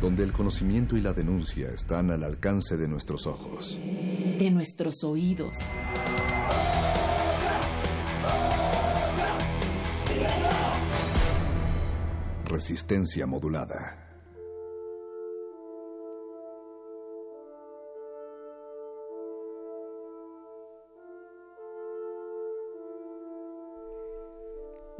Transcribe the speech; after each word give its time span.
donde 0.00 0.24
el 0.24 0.32
conocimiento 0.32 0.96
y 0.96 1.02
la 1.02 1.12
denuncia 1.12 1.68
están 1.68 2.10
al 2.10 2.24
alcance 2.24 2.76
de 2.76 2.88
nuestros 2.88 3.26
ojos. 3.26 3.78
De 4.38 4.50
nuestros 4.50 5.04
oídos. 5.04 5.56
Resistencia 12.46 13.26
modulada. 13.26 14.00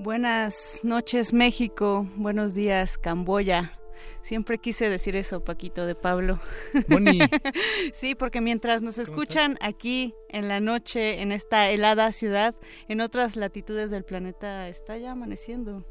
Buenas 0.02 0.80
noches 0.82 1.34
México, 1.34 2.08
buenos 2.16 2.54
días 2.54 2.96
Camboya, 2.96 3.79
Siempre 4.22 4.58
quise 4.58 4.88
decir 4.88 5.16
eso, 5.16 5.44
Paquito 5.44 5.86
de 5.86 5.94
Pablo. 5.94 6.40
Boni. 6.88 7.18
sí, 7.92 8.14
porque 8.14 8.40
mientras 8.40 8.82
nos 8.82 8.98
escuchan 8.98 9.56
aquí 9.60 10.14
en 10.28 10.48
la 10.48 10.60
noche, 10.60 11.22
en 11.22 11.32
esta 11.32 11.70
helada 11.70 12.12
ciudad, 12.12 12.54
en 12.88 13.00
otras 13.00 13.36
latitudes 13.36 13.90
del 13.90 14.04
planeta 14.04 14.68
está 14.68 14.96
ya 14.98 15.12
amaneciendo. 15.12 15.84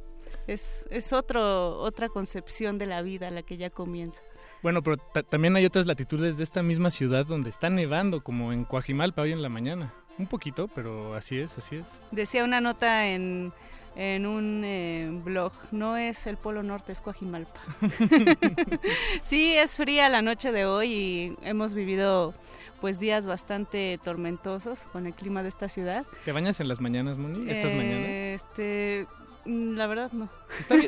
Es, 0.47 0.87
es 0.89 1.13
otro, 1.13 1.79
otra 1.79 2.09
concepción 2.09 2.77
de 2.77 2.85
la 2.85 3.01
vida 3.01 3.31
la 3.31 3.43
que 3.43 3.57
ya 3.57 3.69
comienza. 3.69 4.21
Bueno, 4.61 4.81
pero 4.81 4.97
también 5.29 5.55
hay 5.55 5.65
otras 5.65 5.85
latitudes 5.85 6.37
de 6.37 6.43
esta 6.43 6.61
misma 6.61 6.91
ciudad 6.91 7.25
donde 7.25 7.49
está 7.49 7.69
nevando, 7.69 8.21
como 8.21 8.51
en 8.51 8.65
Coajimalpa 8.65 9.21
hoy 9.21 9.31
en 9.31 9.41
la 9.41 9.49
mañana. 9.49 9.93
Un 10.17 10.27
poquito, 10.27 10.67
pero 10.67 11.13
así 11.13 11.39
es, 11.39 11.57
así 11.57 11.77
es. 11.77 11.85
Decía 12.11 12.43
una 12.43 12.59
nota 12.59 13.07
en 13.07 13.53
en 13.99 14.25
un 14.25 14.63
eh, 14.63 15.09
blog, 15.25 15.51
no 15.71 15.97
es 15.97 16.25
el 16.25 16.37
Polo 16.37 16.63
Norte, 16.63 16.93
es 16.93 17.01
Coajimalpa. 17.01 17.59
sí, 19.21 19.53
es 19.53 19.75
fría 19.75 20.07
la 20.07 20.21
noche 20.21 20.53
de 20.53 20.65
hoy 20.65 20.93
y 20.93 21.37
hemos 21.41 21.73
vivido 21.73 22.33
pues 22.79 22.97
días 22.97 23.27
bastante 23.27 23.99
tormentosos 24.01 24.83
con 24.93 25.05
el 25.05 25.13
clima 25.13 25.43
de 25.43 25.49
esta 25.49 25.67
ciudad. 25.67 26.05
¿Te 26.23 26.31
bañas 26.31 26.61
en 26.61 26.69
las 26.69 26.79
mañanas, 26.79 27.17
Moni? 27.17 27.51
¿Estas 27.51 27.73
mañanas? 27.73 28.07
Este, 28.07 29.05
la 29.43 29.85
verdad 29.85 30.13
no. 30.13 30.29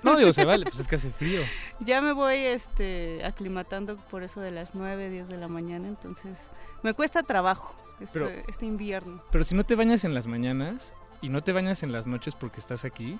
No, 0.03 0.15
digo, 0.15 0.31
se 0.31 0.45
vale, 0.45 0.63
pues 0.63 0.79
es 0.79 0.87
que 0.87 0.95
hace 0.95 1.09
frío. 1.19 1.41
Ya 1.81 1.99
me 2.01 2.13
voy 2.13 2.37
este, 2.37 3.25
aclimatando 3.25 3.97
por 3.97 4.23
eso 4.23 4.39
de 4.39 4.51
las 4.51 4.73
9, 4.73 5.09
10 5.09 5.27
de 5.27 5.35
la 5.35 5.49
mañana, 5.49 5.89
entonces 5.89 6.39
me 6.81 6.93
cuesta 6.93 7.23
trabajo 7.23 7.75
este, 7.99 8.45
este 8.47 8.65
invierno. 8.65 9.21
Pero 9.33 9.43
si 9.43 9.53
no 9.53 9.65
te 9.65 9.75
bañas 9.75 10.05
en 10.05 10.13
las 10.13 10.27
mañanas, 10.27 10.93
¿Y 11.21 11.29
no 11.29 11.43
te 11.43 11.51
bañas 11.51 11.83
en 11.83 11.91
las 11.91 12.07
noches 12.07 12.35
porque 12.35 12.59
estás 12.59 12.83
aquí? 12.83 13.19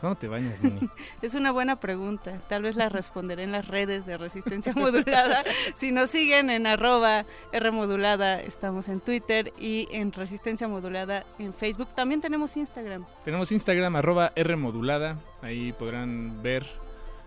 ¿Cuándo 0.00 0.18
te 0.18 0.26
bañas, 0.26 0.60
Moni? 0.60 0.88
es 1.22 1.34
una 1.34 1.52
buena 1.52 1.78
pregunta. 1.78 2.40
Tal 2.48 2.62
vez 2.62 2.74
la 2.74 2.88
responderé 2.88 3.44
en 3.44 3.52
las 3.52 3.68
redes 3.68 4.04
de 4.04 4.16
Resistencia 4.16 4.72
Modulada. 4.74 5.44
si 5.74 5.92
nos 5.92 6.10
siguen 6.10 6.50
en 6.50 6.66
arroba 6.66 7.24
Rmodulada, 7.52 8.40
estamos 8.40 8.88
en 8.88 9.00
Twitter 9.00 9.52
y 9.60 9.86
en 9.92 10.10
Resistencia 10.10 10.66
Modulada 10.66 11.24
en 11.38 11.54
Facebook. 11.54 11.94
También 11.94 12.20
tenemos 12.20 12.56
Instagram. 12.56 13.06
Tenemos 13.24 13.52
Instagram, 13.52 13.94
arroba 13.94 14.32
Rmodulada. 14.34 15.18
Ahí 15.40 15.72
podrán 15.72 16.42
ver 16.42 16.66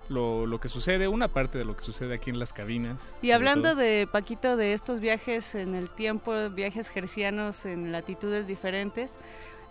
lo, 0.10 0.46
lo, 0.46 0.60
que 0.60 0.68
sucede, 0.68 1.08
una 1.08 1.30
parte 1.30 1.58
de 1.58 1.66
lo 1.66 1.78
que 1.78 1.84
sucede 1.84 2.16
aquí 2.16 2.30
en 2.30 2.40
las 2.40 2.52
cabinas. 2.52 3.00
Y 3.22 3.32
hablando 3.32 3.76
de, 3.76 4.08
Paquito, 4.12 4.58
de 4.58 4.74
estos 4.74 5.00
viajes 5.00 5.56
en 5.56 5.76
el 5.76 5.90
tiempo, 5.90 6.34
viajes 6.50 6.90
gercianos 6.90 7.66
en 7.66 7.92
latitudes 7.92 8.48
diferentes, 8.48 9.18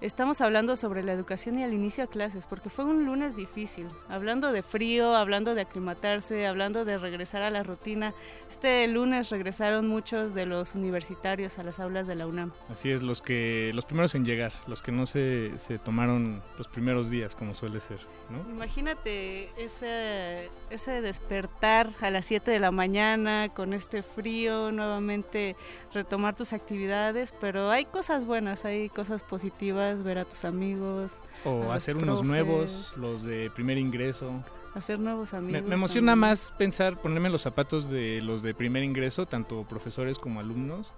Estamos 0.05 0.43
hablando 0.43 0.77
sobre 0.77 1.03
la 1.03 1.15
educación 1.15 1.59
y 1.59 1.63
el 1.63 1.73
inicio 1.73 2.05
a 2.05 2.07
clases, 2.09 2.45
porque 2.45 2.69
fue 2.69 2.85
un 2.85 3.07
lunes 3.07 3.37
difícil, 3.37 3.87
hablando 4.07 4.53
de 4.53 4.63
frío, 4.63 5.17
hablando 5.17 5.55
de 5.55 5.63
aclimatarse, 5.63 6.47
hablando 6.47 6.85
de 6.85 6.99
regresar 6.99 7.41
a 7.41 7.49
la 7.49 7.63
rutina. 7.63 8.13
Este 8.51 8.87
lunes 8.87 9.31
regresaron 9.31 9.89
muchos 9.89 10.35
de 10.35 10.45
los 10.45 10.75
universitarios 10.75 11.59
a 11.59 11.63
las 11.63 11.81
aulas 11.81 12.07
de 12.07 12.17
la 12.17 12.27
UNAM. 12.27 12.53
Así 12.69 12.91
es, 12.91 13.03
los 13.03 13.23
que 13.23 13.71
los 13.73 13.87
primeros 13.87 14.15
en 14.15 14.27
llegar, 14.27 14.53
los 14.67 14.83
que 14.83 14.93
no 14.93 15.07
se, 15.07 15.53
se 15.57 15.79
tomaron 15.79 16.43
los 16.59 16.69
primeros 16.69 17.09
días, 17.09 17.35
como 17.35 17.55
suele 17.55 17.81
ser. 17.81 18.01
¿no? 18.29 18.41
Imagínate 18.51 19.49
ese, 19.57 20.51
ese 20.69 21.01
despertar 21.01 21.89
a 22.03 22.11
las 22.11 22.27
7 22.27 22.51
de 22.51 22.59
la 22.59 22.73
mañana 22.73 23.49
con 23.55 23.73
este 23.73 24.03
frío, 24.03 24.71
nuevamente 24.71 25.57
retomar 25.95 26.37
tus 26.37 26.53
actividades, 26.53 27.33
pero 27.41 27.71
hay 27.71 27.87
cosas 27.87 28.27
buenas, 28.27 28.65
hay 28.65 28.89
cosas 28.89 29.23
positivas, 29.23 30.03
ver 30.03 30.19
a 30.19 30.25
tus 30.25 30.45
amigos. 30.45 31.19
O 31.45 31.73
hacer 31.73 31.97
unos 31.97 32.23
nuevos, 32.23 32.95
los 32.99 33.25
de 33.25 33.51
primer 33.51 33.79
ingreso. 33.79 34.45
Hacer 34.75 34.99
nuevos 34.99 35.33
amigos. 35.33 35.63
Me, 35.63 35.75
emociona 35.77 36.17
más 36.17 36.53
pensar, 36.59 37.01
ponerme 37.01 37.31
los 37.31 37.43
zapatos 37.43 37.89
de 37.89 38.21
los 38.21 38.43
de 38.43 38.55
primer 38.55 38.83
ingreso, 38.83 39.25
tanto 39.25 39.63
profesores 39.65 40.19
como 40.19 40.41
alumnos, 40.41 40.93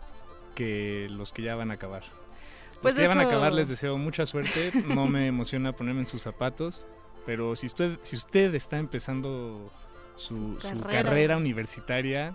que 0.55 1.09
los 1.11 1.33
que 1.33 1.43
ya 1.43 1.55
van 1.55 1.71
a 1.71 1.75
acabar. 1.75 2.03
Pues 2.81 2.95
los 2.95 3.03
que 3.03 3.03
ya 3.03 3.09
van 3.09 3.21
a 3.21 3.29
acabar 3.29 3.53
les 3.53 3.69
deseo 3.69 3.99
mucha 3.99 4.25
suerte, 4.25 4.73
no 4.89 5.07
me 5.07 5.27
emociona 5.29 5.73
ponerme 5.73 6.01
en 6.01 6.07
sus 6.07 6.23
zapatos, 6.23 6.87
pero 7.27 7.55
si 7.55 7.67
usted, 7.67 7.99
si 8.03 8.17
usted 8.17 8.55
está 8.55 8.79
empezando 8.79 9.71
su, 10.17 10.57
carrera 10.91 11.37
universitaria, 11.37 12.35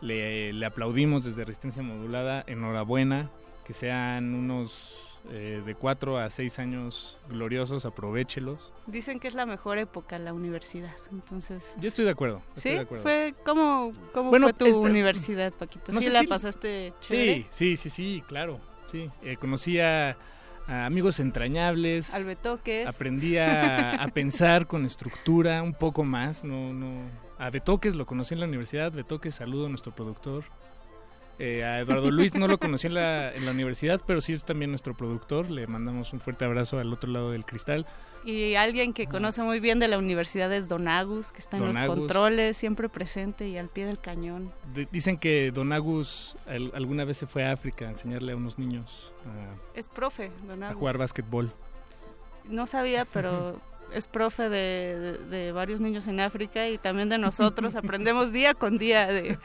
le, 0.00 0.64
aplaudimos 0.64 1.24
desde 1.24 1.44
Resistencia 1.44 1.82
Modulada, 1.82 2.44
enhorabuena, 2.46 3.30
que 3.64 3.72
sean 3.72 4.34
unos 4.34 5.20
eh, 5.30 5.62
de 5.64 5.74
cuatro 5.74 6.18
a 6.18 6.30
seis 6.30 6.58
años 6.58 7.18
gloriosos, 7.28 7.84
aprovechelos. 7.84 8.72
Dicen 8.86 9.20
que 9.20 9.28
es 9.28 9.34
la 9.34 9.46
mejor 9.46 9.78
época 9.78 10.18
la 10.18 10.32
universidad, 10.32 10.94
entonces... 11.12 11.74
Yo 11.78 11.88
estoy 11.88 12.06
de 12.06 12.12
acuerdo. 12.12 12.42
¿Sí? 12.56 12.76
Fue, 13.02 13.34
¿Cómo, 13.44 13.92
cómo 14.12 14.30
fue 14.30 14.52
tu 14.54 14.66
este, 14.66 14.78
universidad, 14.78 15.52
Paquito? 15.52 15.92
¿Sí 15.92 16.10
la 16.10 16.22
pasaste 16.24 16.94
chévere? 17.00 17.46
Sí, 17.50 17.76
sí, 17.76 17.76
sí, 17.76 17.90
sí, 17.90 18.22
claro, 18.26 18.60
sí. 18.86 19.10
Eh, 19.22 19.36
conocí 19.36 19.78
a, 19.78 20.16
amigos 20.66 21.20
entrañables. 21.20 22.14
Al 22.14 22.24
Betoques. 22.24 22.86
Aprendí 22.86 23.36
a, 23.36 24.02
a 24.02 24.08
pensar 24.08 24.66
con 24.66 24.86
estructura 24.86 25.62
un 25.62 25.74
poco 25.74 26.04
más, 26.04 26.44
no... 26.44 26.72
no 26.72 27.29
a 27.40 27.48
Betoques 27.50 27.94
lo 27.96 28.06
conocí 28.06 28.34
en 28.34 28.40
la 28.40 28.46
universidad. 28.46 28.92
Betoques, 28.92 29.34
saludo 29.34 29.66
a 29.66 29.68
nuestro 29.70 29.92
productor. 29.92 30.44
Eh, 31.38 31.64
a 31.64 31.80
Eduardo 31.80 32.10
Luis 32.10 32.34
no 32.34 32.46
lo 32.46 32.58
conocí 32.58 32.86
en 32.86 32.92
la, 32.92 33.32
en 33.34 33.46
la 33.46 33.52
universidad, 33.52 33.98
pero 34.06 34.20
sí 34.20 34.34
es 34.34 34.44
también 34.44 34.70
nuestro 34.70 34.94
productor. 34.94 35.50
Le 35.50 35.66
mandamos 35.66 36.12
un 36.12 36.20
fuerte 36.20 36.44
abrazo 36.44 36.78
al 36.78 36.92
otro 36.92 37.10
lado 37.10 37.30
del 37.30 37.46
cristal. 37.46 37.86
Y 38.26 38.56
alguien 38.56 38.92
que 38.92 39.06
conoce 39.06 39.42
muy 39.42 39.58
bien 39.58 39.78
de 39.78 39.88
la 39.88 39.96
universidad 39.96 40.52
es 40.52 40.68
Don 40.68 40.86
Agus, 40.86 41.32
que 41.32 41.38
está 41.38 41.56
en 41.56 41.68
los 41.68 41.78
controles, 41.78 42.58
siempre 42.58 42.90
presente 42.90 43.48
y 43.48 43.56
al 43.56 43.70
pie 43.70 43.86
del 43.86 43.98
cañón. 43.98 44.52
dicen 44.92 45.16
que 45.16 45.50
Don 45.50 45.72
Agus 45.72 46.36
alguna 46.74 47.06
vez 47.06 47.16
se 47.16 47.26
fue 47.26 47.42
a 47.46 47.52
África 47.52 47.86
a 47.86 47.90
enseñarle 47.92 48.32
a 48.32 48.36
unos 48.36 48.58
niños 48.58 49.14
a, 49.24 49.78
es 49.78 49.88
profe, 49.88 50.30
Don 50.46 50.62
Agus. 50.62 50.76
a 50.76 50.78
jugar 50.78 50.98
básquetbol. 50.98 51.50
No 52.44 52.66
sabía, 52.66 53.06
pero 53.06 53.58
es 53.94 54.06
profe 54.06 54.48
de, 54.48 55.52
varios 55.52 55.80
niños 55.80 56.06
en 56.06 56.20
África 56.20 56.68
y 56.68 56.78
también 56.78 57.08
de 57.08 57.18
nosotros. 57.18 57.74
Aprendemos 57.76 58.32
día 58.32 58.54
con 58.54 58.78
día 58.78 59.06
de, 59.06 59.38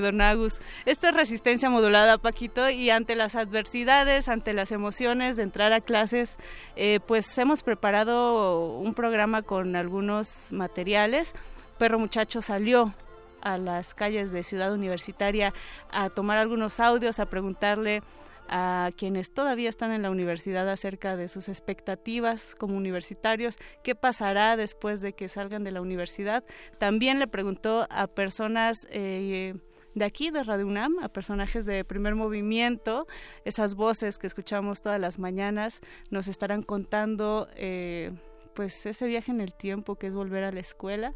Don 0.00 0.20
Agus. 0.20 0.60
Esta 0.86 1.08
es 1.10 1.14
resistencia 1.14 1.70
modulada, 1.70 2.18
Paquito, 2.18 2.68
y 2.70 2.90
ante 2.90 3.16
las 3.16 3.34
adversidades, 3.34 4.28
ante 4.28 4.52
las 4.52 4.72
emociones 4.72 5.36
de 5.36 5.42
entrar 5.42 5.72
a 5.72 5.80
clases, 5.80 6.38
eh, 6.76 7.00
pues 7.06 7.36
hemos 7.38 7.62
preparado 7.62 8.78
un 8.78 8.94
programa 8.94 9.42
con 9.42 9.76
algunos 9.76 10.48
materiales 10.52 11.34
perro 11.78 11.98
muchacho 11.98 12.42
salió 12.42 12.92
a 13.40 13.56
las 13.56 13.94
calles 13.94 14.32
de 14.32 14.42
Ciudad 14.42 14.72
Universitaria 14.72 15.54
a 15.90 16.10
tomar 16.10 16.38
algunos 16.38 16.80
audios, 16.80 17.20
a 17.20 17.26
preguntarle 17.26 18.02
a 18.48 18.90
quienes 18.96 19.32
todavía 19.32 19.68
están 19.68 19.92
en 19.92 20.02
la 20.02 20.10
universidad 20.10 20.68
acerca 20.68 21.16
de 21.16 21.28
sus 21.28 21.48
expectativas 21.48 22.54
como 22.54 22.76
universitarios, 22.76 23.56
qué 23.82 23.94
pasará 23.94 24.56
después 24.56 25.00
de 25.00 25.12
que 25.12 25.28
salgan 25.28 25.64
de 25.64 25.72
la 25.72 25.80
universidad. 25.80 26.44
También 26.78 27.18
le 27.18 27.26
preguntó 27.26 27.86
a 27.90 28.06
personas 28.06 28.86
eh, 28.90 29.54
de 29.94 30.04
aquí, 30.04 30.30
de 30.30 30.42
Radio 30.44 30.66
UNAM, 30.66 30.98
a 31.02 31.08
personajes 31.08 31.66
de 31.66 31.84
primer 31.84 32.14
movimiento, 32.14 33.06
esas 33.44 33.74
voces 33.74 34.18
que 34.18 34.26
escuchamos 34.26 34.80
todas 34.80 35.00
las 35.00 35.18
mañanas, 35.18 35.80
nos 36.10 36.28
estarán 36.28 36.62
contando... 36.62 37.48
Eh, 37.56 38.12
pues 38.54 38.86
ese 38.86 39.06
viaje 39.06 39.30
en 39.30 39.40
el 39.40 39.54
tiempo 39.54 39.94
que 39.94 40.08
es 40.08 40.12
volver 40.12 40.42
a 40.42 40.50
la 40.50 40.58
escuela. 40.58 41.14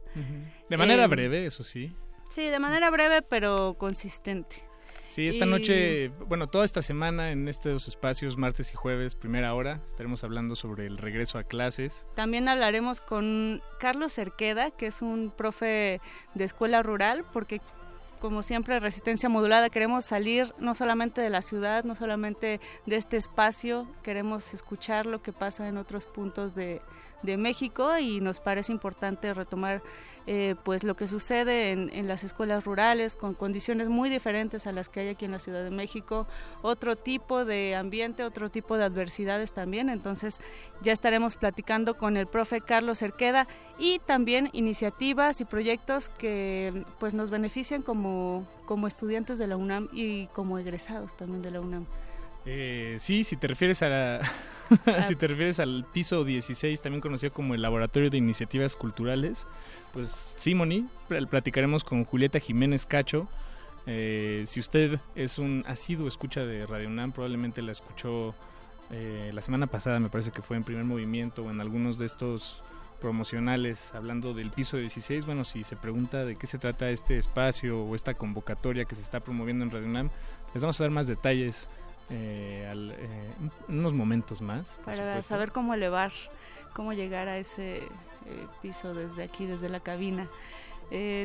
De 0.68 0.76
manera 0.76 1.02
eh, 1.02 1.08
breve, 1.08 1.44
eso 1.44 1.64
sí. 1.64 1.92
Sí, 2.30 2.46
de 2.46 2.60
manera 2.60 2.88
breve 2.88 3.20
pero 3.20 3.74
consistente. 3.76 4.62
Sí, 5.12 5.28
esta 5.28 5.44
noche, 5.44 6.08
bueno, 6.26 6.46
toda 6.46 6.64
esta 6.64 6.80
semana 6.80 7.32
en 7.32 7.46
estos 7.46 7.86
espacios, 7.86 8.38
martes 8.38 8.72
y 8.72 8.76
jueves, 8.76 9.14
primera 9.14 9.52
hora, 9.52 9.78
estaremos 9.84 10.24
hablando 10.24 10.56
sobre 10.56 10.86
el 10.86 10.96
regreso 10.96 11.36
a 11.36 11.44
clases. 11.44 12.06
También 12.14 12.48
hablaremos 12.48 13.02
con 13.02 13.60
Carlos 13.78 14.14
Cerqueda, 14.14 14.70
que 14.70 14.86
es 14.86 15.02
un 15.02 15.30
profe 15.30 16.00
de 16.32 16.44
escuela 16.44 16.82
rural, 16.82 17.26
porque 17.30 17.60
como 18.20 18.42
siempre, 18.42 18.80
resistencia 18.80 19.28
modulada, 19.28 19.68
queremos 19.68 20.06
salir 20.06 20.54
no 20.58 20.74
solamente 20.74 21.20
de 21.20 21.28
la 21.28 21.42
ciudad, 21.42 21.84
no 21.84 21.94
solamente 21.94 22.58
de 22.86 22.96
este 22.96 23.18
espacio, 23.18 23.86
queremos 24.02 24.54
escuchar 24.54 25.04
lo 25.04 25.20
que 25.20 25.34
pasa 25.34 25.68
en 25.68 25.76
otros 25.76 26.06
puntos 26.06 26.54
de, 26.54 26.80
de 27.22 27.36
México 27.36 27.98
y 27.98 28.20
nos 28.20 28.40
parece 28.40 28.72
importante 28.72 29.32
retomar 29.34 29.82
eh, 30.28 30.54
pues 30.62 30.84
lo 30.84 30.94
que 30.94 31.08
sucede 31.08 31.72
en, 31.72 32.06
las 32.06 32.22
escuelas 32.22 32.64
rurales 32.64 33.16
con 33.16 33.34
condiciones 33.34 33.88
muy 33.88 34.08
diferentes 34.08 34.68
a 34.68 34.72
las 34.72 34.88
que 34.88 35.00
hay 35.00 35.08
aquí 35.08 35.24
en 35.24 35.32
la 35.32 35.40
Ciudad 35.40 35.64
de 35.64 35.72
México, 35.72 36.28
otro 36.62 36.94
tipo 36.94 37.44
de 37.44 37.74
ambiente, 37.74 38.22
otro 38.22 38.48
tipo 38.48 38.76
de 38.76 38.84
adversidades 38.84 39.52
también. 39.52 39.88
Entonces 39.88 40.40
ya 40.80 40.92
estaremos 40.92 41.34
platicando 41.34 41.96
con 41.96 42.16
el 42.16 42.28
profe 42.28 42.60
Carlos 42.60 43.00
Cerqueda 43.00 43.48
y 43.78 43.98
también 43.98 44.48
iniciativas 44.52 45.40
y 45.40 45.44
proyectos 45.44 46.08
que 46.08 46.84
pues 47.00 47.14
nos 47.14 47.30
benefician 47.30 47.82
como, 47.82 48.46
como 48.64 48.86
estudiantes 48.86 49.38
de 49.38 49.48
la 49.48 49.56
UNAM 49.56 49.88
y 49.92 50.26
como 50.28 50.56
egresados 50.58 51.16
también 51.16 51.42
de 51.42 51.50
la 51.50 51.60
UNAM. 51.60 51.86
Eh, 52.44 52.96
sí, 52.98 53.24
si 53.24 53.36
te 53.36 53.46
refieres 53.46 53.82
a 53.82 54.20
si 55.06 55.16
te 55.16 55.26
refieres 55.26 55.58
al 55.58 55.84
piso 55.92 56.24
16, 56.24 56.80
también 56.80 57.00
conocido 57.00 57.32
como 57.32 57.54
el 57.54 57.62
Laboratorio 57.62 58.10
de 58.10 58.18
Iniciativas 58.18 58.76
Culturales, 58.76 59.46
pues 59.92 60.34
sí, 60.36 60.54
Moni, 60.54 60.86
platicaremos 61.08 61.84
con 61.84 62.04
Julieta 62.04 62.38
Jiménez 62.38 62.86
Cacho. 62.86 63.28
Eh, 63.86 64.44
si 64.46 64.60
usted 64.60 65.00
es 65.14 65.38
un 65.38 65.64
asiduo 65.66 66.08
escucha 66.08 66.44
de 66.44 66.66
Radio 66.66 66.88
UNAM, 66.88 67.12
probablemente 67.12 67.62
la 67.62 67.72
escuchó 67.72 68.34
eh, 68.90 69.30
la 69.34 69.42
semana 69.42 69.66
pasada, 69.66 70.00
me 70.00 70.08
parece 70.08 70.30
que 70.30 70.42
fue 70.42 70.56
en 70.56 70.64
primer 70.64 70.84
movimiento 70.84 71.44
o 71.44 71.50
en 71.50 71.60
algunos 71.60 71.98
de 71.98 72.06
estos 72.06 72.62
promocionales 73.00 73.90
hablando 73.94 74.32
del 74.32 74.50
piso 74.50 74.76
16. 74.76 75.26
Bueno, 75.26 75.44
si 75.44 75.64
se 75.64 75.76
pregunta 75.76 76.24
de 76.24 76.36
qué 76.36 76.46
se 76.46 76.58
trata 76.58 76.88
este 76.90 77.18
espacio 77.18 77.82
o 77.82 77.94
esta 77.96 78.14
convocatoria 78.14 78.84
que 78.84 78.94
se 78.94 79.02
está 79.02 79.20
promoviendo 79.20 79.64
en 79.64 79.72
Radio 79.72 79.88
UNAM, 79.88 80.10
les 80.54 80.62
vamos 80.62 80.80
a 80.80 80.84
dar 80.84 80.90
más 80.90 81.08
detalles 81.08 81.66
eh, 82.12 82.70
eh, 82.70 83.50
unos 83.68 83.94
momentos 83.94 84.42
más. 84.42 84.78
Para 84.84 85.22
saber 85.22 85.50
cómo 85.50 85.72
elevar, 85.72 86.12
cómo 86.74 86.92
llegar 86.92 87.28
a 87.28 87.38
ese 87.38 87.78
eh, 87.78 87.86
piso 88.60 88.92
desde 88.92 89.22
aquí, 89.22 89.46
desde 89.46 89.68
la 89.68 89.80
cabina. 89.80 90.28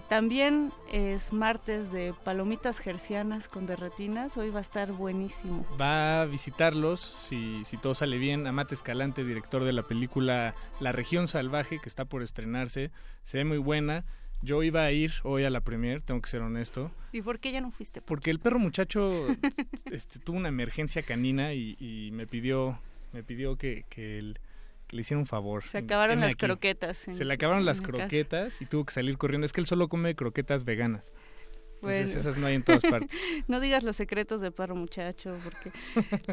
también 0.07 0.71
es 0.89 1.33
martes 1.33 1.91
de 1.91 2.13
palomitas 2.23 2.79
gercianas 2.79 3.49
con 3.49 3.65
derretinas. 3.65 4.37
Hoy 4.37 4.49
va 4.49 4.59
a 4.59 4.61
estar 4.61 4.93
buenísimo. 4.93 5.65
Va 5.79 6.21
a 6.21 6.25
visitarlos, 6.25 7.01
si, 7.01 7.65
si 7.65 7.75
todo 7.75 7.93
sale 7.93 8.17
bien, 8.17 8.47
Amate 8.47 8.75
Escalante, 8.75 9.25
director 9.25 9.65
de 9.65 9.73
la 9.73 9.83
película 9.83 10.55
La 10.79 10.93
Región 10.93 11.27
Salvaje, 11.27 11.79
que 11.79 11.89
está 11.89 12.05
por 12.05 12.23
estrenarse. 12.23 12.91
Se 13.25 13.39
ve 13.39 13.43
muy 13.43 13.57
buena. 13.57 14.05
Yo 14.41 14.63
iba 14.63 14.83
a 14.83 14.91
ir 14.91 15.13
hoy 15.23 15.43
a 15.43 15.49
la 15.49 15.61
premier, 15.61 16.01
tengo 16.01 16.21
que 16.21 16.29
ser 16.29 16.41
honesto. 16.41 16.91
¿Y 17.11 17.21
por 17.21 17.39
qué 17.39 17.51
ya 17.51 17.61
no 17.61 17.71
fuiste? 17.71 18.01
Porque 18.01 18.29
el 18.29 18.39
perro 18.39 18.59
muchacho 18.59 19.27
este, 19.85 20.19
tuvo 20.19 20.37
una 20.37 20.49
emergencia 20.49 21.01
canina 21.01 21.53
y, 21.53 22.09
me 22.13 22.27
pidió 22.27 22.79
me 23.13 23.23
pidió 23.23 23.57
que, 23.57 23.83
le 24.89 25.01
hiciera 25.01 25.19
un 25.19 25.25
favor. 25.25 25.63
Se 25.63 25.79
acabaron 25.79 26.19
las 26.19 26.35
croquetas. 26.35 26.97
Se 26.97 27.25
le 27.25 27.33
acabaron 27.33 27.65
las 27.65 27.81
croquetas 27.81 28.61
y 28.61 28.65
tuvo 28.65 28.85
que 28.85 28.93
salir 28.93 29.17
corriendo. 29.17 29.45
Es 29.45 29.53
que 29.53 29.61
él 29.61 29.67
solo 29.67 29.89
come 29.89 30.15
croquetas 30.15 30.63
veganas. 30.63 31.11
Entonces 31.81 32.15
esas 32.15 32.37
no 32.37 32.47
hay 32.47 32.55
en 32.55 32.63
todas 32.63 32.81
partes. 32.83 33.11
no 33.47 33.59
digas 33.59 33.83
los 33.83 33.95
secretos 33.95 34.41
del 34.41 34.51
perro 34.51 34.75
muchacho, 34.75 35.37
porque 35.43 35.71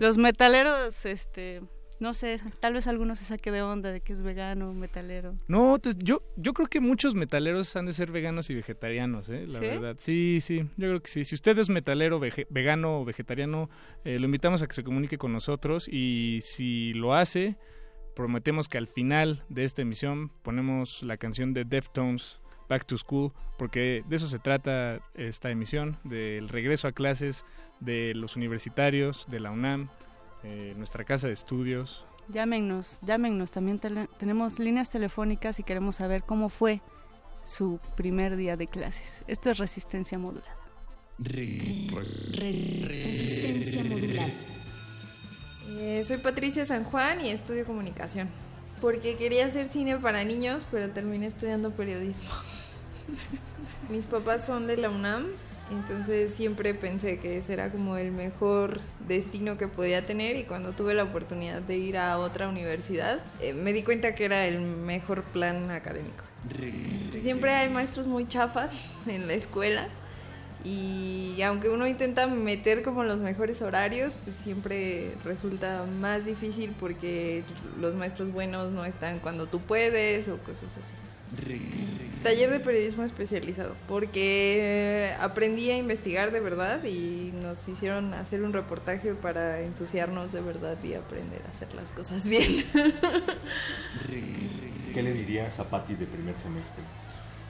los 0.00 0.16
metaleros, 0.16 1.04
este, 1.04 1.62
no 2.00 2.14
sé, 2.14 2.38
tal 2.60 2.72
vez 2.72 2.86
alguno 2.86 3.14
se 3.14 3.24
saque 3.24 3.50
de 3.50 3.62
onda 3.62 3.92
de 3.92 4.00
que 4.00 4.12
es 4.12 4.22
vegano, 4.22 4.72
metalero. 4.74 5.36
No, 5.48 5.78
yo, 5.98 6.22
yo 6.36 6.52
creo 6.52 6.68
que 6.68 6.80
muchos 6.80 7.14
metaleros 7.14 7.74
han 7.76 7.86
de 7.86 7.92
ser 7.92 8.10
veganos 8.10 8.50
y 8.50 8.54
vegetarianos, 8.54 9.28
¿eh? 9.28 9.46
la 9.46 9.60
verdad. 9.60 9.96
Sí, 9.98 10.38
sí, 10.40 10.58
yo 10.76 10.88
creo 10.88 11.02
que 11.02 11.10
sí. 11.10 11.24
Si 11.24 11.34
usted 11.34 11.58
es 11.58 11.70
metalero, 11.70 12.20
vegano 12.50 13.00
o 13.00 13.04
vegetariano, 13.04 13.70
eh, 14.04 14.18
lo 14.18 14.26
invitamos 14.26 14.62
a 14.62 14.66
que 14.66 14.74
se 14.74 14.84
comunique 14.84 15.18
con 15.18 15.32
nosotros 15.32 15.88
y 15.88 16.40
si 16.42 16.92
lo 16.94 17.14
hace, 17.14 17.56
prometemos 18.14 18.68
que 18.68 18.78
al 18.78 18.86
final 18.86 19.44
de 19.48 19.64
esta 19.64 19.82
emisión 19.82 20.30
ponemos 20.42 21.02
la 21.02 21.16
canción 21.16 21.52
de 21.54 21.64
Deftones. 21.64 22.40
Back 22.66 22.86
to 22.86 22.96
School, 22.96 23.32
porque 23.58 24.02
de 24.08 24.16
eso 24.16 24.26
se 24.26 24.38
trata 24.38 25.00
esta 25.12 25.50
emisión, 25.50 25.98
del 26.02 26.48
regreso 26.48 26.88
a 26.88 26.92
clases 26.92 27.44
de 27.80 28.14
los 28.14 28.36
universitarios, 28.36 29.26
de 29.28 29.40
la 29.40 29.50
UNAM, 29.50 29.90
eh, 30.44 30.74
nuestra 30.76 31.04
casa 31.04 31.26
de 31.26 31.32
estudios. 31.32 32.06
Llámenos, 32.28 32.98
llámenos, 33.02 33.50
también 33.50 33.80
tenemos 34.18 34.58
líneas 34.58 34.90
telefónicas 34.90 35.58
y 35.58 35.62
queremos 35.62 35.96
saber 35.96 36.22
cómo 36.22 36.48
fue 36.48 36.80
su 37.44 37.78
primer 37.96 38.36
día 38.36 38.56
de 38.56 38.66
clases. 38.66 39.22
Esto 39.26 39.50
es 39.50 39.58
resistencia 39.58 40.18
modulada. 40.18 40.56
resistencia 41.18 43.84
modulada. 43.84 44.32
Eh, 45.78 46.02
soy 46.04 46.18
Patricia 46.18 46.64
San 46.64 46.84
Juan 46.84 47.20
y 47.20 47.30
estudio 47.30 47.66
comunicación. 47.66 48.28
Porque 48.80 49.16
quería 49.16 49.46
hacer 49.46 49.68
cine 49.68 49.96
para 49.98 50.24
niños, 50.24 50.66
pero 50.70 50.90
terminé 50.90 51.26
estudiando 51.26 51.70
periodismo. 51.70 52.30
Mis 53.90 54.06
papás 54.06 54.46
son 54.46 54.66
de 54.66 54.76
la 54.76 54.90
UNAM 54.90 55.26
entonces 55.70 56.34
siempre 56.34 56.74
pensé 56.74 57.18
que 57.18 57.38
ese 57.38 57.54
era 57.54 57.70
como 57.70 57.96
el 57.96 58.12
mejor 58.12 58.80
destino 59.06 59.56
que 59.56 59.68
podía 59.68 60.06
tener 60.06 60.36
y 60.36 60.44
cuando 60.44 60.72
tuve 60.72 60.94
la 60.94 61.04
oportunidad 61.04 61.62
de 61.62 61.78
ir 61.78 61.96
a 61.96 62.18
otra 62.18 62.48
universidad 62.48 63.20
eh, 63.40 63.54
me 63.54 63.72
di 63.72 63.82
cuenta 63.82 64.14
que 64.14 64.26
era 64.26 64.46
el 64.46 64.60
mejor 64.60 65.22
plan 65.24 65.70
académico. 65.70 66.24
Siempre 67.22 67.52
hay 67.52 67.70
maestros 67.70 68.06
muy 68.06 68.28
chafas 68.28 68.92
en 69.06 69.26
la 69.26 69.32
escuela 69.32 69.88
y 70.64 71.40
aunque 71.42 71.68
uno 71.68 71.86
intenta 71.86 72.26
meter 72.26 72.82
como 72.82 73.04
los 73.04 73.18
mejores 73.18 73.60
horarios, 73.60 74.14
pues 74.24 74.34
siempre 74.44 75.12
resulta 75.24 75.84
más 75.84 76.24
difícil 76.24 76.74
porque 76.78 77.44
los 77.78 77.94
maestros 77.94 78.32
buenos 78.32 78.72
no 78.72 78.84
están 78.84 79.18
cuando 79.18 79.46
tú 79.46 79.60
puedes 79.60 80.28
o 80.28 80.38
cosas 80.38 80.70
así. 80.72 80.94
Taller 82.22 82.50
de 82.50 82.60
periodismo 82.60 83.04
especializado, 83.04 83.76
porque 83.86 85.12
aprendí 85.20 85.70
a 85.70 85.76
investigar 85.76 86.32
de 86.32 86.40
verdad 86.40 86.82
y 86.84 87.32
nos 87.42 87.68
hicieron 87.68 88.14
hacer 88.14 88.42
un 88.42 88.54
reportaje 88.54 89.12
para 89.12 89.60
ensuciarnos 89.60 90.32
de 90.32 90.40
verdad 90.40 90.78
y 90.82 90.94
aprender 90.94 91.42
a 91.46 91.50
hacer 91.50 91.74
las 91.74 91.90
cosas 91.92 92.26
bien. 92.26 92.64
¿Qué 94.94 95.02
le 95.02 95.12
dirías 95.12 95.58
a 95.60 95.68
Patti 95.68 95.96
de 95.96 96.06
primer 96.06 96.34
semestre? 96.36 96.82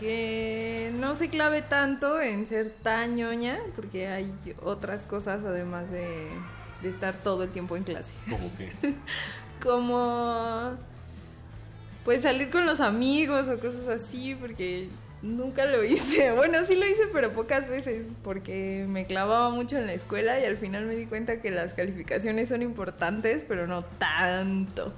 Que 0.01 0.91
no 0.99 1.15
se 1.15 1.29
clave 1.29 1.63
tanto 1.63 2.21
en 2.21 2.49
ser 2.49 2.69
tan 2.83 3.15
ñoña, 3.15 3.61
porque 3.77 4.09
hay 4.09 4.35
otras 4.61 5.03
cosas 5.03 5.41
además 5.45 5.89
de, 5.91 6.31
de 6.83 6.89
estar 6.89 7.15
todo 7.15 7.45
el 7.45 7.51
tiempo 7.51 7.77
en 7.77 7.85
clase. 7.85 8.13
¿Cómo 8.29 8.51
qué? 8.59 8.73
Como 9.63 10.77
pues 12.05 12.23
salir 12.23 12.51
con 12.51 12.67
los 12.67 12.81
amigos 12.81 13.49
o 13.49 13.59
cosas 13.59 13.89
así, 13.89 14.35
porque 14.35 14.89
nunca 15.23 15.65
lo 15.65 15.83
hice. 15.83 16.33
Bueno, 16.37 16.59
sí 16.67 16.77
lo 16.77 16.87
hice, 16.87 17.09
pero 17.13 17.33
pocas 17.33 17.69
veces, 17.69 18.07
porque 18.23 18.85
me 18.89 19.07
clavaba 19.07 19.51
mucho 19.51 19.79
en 19.79 19.87
la 19.87 19.95
escuela 19.95 20.39
y 20.39 20.45
al 20.45 20.57
final 20.57 20.87
me 20.87 20.95
di 20.95 21.07
cuenta 21.07 21.41
que 21.41 21.51
las 21.51 21.73
calificaciones 21.73 22.49
son 22.51 22.63
importantes, 22.63 23.45
pero 23.47 23.67
no 23.67 23.85
tanto. 23.85 24.93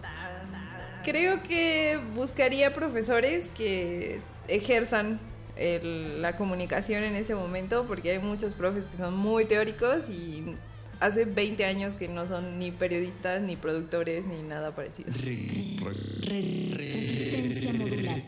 Creo 1.04 1.40
que 1.44 2.00
buscaría 2.16 2.74
profesores 2.74 3.46
que 3.56 4.18
ejerzan 4.48 5.20
la 5.56 6.36
comunicación 6.36 7.04
en 7.04 7.14
ese 7.14 7.34
momento, 7.34 7.86
porque 7.86 8.10
hay 8.10 8.18
muchos 8.18 8.54
profes 8.54 8.84
que 8.84 8.96
son 8.96 9.16
muy 9.16 9.44
teóricos 9.44 10.10
y 10.10 10.56
hace 11.00 11.24
20 11.24 11.64
años 11.64 11.96
que 11.96 12.08
no 12.08 12.26
son 12.26 12.58
ni 12.58 12.70
periodistas, 12.70 13.42
ni 13.42 13.56
productores, 13.56 14.26
ni 14.26 14.42
nada 14.42 14.74
parecido. 14.74 15.12
Resistencia 16.22 17.72
modular. 17.72 18.22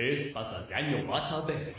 vez 0.00 0.32
pasas 0.32 0.66
de 0.68 0.74
año 0.74 1.06
vas 1.06 1.30
a 1.32 1.46
ver. 1.46 1.74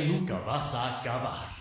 Nunca 0.00 0.34
vas 0.38 0.74
a 0.74 1.00
acabar. 1.00 1.54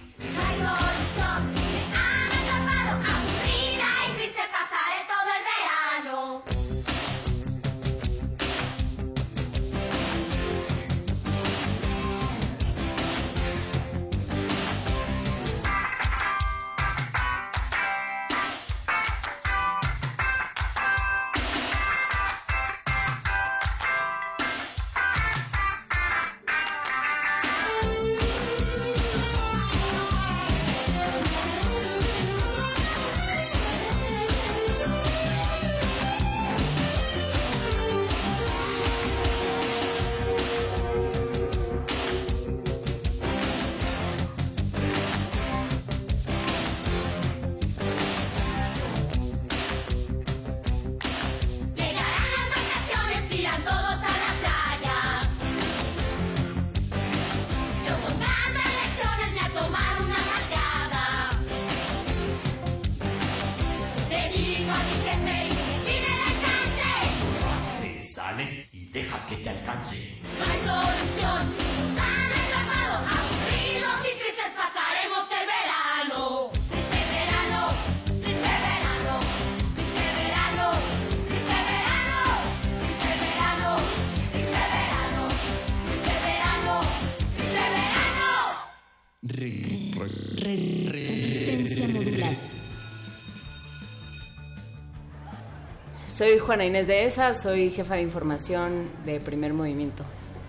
Soy 96.24 96.40
Juana 96.40 96.64
Inés 96.64 96.88
de 96.88 97.04
ESA, 97.04 97.34
soy 97.34 97.70
jefa 97.70 97.96
de 97.96 98.02
información 98.02 98.88
de 99.06 99.20
Primer 99.20 99.54
Movimiento 99.54 100.06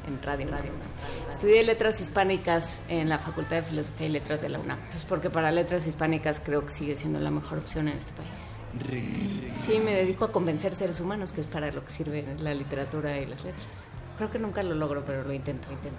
en 0.06 0.22
Radio 0.22 0.48
Radio. 0.48 0.70
Estudié 1.28 1.64
letras 1.64 2.00
hispánicas 2.00 2.80
en 2.88 3.08
la 3.08 3.18
Facultad 3.18 3.56
de 3.56 3.62
Filosofía 3.62 4.06
y 4.06 4.10
Letras 4.10 4.40
de 4.40 4.50
la 4.50 4.60
UNAM, 4.60 4.78
pues 4.92 5.02
porque 5.02 5.30
para 5.30 5.50
letras 5.50 5.84
hispánicas 5.88 6.38
creo 6.38 6.64
que 6.64 6.72
sigue 6.72 6.96
siendo 6.96 7.18
la 7.18 7.32
mejor 7.32 7.58
opción 7.58 7.88
en 7.88 7.98
este 7.98 8.12
país. 8.12 8.30
Sí, 9.66 9.80
me 9.80 9.90
dedico 9.90 10.26
a 10.26 10.30
convencer 10.30 10.76
seres 10.76 11.00
humanos, 11.00 11.32
que 11.32 11.40
es 11.40 11.48
para 11.48 11.72
lo 11.72 11.84
que 11.84 11.90
sirve 11.90 12.24
la 12.38 12.54
literatura 12.54 13.18
y 13.18 13.26
las 13.26 13.42
letras. 13.44 13.66
Creo 14.16 14.30
que 14.30 14.38
nunca 14.38 14.62
lo 14.62 14.76
logro, 14.76 15.02
pero 15.04 15.24
lo 15.24 15.32
intento, 15.32 15.66
intento. 15.72 15.98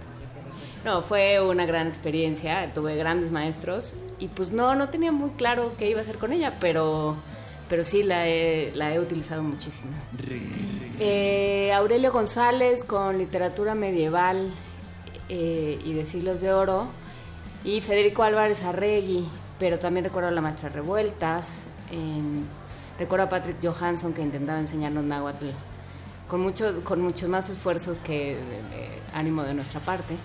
No, 0.86 1.01
fue 1.01 1.41
una 1.41 1.65
gran 1.65 1.88
experiencia, 1.88 2.74
tuve 2.74 2.96
grandes 2.96 3.29
maestros 3.29 3.98
y 4.20 4.29
pues 4.29 4.51
no, 4.51 4.74
no 4.74 4.88
tenía 4.88 5.12
muy 5.12 5.32
claro 5.32 5.74
qué 5.77 5.89
iba 5.89 6.00
a 6.00 6.03
hacer 6.03 6.15
con 6.15 6.32
ella, 6.32 6.53
pero 6.62 7.17
pero 7.70 7.84
sí 7.84 8.04
la 8.04 8.28
he, 8.28 8.72
la 8.76 8.94
he 8.94 9.00
utilizado 9.00 9.44
muchísimo. 9.44 9.92
Eh, 11.00 11.72
Aurelio 11.74 12.12
González 12.12 12.84
con 12.84 13.18
literatura 13.18 13.76
medieval 13.76 14.54
eh, 15.30 15.80
y 15.84 15.94
de 15.94 16.06
siglos 16.06 16.42
de 16.42 16.54
oro, 16.54 16.88
y 17.64 17.82
Federico 17.82 18.24
Álvarez 18.24 18.64
Arregui, 18.64 19.28
pero 19.58 19.80
también 19.80 20.06
recuerdo 20.06 20.30
a 20.30 20.32
la 20.32 20.42
maestra 20.42 20.70
Revueltas, 20.70 21.64
recuerdo 23.00 23.26
a 23.26 23.30
Patrick 23.30 23.58
Johansson 23.62 24.14
que 24.14 24.22
intentaba 24.22 24.60
enseñarnos 24.60 25.04
náhuatl 25.04 25.48
con, 26.28 26.42
mucho, 26.42 26.84
con 26.84 27.02
muchos 27.02 27.28
más 27.30 27.50
esfuerzos 27.50 28.00
que 28.00 28.38
ánimo 29.14 29.44
de 29.44 29.54
nuestra 29.54 29.80
parte. 29.80 30.16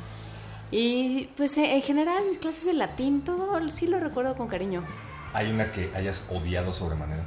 Y 0.70 1.30
pues 1.36 1.56
en 1.56 1.82
general 1.82 2.24
mis 2.28 2.38
clases 2.38 2.64
de 2.64 2.74
latín, 2.74 3.22
todo 3.22 3.58
sí 3.70 3.86
lo 3.86 3.98
recuerdo 3.98 4.36
con 4.36 4.48
cariño. 4.48 4.84
¿Hay 5.32 5.50
una 5.50 5.70
que 5.70 5.90
hayas 5.94 6.24
odiado 6.30 6.72
sobremanera? 6.72 7.22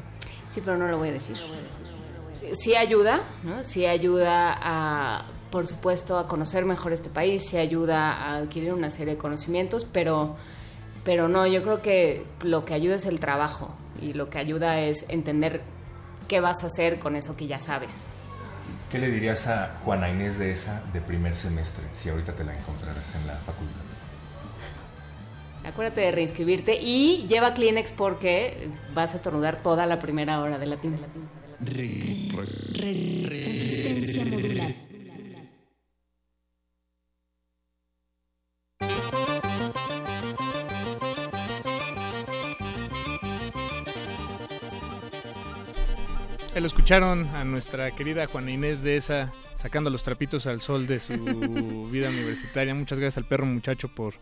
Sí, 0.50 0.62
pero 0.64 0.78
no 0.78 0.88
lo 0.88 0.98
voy 0.98 1.10
a 1.10 1.14
decir. 1.14 1.38
Sí 2.54 2.76
ayuda, 2.76 3.22
¿no? 3.44 3.64
Sí 3.64 3.86
ayuda 3.86 4.58
a, 4.62 5.26
por 5.50 5.66
supuesto, 5.68 6.18
a 6.18 6.28
conocer 6.28 6.66
mejor 6.66 6.92
este 6.92 7.10
país, 7.10 7.48
sí 7.48 7.58
ayuda 7.58 8.12
a 8.12 8.38
adquirir 8.38 8.74
una 8.74 8.90
serie 8.90 9.14
de 9.16 9.20
conocimientos, 9.20 9.88
pero, 9.92 10.36
pero 11.06 11.30
no, 11.30 11.48
yo 11.48 11.64
creo 11.64 11.82
que 11.82 12.26
lo 12.42 12.66
que 12.66 12.74
ayuda 12.74 12.96
es 12.96 13.06
el 13.06 13.20
trabajo 13.20 13.74
y 14.02 14.14
lo 14.14 14.30
que 14.30 14.40
ayuda 14.40 14.80
es 14.80 15.06
entender 15.08 15.62
qué 16.28 16.40
vas 16.42 16.64
a 16.64 16.68
hacer 16.68 17.00
con 17.00 17.16
eso 17.16 17.38
que 17.38 17.48
ya 17.48 17.62
sabes. 17.62 18.08
¿Qué 18.92 19.00
le 19.00 19.10
dirías 19.10 19.48
a 19.48 19.78
Juana 19.84 20.10
Inés 20.10 20.38
de 20.38 20.52
esa 20.52 20.84
de 20.92 21.02
primer 21.02 21.36
semestre 21.36 21.84
si 21.94 22.10
ahorita 22.10 22.34
te 22.34 22.44
la 22.44 22.54
encontraras 22.56 23.16
en 23.16 23.26
la 23.26 23.36
facultad? 23.38 23.93
Acuérdate 25.66 26.02
de 26.02 26.12
reinscribirte 26.12 26.80
y 26.82 27.26
lleva 27.28 27.54
Kleenex 27.54 27.92
porque 27.94 28.70
vas 28.94 29.14
a 29.14 29.18
estornudar 29.18 29.62
toda 29.62 29.86
la 29.86 30.00
primera 30.00 30.42
hora 30.42 30.58
de 30.60 30.66
latín. 30.66 30.98
Resistencia 33.26 34.26
modular. 34.26 34.76
El 46.56 46.66
escucharon 46.66 47.26
a 47.30 47.44
nuestra 47.46 47.90
querida 47.96 48.28
Juana 48.28 48.52
Inés 48.52 48.84
de 48.84 48.98
esa 48.98 49.34
sacando 49.56 49.90
los 49.90 50.04
trapitos 50.04 50.46
al 50.46 50.62
sol 50.62 50.86
de 50.86 51.00
su 51.00 51.14
vida 51.92 52.10
universitaria. 52.10 52.76
Muchas 52.76 53.00
gracias 53.00 53.18
al 53.18 53.28
perro 53.28 53.48
muchacho 53.48 53.88
por 53.88 54.14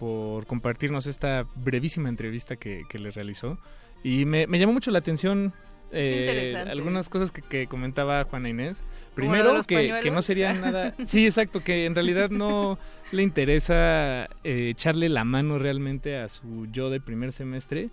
por 0.00 0.46
compartirnos 0.46 1.06
esta 1.06 1.44
brevísima 1.56 2.08
entrevista 2.08 2.56
que, 2.56 2.86
le 2.94 3.10
realizó. 3.10 3.58
Y 4.02 4.24
me, 4.24 4.46
llamó 4.46 4.72
mucho 4.72 4.90
la 4.90 4.98
atención 4.98 5.52
eh, 5.92 6.54
algunas 6.70 7.10
cosas 7.10 7.30
que, 7.30 7.66
comentaba 7.66 8.24
Juana 8.24 8.48
Inés. 8.48 8.82
Primero, 9.14 9.62
que, 9.64 10.10
no 10.10 10.22
sería 10.22 10.54
nada... 10.54 10.94
Sí, 11.06 11.26
exacto, 11.26 11.62
que 11.62 11.84
en 11.84 11.94
realidad 11.94 12.30
no 12.30 12.78
le 13.12 13.22
interesa 13.22 14.24
eh, 14.42 14.70
echarle 14.70 15.10
la 15.10 15.24
mano 15.24 15.58
realmente 15.58 16.16
a 16.16 16.30
su 16.30 16.66
yo 16.72 16.88
de 16.88 17.02
primer 17.02 17.32
semestre. 17.32 17.90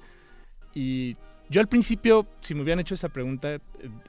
Y 0.74 1.18
yo 1.50 1.60
al 1.60 1.68
principio, 1.68 2.26
si 2.40 2.56
me 2.56 2.62
hubieran 2.62 2.80
hecho 2.80 2.94
esa 2.94 3.10
pregunta, 3.10 3.58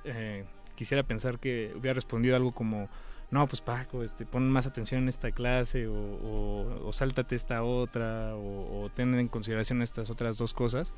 eh, 0.04 0.44
quisiera 0.76 1.02
pensar 1.02 1.40
que 1.40 1.72
hubiera 1.74 1.94
respondido 1.94 2.36
algo 2.36 2.52
como 2.52 2.88
no, 3.30 3.46
pues 3.46 3.60
Paco, 3.60 4.02
este, 4.02 4.24
pon 4.24 4.50
más 4.50 4.66
atención 4.66 5.02
en 5.02 5.08
esta 5.08 5.30
clase 5.32 5.86
o, 5.86 6.86
o, 6.86 6.92
sáltate 6.92 7.34
esta 7.34 7.62
otra 7.62 8.34
o, 8.34 8.90
ten 8.94 9.14
en 9.14 9.28
consideración 9.28 9.82
estas 9.82 10.08
otras 10.08 10.38
dos 10.38 10.54
cosas. 10.54 10.94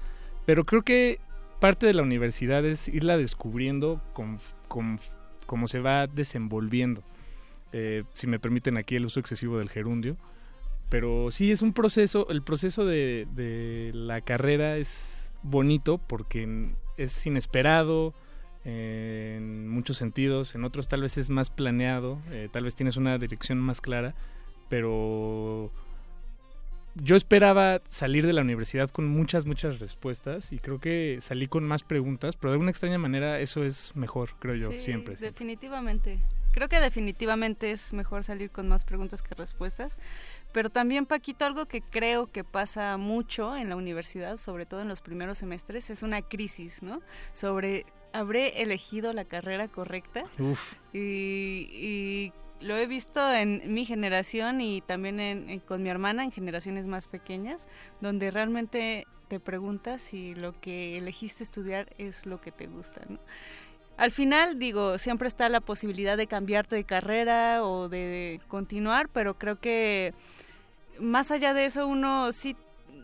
Pero 0.46 0.64
creo 0.64 0.82
que 0.82 1.18
parte 1.58 1.86
de 1.86 1.94
la 1.94 2.02
universidad 2.02 2.64
es 2.64 2.86
irla 2.86 3.16
descubriendo 3.16 4.00
con, 4.12 4.38
cómo 5.46 5.66
se 5.66 5.80
va 5.80 6.06
desenvolviendo. 6.06 7.02
Eh, 7.72 8.04
si 8.14 8.26
me 8.26 8.38
permiten 8.38 8.76
aquí 8.76 8.96
el 8.96 9.06
uso 9.06 9.18
excesivo 9.18 9.58
del 9.58 9.68
gerundio. 9.68 10.16
Pero 10.88 11.30
sí, 11.30 11.50
es 11.50 11.62
un 11.62 11.72
proceso, 11.72 12.28
el 12.30 12.42
proceso 12.42 12.84
de, 12.84 13.26
de 13.32 13.90
la 13.92 14.20
carrera 14.20 14.76
es 14.76 15.28
bonito 15.42 15.98
porque 15.98 16.74
es 16.96 17.26
inesperado, 17.26 18.14
en 18.64 19.68
muchos 19.68 19.96
sentidos, 19.96 20.54
en 20.54 20.64
otros 20.64 20.88
tal 20.88 21.02
vez 21.02 21.16
es 21.16 21.30
más 21.30 21.50
planeado, 21.50 22.20
eh, 22.30 22.48
tal 22.52 22.64
vez 22.64 22.74
tienes 22.74 22.96
una 22.96 23.16
dirección 23.18 23.58
más 23.58 23.80
clara, 23.80 24.14
pero 24.68 25.70
yo 26.94 27.16
esperaba 27.16 27.80
salir 27.88 28.26
de 28.26 28.32
la 28.32 28.42
universidad 28.42 28.90
con 28.90 29.06
muchas, 29.06 29.46
muchas 29.46 29.78
respuestas 29.78 30.52
y 30.52 30.58
creo 30.58 30.80
que 30.80 31.18
salí 31.20 31.46
con 31.46 31.64
más 31.64 31.82
preguntas, 31.82 32.36
pero 32.36 32.50
de 32.50 32.54
alguna 32.54 32.70
extraña 32.70 32.98
manera 32.98 33.40
eso 33.40 33.64
es 33.64 33.94
mejor, 33.94 34.30
creo 34.38 34.54
yo, 34.54 34.78
siempre. 34.78 35.16
Definitivamente. 35.16 36.18
Creo 36.52 36.68
que 36.68 36.80
definitivamente 36.80 37.70
es 37.70 37.92
mejor 37.92 38.24
salir 38.24 38.50
con 38.50 38.66
más 38.66 38.82
preguntas 38.82 39.22
que 39.22 39.36
respuestas. 39.36 39.96
Pero 40.52 40.68
también, 40.68 41.06
Paquito, 41.06 41.44
algo 41.44 41.66
que 41.66 41.80
creo 41.80 42.26
que 42.26 42.42
pasa 42.42 42.96
mucho 42.96 43.56
en 43.56 43.68
la 43.68 43.76
universidad, 43.76 44.36
sobre 44.36 44.66
todo 44.66 44.82
en 44.82 44.88
los 44.88 45.00
primeros 45.00 45.38
semestres, 45.38 45.90
es 45.90 46.02
una 46.02 46.22
crisis, 46.22 46.82
¿no? 46.82 47.02
Sobre, 47.32 47.86
¿habré 48.12 48.62
elegido 48.62 49.12
la 49.12 49.24
carrera 49.24 49.68
correcta? 49.68 50.24
Uf. 50.38 50.74
Y, 50.92 52.32
lo 52.60 52.76
he 52.76 52.86
visto 52.86 53.32
en 53.32 53.72
mi 53.72 53.86
generación 53.86 54.60
y 54.60 54.82
también 54.82 55.62
con 55.66 55.82
mi 55.82 55.88
hermana 55.88 56.24
en 56.24 56.30
generaciones 56.30 56.84
más 56.84 57.06
pequeñas, 57.06 57.66
donde 58.02 58.30
realmente 58.30 59.06
te 59.28 59.40
preguntas 59.40 60.02
si 60.02 60.34
lo 60.34 60.60
que 60.60 60.98
elegiste 60.98 61.42
estudiar 61.42 61.94
es 61.96 62.26
lo 62.26 62.38
que 62.42 62.52
te 62.52 62.66
gusta, 62.66 63.00
¿no? 63.08 63.18
Al 63.96 64.10
final, 64.10 64.58
digo, 64.58 64.98
siempre 64.98 65.28
está 65.28 65.48
la 65.48 65.60
posibilidad 65.60 66.16
de 66.16 66.26
cambiarte 66.26 66.74
de 66.74 66.84
carrera 66.84 67.64
o 67.64 67.88
de 67.88 68.40
continuar, 68.48 69.08
pero 69.08 69.38
creo 69.38 69.60
que 69.60 70.14
más 70.98 71.30
allá 71.30 71.54
de 71.54 71.66
eso 71.66 71.86
uno 71.86 72.32
sí, 72.32 72.56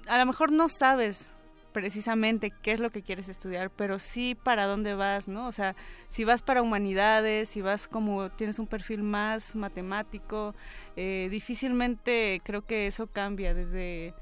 a 0.07 0.19
lo 0.19 0.27
mejor 0.27 0.53
no 0.53 0.69
sabes 0.69 1.35
precisamente 1.77 2.55
qué 2.63 2.73
es 2.73 2.81
lo 2.81 2.89
que 2.89 3.03
quieres 3.03 3.29
estudiar, 3.29 3.69
pero 3.69 3.99
sí 3.99 4.35
para 4.35 4.65
dónde 4.65 4.95
vas, 4.95 5.29
¿no? 5.29 5.47
O 5.47 5.53
sea, 5.53 5.77
si 6.09 6.25
vas 6.25 6.41
para 6.41 6.63
humanidades, 6.63 7.51
si 7.51 7.61
vas 7.61 7.87
como 7.87 8.31
tienes 8.31 8.59
un 8.59 8.67
perfil 8.67 9.03
más 9.03 9.55
matemático, 9.55 10.55
eh, 10.97 11.29
difícilmente 11.31 12.41
creo 12.43 12.65
que 12.65 12.87
eso 12.87 13.09
cambia 13.09 13.53
desde 13.53 14.15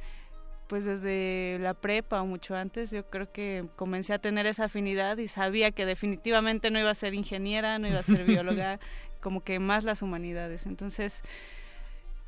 pues 0.67 0.85
desde 0.85 1.59
la 1.61 1.75
prepa 1.75 2.23
o 2.23 2.27
mucho 2.27 2.57
antes 2.57 2.91
yo 2.91 3.09
creo 3.09 3.31
que 3.31 3.69
comencé 3.77 4.15
a 4.15 4.19
tener 4.19 4.47
esa 4.47 4.65
afinidad 4.65 5.19
y 5.19 5.29
sabía 5.29 5.71
que 5.71 5.87
definitivamente 5.87 6.73
no 6.73 6.81
iba 6.81 6.91
a 6.91 6.95
ser 6.97 7.15
ingeniera, 7.15 7.79
no 7.79 7.87
iba 7.87 8.01
a 8.01 8.03
ser 8.03 8.25
bióloga, 8.25 8.81
como 9.21 9.45
que 9.45 9.61
más 9.61 9.85
las 9.85 10.03
humanidades. 10.03 10.67
Entonces, 10.67 11.23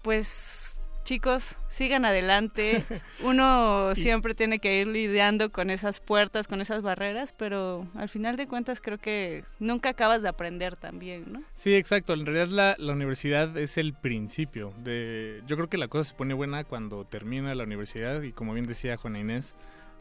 pues 0.02 0.65
chicos, 1.06 1.56
sigan 1.68 2.04
adelante. 2.04 2.84
Uno 3.22 3.94
siempre 3.94 4.34
tiene 4.34 4.58
que 4.58 4.80
ir 4.80 4.88
lidiando 4.88 5.50
con 5.50 5.70
esas 5.70 6.00
puertas, 6.00 6.48
con 6.48 6.60
esas 6.60 6.82
barreras, 6.82 7.32
pero 7.32 7.86
al 7.94 8.08
final 8.08 8.36
de 8.36 8.48
cuentas 8.48 8.80
creo 8.80 8.98
que 8.98 9.44
nunca 9.60 9.90
acabas 9.90 10.22
de 10.22 10.28
aprender 10.28 10.74
también, 10.74 11.32
¿no? 11.32 11.42
Sí, 11.54 11.74
exacto. 11.74 12.12
En 12.12 12.26
realidad 12.26 12.76
la, 12.78 12.92
universidad 12.92 13.56
es 13.56 13.78
el 13.78 13.94
principio. 13.94 14.74
de 14.82 15.42
Yo 15.46 15.56
creo 15.56 15.68
que 15.68 15.78
la 15.78 15.86
cosa 15.86 16.10
se 16.10 16.16
pone 16.16 16.34
buena 16.34 16.64
cuando 16.64 17.04
termina 17.04 17.54
la 17.54 17.62
universidad 17.62 18.20
y 18.22 18.32
como 18.32 18.52
bien 18.52 18.66
decía 18.66 18.96
Juana 18.96 19.20
Inés, 19.20 19.54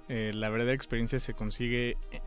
eh, 0.10 0.32
la 0.34 0.50
verdadera 0.50 0.76
experiencia 0.76 1.20
se 1.20 1.36
consigue 1.36 1.98
eh, 2.12 2.22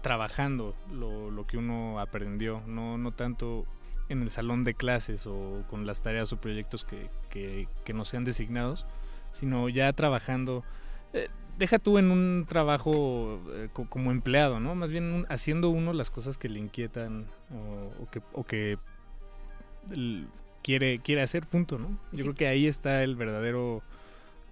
trabajando 0.00 0.74
lo, 0.90 1.30
lo 1.30 1.46
que 1.46 1.58
uno 1.58 2.00
aprendió, 2.00 2.62
no, 2.66 2.96
no 2.96 3.12
tanto 3.12 3.66
en 4.12 4.22
el 4.22 4.30
salón 4.30 4.62
de 4.62 4.74
clases 4.74 5.26
o 5.26 5.64
con 5.68 5.86
las 5.86 6.02
tareas 6.02 6.32
o 6.32 6.36
proyectos 6.40 6.84
que, 6.84 7.08
que, 7.30 7.92
nos 7.94 8.08
sean 8.08 8.24
designados, 8.24 8.86
sino 9.32 9.68
ya 9.68 9.92
trabajando. 9.92 10.64
Eh, 11.14 11.28
deja 11.58 11.78
tú 11.78 11.98
en 11.98 12.10
un 12.10 12.44
trabajo 12.46 13.40
eh, 13.54 13.68
como 13.72 14.12
empleado, 14.12 14.60
¿no? 14.60 14.74
Más 14.74 14.92
bien 14.92 15.26
haciendo 15.28 15.70
uno 15.70 15.92
las 15.92 16.10
cosas 16.10 16.38
que 16.38 16.48
le 16.48 16.58
inquietan 16.58 17.26
o, 18.00 18.10
que, 18.10 18.20
o 18.32 18.44
que 18.44 18.78
quiere, 20.62 20.98
quiere 20.98 21.22
hacer, 21.22 21.46
punto, 21.46 21.78
¿no? 21.78 21.98
Yo 22.12 22.24
creo 22.24 22.34
que 22.34 22.46
ahí 22.46 22.66
está 22.66 23.02
el 23.02 23.16
verdadero, 23.16 23.82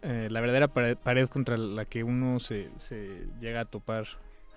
eh, 0.02 0.28
la 0.30 0.40
verdadera 0.40 0.68
pared, 0.68 1.28
contra 1.28 1.58
la 1.58 1.84
que 1.84 2.02
uno 2.02 2.40
se, 2.40 2.70
se 2.78 3.26
llega 3.40 3.60
a 3.60 3.64
topar 3.66 4.06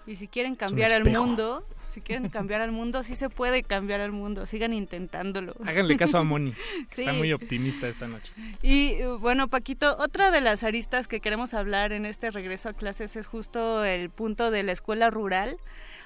y 0.05 0.15
si 0.15 0.27
quieren 0.27 0.55
cambiar 0.55 0.91
el 0.91 1.05
mundo, 1.05 1.65
si 1.89 2.01
quieren 2.01 2.29
cambiar 2.29 2.61
al 2.61 2.71
mundo, 2.71 3.03
sí 3.03 3.15
se 3.15 3.29
puede 3.29 3.63
cambiar 3.63 4.01
al 4.01 4.11
mundo, 4.11 4.45
sigan 4.45 4.73
intentándolo. 4.73 5.53
Háganle 5.65 5.95
caso 5.95 6.17
a 6.17 6.23
Moni, 6.23 6.53
está 6.89 7.13
muy 7.13 7.31
optimista 7.33 7.87
esta 7.87 8.07
noche. 8.07 8.33
Y 8.61 8.97
bueno, 9.19 9.47
Paquito, 9.47 9.95
otra 9.99 10.31
de 10.31 10.41
las 10.41 10.63
aristas 10.63 11.07
que 11.07 11.19
queremos 11.19 11.53
hablar 11.53 11.93
en 11.93 12.05
este 12.05 12.31
regreso 12.31 12.69
a 12.69 12.73
clases 12.73 13.15
es 13.15 13.27
justo 13.27 13.85
el 13.85 14.09
punto 14.09 14.49
de 14.51 14.63
la 14.63 14.71
escuela 14.71 15.09
rural. 15.09 15.57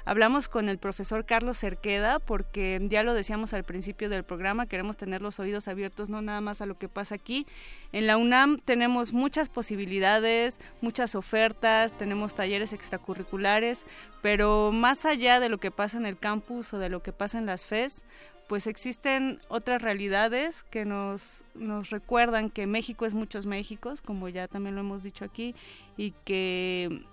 Hablamos 0.08 0.48
con 0.48 0.70
el 0.70 0.78
profesor 0.78 1.26
Carlos 1.26 1.60
Cerqueda 1.60 2.20
porque 2.20 2.80
ya 2.90 3.04
lo 3.04 3.14
decíamos 3.14 3.54
al 3.54 3.66
principio 3.66 4.08
del 4.08 4.24
programa, 4.24 4.66
queremos 4.66 4.96
tener 4.96 5.22
los 5.22 5.38
oídos 5.38 5.68
abiertos 5.68 6.08
no 6.08 6.22
nada 6.22 6.40
más 6.40 6.62
a 6.62 6.66
lo 6.66 6.78
que 6.78 6.88
pasa 6.88 7.16
aquí. 7.16 7.46
En 7.92 8.08
la 8.08 8.16
UNAM 8.16 8.58
tenemos 8.58 9.12
muchas 9.12 9.50
posibilidades, 9.50 10.62
muchas 10.80 11.14
ofertas, 11.14 11.98
tenemos 11.98 12.36
talleres 12.36 12.72
extracurriculares, 12.72 13.86
pero 14.22 14.72
más 14.72 15.04
allá 15.04 15.42
de 15.42 15.50
lo 15.50 15.58
que 15.58 15.72
pasa 15.72 15.98
en 15.98 16.06
el 16.06 16.18
campus 16.18 16.74
o 16.74 16.80
de 16.80 16.88
lo 16.88 17.04
que 17.04 17.12
pasa 17.12 17.38
en 17.38 17.46
las 17.46 17.66
FES, 17.66 18.06
pues 18.48 18.66
existen 18.66 19.42
otras 19.50 19.82
realidades 19.82 20.64
que 20.64 20.86
nos, 20.86 21.44
nos 21.54 21.90
recuerdan 21.90 22.50
que 22.50 22.66
México 22.66 23.06
es 23.06 23.14
muchos 23.14 23.46
Méxicos, 23.46 24.00
como 24.00 24.30
ya 24.30 24.48
también 24.48 24.76
lo 24.76 24.80
hemos 24.80 25.04
dicho 25.04 25.26
aquí, 25.26 25.54
y 25.98 26.14
que 26.24 27.04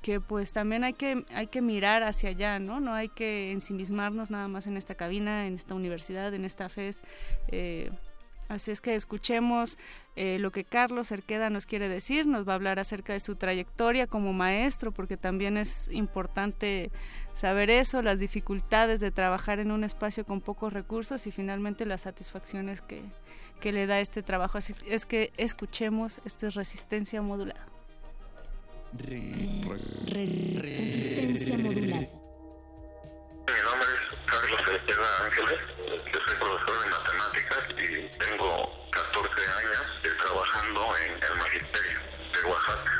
que 0.00 0.20
pues 0.20 0.52
también 0.52 0.84
hay 0.84 0.92
que 0.94 1.24
hay 1.34 1.46
que 1.46 1.60
mirar 1.60 2.02
hacia 2.02 2.30
allá 2.30 2.58
no 2.58 2.80
no 2.80 2.94
hay 2.94 3.08
que 3.08 3.52
ensimismarnos 3.52 4.30
nada 4.30 4.48
más 4.48 4.66
en 4.66 4.76
esta 4.76 4.94
cabina 4.94 5.46
en 5.46 5.54
esta 5.54 5.74
universidad 5.74 6.34
en 6.34 6.44
esta 6.44 6.68
FES. 6.68 7.02
Eh, 7.48 7.90
así 8.48 8.70
es 8.70 8.80
que 8.80 8.94
escuchemos 8.94 9.78
eh, 10.14 10.38
lo 10.38 10.50
que 10.52 10.64
Carlos 10.64 11.08
Cerqueda 11.08 11.50
nos 11.50 11.66
quiere 11.66 11.88
decir. 11.88 12.26
Nos 12.26 12.46
va 12.46 12.52
a 12.52 12.56
hablar 12.56 12.78
acerca 12.78 13.12
de 13.12 13.20
su 13.20 13.36
trayectoria 13.36 14.06
como 14.06 14.32
maestro 14.32 14.92
porque 14.92 15.16
también 15.16 15.56
es 15.56 15.88
importante 15.90 16.90
saber 17.32 17.70
eso 17.70 18.02
las 18.02 18.18
dificultades 18.18 19.00
de 19.00 19.10
trabajar 19.10 19.58
en 19.58 19.70
un 19.70 19.84
espacio 19.84 20.24
con 20.24 20.40
pocos 20.40 20.72
recursos 20.72 21.26
y 21.26 21.30
finalmente 21.30 21.86
las 21.86 22.02
satisfacciones 22.02 22.82
que, 22.82 23.02
que 23.60 23.72
le 23.72 23.86
da 23.86 24.00
este 24.00 24.22
trabajo. 24.22 24.58
Así 24.58 24.74
es 24.86 25.06
que 25.06 25.32
escuchemos 25.36 26.20
esta 26.24 26.50
resistencia 26.50 27.22
modulada 27.22 27.71
resistencia 30.08 31.56
modular. 31.56 32.08
Mi 33.46 33.58
nombre 33.64 33.88
es 33.88 34.02
Carlos 34.26 34.60
Estela 34.60 35.10
Ángeles, 35.24 35.60
yo 36.12 36.18
soy 36.26 36.36
profesor 36.36 36.76
de 36.82 36.88
matemáticas 36.90 37.62
y 37.70 38.08
tengo 38.18 38.50
14 38.90 39.32
años 39.40 39.86
trabajando 40.20 40.80
en 40.98 41.12
el 41.22 41.34
magisterio 41.38 41.98
de 42.32 42.40
Oaxaca. 42.50 42.92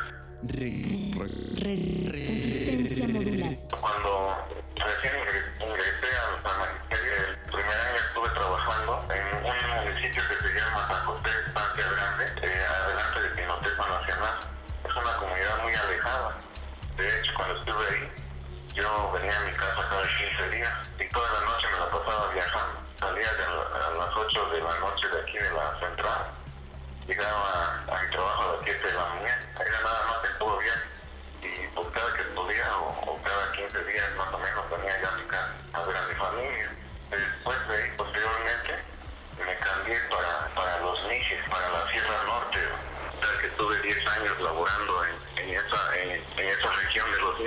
resistencia 2.26 3.04
modular. 3.08 3.54
Cuando 3.80 4.10
recién 4.76 5.14
ingresé 5.60 6.10
al 6.16 6.34
magisterio, 6.42 7.14
el 7.28 7.36
primer 7.50 7.76
año 7.76 8.00
estuve 8.08 8.30
trabajando 8.30 8.92
en 9.12 9.24
un 9.44 9.56
municipio 9.84 10.22
que 10.28 10.41
llegaba 27.06 27.80
a 27.88 28.02
mi 28.02 28.10
trabajo 28.10 28.42
a 28.42 28.46
las 28.56 28.64
7 28.64 28.86
de 28.86 28.92
la 28.94 29.06
mañana. 29.06 29.48
Era 29.60 29.80
nada 29.80 30.06
más 30.06 30.18
que 30.28 30.34
todo 30.38 30.58
bien. 30.58 30.80
Y 31.42 31.66
pues 31.74 31.88
cada 31.92 32.12
que 32.14 32.22
podía, 32.34 32.78
o, 32.78 33.20
cada 33.22 33.52
15 33.52 33.84
días 33.84 34.16
más 34.16 34.32
o 34.34 34.38
menos, 34.38 34.70
venía 34.70 35.00
ya 35.02 35.08
a 35.08 35.16
mi 35.16 35.24
casa 35.24 35.54
a 35.72 35.82
ver 35.82 35.96
a 35.96 36.02
mi 36.06 36.14
familia. 36.14 36.70
Después 37.10 37.68
de 37.68 37.76
ahí, 37.76 37.90
posteriormente, 37.96 38.72
me 39.44 39.56
cambié 39.56 39.98
para, 40.08 40.48
para 40.54 40.80
los 40.80 41.02
niches, 41.08 41.42
para 41.48 41.68
la 41.68 41.90
Sierra 41.90 42.22
Norte, 42.24 42.58
que 43.40 43.46
estuve 43.46 43.82
10 43.82 44.06
años 44.06 44.40
laborando 44.40 45.04
en 45.04 45.22
en 45.42 45.50
esa, 45.50 45.96
en, 45.98 46.48
esa 46.48 46.72
región 46.72 47.12
de 47.12 47.18
los 47.18 47.38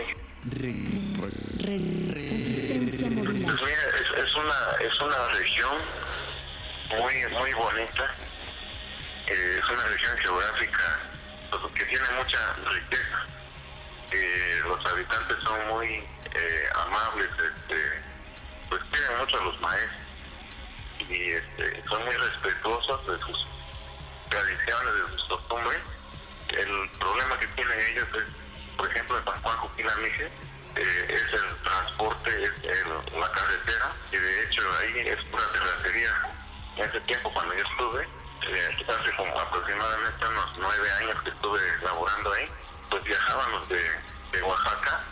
Resistencia 2.29 3.09
modular. 3.09 3.57
Pues 3.57 3.71
es, 3.71 4.23
es, 4.23 4.35
una, 4.35 4.55
es 4.79 4.99
una 5.01 5.27
región 5.29 5.77
muy, 6.89 7.25
muy 7.33 7.53
bonita. 7.53 8.13
Eh, 9.27 9.59
es 9.61 9.69
una 9.69 9.83
región 9.83 10.17
geográfica 10.17 10.99
pues, 11.49 11.73
que 11.73 11.85
tiene 11.85 12.05
mucha 12.17 12.53
riqueza. 12.71 13.25
Eh, 14.11 14.61
los 14.63 14.85
habitantes 14.85 15.38
son 15.43 15.67
muy 15.67 15.88
eh, 16.33 16.69
amables, 16.75 17.29
este, 17.31 18.01
pues 18.69 18.81
tienen 18.91 19.17
mucho 19.17 19.39
a 19.39 19.43
los 19.45 19.59
maestros 19.61 20.01
y 21.09 21.31
este, 21.31 21.83
son 21.88 22.05
muy 22.05 22.15
respetuosos 22.15 23.07
de 23.07 23.19
sus 23.19 23.47
tradiciones, 24.29 24.93
de 24.93 25.17
sus 25.17 25.27
costumbres 25.27 25.81
el 26.49 26.89
problema 26.99 27.39
que 27.39 27.47
tienen 27.47 27.79
ellos 27.79 28.07
es, 28.13 28.75
por 28.77 28.89
ejemplo, 28.89 29.17
en 29.17 29.25
San 29.25 29.41
Juan 29.41 29.57
eh, 30.75 31.05
es 31.09 31.33
el 31.33 31.63
transporte, 31.63 32.43
es 32.43 32.88
la 33.17 33.31
carretera, 33.31 33.91
y 34.11 34.17
de 34.17 34.43
hecho 34.43 34.61
ahí 34.79 35.07
es 35.07 35.23
pura 35.25 35.43
terracería. 35.51 36.13
En 36.77 36.85
ese 36.89 36.99
tiempo 37.01 37.31
cuando 37.33 37.55
yo 37.55 37.63
estuve, 37.63 38.07
eh, 38.47 38.86
hace 38.88 39.15
como 39.15 39.39
aproximadamente 39.39 40.27
unos 40.27 40.58
nueve 40.58 40.91
años 40.91 41.21
que 41.23 41.29
estuve 41.29 41.60
laborando 41.81 42.34
ahí, 42.34 42.49
pues 42.89 43.03
viajábamos 43.03 43.67
de, 43.69 43.81
de 44.31 44.41
Oaxaca 44.43 45.03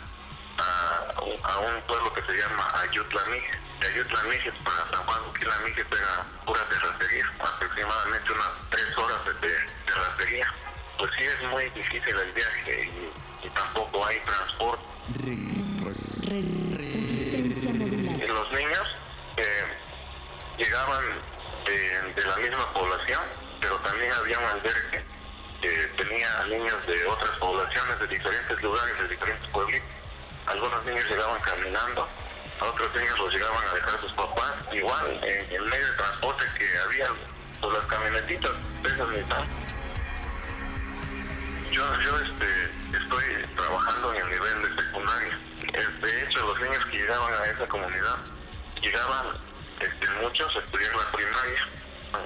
a, 0.58 1.12
a, 1.42 1.58
un 1.58 1.82
pueblo 1.82 2.12
que 2.14 2.22
se 2.22 2.32
llama 2.32 2.70
Ayutlamije. 2.82 3.58
De 3.80 3.86
Ayutlamije 3.88 4.52
para 4.64 4.88
San 4.90 5.04
Juan 5.04 5.20
Uquilamije 5.30 5.80
era 5.80 6.24
pura 6.46 6.60
terracería, 6.68 7.26
aproximadamente 7.40 8.32
unas 8.32 8.48
tres 8.70 8.98
horas 8.98 9.24
de 9.24 9.32
terracería. 9.86 10.54
Pues 10.98 11.10
sí 11.18 11.24
es 11.24 11.42
muy 11.50 11.68
difícil 11.70 12.16
el 12.16 12.32
viaje 12.32 12.86
y, 13.42 13.46
y 13.46 13.50
tampoco 13.50 14.06
hay 14.06 14.20
transporte. 14.20 14.84
Resistencia 16.94 17.72
modular. 17.74 18.28
Los 18.28 18.52
niños 18.52 18.86
eh, 19.36 19.66
llegaban 20.56 21.04
de, 21.64 22.24
la 22.24 22.36
misma 22.36 22.72
población, 22.72 23.22
pero 23.60 23.76
también 23.78 24.12
había 24.12 24.38
un 24.38 24.44
albergue 24.44 25.04
que 25.60 25.70
tenía 25.96 26.44
niños 26.44 26.86
de 26.86 27.06
otras 27.06 27.30
poblaciones, 27.38 27.98
de 28.00 28.06
diferentes 28.06 28.62
lugares, 28.62 28.98
de 28.98 29.08
diferentes 29.08 29.48
pueblitos. 29.50 29.88
Algunos 30.46 30.84
niños 30.84 31.04
llegaban 31.08 31.40
caminando, 31.40 32.08
otros 32.60 32.94
niños 32.94 33.18
los 33.18 33.32
llegaban 33.32 33.66
a 33.66 33.74
dejar 33.74 34.00
sus 34.00 34.12
papás, 34.12 34.52
igual 34.72 35.20
en 35.22 35.52
el 35.52 35.62
medio 35.62 35.86
de 35.86 35.96
transporte 35.96 36.44
que 36.58 36.78
había, 36.78 37.08
pues 37.60 37.72
las 37.72 37.86
camionetitas, 37.86 38.50
esas 38.84 39.08
necesitaban. 39.08 39.48
Yo, 41.70 42.00
yo 42.00 42.18
este, 42.18 42.64
estoy 42.96 43.24
trabajando 43.56 44.14
en 44.14 44.22
el 44.22 44.30
nivel 44.30 44.62
de 44.62 44.82
secundaria. 44.82 45.38
De 46.00 46.22
hecho, 46.22 46.40
los 46.46 46.60
niños 46.60 46.84
que 46.86 46.98
llegaban 46.98 47.34
a 47.34 47.46
esa 47.46 47.66
comunidad, 47.66 48.16
llegaban 48.80 49.26
este, 49.80 50.10
muchos 50.22 50.56
a 50.56 50.58
estudiar 50.58 50.94
la 50.94 51.12
primaria. 51.12 51.68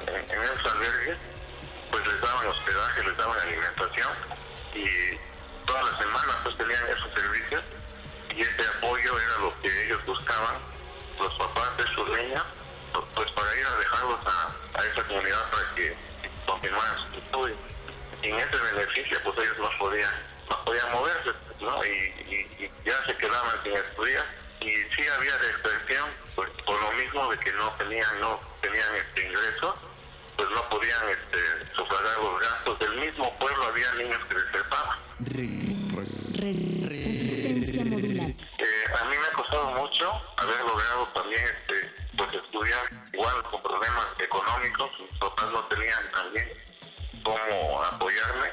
En, 0.07 0.31
en 0.31 0.43
esos 0.43 0.73
albergues, 0.73 1.17
pues 1.91 2.07
les 2.07 2.21
daban 2.21 2.47
hospedaje, 2.47 3.03
les 3.05 3.17
daban 3.17 3.41
alimentación 3.41 4.13
y 4.75 5.17
todas 5.67 5.91
las 5.91 5.99
semanas 5.99 6.37
pues 6.43 6.57
tenían 6.57 6.87
esos 6.87 7.13
servicios 7.15 7.65
y 8.35 8.43
ese 8.43 8.69
apoyo 8.77 9.19
era 9.19 9.39
lo 9.39 9.61
que 9.61 9.87
ellos 9.87 10.05
buscaban, 10.05 10.57
los 11.19 11.33
papás 11.35 11.77
de 11.77 11.85
sus 11.95 12.09
niñas, 12.11 12.45
pues 13.15 13.31
para 13.33 13.57
ir 13.57 13.67
a 13.67 13.77
dejarlos 13.77 14.21
a, 14.27 14.85
esa 14.85 15.03
comunidad 15.05 15.51
para 15.51 15.75
que 15.75 15.97
continuaran 16.47 16.97
sus 17.07 17.23
estudios. 17.23 17.59
Y 18.23 18.29
en 18.29 18.39
ese 18.39 18.57
beneficio 18.57 19.19
pues 19.25 19.39
ellos 19.39 19.59
no 19.59 19.71
podían, 19.79 20.13
no 20.51 20.65
podían 20.65 20.93
moverse, 20.93 21.31
¿no? 21.61 21.85
Y, 21.85 21.89
y, 21.89 22.65
y 22.65 22.73
ya 22.85 23.05
se 23.07 23.17
quedaban 23.17 23.63
sin 23.63 23.73
estudiar 23.73 24.27
y 24.61 24.95
sí 24.95 25.07
había 25.09 25.37
restricción 25.39 26.09
pues, 26.35 26.51
por 26.67 26.81
lo 26.81 26.93
mismo 26.93 27.29
de 27.31 27.39
que 27.39 27.53
no 27.53 27.71
tenían, 27.79 28.21
no 28.21 28.41
tenían 28.61 28.95
este 28.97 29.27
ingreso 29.27 29.77
pues 30.39 30.49
no 30.51 30.63
podían 30.71 31.03
este, 31.11 31.75
sufragar 31.75 32.17
los 32.23 32.41
gastos. 32.41 32.79
Del 32.79 33.01
mismo 33.01 33.37
pueblo 33.41 33.65
había 33.65 33.93
niños 33.95 34.25
que 34.29 34.35
desertaban. 34.37 34.99
Resistencia 36.39 37.85
modular. 37.85 38.31
Eh, 38.31 38.85
a 39.01 39.05
mí 39.07 39.17
me 39.19 39.27
ha 39.27 39.33
costado 39.33 39.73
mucho 39.73 40.09
haber 40.37 40.61
logrado 40.61 41.09
también 41.09 41.43
este, 41.43 42.07
pues 42.17 42.33
estudiar 42.35 42.89
igual 43.13 43.43
con 43.51 43.61
problemas 43.63 44.07
económicos. 44.21 44.91
Mis 45.01 45.19
papás 45.19 45.51
no 45.51 45.65
tenían 45.65 46.09
también 46.13 46.49
cómo 47.25 47.83
apoyarme 47.83 48.49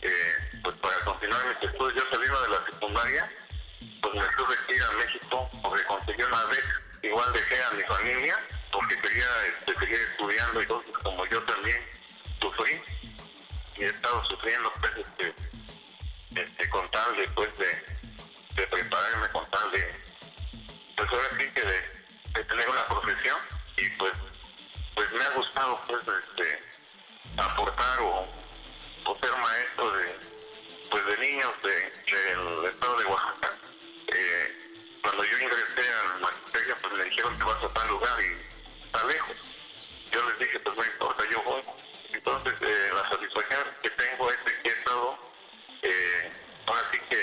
eh, 0.00 0.34
pues 0.62 0.76
para 0.76 0.98
continuar 1.04 1.44
mis 1.46 1.70
estudios. 1.70 1.94
Yo 1.94 2.10
saliendo 2.10 2.40
de 2.40 2.48
la 2.48 2.64
secundaria, 2.70 3.30
pues 4.00 4.14
me 4.14 4.28
tuve 4.36 4.56
que 4.66 4.76
ir 4.76 4.82
a 4.82 4.90
México 4.92 5.50
porque 5.62 5.84
conseguí 5.84 6.22
una 6.22 6.44
vez. 6.46 6.64
Igual 7.02 7.32
dejé 7.32 7.62
a 7.62 7.70
mi 7.70 7.82
familia 7.84 8.38
porque 8.72 8.96
quería 9.00 9.26
este, 9.46 9.74
seguir 9.74 10.00
estudiando 10.00 10.60
y 10.60 10.62
entonces 10.62 10.92
como 11.02 11.26
yo 11.26 11.42
también 11.44 11.84
sufrí 12.40 12.82
y 13.76 13.84
he 13.84 13.88
estado 13.88 14.24
sufriendo 14.26 14.72
pues 14.80 14.92
este, 14.96 15.34
este 16.40 16.68
con 16.68 16.90
tal 16.90 17.16
de 17.16 17.28
pues 17.28 17.56
de, 17.58 17.66
de 18.54 18.66
prepararme 18.66 19.28
con 19.30 19.48
tal 19.50 19.70
de 19.70 19.94
pues 20.96 21.08
ahora 21.10 21.28
sí 21.38 21.44
que 21.54 21.60
de, 21.60 21.82
de, 22.34 22.44
tener 22.44 22.68
una 22.68 22.84
profesión 22.86 23.38
y 23.76 23.88
pues 23.90 24.14
pues 24.94 25.12
me 25.12 25.24
ha 25.24 25.30
gustado 25.30 25.80
pues 25.86 26.02
este 26.08 26.62
aportar 27.36 28.00
o, 28.00 28.28
o 29.04 29.18
ser 29.18 29.30
maestro 29.36 29.90
de 29.92 30.18
pues 30.90 31.06
de 31.06 31.18
niños 31.18 31.52
de, 31.62 31.70
del 32.12 32.64
estado 32.72 32.98
de 32.98 33.04
Oaxaca 33.04 33.52
eh, 34.08 34.58
cuando 35.02 35.24
yo 35.24 35.38
ingresé 35.38 35.92
al 35.92 36.20
magisterio 36.20 36.76
pues 36.82 36.94
me 36.94 37.04
dijeron 37.04 37.38
que 37.38 37.44
vas 37.44 37.62
a 37.62 37.68
tal 37.68 37.88
lugar 37.88 38.18
y 38.20 38.84
está 38.84 39.04
lejos. 39.04 39.36
Yo 40.10 40.28
les 40.28 40.38
dije, 40.38 40.58
pues 40.60 40.76
no 40.76 40.84
importa, 40.84 41.22
yo 41.30 41.42
voy. 41.42 41.62
Entonces, 42.12 42.54
eh, 42.62 42.90
la 42.94 43.08
satisfacción 43.08 43.64
que 43.82 43.90
tengo 43.90 44.30
es 44.30 44.44
de 44.44 44.62
que 44.62 44.68
he 44.68 44.72
estado, 44.72 45.18
eh, 45.82 46.30
que, 47.08 47.22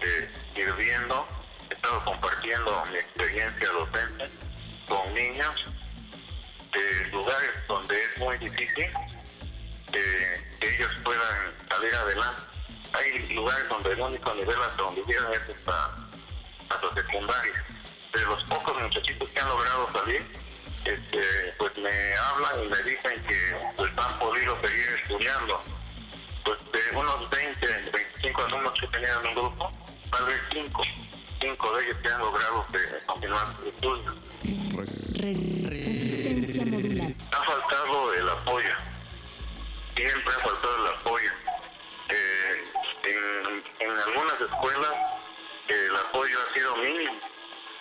eh, 0.00 0.30
ir 0.56 0.72
viendo, 0.74 1.26
he 1.70 1.74
estado 1.74 2.04
compartiendo 2.04 2.82
mi 2.90 2.98
experiencia 2.98 3.68
docente 3.70 4.30
con 4.88 5.14
niños 5.14 5.64
de 6.72 7.06
lugares 7.08 7.66
donde 7.68 8.02
es 8.02 8.18
muy 8.18 8.36
difícil 8.38 8.90
que 9.92 10.40
ellos 10.60 10.90
puedan 11.04 11.54
salir 11.68 11.94
adelante. 11.94 12.42
Hay 12.92 13.28
lugares 13.34 13.68
donde 13.68 13.92
el 13.92 14.00
único 14.00 14.34
nivel 14.34 14.62
hasta 14.62 14.82
donde 14.82 15.02
llegan 15.04 15.32
es 15.32 15.56
hasta, 15.56 15.94
hasta 16.68 16.94
secundaria. 16.94 17.64
De 18.12 18.20
los 18.20 18.44
pocos 18.44 18.80
muchachitos 18.80 19.28
que 19.30 19.40
han 19.40 19.48
logrado 19.48 19.92
salir, 19.92 20.22
este, 20.84 21.54
pues 21.58 21.76
me 21.78 22.14
hablan 22.14 22.64
y 22.64 22.68
me 22.68 22.82
dicen 22.82 23.24
que 23.26 23.56
pues, 23.76 23.90
han 23.96 24.18
podido 24.18 24.60
seguir 24.60 24.88
estudiando. 25.00 25.60
Pues 26.44 26.58
de 26.72 26.96
unos 26.96 27.30
20, 27.30 27.66
25 27.90 28.42
alumnos 28.42 28.74
que 28.80 28.86
tenían 28.88 29.20
en 29.20 29.26
un 29.28 29.34
grupo, 29.34 29.70
tal 30.10 30.26
vez 30.26 30.40
5, 30.52 30.82
5 31.40 31.76
de 31.76 31.84
ellos 31.84 31.96
que 32.02 32.08
han 32.08 32.18
logrado 32.18 32.66
eh, 32.74 33.02
continuar 33.06 33.56
sus 33.56 33.66
estudios. 33.66 34.14
Resistencia 35.16 36.66
modular. 36.66 37.12
Ha 37.32 37.44
faltado 37.44 38.14
el 38.14 38.28
apoyo, 38.28 38.74
siempre 39.96 40.34
ha 40.34 40.38
faltado 40.38 40.86
el 40.86 40.94
apoyo. 40.94 41.30
Eh, 42.10 42.64
en, 43.04 43.88
en 43.88 43.98
algunas 43.98 44.40
escuelas 44.40 45.23
el 45.68 45.96
apoyo 45.96 46.38
ha 46.40 46.54
sido 46.54 46.76
mínimo, 46.76 47.20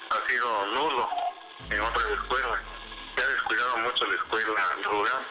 ha 0.10 0.28
sido 0.28 0.66
nulo 0.68 1.10
en 1.70 1.82
otras 1.82 2.12
escuelas 2.12 2.60
se 3.16 3.22
ha 3.22 3.28
descuidado 3.28 3.78
mucho 3.78 4.06
la 4.06 4.16
escuela 4.16 4.76
rural. 4.84 5.26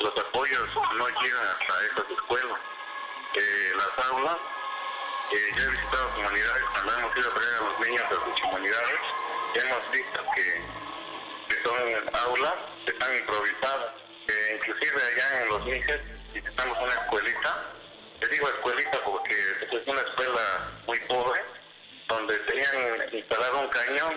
Los 0.00 0.18
apoyos 0.18 0.68
no 0.94 1.08
llegan 1.08 1.46
hasta 1.46 1.86
esas 1.86 2.10
escuelas. 2.10 2.58
Eh, 3.34 3.72
las 3.76 4.06
aulas, 4.06 4.36
eh, 5.32 5.50
yo 5.56 5.62
he 5.62 5.68
visitado 5.68 6.08
comunidades, 6.10 6.64
cuando 6.72 6.98
hemos 6.98 7.16
ido 7.16 7.30
a 7.30 7.34
traer 7.34 7.54
a 7.54 7.60
los 7.60 7.80
niños 7.80 8.04
a 8.04 8.24
sus 8.24 8.40
comunidades, 8.40 9.00
hemos 9.54 9.90
visto 9.90 10.20
que, 10.34 10.62
que 11.48 11.62
son 11.62 12.14
aulas 12.14 12.54
que 12.84 12.90
están 12.90 13.16
improvisadas. 13.16 13.94
Eh, 14.28 14.58
inclusive 14.58 15.02
allá 15.02 15.42
en 15.42 15.48
los 15.48 15.64
Níger 15.64 16.02
visitamos 16.32 16.78
una 16.80 16.94
escuelita, 16.94 17.64
les 18.20 18.30
digo 18.30 18.48
escuelita 18.48 18.98
porque 19.04 19.34
es 19.70 19.86
una 19.86 20.00
escuela 20.00 20.70
muy 20.86 20.98
pobre, 21.00 21.42
donde 22.08 22.38
tenían 22.40 22.74
instalado 23.12 23.60
un 23.60 23.68
cañón 23.68 24.14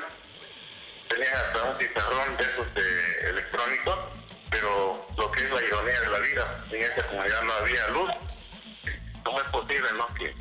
tenían 1.08 1.34
hasta 1.36 1.64
un 1.64 1.78
pizarrón 1.78 2.38
de 2.38 2.44
esos 2.44 2.74
de 2.74 3.30
electrónicos, 3.30 3.98
pero 4.50 5.06
lo 5.18 5.32
que 5.32 5.44
es 5.44 5.52
la 5.52 5.62
ironía 5.62 6.02
de 6.02 6.10
la 6.10 6.20
vida, 6.20 6.64
en 6.72 6.82
esa 6.82 7.04
comunidad 7.08 7.42
no 7.44 7.54
había 7.54 7.88
luz. 7.90 8.10
¿Cómo 9.24 9.42
es 9.42 9.50
posible, 9.50 9.88
no? 9.94 10.08
Que, 10.16 10.36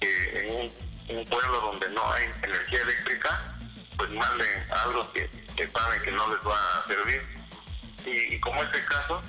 en 0.00 0.50
un, 0.54 0.72
un, 1.08 1.24
pueblo 1.26 1.60
donde 1.60 1.88
no 1.90 2.12
hay 2.12 2.24
energía 2.42 2.82
eléctrica, 2.82 3.54
pues 3.96 4.10
manden 4.10 4.66
algo 4.70 5.12
que, 5.12 5.28
que 5.56 5.68
saben 5.68 6.02
que 6.02 6.12
no 6.12 6.34
les 6.34 6.46
va 6.46 6.78
a 6.78 6.86
servir. 6.86 7.22
Y, 8.04 8.34
y 8.34 8.40
como 8.40 8.62
este 8.62 8.84
caso, 8.84 9.22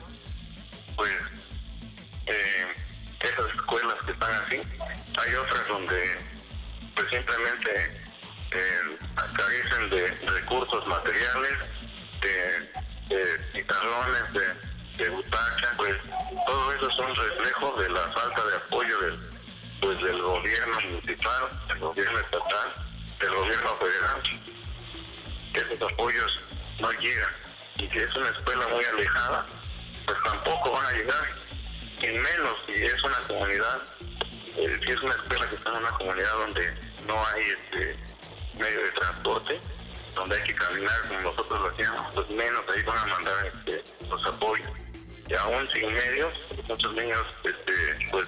pues 0.96 1.12
eh, 2.28 2.68
esas 3.20 3.52
escuelas 3.54 3.96
que 4.06 4.12
están 4.12 4.32
así, 4.32 4.62
hay 5.18 5.34
otras 5.36 5.68
donde 5.68 6.18
pues 6.96 7.10
simplemente 7.10 8.02
eh, 8.52 8.98
de 9.90 10.32
recursos 10.32 10.88
materiales, 10.88 11.54
de, 12.22 13.16
de 13.16 13.64
de, 14.34 14.42
de 15.04 15.16
pues 15.78 15.96
todo 16.46 16.74
eso 16.74 16.90
son 16.92 17.16
reflejos 17.16 17.80
de 17.80 17.90
la 17.90 18.02
falta 18.12 18.46
de 18.46 18.56
apoyo 18.58 19.00
del, 19.00 19.20
pues, 19.82 20.02
del 20.02 20.22
gobierno 20.22 20.80
municipal, 20.82 21.50
del 21.68 21.80
gobierno 21.80 22.20
estatal, 22.20 22.74
del 23.20 23.36
gobierno 23.36 23.76
federal. 23.76 24.22
Esos 25.54 25.92
apoyos 25.92 26.40
no 26.80 26.92
llegan. 26.92 27.32
Y 27.78 27.88
si 27.88 28.00
es 28.00 28.16
una 28.16 28.30
escuela 28.30 28.68
muy 28.68 28.84
alejada, 28.86 29.46
pues 30.06 30.18
tampoco 30.24 30.72
van 30.72 30.86
a 30.86 30.92
llegar. 30.92 31.30
Y 32.02 32.08
menos 32.08 32.58
si 32.66 32.74
es 32.74 33.04
una 33.04 33.20
comunidad, 33.22 33.82
si 34.62 34.92
es 34.92 35.02
una 35.02 35.16
escuela 35.16 35.50
que 35.50 35.56
está 35.56 35.70
en 35.70 35.78
una 35.78 35.92
comunidad 35.92 36.34
donde 36.34 36.74
no 37.08 37.26
hay 37.28 37.44
este 37.44 37.96
medio 38.58 38.84
de 38.84 38.92
transporte, 38.92 39.60
donde 40.16 40.36
hay 40.36 40.44
que 40.44 40.56
caminar 40.56 41.02
como 41.08 41.20
nosotros 41.22 41.62
lo 41.62 41.70
hacíamos, 41.70 42.14
pues 42.14 42.30
menos 42.30 42.66
ahí 42.70 42.84
van 42.84 42.98
a 42.98 43.06
mandar 43.06 43.46
este, 43.48 43.84
los 44.10 44.26
apoyos. 44.26 44.72
Y 45.28 45.34
aún 45.36 45.70
sin 45.72 45.94
medios, 45.94 46.34
muchos 46.68 46.94
niños 46.94 47.26
este, 47.44 48.08
pues 48.12 48.28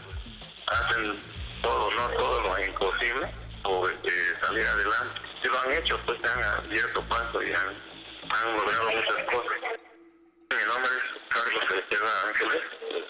hacen 0.67 1.17
todo, 1.61 1.91
no 1.91 2.07
todo 2.09 2.41
lo 2.41 2.65
imposible 2.65 3.33
por 3.63 3.91
este, 3.91 4.11
salir 4.39 4.65
adelante. 4.65 5.21
Si 5.41 5.47
lo 5.47 5.59
han 5.59 5.71
hecho, 5.73 5.99
pues 6.05 6.21
se 6.21 6.27
han 6.27 6.43
abierto 6.43 7.01
paso 7.03 7.43
y 7.43 7.51
han 7.51 8.55
logrado 8.55 8.91
muchas 8.91 9.25
cosas. 9.25 9.90
Mi 10.51 10.57
nombre 10.65 10.91
es 10.91 11.21
Carlos 11.29 11.63
Estela 11.63 12.11
Ángeles, 12.27 12.61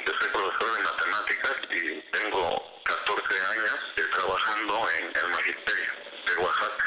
yo 0.05 0.13
soy 0.19 0.29
profesor 0.29 0.77
de 0.77 0.83
matemáticas 0.83 1.51
y 1.71 1.99
tengo 2.11 2.61
14 2.83 3.41
años 3.49 3.79
trabajando 4.13 4.73
en 4.91 5.05
el 5.17 5.27
magisterio 5.31 5.91
de 6.27 6.33
Oaxaca. 6.43 6.85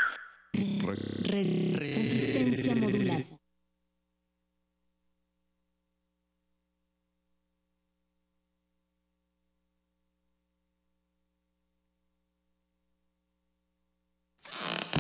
Resistencia 1.97 2.75
modular. 2.77 3.25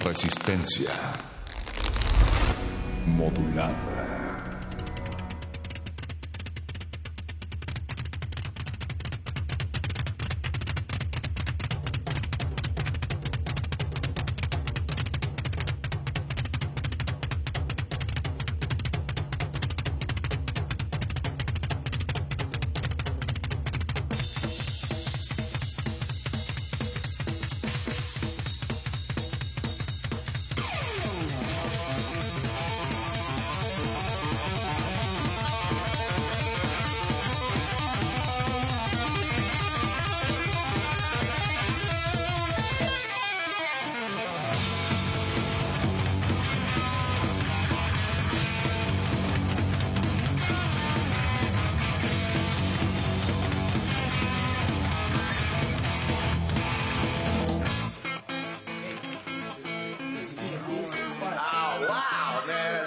Resistencia 0.05 0.90
modulada. 3.07 4.24
Man. 62.42 62.87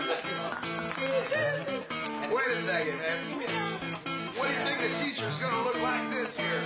Wait 2.29 2.47
a 2.53 2.59
second, 2.59 2.97
man. 2.97 3.19
What 4.35 4.49
do 4.49 4.53
you 4.53 4.59
think 4.59 4.79
the 4.81 4.89
teacher's 5.03 5.39
gonna 5.39 5.63
look 5.63 5.81
like 5.81 6.09
this 6.11 6.37
year? 6.37 6.61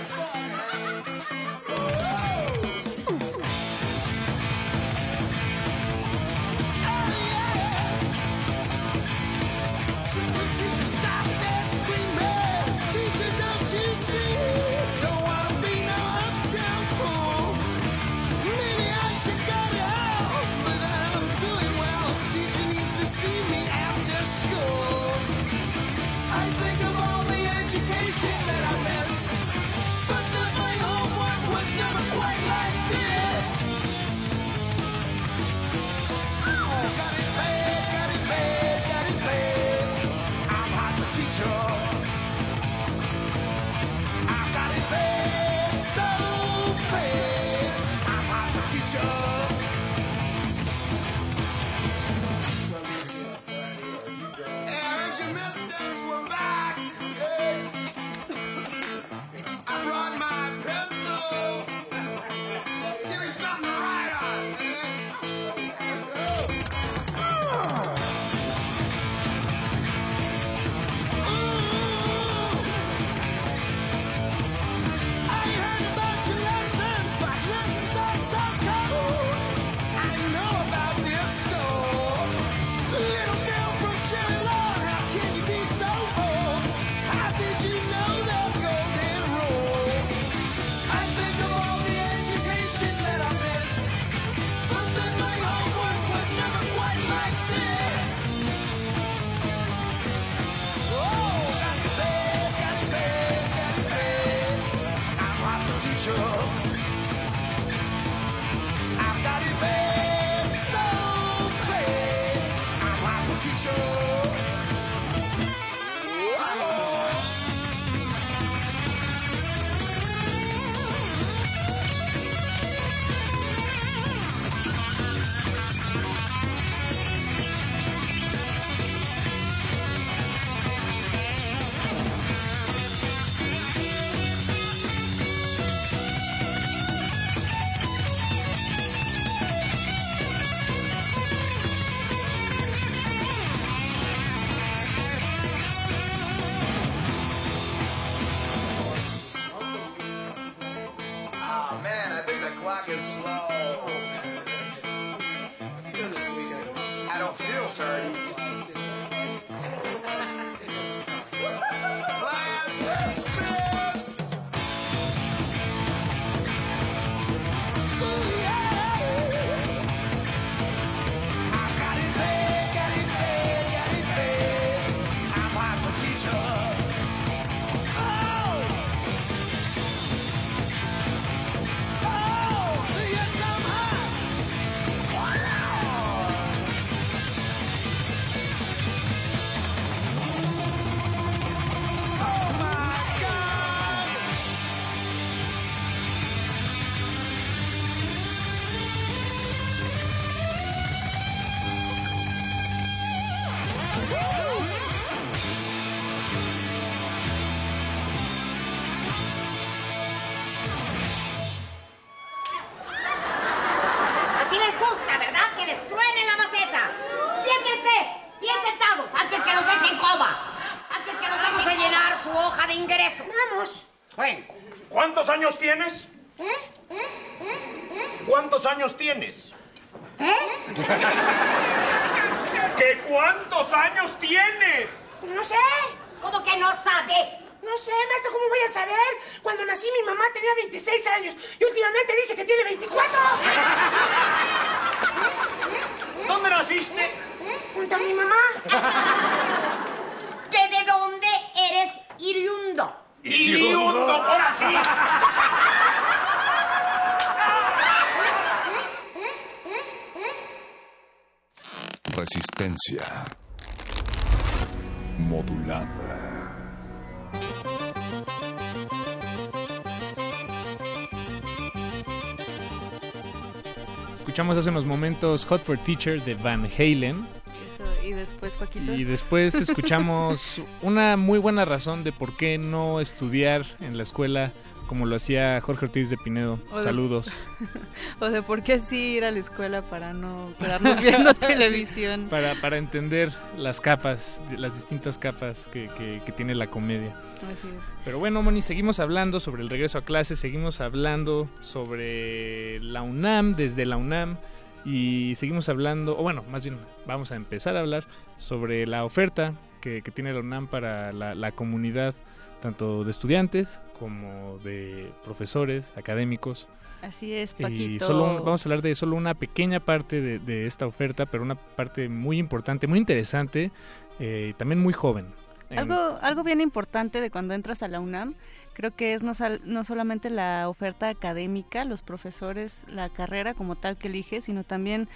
Momentos 275.22 275.44
Hot 275.46 275.62
for 275.62 275.78
Teacher 275.78 276.20
de 276.22 276.34
Van 276.34 276.64
Halen. 276.78 277.24
Eso, 277.72 277.84
y 278.06 278.12
después, 278.12 278.54
Paquito. 278.56 278.92
Y 278.94 279.04
después 279.04 279.54
escuchamos 279.54 280.60
una 280.82 281.16
muy 281.16 281.38
buena 281.38 281.64
razón 281.64 282.02
de 282.04 282.10
por 282.12 282.36
qué 282.36 282.58
no 282.58 283.00
estudiar 283.00 283.64
en 283.80 283.96
la 283.96 284.02
escuela 284.02 284.52
como 284.88 285.06
lo 285.06 285.16
hacía 285.16 285.58
Jorge 285.62 285.86
Ortiz 285.86 286.10
de 286.10 286.16
Pinedo. 286.18 286.58
O 286.72 286.78
de- 286.78 286.82
Saludos. 286.82 287.30
o 288.20 288.28
de 288.28 288.42
por 288.42 288.62
qué 288.62 288.78
sí 288.78 289.14
ir 289.16 289.24
a 289.24 289.30
la 289.30 289.38
escuela 289.38 289.80
para 289.82 290.12
no 290.12 290.52
quedarnos 290.58 291.00
viendo 291.00 291.32
televisión. 291.34 292.26
Para, 292.28 292.60
para 292.60 292.76
entender 292.76 293.30
las 293.56 293.80
capas, 293.80 294.38
las 294.58 294.74
distintas 294.74 295.16
capas 295.18 295.56
que, 295.72 295.88
que- 295.96 296.20
que 296.26 296.32
tiene 296.32 296.54
la 296.56 296.66
comedia. 296.66 297.14
Así 297.36 297.68
es. 297.68 297.84
Pero 298.04 298.18
bueno, 298.18 298.42
Moni, 298.42 298.60
seguimos 298.60 298.98
hablando 299.00 299.40
sobre 299.40 299.62
el 299.62 299.70
regreso 299.70 299.98
a 299.98 300.02
clases, 300.04 300.38
seguimos 300.40 300.80
hablando 300.80 301.48
sobre 301.60 302.78
la 302.80 303.02
UNAM, 303.02 303.54
desde 303.54 303.84
la 303.86 303.96
UNAM, 303.96 304.36
y 304.84 305.34
seguimos 305.36 305.68
hablando, 305.68 306.18
o 306.18 306.22
bueno, 306.22 306.44
más 306.50 306.64
bien 306.64 306.78
vamos 307.06 307.32
a 307.32 307.36
empezar 307.36 307.76
a 307.76 307.80
hablar 307.80 308.04
sobre 308.38 308.86
la 308.86 309.04
oferta 309.04 309.54
que, 309.80 310.02
que 310.02 310.10
tiene 310.10 310.32
la 310.32 310.40
UNAM 310.40 310.66
para 310.68 311.12
la, 311.12 311.34
la 311.34 311.52
comunidad, 311.52 312.14
tanto 312.60 313.04
de 313.04 313.10
estudiantes 313.10 313.80
como 313.98 314.58
de 314.64 315.10
profesores, 315.24 315.92
académicos. 315.96 316.68
Así 317.02 317.32
es, 317.32 317.54
Y 317.58 317.62
Paquito. 317.62 318.06
solo 318.06 318.24
un- 318.36 318.44
vamos 318.44 318.64
a 318.64 318.68
hablar 318.68 318.82
de 318.82 318.94
solo 318.94 319.16
una 319.16 319.34
pequeña 319.34 319.80
parte 319.80 320.20
de, 320.20 320.38
de 320.38 320.66
esta 320.66 320.86
oferta, 320.86 321.26
pero 321.26 321.42
una 321.42 321.56
parte 321.56 322.08
muy 322.08 322.38
importante, 322.38 322.86
muy 322.86 322.98
interesante, 323.00 323.72
eh, 324.20 324.48
y 324.50 324.54
también 324.54 324.80
muy 324.80 324.92
joven. 324.92 325.26
En- 325.70 325.78
Algo, 325.80 326.18
algo 326.20 326.44
bien 326.44 326.60
importante 326.60 327.20
de 327.20 327.30
cuando 327.30 327.54
entras 327.54 327.82
a 327.82 327.88
la 327.88 327.98
UNAM, 327.98 328.34
creo 328.72 328.94
que 328.94 329.14
es 329.14 329.22
no, 329.22 329.32
no 329.64 329.84
solamente 329.84 330.30
la 330.30 330.68
oferta 330.68 331.08
académica, 331.08 331.84
los 331.84 332.02
profesores, 332.02 332.84
la 332.88 333.08
carrera 333.08 333.54
como 333.54 333.76
tal 333.76 333.96
que 333.96 334.08
eliges, 334.08 334.44
sino 334.44 334.64
también 334.64 335.08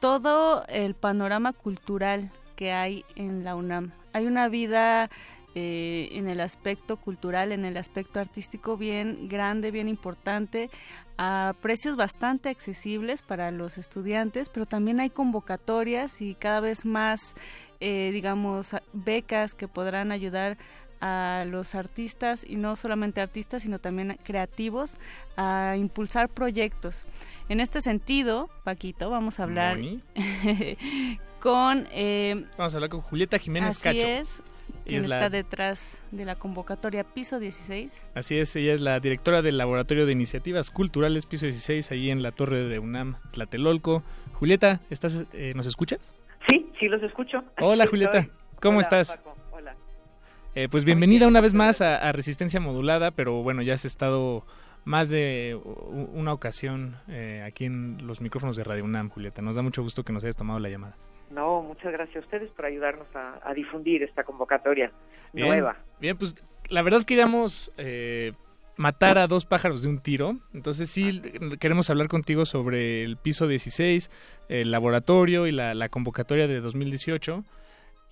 todo 0.00 0.64
el 0.68 0.94
panorama 0.94 1.52
cultural 1.52 2.30
que 2.56 2.72
hay 2.72 3.04
en 3.16 3.44
la 3.44 3.56
UNAM. 3.56 3.92
Hay 4.12 4.26
una 4.26 4.48
vida 4.48 5.10
eh, 5.56 6.08
en 6.12 6.28
el 6.28 6.40
aspecto 6.40 6.96
cultural, 6.96 7.52
en 7.52 7.64
el 7.64 7.76
aspecto 7.76 8.18
artístico 8.18 8.76
bien 8.76 9.28
grande, 9.28 9.70
bien 9.70 9.88
importante, 9.88 10.68
a 11.16 11.54
precios 11.60 11.94
bastante 11.94 12.48
accesibles 12.48 13.22
para 13.22 13.52
los 13.52 13.78
estudiantes, 13.78 14.48
pero 14.48 14.66
también 14.66 14.98
hay 14.98 15.10
convocatorias 15.10 16.20
y 16.20 16.34
cada 16.34 16.58
vez 16.58 16.84
más, 16.84 17.36
eh, 17.78 18.10
digamos, 18.12 18.74
becas 18.92 19.54
que 19.54 19.68
podrán 19.68 20.10
ayudar 20.10 20.58
los 21.46 21.74
artistas 21.74 22.44
y 22.48 22.56
no 22.56 22.76
solamente 22.76 23.20
artistas, 23.20 23.62
sino 23.62 23.78
también 23.78 24.16
creativos 24.24 24.96
a 25.36 25.74
impulsar 25.78 26.28
proyectos. 26.28 27.04
En 27.48 27.60
este 27.60 27.80
sentido, 27.80 28.48
Paquito, 28.64 29.10
vamos 29.10 29.40
a 29.40 29.42
hablar 29.44 29.78
con 31.40 31.86
eh, 31.92 32.44
Vamos 32.56 32.74
a 32.74 32.76
hablar 32.76 32.90
con 32.90 33.00
Julieta 33.00 33.38
Jiménez 33.38 33.76
Así 33.76 33.82
Cacho. 33.98 34.06
es, 34.06 34.42
quien 34.86 35.02
es 35.02 35.08
la- 35.08 35.16
está 35.16 35.30
detrás 35.30 36.02
de 36.10 36.24
la 36.24 36.36
convocatoria 36.36 37.04
Piso 37.04 37.38
16. 37.38 38.06
Así 38.14 38.38
es, 38.38 38.54
ella 38.56 38.72
es 38.72 38.80
la 38.80 38.98
directora 39.00 39.42
del 39.42 39.58
Laboratorio 39.58 40.06
de 40.06 40.12
Iniciativas 40.12 40.70
Culturales 40.70 41.26
Piso 41.26 41.46
16, 41.46 41.90
ahí 41.90 42.10
en 42.10 42.22
la 42.22 42.32
torre 42.32 42.64
de 42.64 42.78
UNAM, 42.78 43.16
Tlatelolco. 43.32 44.02
Julieta, 44.34 44.80
¿estás, 44.90 45.24
eh, 45.32 45.52
¿nos 45.54 45.66
escuchas? 45.66 46.00
Sí, 46.48 46.66
sí 46.80 46.88
los 46.88 47.02
escucho. 47.02 47.44
Hola. 47.60 47.86
Julieta. 47.86 48.26
¿Cómo 48.60 48.78
Hola, 48.78 48.84
estás? 48.84 49.08
Paco. 49.08 49.36
Eh, 50.56 50.68
pues 50.70 50.84
bienvenida 50.84 51.26
una 51.26 51.40
vez 51.40 51.52
más 51.52 51.80
a, 51.80 51.96
a 51.96 52.12
Resistencia 52.12 52.60
Modulada, 52.60 53.10
pero 53.10 53.42
bueno, 53.42 53.60
ya 53.62 53.74
has 53.74 53.84
estado 53.84 54.44
más 54.84 55.08
de 55.08 55.58
una 56.12 56.32
ocasión 56.32 56.96
eh, 57.08 57.42
aquí 57.44 57.64
en 57.64 58.06
los 58.06 58.20
micrófonos 58.20 58.56
de 58.56 58.62
Radio 58.62 58.84
UNAM, 58.84 59.08
Julieta. 59.08 59.42
Nos 59.42 59.56
da 59.56 59.62
mucho 59.62 59.82
gusto 59.82 60.04
que 60.04 60.12
nos 60.12 60.22
hayas 60.22 60.36
tomado 60.36 60.60
la 60.60 60.68
llamada. 60.68 60.96
No, 61.30 61.62
muchas 61.62 61.92
gracias 61.92 62.16
a 62.16 62.20
ustedes 62.20 62.50
por 62.50 62.66
ayudarnos 62.66 63.06
a, 63.16 63.40
a 63.42 63.52
difundir 63.54 64.04
esta 64.04 64.22
convocatoria 64.22 64.92
Bien, 65.32 65.48
nueva. 65.48 65.76
Bien, 66.00 66.16
pues 66.16 66.36
la 66.68 66.82
verdad 66.82 67.02
queríamos 67.04 67.72
eh, 67.76 68.32
matar 68.76 69.18
a 69.18 69.26
dos 69.26 69.46
pájaros 69.46 69.82
de 69.82 69.88
un 69.88 69.98
tiro. 69.98 70.36
Entonces 70.52 70.88
sí 70.88 71.20
queremos 71.58 71.90
hablar 71.90 72.06
contigo 72.06 72.44
sobre 72.44 73.02
el 73.02 73.16
piso 73.16 73.48
16, 73.48 74.08
el 74.48 74.70
laboratorio 74.70 75.48
y 75.48 75.50
la, 75.50 75.74
la 75.74 75.88
convocatoria 75.88 76.46
de 76.46 76.60
2018. 76.60 77.42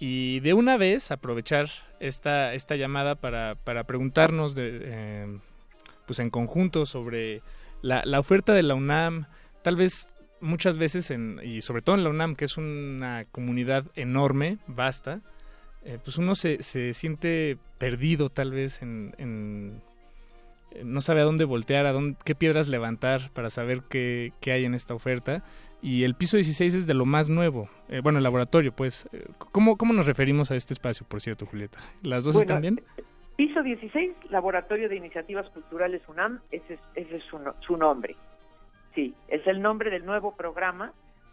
Y 0.04 0.40
de 0.40 0.52
una 0.52 0.78
vez 0.78 1.12
aprovechar 1.12 1.68
esta, 2.00 2.54
esta 2.54 2.74
llamada 2.74 3.14
para, 3.14 3.54
para 3.54 3.84
preguntarnos 3.84 4.56
de, 4.56 4.80
eh, 4.82 5.38
pues 6.06 6.18
en 6.18 6.28
conjunto 6.28 6.86
sobre 6.86 7.40
la, 7.82 8.02
la 8.04 8.18
oferta 8.18 8.52
de 8.52 8.64
la 8.64 8.74
UNAM, 8.74 9.26
tal 9.62 9.76
vez 9.76 10.08
muchas 10.40 10.76
veces, 10.76 11.12
en, 11.12 11.38
y 11.44 11.60
sobre 11.60 11.82
todo 11.82 11.94
en 11.94 12.02
la 12.02 12.10
UNAM, 12.10 12.34
que 12.34 12.46
es 12.46 12.56
una 12.56 13.26
comunidad 13.30 13.84
enorme, 13.94 14.58
vasta, 14.66 15.20
eh, 15.84 16.00
pues 16.02 16.18
uno 16.18 16.34
se, 16.34 16.64
se 16.64 16.94
siente 16.94 17.56
perdido 17.78 18.28
tal 18.28 18.50
vez 18.50 18.82
en, 18.82 19.80
no 20.82 21.00
sabe 21.00 21.20
a 21.20 21.24
dónde 21.24 21.44
voltear, 21.44 21.86
a 21.86 21.92
dónde, 21.92 22.18
qué 22.24 22.34
piedras 22.34 22.66
levantar 22.66 23.30
para 23.34 23.50
saber 23.50 23.82
qué, 23.88 24.32
qué 24.40 24.50
hay 24.50 24.64
en 24.64 24.74
esta 24.74 24.94
oferta. 24.94 25.44
Y 25.82 26.04
el 26.04 26.14
piso 26.14 26.36
16 26.36 26.74
es 26.74 26.86
de 26.86 26.94
lo 26.94 27.04
más 27.04 27.28
nuevo. 27.28 27.68
Eh, 27.88 28.00
bueno, 28.02 28.18
el 28.18 28.22
laboratorio, 28.24 28.72
pues. 28.72 29.08
eh, 29.12 29.26
¿cómo, 29.50 29.76
¿Cómo 29.76 29.92
nos 29.92 30.06
referimos 30.06 30.50
a 30.50 30.54
este 30.56 30.72
espacio, 30.72 31.04
por 31.08 31.20
cierto, 31.20 31.44
Julieta? 31.46 31.78
¿Las 32.02 32.24
dos 32.24 32.34
Bueno, 32.34 32.54
están 32.56 32.62
bien? 32.62 32.82
Piso 33.36 33.62
16, 33.62 34.12
Laboratorio 34.30 34.88
de 34.88 34.96
Iniciativas 34.96 35.48
Culturales 35.50 36.02
UNAM, 36.08 36.40
ese 36.50 36.74
es, 36.74 36.80
ese 36.94 37.16
es 37.16 37.24
su, 37.24 37.38
no- 37.38 37.54
su 37.66 37.76
nombre. 37.76 38.14
Sí, 38.94 39.14
es 39.28 39.44
el 39.46 39.60
nombre 39.60 39.90
del 39.90 40.04
nuevo 40.06 40.36
programa 40.36 40.92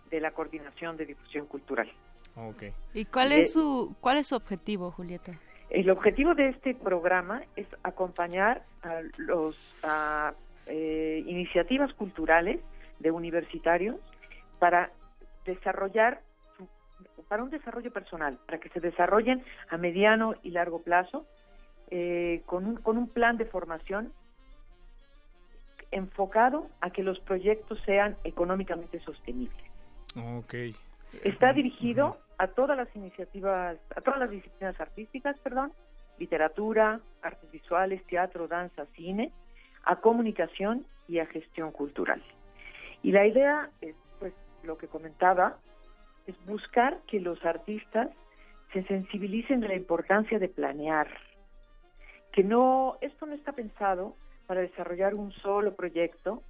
de 0.10 0.20
la 0.22 0.32
Coordinación 0.32 0.98
de 0.98 1.06
Difusión 1.06 1.46
Cultural. 1.46 1.92
Ok. 2.36 2.64
¿Y 2.94 3.06
cuál 3.06 3.34
es 3.34 3.52
su 3.54 3.96
cuál 4.00 4.18
es 4.18 4.28
su 4.28 4.36
objetivo, 4.36 4.92
Julieta? 4.92 5.34
El 5.70 5.90
objetivo 5.90 6.34
de 6.36 6.50
este 6.50 6.74
programa 6.74 7.44
es 7.56 7.68
acompañar 7.84 8.64
a 8.82 9.02
los 9.18 9.56
a, 9.84 10.34
eh, 10.68 11.22
iniciativas 11.28 11.94
culturales 11.94 12.60
de 13.00 13.12
universitarios 13.12 13.98
para 14.60 14.92
desarrollar 15.46 16.22
para 17.28 17.44
un 17.44 17.50
desarrollo 17.50 17.92
personal, 17.92 18.40
para 18.46 18.60
que 18.60 18.70
se 18.70 18.80
desarrollen 18.80 19.44
a 19.70 19.78
mediano 19.78 20.34
y 20.42 20.52
largo 20.52 20.82
plazo 20.82 21.26
eh, 21.92 22.42
con, 22.46 22.66
un, 22.66 22.76
con 22.78 22.98
un 22.98 23.08
plan 23.08 23.38
de 23.38 23.46
formación 23.46 24.12
enfocado 25.92 26.70
a 26.82 26.90
que 26.90 27.04
los 27.04 27.20
proyectos 27.20 27.80
sean 27.86 28.16
económicamente 28.24 29.00
sostenibles. 29.00 29.64
Ok. 30.16 30.54
Está 31.24 31.54
dirigido 31.54 32.18
a 32.38 32.48
todas 32.48 32.78
las 32.78 32.94
iniciativas, 32.96 33.78
a 33.96 34.02
todas 34.02 34.20
las 34.20 34.30
disciplinas 34.30 34.80
artísticas, 34.80 35.40
perdón, 35.40 35.74
literatura, 36.20 37.00
artes 37.22 37.52
visuales, 37.52 38.04
teatro, 38.06 38.48
danza, 38.48 38.86
cine, 38.96 39.32
a 39.84 39.98
comunicación 39.98 40.86
y 41.08 41.20
a 41.20 41.26
gestión 41.26 41.72
cultural. 41.72 42.22
Y 43.02 43.12
la 43.12 43.26
idea 43.26 43.70
es, 43.82 43.96
lo 44.64 44.78
que 44.78 44.88
comentaba, 44.88 45.58
es 46.28 46.36
buscar 46.46 47.00
que 47.08 47.20
los 47.20 47.44
artistas 47.46 48.10
se 48.74 48.84
sensibilicen 48.84 49.62
de 49.62 49.70
la 49.70 49.76
importancia 49.76 50.38
de 50.38 50.50
planear, 50.50 51.08
que 52.32 52.44
no, 52.44 52.98
esto 53.02 53.26
no 53.26 53.34
está 53.34 53.52
pensado 53.54 54.16
para 54.46 54.62
desarrollar 54.62 55.16
un 55.16 55.32
solo 55.32 55.76
proyecto, 55.76 56.44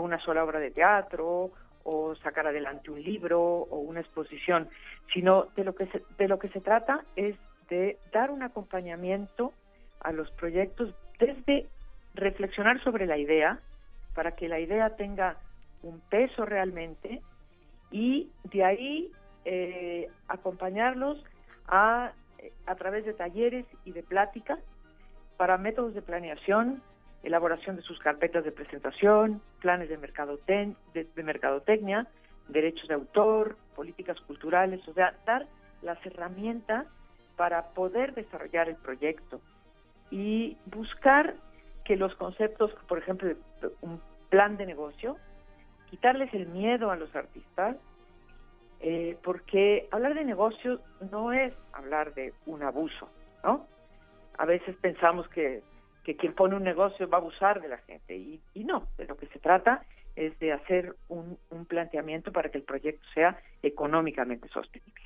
una 0.00 0.18
sola 0.20 0.44
obra 0.44 0.58
de 0.58 0.70
teatro 0.70 1.50
o 1.84 2.14
sacar 2.16 2.46
adelante 2.46 2.90
un 2.90 3.02
libro 3.02 3.40
o 3.40 3.78
una 3.78 4.00
exposición, 4.00 4.68
sino 5.12 5.44
de 5.56 5.64
lo 5.64 5.74
que 5.74 5.86
se, 5.86 6.02
de 6.16 6.28
lo 6.28 6.38
que 6.38 6.48
se 6.48 6.60
trata 6.60 7.04
es 7.16 7.36
de 7.68 7.98
dar 8.12 8.30
un 8.30 8.42
acompañamiento 8.42 9.52
a 10.00 10.12
los 10.12 10.30
proyectos 10.32 10.94
desde 11.18 11.66
reflexionar 12.14 12.82
sobre 12.82 13.06
la 13.06 13.16
idea, 13.16 13.58
para 14.14 14.32
que 14.32 14.48
la 14.48 14.60
idea 14.60 14.96
tenga 14.96 15.36
un 15.82 16.00
peso 16.00 16.44
realmente, 16.44 17.22
y 17.92 18.30
de 18.44 18.64
ahí 18.64 19.12
eh, 19.44 20.08
acompañarlos 20.28 21.22
a, 21.68 22.12
a 22.66 22.74
través 22.74 23.04
de 23.04 23.12
talleres 23.12 23.66
y 23.84 23.92
de 23.92 24.02
pláticas 24.02 24.58
para 25.36 25.58
métodos 25.58 25.94
de 25.94 26.02
planeación, 26.02 26.82
elaboración 27.22 27.76
de 27.76 27.82
sus 27.82 27.98
carpetas 28.00 28.44
de 28.44 28.52
presentación, 28.52 29.40
planes 29.60 29.88
de, 29.88 29.96
de, 30.94 31.04
de 31.14 31.22
mercadotecnia, 31.22 32.06
derechos 32.48 32.88
de 32.88 32.94
autor, 32.94 33.56
políticas 33.76 34.20
culturales, 34.22 34.86
o 34.88 34.94
sea, 34.94 35.14
dar 35.26 35.46
las 35.82 36.04
herramientas 36.06 36.86
para 37.36 37.70
poder 37.70 38.14
desarrollar 38.14 38.68
el 38.68 38.76
proyecto 38.76 39.40
y 40.10 40.56
buscar 40.66 41.34
que 41.84 41.96
los 41.96 42.14
conceptos, 42.16 42.70
por 42.88 42.98
ejemplo, 42.98 43.34
un 43.80 44.00
plan 44.28 44.56
de 44.56 44.66
negocio, 44.66 45.16
quitarles 45.92 46.32
el 46.32 46.46
miedo 46.46 46.90
a 46.90 46.96
los 46.96 47.14
artistas, 47.14 47.76
eh, 48.80 49.14
porque 49.22 49.88
hablar 49.90 50.14
de 50.14 50.24
negocios 50.24 50.80
no 51.10 51.34
es 51.34 51.52
hablar 51.74 52.14
de 52.14 52.32
un 52.46 52.62
abuso, 52.62 53.10
¿no? 53.44 53.66
A 54.38 54.46
veces 54.46 54.74
pensamos 54.80 55.28
que, 55.28 55.62
que 56.02 56.16
quien 56.16 56.32
pone 56.32 56.56
un 56.56 56.64
negocio 56.64 57.10
va 57.10 57.18
a 57.18 57.20
abusar 57.20 57.60
de 57.60 57.68
la 57.68 57.76
gente 57.76 58.16
y, 58.16 58.40
y 58.54 58.64
no, 58.64 58.88
de 58.96 59.04
lo 59.04 59.18
que 59.18 59.26
se 59.26 59.38
trata 59.38 59.84
es 60.16 60.38
de 60.38 60.54
hacer 60.54 60.96
un, 61.08 61.36
un 61.50 61.66
planteamiento 61.66 62.32
para 62.32 62.48
que 62.48 62.56
el 62.56 62.64
proyecto 62.64 63.06
sea 63.12 63.38
económicamente 63.62 64.48
sostenible. 64.48 65.02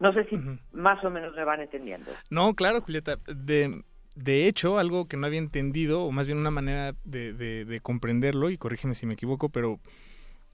No 0.00 0.12
sé 0.12 0.24
si 0.24 0.38
más 0.72 1.02
o 1.02 1.08
menos 1.08 1.34
me 1.34 1.44
van 1.44 1.62
entendiendo. 1.62 2.10
No, 2.28 2.52
claro, 2.52 2.82
Julieta. 2.82 3.16
De, 3.26 3.82
de 4.14 4.46
hecho, 4.48 4.78
algo 4.78 5.06
que 5.06 5.16
no 5.16 5.26
había 5.26 5.38
entendido, 5.38 6.02
o 6.02 6.12
más 6.12 6.26
bien 6.26 6.38
una 6.38 6.50
manera 6.50 6.94
de, 7.04 7.32
de, 7.32 7.80
comprenderlo, 7.80 8.50
y 8.50 8.58
corrígeme 8.58 8.94
si 8.94 9.06
me 9.06 9.14
equivoco, 9.14 9.48
pero 9.48 9.78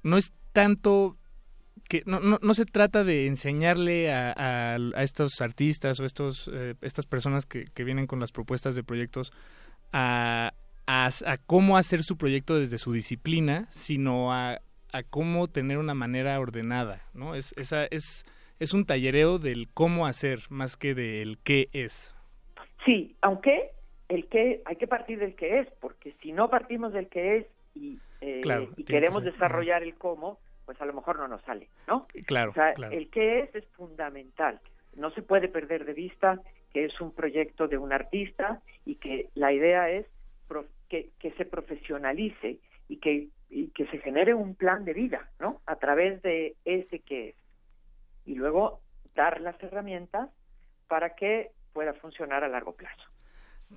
no 0.02 0.16
es 0.16 0.32
tanto 0.52 1.16
que 1.88 2.02
no, 2.06 2.20
no, 2.20 2.38
no 2.42 2.54
se 2.54 2.64
trata 2.64 3.04
de 3.04 3.26
enseñarle 3.26 4.12
a, 4.12 4.32
a, 4.36 5.02
estos 5.02 5.40
artistas 5.40 6.00
o 6.00 6.04
estos, 6.04 6.50
eh, 6.52 6.74
estas 6.82 7.06
personas 7.06 7.46
que, 7.46 7.66
vienen 7.84 8.06
con 8.06 8.20
las 8.20 8.32
propuestas 8.32 8.74
de 8.74 8.82
proyectos 8.82 9.32
a, 9.92 10.52
a, 10.86 11.10
cómo 11.46 11.76
hacer 11.76 12.02
su 12.02 12.16
proyecto 12.16 12.58
desde 12.58 12.78
su 12.78 12.92
disciplina, 12.92 13.66
sino 13.70 14.32
a, 14.32 14.60
cómo 15.10 15.46
tener 15.46 15.76
una 15.76 15.92
manera 15.92 16.40
ordenada, 16.40 17.02
¿no? 17.12 17.34
Es, 17.34 17.52
esa, 17.58 17.84
es, 17.84 18.24
es 18.58 18.72
un 18.72 18.86
tallereo 18.86 19.38
del 19.38 19.68
cómo 19.68 20.06
hacer 20.06 20.40
más 20.48 20.78
que 20.78 20.94
del 20.94 21.36
qué 21.44 21.68
es. 21.74 22.16
Sí, 22.86 23.14
aunque 23.20 23.72
el 24.08 24.26
qué, 24.28 24.62
hay 24.64 24.76
que 24.76 24.86
partir 24.86 25.18
del 25.18 25.34
qué 25.34 25.60
es, 25.60 25.68
porque 25.80 26.14
si 26.22 26.32
no 26.32 26.48
partimos 26.48 26.94
del 26.94 27.08
qué 27.08 27.36
es 27.36 27.46
y, 27.74 27.98
eh, 28.20 28.42
y 28.76 28.84
queremos 28.84 29.22
desarrollar 29.22 29.82
el 29.82 29.94
cómo, 29.94 30.38
pues 30.64 30.80
a 30.80 30.86
lo 30.86 30.92
mejor 30.92 31.18
no 31.18 31.28
nos 31.28 31.42
sale, 31.42 31.68
¿no? 31.86 32.06
Claro, 32.26 32.50
o 32.50 32.54
sea, 32.54 32.74
claro. 32.74 32.92
el 32.92 33.10
qué 33.10 33.40
es 33.40 33.54
es 33.54 33.66
fundamental. 33.76 34.60
No 34.94 35.10
se 35.10 35.22
puede 35.22 35.48
perder 35.48 35.84
de 35.84 35.92
vista 35.92 36.40
que 36.72 36.84
es 36.84 37.00
un 37.00 37.12
proyecto 37.12 37.68
de 37.68 37.78
un 37.78 37.92
artista 37.92 38.60
y 38.84 38.96
que 38.96 39.28
la 39.34 39.52
idea 39.52 39.90
es 39.90 40.06
que, 40.88 41.10
que 41.18 41.32
se 41.32 41.44
profesionalice 41.44 42.58
y 42.88 42.98
que, 42.98 43.28
y 43.50 43.68
que 43.68 43.86
se 43.86 43.98
genere 43.98 44.34
un 44.34 44.54
plan 44.54 44.84
de 44.84 44.92
vida, 44.92 45.30
¿no? 45.40 45.60
A 45.66 45.76
través 45.76 46.22
de 46.22 46.54
ese 46.64 47.00
qué 47.00 47.30
es. 47.30 47.36
Y 48.24 48.34
luego 48.34 48.80
dar 49.14 49.40
las 49.40 49.60
herramientas 49.62 50.30
para 50.88 51.14
que 51.14 51.50
pueda 51.72 51.94
funcionar 51.94 52.44
a 52.44 52.48
largo 52.48 52.72
plazo. 52.72 53.02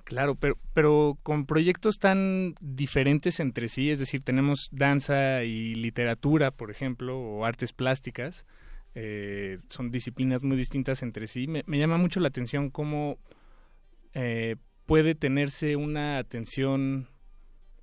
Claro, 0.04 0.34
pero, 0.34 0.56
pero 0.72 1.18
con 1.22 1.46
proyectos 1.46 1.98
tan 1.98 2.54
diferentes 2.60 3.40
entre 3.40 3.68
sí, 3.68 3.90
es 3.90 3.98
decir, 3.98 4.22
tenemos 4.22 4.68
danza 4.72 5.44
y 5.44 5.74
literatura, 5.74 6.50
por 6.50 6.70
ejemplo, 6.70 7.18
o 7.18 7.44
artes 7.44 7.72
plásticas, 7.72 8.44
eh, 8.94 9.58
son 9.68 9.90
disciplinas 9.90 10.42
muy 10.42 10.56
distintas 10.56 11.02
entre 11.02 11.26
sí. 11.26 11.46
Me, 11.46 11.78
llama 11.78 11.96
mucho 11.96 12.20
la 12.20 12.28
atención 12.28 12.70
cómo 12.70 13.18
eh, 14.14 14.56
puede 14.86 15.14
tenerse 15.14 15.76
una 15.76 16.18
atención, 16.18 17.08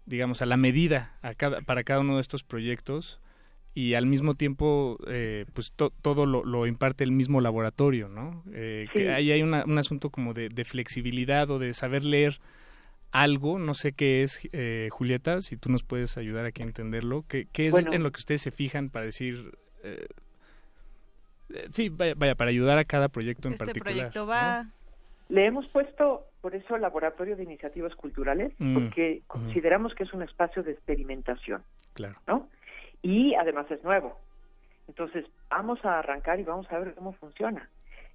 digamos, 0.05 0.41
a 0.41 0.45
la 0.45 0.58
medida 0.58 1.18
a 1.22 1.34
cada, 1.34 1.62
para 1.62 1.84
cada 1.84 2.01
uno 2.01 2.16
de 2.16 2.22
estos 2.22 2.43
proyectos 2.43 3.22
y 3.80 3.94
al 3.94 4.08
mismo 4.08 4.34
tiempo 4.34 4.98
eh, 5.08 5.46
pues 5.54 5.72
todo 5.72 6.26
lo, 6.26 6.44
lo, 6.44 6.66
imparte 6.66 7.04
el 7.04 7.12
mismo 7.12 7.42
laboratorio, 7.42 8.08
¿no? 8.10 8.44
Eh, 8.52 8.88
Sí. 8.92 9.00
que 9.00 9.12
ahí 9.14 9.32
hay 9.32 9.44
una, 9.44 9.64
un 9.66 9.78
asunto 9.78 10.10
como 10.10 10.34
de, 10.34 10.50
de 10.50 10.66
flexibilidad 10.66 11.52
o 11.52 11.60
de 11.60 11.76
saber 11.76 12.04
leer 12.04 12.40
algo, 13.12 13.60
no 13.60 13.76
sé 13.76 13.92
qué 13.94 14.24
es, 14.24 14.40
eh, 14.52 14.90
Julieta, 14.92 15.42
si 15.42 15.58
tú 15.58 15.70
nos 15.70 15.84
puedes 15.84 16.18
ayudar 16.18 16.46
aquí 16.46 16.64
a 16.64 16.66
entenderlo, 16.66 17.24
¿qué, 17.28 17.48
qué 17.54 17.68
es 17.68 17.72
Bueno. 17.72 17.94
en 17.94 18.02
lo 18.02 18.10
que 18.12 18.18
ustedes 18.18 18.42
se 18.42 18.50
fijan 18.50 18.90
para 18.90 19.06
decir, 19.06 19.52
eh, 19.84 20.08
eh, 21.54 21.68
sí, 21.72 21.90
vaya, 21.90 22.16
vaya, 22.18 22.34
para 22.34 22.50
ayudar 22.50 22.80
a 22.80 22.84
cada 22.84 23.10
proyecto 23.10 23.48
en 23.48 23.54
Este 23.54 23.66
particular? 23.66 23.94
proyecto 23.94 24.22
¿no? 24.22 24.26
va... 24.28 24.66
Le 25.30 25.46
hemos 25.46 25.68
puesto, 25.68 26.24
por 26.42 26.56
eso, 26.56 26.78
Laboratorio 26.80 27.36
de 27.36 27.44
Iniciativas 27.44 27.94
Culturales, 27.96 28.54
Mm, 28.60 28.74
porque 28.74 29.22
mm. 29.22 29.28
consideramos 29.28 29.94
que 29.94 30.04
es 30.04 30.14
un 30.14 30.24
espacio 30.24 30.64
de 30.64 30.72
experimentación, 30.72 31.62
Claro. 31.94 32.16
¿no? 32.28 32.50
Y 33.02 33.36
además 33.36 33.70
es 33.72 33.84
nuevo. 33.84 34.18
Entonces, 34.88 35.26
vamos 35.50 35.84
a 35.86 36.00
arrancar 36.00 36.39
y 36.39 36.43
vamos 36.43 36.72
a 36.72 36.80
ver 36.80 36.95
cómo 36.95 37.14
funciona. 37.14 37.70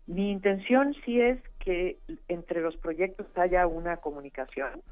Mi 0.06 0.30
intención 0.30 0.94
sí 1.04 1.20
es 1.20 1.38
que 1.58 1.98
entre 2.28 2.60
los 2.60 2.76
proyectos 2.76 3.26
haya 3.36 3.66
una 3.66 3.98
comunicación 3.98 4.82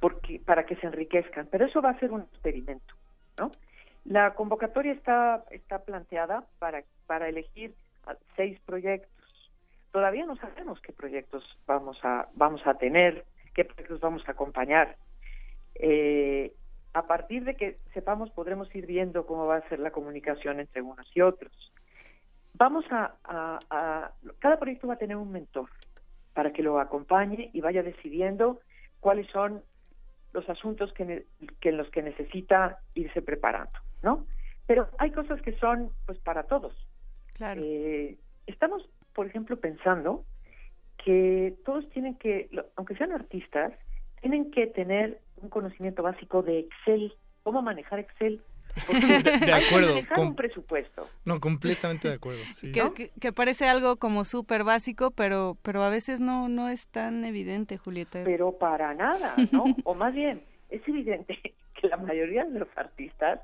porque 0.00 0.40
para 0.44 0.64
que 0.64 0.76
se 0.76 0.86
enriquezcan, 0.86 1.46
pero 1.50 1.66
eso 1.66 1.82
va 1.82 1.90
a 1.90 1.98
ser 1.98 2.10
un 2.10 2.22
experimento, 2.22 2.94
¿no? 3.38 3.52
La 4.04 4.34
convocatoria 4.34 4.92
está 4.92 5.44
está 5.50 5.84
planteada 5.84 6.44
para 6.58 6.82
para 7.06 7.28
elegir 7.28 7.74
seis 8.34 8.58
proyectos. 8.64 9.10
Todavía 9.92 10.24
no 10.24 10.36
sabemos 10.36 10.80
qué 10.80 10.92
proyectos 10.92 11.44
vamos 11.66 11.98
a 12.02 12.28
vamos 12.34 12.66
a 12.66 12.74
tener, 12.74 13.24
qué 13.54 13.64
proyectos 13.66 14.00
vamos 14.00 14.26
a 14.26 14.32
acompañar. 14.32 14.96
Eh, 15.74 16.52
a 16.92 17.06
partir 17.06 17.44
de 17.44 17.56
que 17.56 17.78
sepamos 17.94 18.30
podremos 18.30 18.74
ir 18.74 18.86
viendo 18.86 19.26
cómo 19.26 19.46
va 19.46 19.56
a 19.56 19.68
ser 19.68 19.78
la 19.78 19.90
comunicación 19.92 20.60
entre 20.60 20.82
unos 20.82 21.06
y 21.14 21.20
otros. 21.20 21.52
Vamos 22.54 22.84
a, 22.90 23.14
a- 23.24 23.58
a- 23.70 24.12
cada 24.38 24.58
proyecto 24.58 24.88
va 24.88 24.94
a 24.94 24.98
tener 24.98 25.16
un 25.16 25.30
mentor 25.30 25.68
para 26.34 26.52
que 26.52 26.62
lo 26.62 26.78
acompañe 26.80 27.50
y 27.52 27.60
vaya 27.60 27.82
decidiendo 27.82 28.60
cuáles 29.00 29.26
son 29.28 29.62
los 30.32 30.48
asuntos 30.48 30.92
que, 30.92 31.26
que 31.60 31.68
en 31.70 31.76
los 31.76 31.90
que 31.90 32.02
necesita 32.02 32.78
irse 32.94 33.22
preparando, 33.22 33.72
¿no? 34.02 34.26
Pero 34.66 34.88
hay 34.98 35.10
cosas 35.10 35.40
que 35.42 35.56
son 35.58 35.90
pues 36.06 36.18
para 36.18 36.44
todos. 36.44 36.74
Claro. 37.34 37.60
Eh, 37.64 38.16
estamos, 38.46 38.88
por 39.14 39.26
ejemplo, 39.26 39.58
pensando 39.58 40.24
que 41.04 41.56
todos 41.64 41.88
tienen 41.90 42.16
que, 42.16 42.48
aunque 42.76 42.94
sean 42.96 43.12
artistas, 43.12 43.72
tienen 44.20 44.50
que 44.50 44.66
tener 44.66 45.20
un 45.42 45.48
conocimiento 45.48 46.02
básico 46.02 46.42
de 46.42 46.60
Excel, 46.60 47.14
cómo 47.42 47.62
manejar 47.62 47.98
Excel. 48.00 48.40
Porque 48.86 49.00
De- 49.22 49.38
de 49.38 49.52
hay 49.52 49.60
que 49.62 49.66
acuerdo, 49.68 49.88
manejar 49.94 50.18
un 50.20 50.36
presupuesto. 50.36 51.08
No, 51.24 51.40
completamente 51.40 52.08
de 52.08 52.14
acuerdo. 52.14 52.40
Sí. 52.54 52.70
Que, 52.72 52.92
que- 52.94 53.10
que 53.20 53.32
parece 53.32 53.66
algo 53.68 53.96
como 53.96 54.24
súper 54.24 54.62
básico, 54.64 55.10
pero, 55.10 55.56
pero 55.62 55.82
a 55.82 55.88
veces 55.90 56.20
no, 56.20 56.48
no 56.48 56.68
es 56.68 56.86
tan 56.86 57.24
evidente, 57.24 57.78
Julieta. 57.78 58.20
Pero 58.24 58.52
para 58.58 58.94
nada, 58.94 59.34
¿no? 59.50 59.64
o 59.84 59.94
más 59.94 60.14
bien, 60.14 60.42
es 60.70 60.86
evidente 60.86 61.36
que 61.80 61.88
la 61.88 61.96
mayoría 61.96 62.44
de 62.44 62.58
los 62.60 62.68
artistas 62.76 63.40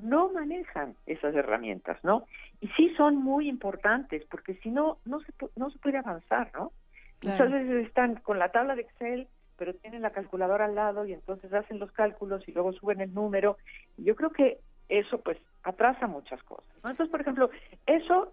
no 0.00 0.30
manejan 0.32 0.94
esas 1.06 1.34
herramientas, 1.34 1.98
¿no? 2.04 2.24
Y 2.60 2.68
sí 2.76 2.92
son 2.96 3.16
muy 3.16 3.48
importantes, 3.48 4.24
porque 4.30 4.54
si 4.62 4.70
no, 4.70 4.98
no 5.04 5.18
se, 5.20 5.32
pu- 5.32 5.50
no 5.56 5.70
se 5.70 5.78
puede 5.80 5.98
avanzar, 5.98 6.52
¿no? 6.54 6.70
Claro. 7.18 7.44
Muchas 7.46 7.52
veces 7.66 7.86
están 7.88 8.14
con 8.16 8.38
la 8.38 8.52
tabla 8.52 8.76
de 8.76 8.82
Excel, 8.82 9.26
pero 9.58 9.74
tienen 9.74 10.02
la 10.02 10.12
calculadora 10.12 10.66
al 10.66 10.76
lado 10.76 11.04
y 11.04 11.12
entonces 11.12 11.52
hacen 11.52 11.80
los 11.80 11.92
cálculos 11.92 12.46
y 12.48 12.52
luego 12.52 12.72
suben 12.72 13.00
el 13.00 13.12
número. 13.12 13.58
Y 13.96 14.04
yo 14.04 14.14
creo 14.14 14.30
que 14.30 14.60
eso, 14.88 15.20
pues, 15.20 15.36
atrasa 15.64 16.06
muchas 16.06 16.42
cosas, 16.44 16.72
¿no? 16.82 16.90
Entonces, 16.90 17.10
por 17.10 17.20
ejemplo, 17.20 17.50
eso, 17.86 18.32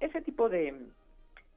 ese 0.00 0.20
tipo 0.20 0.48
de, 0.48 0.88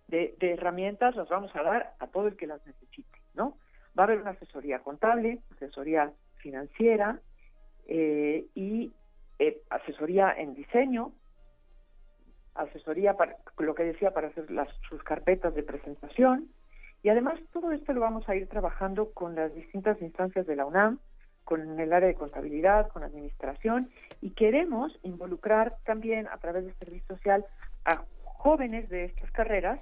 de, 0.08 0.36
de 0.40 0.54
herramientas 0.54 1.16
las 1.16 1.28
vamos 1.28 1.54
a 1.56 1.64
dar 1.64 1.96
a 2.00 2.08
todo 2.08 2.28
el 2.28 2.38
que 2.38 2.48
las 2.48 2.66
necesite, 2.66 3.20
¿no? 3.34 3.58
Va 3.98 4.04
a 4.04 4.06
haber 4.06 4.22
una 4.22 4.32
asesoría 4.32 4.80
contable, 4.80 5.40
asesoría 5.56 6.14
financiera 6.38 7.20
eh, 7.88 8.46
y 8.56 8.94
eh, 9.40 9.62
asesoría 9.70 10.32
en 10.38 10.54
diseño, 10.54 11.12
asesoría 12.54 13.18
para 13.18 13.38
lo 13.58 13.76
que 13.76 13.84
decía 13.84 14.12
para 14.12 14.28
hacer 14.28 14.50
las, 14.52 14.70
sus 14.88 15.02
carpetas 15.04 15.56
de 15.56 15.64
presentación 15.64 16.50
y 17.04 17.10
además 17.10 17.40
todo 17.52 17.72
esto 17.72 17.94
lo 17.94 18.02
vamos 18.02 18.28
a 18.30 18.36
ir 18.36 18.48
trabajando 18.48 19.12
con 19.12 19.36
las 19.36 19.54
distintas 19.56 20.02
instancias 20.02 20.46
de 20.46 20.56
la 20.56 20.66
UNAM, 20.66 21.00
con 21.44 21.80
el 21.80 21.94
área 21.94 22.08
de 22.08 22.16
contabilidad, 22.16 22.90
con 22.90 23.04
administración 23.04 23.90
y 24.22 24.32
queremos 24.32 24.98
involucrar 25.04 25.78
también 25.86 26.28
a 26.28 26.38
través 26.38 26.66
del 26.66 26.76
servicio 26.76 27.16
social 27.16 27.46
a 27.86 28.04
jóvenes 28.24 28.90
de 28.90 29.06
estas 29.06 29.32
carreras 29.32 29.80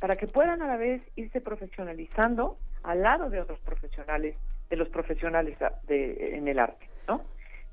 para 0.00 0.16
que 0.16 0.26
puedan 0.26 0.62
a 0.62 0.66
la 0.66 0.76
vez 0.76 1.02
irse 1.16 1.40
profesionalizando 1.40 2.58
al 2.82 3.02
lado 3.02 3.30
de 3.30 3.40
otros 3.40 3.60
profesionales, 3.60 4.36
de 4.68 4.76
los 4.76 4.88
profesionales 4.88 5.56
de, 5.86 6.36
en 6.36 6.48
el 6.48 6.58
arte, 6.58 6.88
¿no? 7.08 7.22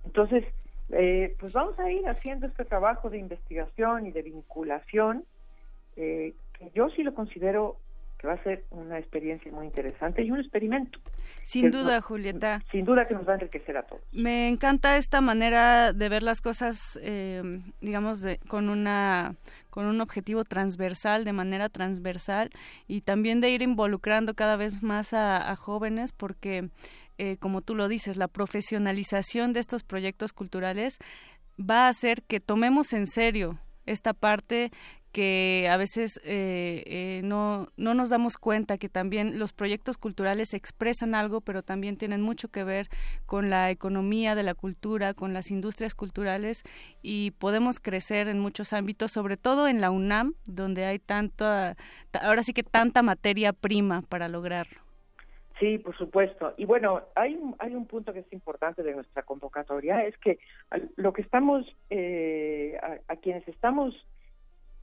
Entonces, 0.06 0.46
eh, 0.90 1.36
pues 1.40 1.54
vamos 1.54 1.80
a 1.80 1.90
ir 1.92 2.08
haciendo 2.08 2.48
este 2.48 2.66
trabajo 2.66 3.10
de 3.10 3.18
investigación 3.18 4.06
y 4.06 4.12
de 4.12 4.22
vinculación, 4.22 5.26
eh, 5.96 6.34
que 6.58 6.70
yo 6.72 6.90
sí 6.90 7.04
lo 7.04 7.14
considero 7.14 7.78
que 8.22 8.28
va 8.28 8.34
a 8.34 8.44
ser 8.44 8.66
una 8.70 9.00
experiencia 9.00 9.52
muy 9.52 9.66
interesante 9.66 10.22
y 10.22 10.30
un 10.30 10.40
experimento. 10.40 11.00
Sin 11.42 11.72
duda, 11.72 12.02
Julieta. 12.02 12.62
Sin 12.72 12.86
duda 12.86 13.08
que 13.08 13.16
nos 13.16 13.28
va 13.28 13.32
a 13.32 13.36
enriquecer 13.36 13.76
a 13.78 13.84
todos. 13.84 14.04
Me 14.12 14.48
encanta 14.48 14.96
esta 14.98 15.22
manera 15.22 15.92
de 15.92 16.08
ver 16.08 16.22
las 16.22 16.40
cosas, 16.40 17.00
eh, 17.02 17.42
digamos, 17.82 18.22
de, 18.22 18.38
con 18.48 18.70
una 18.70 19.36
con 19.72 19.86
un 19.86 20.02
objetivo 20.02 20.44
transversal, 20.44 21.24
de 21.24 21.34
manera 21.34 21.70
transversal, 21.70 22.52
y 22.88 23.02
también 23.02 23.42
de 23.42 23.50
ir 23.50 23.64
involucrando 23.64 24.36
cada 24.36 24.58
vez 24.58 24.84
más 24.84 25.14
a, 25.14 25.56
jóvenes, 25.56 26.12
porque, 26.12 26.70
eh, 27.18 27.38
como 27.38 27.62
tú 27.62 27.74
lo 27.74 27.88
dices, 27.88 28.18
la 28.18 28.28
profesionalización 28.28 29.54
de 29.54 29.62
estos 29.62 29.84
proyectos 29.84 30.34
culturales 30.34 31.00
va 31.58 31.86
a 31.86 31.88
hacer 31.88 32.22
que 32.22 32.42
tomemos 32.42 32.92
en 32.92 33.08
serio 33.08 33.60
esta 33.86 34.14
parte 34.14 34.72
que 35.12 35.68
a 35.70 35.78
veces 35.78 36.20
eh, 36.24 36.84
eh, 36.86 37.22
no, 37.24 37.68
no 37.78 37.94
nos 37.94 38.10
damos 38.10 38.38
cuenta 38.38 38.78
que 38.78 38.90
también 38.90 39.40
los 39.40 39.54
proyectos 39.54 39.98
culturales 39.98 40.54
expresan 40.54 41.16
algo, 41.16 41.42
pero 41.42 41.64
también 41.64 41.98
tienen 41.98 42.22
mucho 42.22 42.48
que 42.48 42.64
ver 42.64 42.88
con 43.26 43.50
la 43.50 43.70
economía 43.72 44.36
de 44.36 44.44
la 44.44 44.54
cultura, 44.54 45.14
con 45.14 45.34
las 45.34 45.52
industrias 45.52 45.96
culturales 45.96 46.64
y 47.02 47.32
podemos 47.32 47.80
crecer 47.80 48.28
en 48.28 48.40
muchos 48.40 48.74
ámbitos, 48.74 49.12
sobre 49.12 49.38
todo 49.38 49.68
en 49.68 49.82
la 49.82 49.92
UNAM, 49.92 50.36
donde 50.46 50.86
hay 50.86 51.00
tanto, 51.00 51.46
ahora 52.14 52.44
sí 52.44 52.54
que 52.54 52.64
tanta 52.64 53.02
materia 53.02 53.54
prima 53.54 54.02
para 54.04 54.30
lograrlo. 54.30 54.80
Sí, 55.60 55.78
por 55.78 55.96
supuesto. 55.96 56.56
Y 56.58 56.66
bueno, 56.66 57.02
hay, 57.14 57.40
hay 57.60 57.76
un 57.76 57.86
punto 57.86 58.14
que 58.14 58.20
es 58.20 58.34
importante 58.34 58.82
de 58.82 58.96
nuestra 58.96 59.22
convocatoria, 59.22 60.06
es 60.06 60.18
que 60.18 60.40
lo 60.96 61.14
que 61.14 61.22
estamos, 61.22 61.68
eh, 61.92 62.80
a 63.08 63.16
quienes 63.18 63.48
estamos 63.48 63.94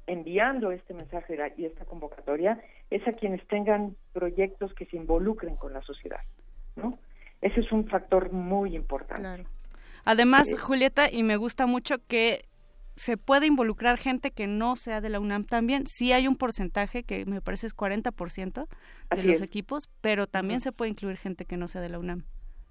enviando 0.09 0.73
este 0.73 0.95
mensaje 0.95 1.37
y 1.57 1.67
esta 1.67 1.85
convocatoria 1.85 2.61
es 2.91 3.07
a 3.07 3.13
quienes 3.13 3.47
tengan 3.47 3.95
proyectos 4.13 4.75
que 4.75 4.87
se 4.87 4.97
involucren 4.97 5.55
con 5.57 5.73
la 5.73 5.83
sociedad, 5.83 6.21
¿no? 6.77 6.99
Ese 7.41 7.61
es 7.61 7.71
un 7.71 7.87
factor 7.87 8.33
muy 8.33 8.75
importante. 8.75 9.47
Además, 10.05 10.53
eh, 10.53 10.57
Julieta, 10.57 11.13
y 11.13 11.23
me 11.23 11.37
gusta 11.37 11.67
mucho 11.67 11.99
que 12.09 12.47
se 12.97 13.17
puede 13.17 13.47
involucrar 13.47 13.97
gente 13.97 14.33
que 14.33 14.49
no 14.49 14.75
sea 14.75 15.01
de 15.01 15.09
la 15.09 15.21
UNAM 15.21 15.45
también. 15.45 15.87
Sí 15.87 16.13
hay 16.13 16.27
un 16.27 16.37
porcentaje 16.37 17.05
que 17.05 17.27
me 17.27 17.41
parece 17.41 17.69
es 17.69 17.77
40% 17.77 18.67
de 19.15 19.23
los 19.23 19.41
equipos, 19.41 19.89
pero 20.01 20.27
también 20.27 20.61
se 20.61 20.73
puede 20.73 20.91
incluir 20.91 21.17
gente 21.17 21.45
que 21.45 21.57
no 21.57 21.69
sea 21.69 21.81
de 21.81 21.91
la 21.91 22.01
UNAM. 22.01 22.25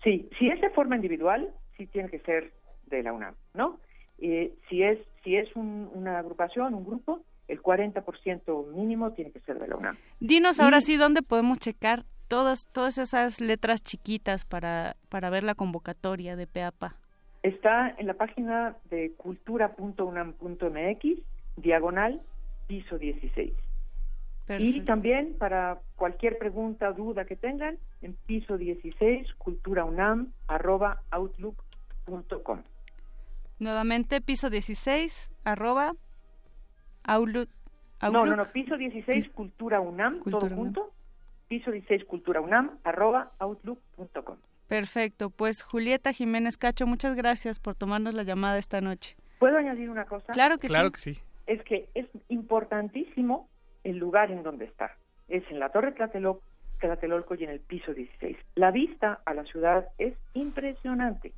Sí, 0.04 0.30
si 0.38 0.50
es 0.50 0.60
de 0.60 0.70
forma 0.72 0.96
individual, 0.98 1.50
sí 1.78 1.88
tiene 1.88 2.10
que 2.10 2.20
ser 2.20 2.52
de 2.88 3.04
la 3.04 3.14
UNAM, 3.14 3.36
¿no? 3.54 3.80
Eh, 4.20 4.54
si 4.70 4.84
es 4.84 5.00
si 5.24 5.36
es 5.36 5.50
una 5.56 6.20
agrupación, 6.20 6.74
un 6.74 6.86
grupo, 6.86 7.22
el 7.48 7.62
40% 7.62 8.74
mínimo 8.74 9.12
tiene 9.12 9.32
que 9.32 9.40
ser 9.42 9.60
de 9.60 9.68
la 9.68 9.76
UNAM. 9.76 9.98
Dinos 10.20 10.60
ahora 10.60 10.82
sí 10.82 10.96
dónde 10.96 11.22
podemos 11.22 11.60
checar 11.60 12.04
todas 12.28 12.66
todas 12.72 12.98
esas 12.98 13.42
letras 13.42 13.82
chiquitas 13.82 14.46
para 14.46 14.96
para 15.10 15.30
ver 15.30 15.44
la 15.44 15.56
convocatoria 15.56 16.36
de 16.36 16.48
PEAPA. 16.48 16.96
Está 17.44 17.94
en 17.98 18.08
la 18.08 18.16
página 18.16 18.76
de 18.90 19.14
cultura.unam.mx, 19.14 21.22
diagonal, 21.58 22.22
piso 22.68 22.98
16. 22.98 23.54
Y 24.60 24.82
también 24.82 25.36
para 25.38 25.80
cualquier 25.96 26.38
pregunta, 26.38 26.92
duda 26.94 27.26
que 27.26 27.36
tengan, 27.36 27.78
en 28.02 28.16
piso 28.26 28.58
16, 28.58 29.34
culturaunam, 29.36 30.32
arroba, 30.48 31.02
outlook.com. 31.12 32.62
Nuevamente, 33.60 34.22
piso 34.22 34.50
16, 34.50 35.30
arroba, 35.44 35.94
outlook. 37.04 37.50
No, 38.02 38.26
no, 38.26 38.36
no, 38.36 38.46
piso 38.46 38.78
16, 38.78 39.30
cultura 39.30 39.80
UNAM, 39.80 40.24
todo 40.24 40.50
junto. 40.50 40.92
Piso 41.48 41.72
16, 41.72 42.06
cultura 42.06 42.42
UNAM, 42.42 42.78
arroba, 42.84 43.32
outlook.com. 43.40 44.38
Perfecto, 44.68 45.30
pues 45.30 45.64
Julieta 45.64 46.12
Jiménez 46.12 46.58
Cacho, 46.58 46.86
muchas 46.86 47.16
gracias 47.16 47.58
por 47.58 47.76
tomarnos 47.76 48.14
la 48.14 48.24
llamada 48.24 48.58
esta 48.58 48.82
noche. 48.82 49.16
¿Puedo 49.40 49.58
añadir 49.58 49.90
una 49.90 50.06
cosa? 50.06 50.34
Claro 50.34 50.58
que 50.58 50.68
claro 50.68 50.90
sí. 50.90 50.92
Que 50.92 51.00
sí. 51.00 51.22
Es 51.48 51.64
que 51.64 51.90
es 51.96 52.06
importantísimo 52.28 53.48
el 53.84 53.98
lugar 53.98 54.32
en 54.32 54.44
donde 54.44 54.66
está. 54.66 54.98
Es 55.30 55.44
en 55.50 55.60
la 55.60 55.70
Torre 55.70 55.94
Tlatelolco, 55.94 56.44
Tlatelolco 56.80 57.36
y 57.36 57.44
en 57.44 57.50
el 57.50 57.60
piso 57.60 57.94
16. 57.94 58.38
La 58.56 58.72
vista 58.72 59.22
a 59.26 59.34
la 59.34 59.44
ciudad 59.46 59.88
es 59.98 60.14
impresionante. 60.34 61.34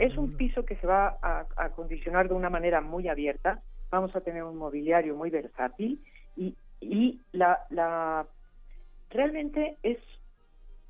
es 0.00 0.16
un 0.16 0.36
piso 0.36 0.64
que 0.64 0.76
se 0.76 0.86
va 0.86 1.18
a 1.22 1.46
acondicionar 1.56 2.28
de 2.28 2.34
una 2.34 2.50
manera 2.50 2.80
muy 2.80 3.08
abierta. 3.08 3.62
Vamos 3.90 4.14
a 4.16 4.20
tener 4.20 4.42
un 4.42 4.56
mobiliario 4.56 5.14
muy 5.14 5.30
versátil 5.30 6.00
y, 6.36 6.56
y 6.80 7.20
la, 7.32 7.60
la 7.70 8.26
realmente 9.10 9.76
es 9.82 9.98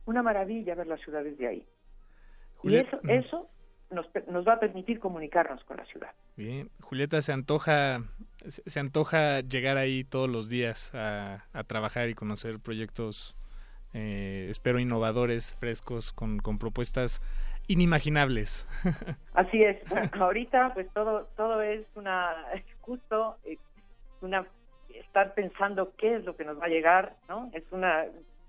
una 0.06 0.22
maravilla 0.22 0.74
ver 0.74 0.86
la 0.86 0.96
ciudad 0.96 1.22
desde 1.22 1.46
ahí. 1.46 1.66
y 2.62 2.76
eso, 2.76 2.98
mm. 3.02 3.10
eso 3.10 3.48
nos, 3.90 4.06
nos, 4.28 4.46
va 4.46 4.54
a 4.54 4.60
permitir 4.60 4.98
comunicarnos 4.98 5.62
con 5.64 5.76
la 5.76 5.84
ciudad. 5.84 6.10
Bien, 6.36 6.70
Julieta, 6.80 7.20
se 7.22 7.32
antoja, 7.32 8.02
se 8.48 8.80
antoja 8.80 9.40
llegar 9.40 9.76
ahí 9.76 10.04
todos 10.04 10.30
los 10.30 10.48
días 10.48 10.94
a, 10.94 11.44
a 11.52 11.64
trabajar 11.64 12.08
y 12.08 12.14
conocer 12.14 12.58
proyectos, 12.58 13.36
eh, 13.94 14.46
espero 14.50 14.78
innovadores, 14.78 15.56
frescos, 15.56 16.12
con, 16.12 16.38
con 16.38 16.58
propuestas 16.58 17.20
inimaginables. 17.68 18.66
Así 19.34 19.62
es. 19.62 19.78
ahorita, 20.12 20.74
pues 20.74 20.88
todo, 20.92 21.28
todo 21.36 21.62
es 21.62 21.84
una, 21.94 22.34
justo 22.80 23.36
eh, 23.44 23.58
una 24.20 24.46
estar 24.94 25.34
pensando 25.34 25.92
qué 25.96 26.16
es 26.16 26.24
lo 26.24 26.36
que 26.36 26.44
nos 26.44 26.60
va 26.60 26.66
a 26.66 26.68
llegar, 26.68 27.16
¿no? 27.28 27.50
Es 27.52 27.64
una 27.70 28.04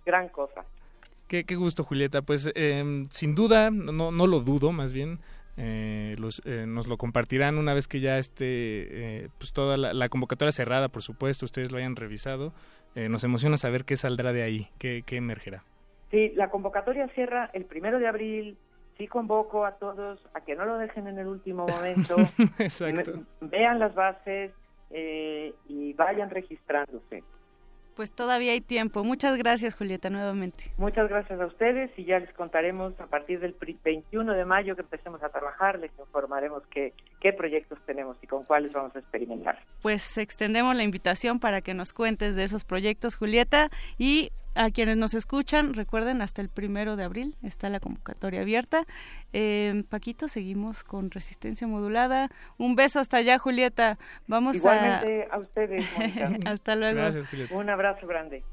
gran 0.06 0.30
cosa. 0.30 0.66
Qué, 1.28 1.44
gusto, 1.56 1.84
Julieta. 1.84 2.22
Pues 2.22 2.52
em, 2.54 3.06
sin 3.06 3.34
duda, 3.34 3.72
no, 3.72 4.12
no 4.12 4.28
lo 4.28 4.41
dudo, 4.41 4.72
más 4.72 4.94
bien, 4.94 5.20
eh, 5.58 6.16
eh, 6.46 6.66
nos 6.68 6.88
lo 6.88 6.98
compartirán 6.98 7.58
una 7.58 7.74
vez 7.74 7.88
que 7.88 8.02
ya 8.02 8.20
esté 8.20 9.30
pues 9.39 9.52
toda 9.52 9.78
la, 9.78 10.10
convocatoria 10.10 10.52
cerrada, 10.52 10.89
por 10.89 11.02
supuesto, 11.02 11.46
ustedes 11.46 11.72
lo 11.72 11.80
hayan 11.80 11.96
revisado. 11.96 12.54
Nos 12.96 13.24
emociona 13.24 13.58
saber 13.58 13.86
qué 13.86 13.98
saldrá 13.98 14.34
de 14.34 14.44
ahí, 14.44 14.70
qué, 14.78 15.04
qué 15.06 15.18
emergerá. 15.18 15.64
Sí, 16.12 16.32
la 16.36 16.50
convocatoria 16.50 17.08
cierra 17.10 17.50
el 17.54 17.66
primero 17.66 18.00
de 18.00 18.08
abril. 18.08 18.58
Sí 18.98 19.08
convoco 19.08 19.66
a 19.66 19.72
todos 19.74 20.20
a 20.36 20.41
que 20.41 20.56
no 20.56 20.66
lo 20.66 20.78
dejen 20.78 21.08
en 21.08 21.18
el 21.18 21.28
último 21.28 21.66
momento. 21.68 22.18
Exacto. 22.60 23.24
Vean 23.41 23.80
las 23.80 23.96
bases 23.96 24.52
y 24.91 25.94
vayan 25.94 26.30
registrándose. 26.30 27.24
Pues 27.96 28.12
todavía 28.12 28.54
hay 28.54 28.62
tiempo. 28.62 29.04
Muchas 29.04 29.38
gracias, 29.38 29.76
Julieta, 29.76 30.10
nuevamente. 30.10 30.72
Muchas 30.78 31.10
gracias 31.10 31.39
a 31.39 31.46
ustedes 31.46 31.91
y 31.98 32.06
ya 32.06 32.20
les 32.20 32.34
contaremos 32.34 33.00
a 33.00 33.06
partir 33.08 33.39
del 33.39 33.56
21 33.84 34.34
de 34.34 34.46
mayo 34.46 34.76
que 34.76 34.82
empecemos 34.82 35.22
a 35.24 35.30
trabajar, 35.30 35.80
les 35.80 35.91
informaremos 36.00 36.64
qué, 36.72 36.94
qué 37.20 37.34
proyectos 37.34 37.80
tenemos 37.86 38.18
y 38.22 38.28
con 38.28 38.44
cuáles 38.44 38.74
vamos 38.74 38.96
a 38.96 39.00
experimentar. 39.00 39.60
Pues 39.82 40.18
extendemos 40.18 40.76
la 40.76 40.84
invitación 40.84 41.39
para 41.39 41.62
que 41.62 41.74
nos 41.74 41.94
cuentes 41.94 42.36
de 42.36 42.44
esos 42.44 42.64
proyectos, 42.64 43.16
Julieta, 43.16 43.70
y 43.98 44.32
a 44.56 44.70
quienes 44.72 44.97
nos 44.97 45.14
escuchan, 45.14 45.74
recuerden, 45.74 46.22
hasta 46.22 46.41
el 46.41 46.49
primero 46.49 46.95
de 46.95 47.04
abril 47.04 47.36
está 47.43 47.70
la 47.70 47.80
convocatoria 47.80 48.41
abierta. 48.41 48.86
Eh, 49.32 49.84
Paquito, 49.89 50.28
seguimos 50.28 50.84
con 50.84 51.12
resistencia 51.12 51.68
modulada. 51.68 52.30
Un 52.58 52.76
beso 52.76 52.99
hasta 52.99 53.18
allá, 53.18 53.39
Julieta. 53.39 53.97
Vamos 54.28 54.58
Igualmente 54.58 55.28
a... 55.32 55.38
ustedes, 55.38 55.86
hasta 56.45 56.76
luego. 56.76 57.20
Un 57.51 57.70
abrazo 57.70 58.08
grande. 58.08 58.43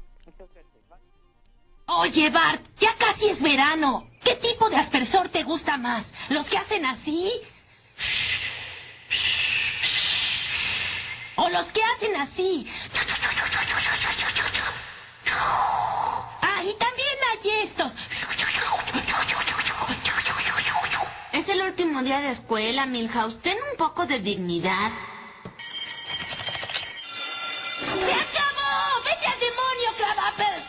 Oye, 1.87 2.29
Bart, 2.29 2.61
ya 2.79 2.89
casi 2.97 3.29
es 3.29 3.43
verano. 3.43 4.07
¿Qué 4.23 4.35
tipo 4.35 4.69
de 4.69 4.77
aspersor 4.77 5.27
te 5.29 5.43
gusta 5.43 5.77
más? 5.77 6.13
¿Los 6.29 6.49
que 6.49 6.57
hacen 6.57 6.85
así? 6.85 7.29
¿O 11.35 11.49
los 11.49 11.71
que 11.71 11.81
hacen 11.95 12.15
así? 12.15 12.65
Ah, 15.33 16.63
y 16.63 16.73
también 16.77 17.17
hay 17.31 17.63
estos. 17.63 17.95
Es 21.33 21.49
el 21.49 21.61
último 21.61 22.03
día 22.03 22.19
de 22.19 22.31
escuela, 22.31 22.85
Milhouse. 22.85 23.39
Ten 23.41 23.57
un 23.71 23.77
poco 23.77 24.05
de 24.05 24.19
dignidad. 24.19 24.91
¡Se 27.77 28.13
acabó! 28.13 29.01
¡Vete 29.05 29.25
al 29.25 29.39
demonio, 29.39 29.89
Clavapel! 29.97 30.61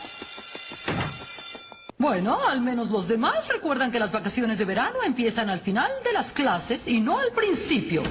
Bueno, 1.99 2.39
al 2.49 2.61
menos 2.61 2.91
los 2.91 3.07
demás 3.07 3.49
recuerdan 3.49 3.93
que 3.93 3.99
las 3.99 4.13
vacaciones 4.13 4.59
de 4.59 4.65
verano 4.65 5.03
empiezan 5.05 5.51
al 5.51 5.61
final 5.61 5.91
de 6.05 6.13
las 6.13 6.33
clases 6.33 6.89
y 6.89 7.01
no 7.01 7.19
al 7.19 7.33
principio. 7.33 8.03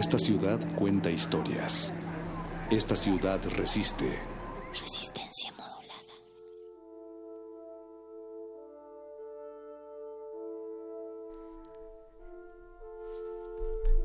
Esta 0.00 0.18
ciudad 0.18 0.58
cuenta 0.76 1.10
historias. 1.10 1.92
Esta 2.70 2.96
ciudad 2.96 3.38
resiste. 3.58 4.06
Resistencia 4.70 5.52
modulada. 5.52 6.14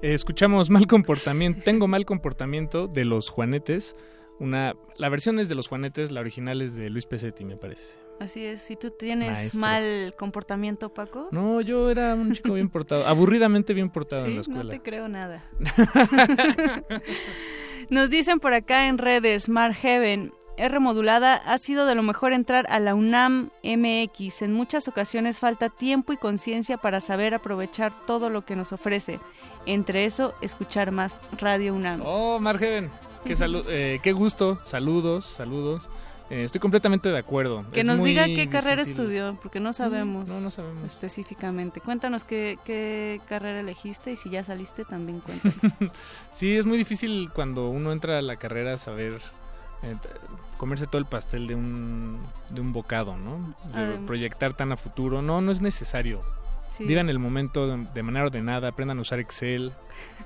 Escuchamos 0.02 0.70
mal 0.70 0.86
comportamiento, 0.86 1.62
tengo 1.64 1.88
mal 1.88 2.06
comportamiento 2.06 2.90
de 2.90 3.06
los 3.06 3.30
Juanetes. 3.30 3.96
Una, 4.40 4.76
la 4.98 5.10
versión 5.10 5.40
es 5.40 5.48
de 5.50 5.56
los 5.56 5.68
Juanetes, 5.68 6.12
la 6.12 6.20
original 6.20 6.62
es 6.62 6.76
de 6.76 6.90
Luis 6.90 7.06
Pesetti, 7.06 7.46
me 7.46 7.58
parece. 7.58 7.98
Así 8.20 8.46
es, 8.46 8.62
si 8.62 8.76
tú 8.76 8.92
tienes 8.92 9.32
Maestro. 9.32 9.60
mal 9.60 10.16
comportamiento, 10.18 10.94
Paco. 10.94 11.28
No, 11.32 11.60
yo 11.62 11.90
era 11.90 12.16
un 12.16 12.32
chico 12.34 12.54
bien 12.54 12.70
portado, 12.70 13.06
aburridamente 13.06 13.74
bien 13.74 13.90
portado 13.90 14.26
en 14.26 14.36
la 14.36 14.42
escuela. 14.42 14.64
no 14.64 14.70
te 14.70 14.82
creo 14.82 15.08
nada. 15.10 15.44
Nos 17.90 18.10
dicen 18.10 18.40
por 18.40 18.54
acá 18.54 18.88
en 18.88 18.98
redes, 18.98 19.50
Mar 19.50 19.74
Heaven, 19.74 20.32
R 20.58 20.80
modulada, 20.80 21.36
ha 21.36 21.58
sido 21.58 21.86
de 21.86 21.96
lo 21.96 22.04
mejor 22.04 22.32
entrar 22.32 22.66
a 22.70 22.80
la 22.80 22.96
UNAM 22.96 23.50
MX. 23.64 24.42
En 24.42 24.54
muchas 24.54 24.88
ocasiones 24.88 25.40
falta 25.40 25.70
tiempo 25.70 26.14
y 26.14 26.18
conciencia 26.18 26.78
para 26.78 27.02
saber 27.02 27.34
aprovechar 27.34 27.94
todo 28.08 28.30
lo 28.30 28.46
que 28.46 28.56
nos 28.56 28.72
ofrece. 28.72 29.20
Entre 29.66 30.06
eso, 30.06 30.34
escuchar 30.42 30.92
más 30.92 31.20
Radio 31.38 31.74
UNAM. 31.76 32.02
Oh, 32.06 32.40
Margen, 32.40 32.90
qué, 33.26 33.36
salu- 33.36 33.66
eh, 33.68 34.00
qué 34.04 34.12
gusto, 34.14 34.60
saludos, 34.64 35.26
saludos. 35.26 35.90
Eh, 36.32 36.44
estoy 36.44 36.60
completamente 36.60 37.10
de 37.10 37.18
acuerdo. 37.20 37.64
Que 37.72 37.82
Es 37.82 37.86
nos 37.86 38.02
diga 38.04 38.26
qué 38.26 38.50
carrera 38.50 38.78
difícil. 38.84 38.94
estudió, 39.04 39.38
porque 39.44 39.60
no 39.60 39.74
sabemos, 39.74 40.28
no, 40.28 40.40
no 40.40 40.50
sabemos. 40.50 40.84
específicamente. 40.86 41.82
Cuéntanos 41.82 42.24
qué, 42.24 42.58
qué 42.66 43.22
carrera 43.30 43.60
elegiste 43.60 44.12
y 44.12 44.16
si 44.16 44.32
ya 44.32 44.44
saliste 44.44 44.86
también 44.86 45.20
cuéntanos. 45.20 45.56
Sí, 46.34 46.56
es 46.56 46.66
muy 46.66 46.78
difícil 46.80 47.30
cuando 47.34 47.70
uno 47.70 47.92
entra 47.92 48.18
a 48.18 48.22
la 48.24 48.38
carrera 48.38 48.76
saber 48.78 49.22
eh, 49.84 49.96
comerse 50.58 50.88
todo 50.88 50.98
el 50.98 51.06
pastel 51.06 51.46
de 51.46 51.54
un, 51.54 52.18
de 52.50 52.60
un 52.62 52.74
bocado, 52.74 53.18
¿no? 53.18 53.54
De 53.80 54.00
proyectar 54.08 54.54
tan 54.56 54.72
a 54.72 54.78
futuro. 54.78 55.22
No, 55.22 55.42
no 55.42 55.52
es 55.52 55.62
necesario. 55.62 56.22
Sí. 56.78 56.84
Vivan 56.86 57.10
el 57.10 57.20
momento 57.20 57.68
de, 57.68 58.04
manera 58.04 58.26
ordenada, 58.26 58.70
aprendan 58.70 58.98
a 58.98 59.02
usar 59.02 59.20
Excel, 59.20 59.72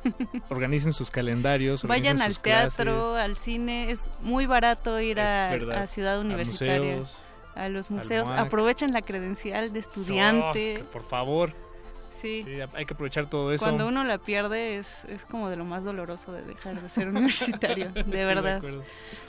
organicen 0.49 0.93
sus 0.93 1.11
calendarios, 1.11 1.83
Vayan 1.83 2.15
organicen 2.17 2.25
al 2.25 2.33
sus 2.33 2.41
teatro, 2.41 3.11
clases. 3.11 3.29
al 3.29 3.37
cine, 3.37 3.91
es 3.91 4.09
muy 4.21 4.45
barato 4.47 4.99
ir 4.99 5.19
a, 5.19 5.51
verdad. 5.51 5.83
a 5.83 5.87
Ciudad 5.87 6.15
A 6.15 6.19
Universitaria, 6.19 6.97
museos, 6.97 7.19
a 7.55 7.69
los 7.69 7.91
museos, 7.91 8.31
aprovechen 8.31 8.93
la 8.93 9.01
credencial 9.01 9.71
de 9.71 9.79
estudiante. 9.79 10.81
Oh, 10.81 10.91
por 10.91 11.03
favor. 11.03 11.53
Sí. 12.09 12.41
Sí, 12.43 12.59
hay 12.73 12.85
que 12.85 12.93
aprovechar 12.93 13.27
todo 13.29 13.53
eso. 13.53 13.63
Cuando 13.63 13.87
uno 13.87 14.03
la 14.03 14.17
pierde 14.17 14.77
es, 14.77 15.05
es 15.05 15.25
como 15.25 15.49
de 15.49 15.55
lo 15.55 15.65
más 15.65 15.83
doloroso 15.83 16.31
de 16.31 16.41
dejar 16.41 16.81
de 16.81 16.89
ser 16.89 17.07
universitario, 17.09 17.91
de 17.93 18.25
verdad. 18.25 18.61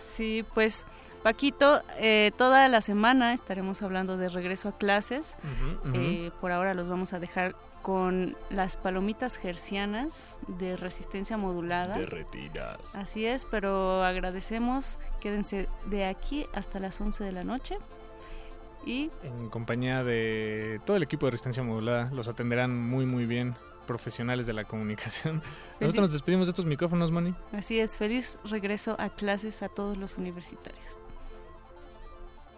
sí, 0.06 0.44
pues 0.54 0.86
Paquito, 1.22 1.82
eh, 1.98 2.32
toda 2.38 2.68
la 2.68 2.80
semana 2.80 3.34
estaremos 3.34 3.82
hablando 3.82 4.16
de 4.16 4.28
regreso 4.28 4.70
a 4.70 4.78
clases. 4.78 5.36
Eh, 5.94 6.30
por 6.40 6.50
ahora 6.50 6.72
los 6.74 6.88
vamos 6.88 7.12
a 7.12 7.20
dejar 7.20 7.54
con 7.82 8.36
las 8.50 8.76
palomitas 8.76 9.36
gercianas 9.36 10.38
de 10.48 10.76
resistencia 10.76 11.36
modulada. 11.36 11.96
Derretidas. 11.96 12.94
Así 12.96 13.26
es, 13.26 13.44
pero 13.44 14.02
agradecemos. 14.04 14.98
Quédense 15.20 15.68
de 15.86 16.06
aquí 16.06 16.46
hasta 16.54 16.80
las 16.80 17.00
11 17.00 17.24
de 17.24 17.32
la 17.32 17.44
noche. 17.44 17.76
Y 18.86 19.10
en 19.22 19.50
compañía 19.50 20.02
de 20.02 20.80
todo 20.86 20.96
el 20.96 21.02
equipo 21.02 21.26
de 21.26 21.32
resistencia 21.32 21.62
modulada, 21.62 22.10
los 22.12 22.28
atenderán 22.28 22.74
muy 22.74 23.04
muy 23.04 23.26
bien 23.26 23.54
profesionales 23.86 24.46
de 24.46 24.54
la 24.54 24.64
comunicación. 24.64 25.42
Nosotros 25.80 26.04
nos 26.04 26.12
despedimos 26.12 26.46
de 26.46 26.50
estos 26.50 26.64
micrófonos, 26.64 27.10
Moni. 27.12 27.34
Así 27.52 27.78
es, 27.78 27.96
feliz 27.96 28.38
regreso 28.44 28.96
a 28.98 29.10
clases 29.10 29.62
a 29.62 29.68
todos 29.68 29.98
los 29.98 30.16
universitarios. 30.16 30.98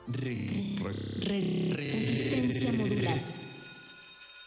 Resistencia 0.08 2.72
modular. 2.72 3.18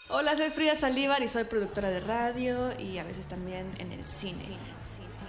Hola, 0.09 0.35
soy 0.35 0.49
Frida 0.49 0.75
Saldívar 0.75 1.23
y 1.23 1.29
soy 1.29 1.45
productora 1.45 1.89
de 1.89 2.01
radio 2.01 2.77
y 2.77 2.97
a 2.97 3.03
veces 3.03 3.25
también 3.25 3.67
en 3.79 3.93
el 3.93 4.03
cine. 4.03 4.43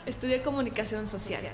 Estudié 0.05 0.43
comunicación 0.43 1.07
social. 1.07 1.45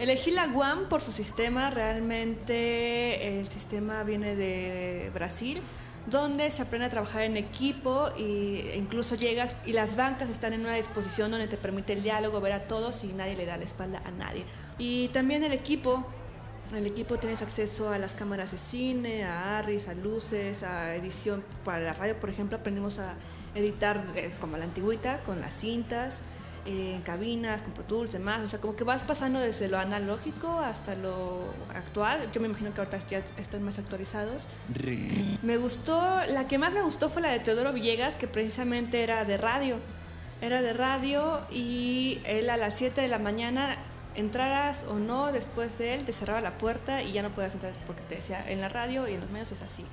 Elegí 0.00 0.32
la 0.32 0.48
UAM 0.48 0.88
por 0.88 1.02
su 1.02 1.12
sistema, 1.12 1.70
realmente 1.70 3.38
el 3.38 3.46
sistema 3.48 4.02
viene 4.02 4.34
de 4.34 5.10
Brasil, 5.14 5.62
donde 6.06 6.50
se 6.50 6.62
aprende 6.62 6.86
a 6.86 6.90
trabajar 6.90 7.22
en 7.22 7.36
equipo 7.36 8.08
e 8.16 8.74
incluso 8.76 9.14
llegas 9.14 9.54
y 9.64 9.72
las 9.72 9.94
bancas 9.96 10.30
están 10.30 10.52
en 10.52 10.62
una 10.62 10.74
disposición 10.74 11.30
donde 11.30 11.46
te 11.48 11.56
permite 11.56 11.92
el 11.92 12.02
diálogo, 12.02 12.40
ver 12.40 12.52
a 12.52 12.66
todos 12.66 13.04
y 13.04 13.08
nadie 13.08 13.36
le 13.36 13.46
da 13.46 13.56
la 13.56 13.64
espalda 13.64 14.02
a 14.04 14.10
nadie. 14.10 14.44
Y 14.78 15.08
también 15.08 15.44
el 15.44 15.52
equipo 15.52 16.06
el 16.74 16.86
equipo 16.86 17.18
tienes 17.18 17.42
acceso 17.42 17.90
a 17.90 17.98
las 17.98 18.14
cámaras 18.14 18.52
de 18.52 18.58
cine, 18.58 19.24
a 19.24 19.58
ARRIS, 19.58 19.88
a 19.88 19.94
luces, 19.94 20.62
a 20.62 20.94
edición 20.94 21.44
para 21.64 21.80
la 21.80 21.92
radio, 21.92 22.18
por 22.18 22.30
ejemplo, 22.30 22.58
aprendimos 22.58 22.98
a 22.98 23.14
editar 23.54 24.04
eh, 24.14 24.30
como 24.40 24.56
la 24.56 24.64
antigüita, 24.64 25.20
con 25.20 25.40
las 25.40 25.54
cintas, 25.54 26.20
eh, 26.66 26.94
en 26.96 27.02
cabinas, 27.02 27.62
con 27.62 27.72
Pro 27.72 27.84
Tools, 27.84 28.12
demás. 28.12 28.42
O 28.42 28.48
sea, 28.48 28.60
como 28.60 28.74
que 28.74 28.84
vas 28.84 29.04
pasando 29.04 29.38
desde 29.38 29.68
lo 29.68 29.78
analógico 29.78 30.58
hasta 30.58 30.96
lo 30.96 31.44
actual. 31.74 32.30
Yo 32.32 32.40
me 32.40 32.48
imagino 32.48 32.74
que 32.74 32.80
ahorita 32.80 32.98
ya 33.08 33.22
están 33.38 33.62
más 33.62 33.78
actualizados. 33.78 34.48
Me 35.42 35.56
gustó, 35.58 36.24
la 36.26 36.48
que 36.48 36.58
más 36.58 36.72
me 36.72 36.82
gustó 36.82 37.08
fue 37.08 37.22
la 37.22 37.28
de 37.30 37.38
Teodoro 37.38 37.72
Villegas, 37.72 38.16
que 38.16 38.26
precisamente 38.26 39.02
era 39.02 39.24
de 39.24 39.36
radio. 39.36 39.76
Era 40.42 40.60
de 40.60 40.72
radio 40.72 41.40
y 41.50 42.20
él 42.24 42.50
a 42.50 42.56
las 42.56 42.74
7 42.74 43.00
de 43.00 43.08
la 43.08 43.18
mañana 43.18 43.78
entraras 44.16 44.84
o 44.88 44.98
no 44.98 45.32
después 45.32 45.78
de 45.78 45.94
él, 45.94 46.04
te 46.04 46.12
cerraba 46.12 46.40
la 46.40 46.58
puerta 46.58 47.02
y 47.02 47.12
ya 47.12 47.22
no 47.22 47.30
podías 47.30 47.54
entrar 47.54 47.72
porque 47.86 48.02
te 48.02 48.16
decía, 48.16 48.44
en 48.50 48.60
la 48.60 48.68
radio 48.68 49.06
y 49.08 49.14
en 49.14 49.20
los 49.20 49.30
medios 49.30 49.52
es 49.52 49.62
así. 49.62 49.84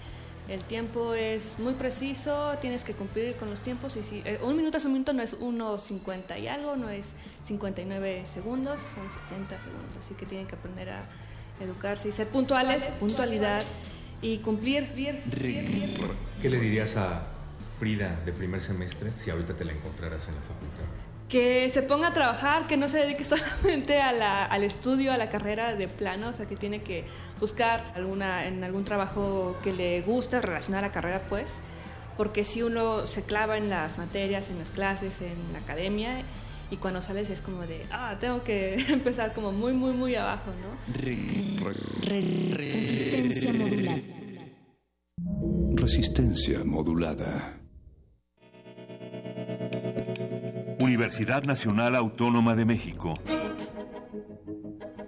El 0.49 0.63
tiempo 0.65 1.13
es 1.13 1.57
muy 1.57 1.73
preciso, 1.73 2.57
tienes 2.59 2.83
que 2.83 2.93
cumplir 2.93 3.35
con 3.35 3.49
los 3.49 3.61
tiempos 3.61 3.95
y 3.95 4.03
si 4.03 4.21
eh, 4.25 4.39
un 4.43 4.57
minuto 4.57 4.77
es 4.77 4.83
un 4.83 4.91
minuto 4.91 5.13
no 5.13 5.23
es 5.23 5.39
1.50 5.39 6.39
y 6.41 6.47
algo, 6.47 6.75
no 6.75 6.89
es 6.89 7.13
59 7.43 8.25
segundos, 8.25 8.81
son 8.93 9.09
60 9.29 9.59
segundos, 9.61 9.97
así 9.99 10.15
que 10.15 10.25
tienen 10.25 10.47
que 10.47 10.55
aprender 10.55 10.89
a 10.89 11.03
educarse 11.61 12.09
y 12.09 12.11
ser 12.11 12.27
puntuales, 12.27 12.83
puntualidad 12.99 13.63
y 14.21 14.39
cumplir. 14.39 14.91
Bien, 14.95 15.21
¿Qué 16.41 16.49
le 16.49 16.59
dirías 16.59 16.97
a 16.97 17.23
Frida 17.79 18.19
de 18.25 18.33
primer 18.33 18.61
semestre 18.61 19.11
si 19.17 19.29
ahorita 19.29 19.55
te 19.55 19.63
la 19.65 19.73
encontraras 19.73 20.27
en 20.27 20.35
la 20.35 20.41
facultad? 20.41 20.72
Que 21.33 21.67
se 21.71 21.81
ponga 21.81 22.09
a 22.09 22.13
trabajar, 22.13 22.67
que 22.67 22.77
no 22.77 22.87
se 22.87 22.99
dedique 22.99 23.25
solamente 23.33 23.99
a 23.99 24.11
la, 24.11 24.45
al 24.45 24.63
estudio, 24.63 25.11
a 25.11 25.17
la 25.17 25.29
carrera 25.29 25.73
de 25.73 25.87
plano, 25.87 26.29
o 26.29 26.33
sea, 26.33 26.45
que 26.45 26.55
tiene 26.55 26.83
que 26.83 27.05
buscar 27.39 27.91
alguna, 27.95 28.45
en 28.45 28.63
algún 28.63 28.85
trabajo 28.85 29.57
que 29.63 29.73
le 29.73 30.03
guste 30.03 30.39
relacionar 30.39 30.83
a 30.83 30.87
la 30.89 30.93
carrera, 30.93 31.23
pues, 31.27 31.49
porque 32.17 32.43
si 32.43 32.61
uno 32.61 33.07
se 33.07 33.23
clava 33.23 33.57
en 33.57 33.71
las 33.71 33.97
materias, 33.97 34.51
en 34.51 34.59
las 34.59 34.69
clases, 34.69 35.21
en 35.21 35.53
la 35.53 35.57
academia, 35.57 36.21
y 36.69 36.77
cuando 36.77 37.01
sales 37.01 37.31
es 37.31 37.41
como 37.41 37.65
de, 37.65 37.83
ah, 37.89 38.15
tengo 38.19 38.43
que 38.43 38.75
empezar 38.89 39.33
como 39.33 39.51
muy, 39.51 39.73
muy, 39.73 39.93
muy 39.93 40.13
abajo, 40.13 40.51
¿no? 40.61 40.93
Resistencia 42.61 43.51
modulada. 43.53 44.01
Resistencia 45.77 46.63
modulada. 46.63 47.62
Universidad 50.83 51.43
Nacional 51.43 51.95
Autónoma 51.95 52.55
de 52.55 52.65
México. 52.65 53.13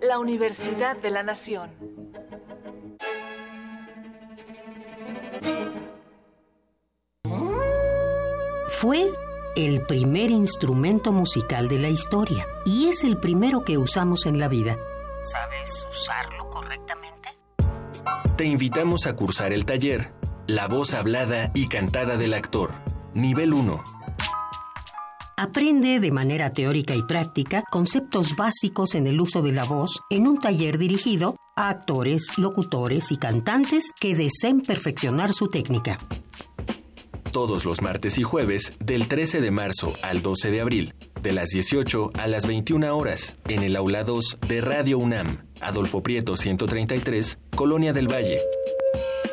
La 0.01 0.19
Universidad 0.19 0.95
de 0.95 1.11
la 1.11 1.21
Nación. 1.21 1.69
Fue 8.69 9.05
el 9.57 9.81
primer 9.81 10.31
instrumento 10.31 11.11
musical 11.11 11.67
de 11.67 11.79
la 11.79 11.89
historia 11.89 12.45
y 12.65 12.87
es 12.87 13.03
el 13.03 13.17
primero 13.17 13.65
que 13.65 13.77
usamos 13.77 14.25
en 14.25 14.39
la 14.39 14.47
vida. 14.47 14.77
¿Sabes 15.25 15.85
usarlo 15.91 16.49
correctamente? 16.49 17.29
Te 18.37 18.45
invitamos 18.45 19.07
a 19.07 19.15
cursar 19.17 19.51
el 19.51 19.65
taller 19.65 20.13
La 20.47 20.69
voz 20.69 20.93
hablada 20.93 21.51
y 21.53 21.67
cantada 21.67 22.15
del 22.15 22.33
actor, 22.33 22.71
nivel 23.13 23.53
1 23.53 23.94
Aprende 25.37 25.99
de 25.99 26.11
manera 26.11 26.53
teórica 26.53 26.95
y 26.95 27.03
práctica 27.03 27.63
conceptos 27.69 28.37
básicos 28.37 28.95
en 28.95 29.05
el 29.05 29.19
uso 29.19 29.41
de 29.41 29.51
la 29.51 29.65
voz 29.65 29.99
en 30.09 30.27
un 30.27 30.39
taller 30.39 30.77
dirigido 30.77 31.35
a 31.57 31.67
actores, 31.67 32.29
locutores 32.37 33.11
y 33.11 33.17
cantantes 33.17 33.91
que 33.99 34.15
deseen 34.15 34.61
perfeccionar 34.61 35.33
su 35.33 35.49
técnica. 35.49 35.99
Todos 37.33 37.65
los 37.65 37.81
martes 37.81 38.17
y 38.17 38.23
jueves, 38.23 38.77
del 38.79 39.09
13 39.09 39.41
de 39.41 39.51
marzo 39.51 39.91
al 40.03 40.21
12 40.21 40.51
de 40.51 40.61
abril, 40.61 40.93
de 41.21 41.33
las 41.33 41.49
18 41.49 42.11
a 42.17 42.27
las 42.27 42.47
21 42.47 42.95
horas, 42.95 43.35
en 43.49 43.63
el 43.63 43.75
aula 43.75 44.05
2 44.05 44.37
de 44.47 44.61
Radio 44.61 44.99
UNAM, 44.99 45.45
Adolfo 45.59 46.01
Prieto 46.01 46.37
133, 46.37 47.39
Colonia 47.53 47.91
del 47.91 48.07
Valle. 48.09 48.39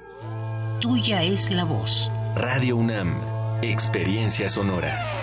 Tuya 0.80 1.22
es 1.24 1.52
la 1.52 1.64
voz. 1.64 2.12
Radio 2.36 2.76
UNAM. 2.78 3.14
Experiencia 3.62 4.50
sonora. 4.50 5.23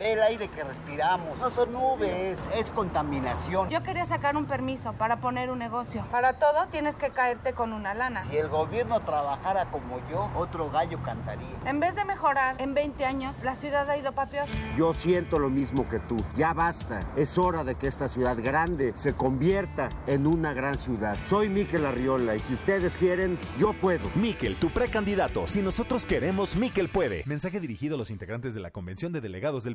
El 0.00 0.22
aire 0.22 0.46
que 0.46 0.62
respiramos 0.62 1.40
no 1.40 1.50
son 1.50 1.72
nubes, 1.72 2.48
es 2.54 2.70
contaminación. 2.70 3.68
Yo 3.68 3.82
quería 3.82 4.06
sacar 4.06 4.36
un 4.36 4.46
permiso 4.46 4.92
para 4.92 5.20
poner 5.20 5.50
un 5.50 5.58
negocio. 5.58 6.06
Para 6.12 6.34
todo 6.34 6.68
tienes 6.70 6.94
que 6.94 7.10
caerte 7.10 7.52
con 7.52 7.72
una 7.72 7.94
lana. 7.94 8.20
Si 8.20 8.36
el 8.36 8.48
gobierno 8.48 9.00
trabajara 9.00 9.72
como 9.72 9.98
yo, 10.08 10.30
otro 10.36 10.70
gallo 10.70 11.02
cantaría. 11.02 11.48
En 11.66 11.80
vez 11.80 11.96
de 11.96 12.04
mejorar, 12.04 12.54
en 12.62 12.74
20 12.74 13.04
años 13.04 13.34
la 13.42 13.56
ciudad 13.56 13.90
ha 13.90 13.96
ido 13.96 14.12
para 14.12 14.30
peor. 14.30 14.46
Yo 14.76 14.94
siento 14.94 15.40
lo 15.40 15.50
mismo 15.50 15.88
que 15.88 15.98
tú. 15.98 16.16
Ya 16.36 16.52
basta. 16.52 17.00
Es 17.16 17.36
hora 17.36 17.64
de 17.64 17.74
que 17.74 17.88
esta 17.88 18.08
ciudad 18.08 18.36
grande 18.40 18.92
se 18.94 19.14
convierta 19.14 19.88
en 20.06 20.28
una 20.28 20.52
gran 20.52 20.78
ciudad. 20.78 21.16
Soy 21.26 21.48
Miquel 21.48 21.84
Arriola 21.84 22.36
y 22.36 22.38
si 22.38 22.54
ustedes 22.54 22.96
quieren, 22.96 23.36
yo 23.58 23.72
puedo. 23.72 24.08
Miquel, 24.14 24.60
tu 24.60 24.70
precandidato. 24.70 25.48
Si 25.48 25.60
nosotros 25.60 26.06
queremos, 26.06 26.54
Miquel 26.54 26.88
puede. 26.88 27.24
Mensaje 27.26 27.58
dirigido 27.58 27.96
a 27.96 27.98
los 27.98 28.12
integrantes 28.12 28.54
de 28.54 28.60
la 28.60 28.70
Convención 28.70 29.12
de 29.12 29.20
Delegados 29.20 29.64
del 29.64 29.74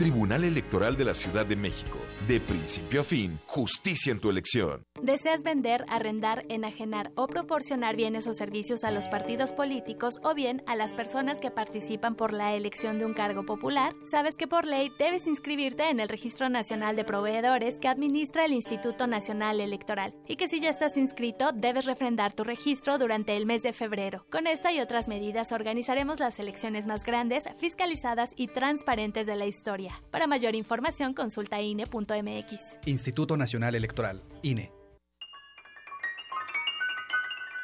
Tribunal 0.00 0.44
Electoral 0.44 0.96
de 0.96 1.04
la 1.04 1.14
Ciudad 1.14 1.44
de 1.44 1.56
México. 1.56 1.98
De 2.26 2.40
principio 2.40 3.02
a 3.02 3.04
fin, 3.04 3.38
justicia 3.44 4.10
en 4.10 4.18
tu 4.18 4.30
elección. 4.30 4.86
¿Deseas 5.02 5.42
vender, 5.42 5.86
arrendar, 5.88 6.44
enajenar 6.50 7.10
o 7.14 7.26
proporcionar 7.26 7.96
bienes 7.96 8.26
o 8.26 8.34
servicios 8.34 8.84
a 8.84 8.90
los 8.90 9.08
partidos 9.08 9.50
políticos 9.50 10.20
o 10.22 10.34
bien 10.34 10.62
a 10.66 10.76
las 10.76 10.92
personas 10.92 11.40
que 11.40 11.50
participan 11.50 12.16
por 12.16 12.34
la 12.34 12.54
elección 12.54 12.98
de 12.98 13.06
un 13.06 13.14
cargo 13.14 13.46
popular? 13.46 13.94
Sabes 14.02 14.36
que 14.36 14.46
por 14.46 14.66
ley 14.66 14.92
debes 14.98 15.26
inscribirte 15.26 15.88
en 15.88 16.00
el 16.00 16.10
Registro 16.10 16.50
Nacional 16.50 16.96
de 16.96 17.04
Proveedores 17.04 17.78
que 17.78 17.88
administra 17.88 18.44
el 18.44 18.52
Instituto 18.52 19.06
Nacional 19.06 19.60
Electoral 19.60 20.14
y 20.28 20.36
que 20.36 20.48
si 20.48 20.60
ya 20.60 20.68
estás 20.68 20.98
inscrito 20.98 21.52
debes 21.54 21.86
refrendar 21.86 22.34
tu 22.34 22.44
registro 22.44 22.98
durante 22.98 23.38
el 23.38 23.46
mes 23.46 23.62
de 23.62 23.72
febrero. 23.72 24.26
Con 24.30 24.46
esta 24.46 24.70
y 24.70 24.80
otras 24.80 25.08
medidas 25.08 25.50
organizaremos 25.52 26.20
las 26.20 26.38
elecciones 26.40 26.86
más 26.86 27.06
grandes, 27.06 27.44
fiscalizadas 27.56 28.32
y 28.36 28.48
transparentes 28.48 29.26
de 29.26 29.36
la 29.36 29.46
historia. 29.46 29.94
Para 30.10 30.26
mayor 30.26 30.54
información 30.54 31.14
consulta 31.14 31.62
INE.mx. 31.62 32.76
Instituto 32.84 33.38
Nacional 33.38 33.74
Electoral, 33.74 34.22
INE. 34.42 34.70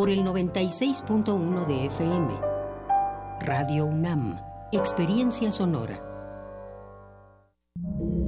por 0.00 0.08
el 0.08 0.24
96.1 0.24 1.66
de 1.66 1.84
FM. 1.84 2.40
Radio 3.40 3.84
UNAM, 3.84 4.40
Experiencia 4.72 5.52
Sonora. 5.52 6.02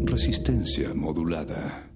Resistencia 0.02 0.92
modulada. 0.92 1.90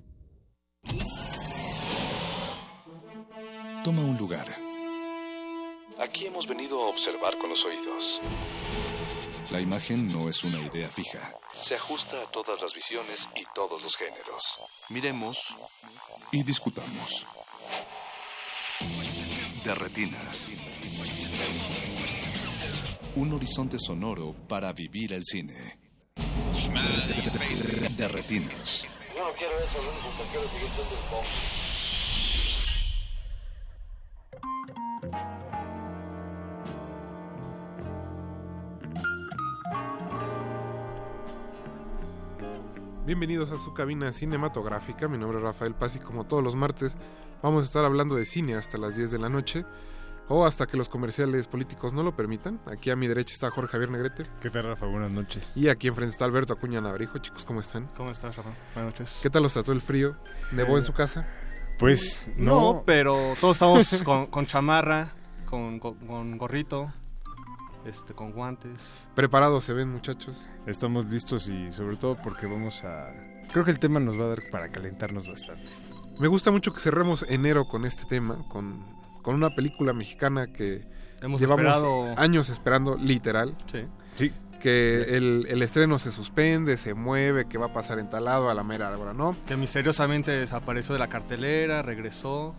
Toma 3.85 4.01
un 4.01 4.17
lugar. 4.17 4.47
Aquí 6.01 6.25
hemos 6.25 6.47
venido 6.49 6.83
a 6.83 6.89
observar 6.89 7.37
con 7.37 7.51
los 7.51 7.63
oídos. 7.67 8.23
La 9.51 9.61
imagen 9.61 10.11
no 10.11 10.31
es 10.31 10.43
una 10.43 10.59
idea 10.59 10.89
fija. 10.89 11.35
Se 11.53 11.75
ajusta 11.75 12.17
a 12.23 12.31
todas 12.31 12.63
las 12.63 12.73
visiones 12.73 13.29
y 13.37 13.45
todos 13.55 13.83
los 13.83 13.95
géneros. 13.99 14.59
Miremos 14.89 15.55
y 16.33 16.45
discutamos. 16.45 17.27
De 19.67 19.75
retinas. 19.75 20.53
Un 23.17 23.33
horizonte 23.33 23.81
sonoro 23.81 24.33
para 24.47 24.73
vivir 24.73 25.13
el 25.13 25.25
cine. 25.25 25.77
De, 27.97 28.07
retinas. 28.07 28.87
Bienvenidos 43.07 43.51
a 43.53 43.59
su 43.59 43.73
cabina 43.73 44.13
cinematográfica. 44.13 45.07
Mi 45.09 45.17
nombre 45.19 45.39
es 45.39 45.45
Rafael 45.45 45.75
Paz 45.75 45.97
y 45.97 46.01
como 46.01 46.25
todos 46.25 46.43
los 46.43 46.55
martes 46.57 46.95
vamos 47.43 47.63
a 47.63 47.65
estar 47.65 47.85
hablando 47.85 48.17
de 48.17 48.25
cine 48.25 48.55
hasta 48.57 48.79
las 48.79 48.97
10 48.97 49.11
de 49.13 49.19
la 49.19 49.29
noche 49.29 49.65
o 50.29 50.45
hasta 50.45 50.67
que 50.67 50.77
los 50.77 50.89
comerciales 50.89 51.47
políticos 51.47 51.93
no 51.93 52.03
lo 52.03 52.17
permitan. 52.17 52.61
Aquí 52.71 52.91
a 52.91 52.97
mi 52.97 53.07
derecha 53.07 53.33
está 53.35 53.51
Jorge 53.51 53.71
Javier 53.73 53.91
Negrete. 53.91 54.25
¿Qué 54.41 54.51
tal, 54.51 54.65
Rafa? 54.65 54.87
Buenas 54.87 55.13
noches. 55.13 55.53
Y 55.55 55.69
aquí 55.69 55.87
enfrente 55.87 56.13
está 56.13 56.25
Alberto 56.25 56.53
Acuña 56.55 56.81
Navarijo. 56.81 57.19
Chicos, 57.19 57.45
¿cómo 57.45 57.61
están? 57.61 57.87
¿Cómo 57.97 58.11
estás, 58.11 58.37
Rafa? 58.37 58.51
Buenas 58.75 58.93
noches. 58.95 59.21
¿Qué 59.23 59.31
tal 59.31 59.45
los 59.45 59.53
trató 59.53 59.71
el 59.71 59.81
frío? 59.81 60.17
¿Nevó 60.51 60.75
Eh, 60.77 60.81
en 60.81 60.85
su 60.85 60.93
casa? 60.93 61.29
Pues 61.79 62.29
No, 62.37 62.83
pero 62.85 63.35
todos 63.41 63.53
estamos 63.57 64.03
con, 64.05 64.27
con 64.27 64.47
chamarra, 64.47 65.11
con, 65.45 65.79
con- 65.79 65.95
con 66.09 66.39
gorrito, 66.39 66.93
este, 67.87 68.15
con 68.15 68.33
guantes. 68.33 68.95
Preparados 69.15 69.65
se 69.65 69.73
ven, 69.73 69.89
muchachos. 69.91 70.37
Estamos 70.67 71.07
listos 71.07 71.49
y 71.49 71.71
sobre 71.73 71.97
todo 71.97 72.17
porque 72.23 72.47
vamos 72.47 72.85
a... 72.85 73.13
Creo 73.53 73.65
que 73.65 73.71
el 73.71 73.79
tema 73.79 74.01
nos 74.01 74.21
va 74.21 74.25
a 74.25 74.29
dar 74.29 74.43
para 74.51 74.69
calentarnos 74.71 75.29
bastante. 75.29 75.71
Me 76.19 76.29
gusta 76.29 76.51
mucho 76.51 76.73
que 76.73 76.81
cerremos 76.81 77.25
enero 77.29 77.67
con 77.69 77.85
este 77.85 78.05
tema, 78.07 78.45
con, 78.49 78.85
con 79.23 79.35
una 79.35 79.51
película 79.55 79.93
mexicana 79.93 80.53
que 80.53 80.85
Hemos 81.23 81.41
llevamos 81.41 81.65
esperado- 81.67 82.15
años 82.19 82.49
esperando, 82.49 82.97
literal. 82.97 83.55
Sí. 83.67 83.85
Sí. 84.17 84.33
Que 84.61 85.17
el, 85.17 85.47
el 85.49 85.63
estreno 85.63 85.99
se 85.99 86.11
suspende, 86.11 86.77
se 86.79 86.95
mueve, 86.95 87.47
que 87.47 87.59
va 87.59 87.67
a 87.67 87.73
pasar 87.73 87.99
en 87.99 88.09
tal 88.11 88.25
lado, 88.25 88.51
a 88.51 88.55
la 88.55 88.65
mera 88.65 88.91
hora, 88.99 89.13
¿no? 89.13 89.37
Que 89.47 89.57
misteriosamente 89.57 90.31
desapareció 90.33 90.95
de 90.95 90.99
la 90.99 91.09
cartelera, 91.09 91.83
regresó. 91.83 92.55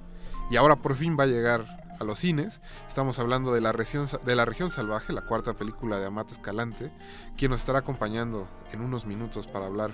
y 0.51 0.55
ahora 0.55 0.75
por 0.77 0.95
fin 0.95 1.17
va 1.19 1.23
a 1.23 1.27
llegar 1.27 1.65
a 1.99 2.03
los 2.03 2.19
cines. 2.19 2.61
Estamos 2.87 3.19
hablando 3.19 3.53
de 3.53 3.61
la 3.61 3.71
región, 3.71 4.07
de 4.25 4.35
la 4.35 4.45
región 4.45 4.69
salvaje, 4.69 5.13
la 5.13 5.21
cuarta 5.21 5.53
película 5.53 5.99
de 5.99 6.05
Amate 6.07 6.33
Escalante, 6.33 6.91
quien 7.37 7.51
nos 7.51 7.61
estará 7.61 7.79
acompañando 7.79 8.47
en 8.71 8.81
unos 8.81 9.05
minutos 9.05 9.47
para 9.47 9.65
hablar, 9.65 9.91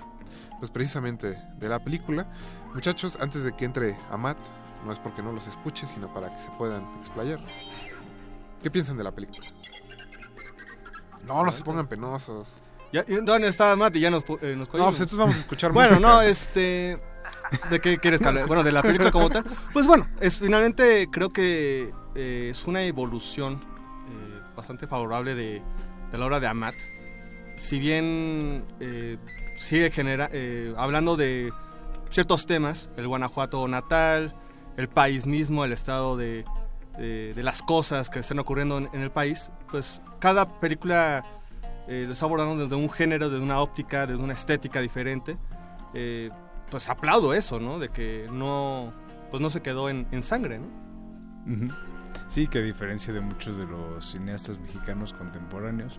pues 0.58 0.70
precisamente 0.70 1.38
de 1.56 1.68
la 1.68 1.82
película. 1.82 2.26
Muchachos, 2.74 3.16
antes 3.20 3.42
de 3.44 3.52
que 3.54 3.64
entre 3.64 3.96
Amat, 4.10 4.38
no 4.84 4.92
es 4.92 4.98
porque 4.98 5.22
no 5.22 5.32
los 5.32 5.46
escuche, 5.46 5.86
sino 5.86 6.12
para 6.12 6.34
que 6.34 6.42
se 6.42 6.50
puedan 6.52 6.84
explayar. 6.98 7.40
¿Qué 8.62 8.70
piensan 8.70 8.96
de 8.96 9.04
la 9.04 9.12
película? 9.12 9.46
No, 11.26 11.44
no 11.44 11.52
se 11.52 11.62
pongan 11.62 11.86
penosos. 11.86 12.48
¿Dónde 13.22 13.48
está 13.48 13.74
Matt? 13.76 13.96
Y 13.96 14.00
ya 14.00 14.10
nos, 14.10 14.24
eh, 14.42 14.54
nos 14.56 14.72
No, 14.72 14.86
pues 14.86 15.00
entonces 15.00 15.18
vamos 15.18 15.36
a 15.36 15.38
escuchar 15.40 15.72
Bueno, 15.72 15.96
música. 15.96 16.08
no, 16.08 16.22
este... 16.22 17.00
¿De 17.70 17.80
qué 17.80 17.98
quieres 17.98 18.22
hable? 18.22 18.44
Bueno, 18.44 18.62
de 18.62 18.72
la 18.72 18.82
película 18.82 19.10
como 19.10 19.30
tal. 19.30 19.44
Pues 19.72 19.86
bueno, 19.86 20.08
es 20.20 20.38
finalmente 20.38 21.08
creo 21.10 21.30
que 21.30 21.92
eh, 22.14 22.48
es 22.50 22.66
una 22.66 22.82
evolución 22.82 23.60
eh, 24.08 24.40
bastante 24.56 24.86
favorable 24.86 25.34
de, 25.34 25.62
la 26.12 26.26
obra 26.26 26.40
de 26.40 26.46
Amat. 26.46 26.74
Si 27.56 27.78
bien 27.78 28.64
eh, 28.80 29.18
sigue 29.56 29.90
genera, 29.90 30.28
eh, 30.32 30.72
hablando 30.76 31.16
de 31.16 31.52
ciertos 32.10 32.46
temas, 32.46 32.90
el 32.96 33.08
Guanajuato 33.08 33.66
natal, 33.66 34.34
el 34.76 34.88
país 34.88 35.26
mismo, 35.26 35.64
el 35.64 35.72
estado 35.72 36.16
de, 36.16 36.44
las 37.36 37.62
cosas 37.62 38.10
que 38.10 38.20
están 38.20 38.38
ocurriendo 38.38 38.78
en, 38.78 38.88
en 38.92 39.00
el 39.00 39.10
país, 39.10 39.50
pues 39.70 40.00
cada 40.20 40.60
película 40.60 41.24
lo 41.88 42.12
está 42.12 42.24
abordando 42.24 42.62
desde 42.62 42.76
un 42.76 42.88
género, 42.88 43.28
desde 43.28 43.42
una 43.42 43.60
óptica, 43.60 44.06
desde 44.06 44.22
una 44.22 44.34
estética 44.34 44.80
diferente. 44.80 45.36
Pues 46.70 46.88
aplaudo 46.88 47.34
eso, 47.34 47.60
¿no? 47.60 47.78
De 47.78 47.88
que 47.88 48.28
no, 48.30 48.92
pues 49.30 49.40
no 49.40 49.50
se 49.50 49.62
quedó 49.62 49.88
en, 49.88 50.22
sangre, 50.22 50.58
¿no? 50.58 50.68
Sí, 52.28 52.46
que 52.48 52.58
a 52.58 52.62
diferencia 52.62 53.12
de 53.12 53.20
muchos 53.20 53.56
de 53.56 53.66
los 53.66 54.10
cineastas 54.10 54.58
mexicanos 54.58 55.12
contemporáneos, 55.12 55.98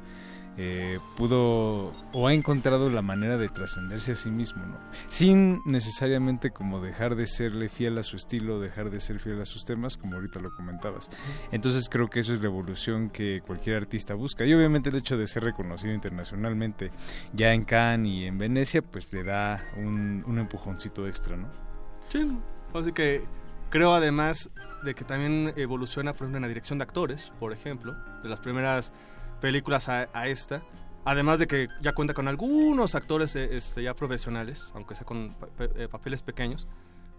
eh, 0.58 1.00
pudo 1.18 1.94
o 2.14 2.28
ha 2.28 2.34
encontrado 2.34 2.90
la 2.90 3.02
manera 3.02 3.38
de 3.38 3.50
trascenderse 3.50 4.14
a 4.14 4.16
sí 4.16 4.30
mismo, 4.30 4.66
¿no? 4.66 4.78
Sin 5.10 5.62
necesariamente 5.66 6.52
como 6.52 6.80
dejar 6.80 7.16
de 7.16 7.28
serle 7.28 7.68
fiel 7.68 7.98
a 7.98 8.04
su 8.04 8.16
estilo, 8.16 8.60
dejar 8.60 8.90
de 8.90 9.00
ser 9.00 9.20
fiel 9.20 9.42
a 9.42 9.46
sus 9.46 9.66
temas, 9.66 9.98
como 9.98 10.16
ahorita 10.16 10.40
lo 10.40 10.54
comentabas. 10.56 11.10
Entonces 11.52 11.90
creo 11.90 12.10
que 12.10 12.22
eso 12.22 12.34
es 12.34 12.40
la 12.40 12.46
evolución 12.46 13.10
que 13.10 13.42
cualquier 13.46 13.78
artista 13.78 14.14
busca. 14.14 14.46
Y 14.46 14.54
obviamente 14.54 14.90
el 14.90 14.96
hecho 14.96 15.18
de 15.18 15.28
ser 15.28 15.44
reconocido 15.44 15.94
internacionalmente 15.94 16.92
ya 17.34 17.54
en 17.54 17.66
Cannes 17.66 18.12
y 18.12 18.26
en 18.26 18.38
Venecia, 18.38 18.82
pues 18.82 19.12
le 19.12 19.24
da 19.24 19.64
un, 19.78 20.24
un 20.26 20.40
empujoncito 20.40 21.08
extra, 21.08 21.36
¿no? 21.36 21.50
Sí, 22.08 22.26
así 22.74 22.92
que 22.94 23.24
creo 23.70 23.94
además 23.94 24.50
de 24.84 24.94
que 24.94 25.04
también 25.04 25.54
evoluciona, 25.58 26.14
por 26.14 26.22
ejemplo, 26.22 26.38
en 26.38 26.44
la 26.44 26.48
dirección 26.48 26.80
de 26.80 26.84
actores, 26.84 27.34
por 27.40 27.52
ejemplo, 27.52 27.96
de 28.24 28.30
las 28.30 28.40
primeras 28.40 28.94
películas 29.42 29.90
a, 29.90 30.10
a 30.14 30.28
esta. 30.28 30.62
Además 31.06 31.38
de 31.40 31.46
que 31.48 31.68
ya 31.82 31.94
cuenta 31.94 32.14
con 32.16 32.28
algunos 32.28 32.96
actores 32.96 33.36
eh, 33.36 33.50
este, 33.58 33.84
ya 33.84 33.94
profesionales, 33.94 34.72
aunque 34.76 34.96
sea 34.96 35.06
con 35.06 35.36
pa- 35.36 35.48
pa- 35.48 35.66
eh, 35.76 35.88
papeles 35.90 36.24
pequeños. 36.24 36.68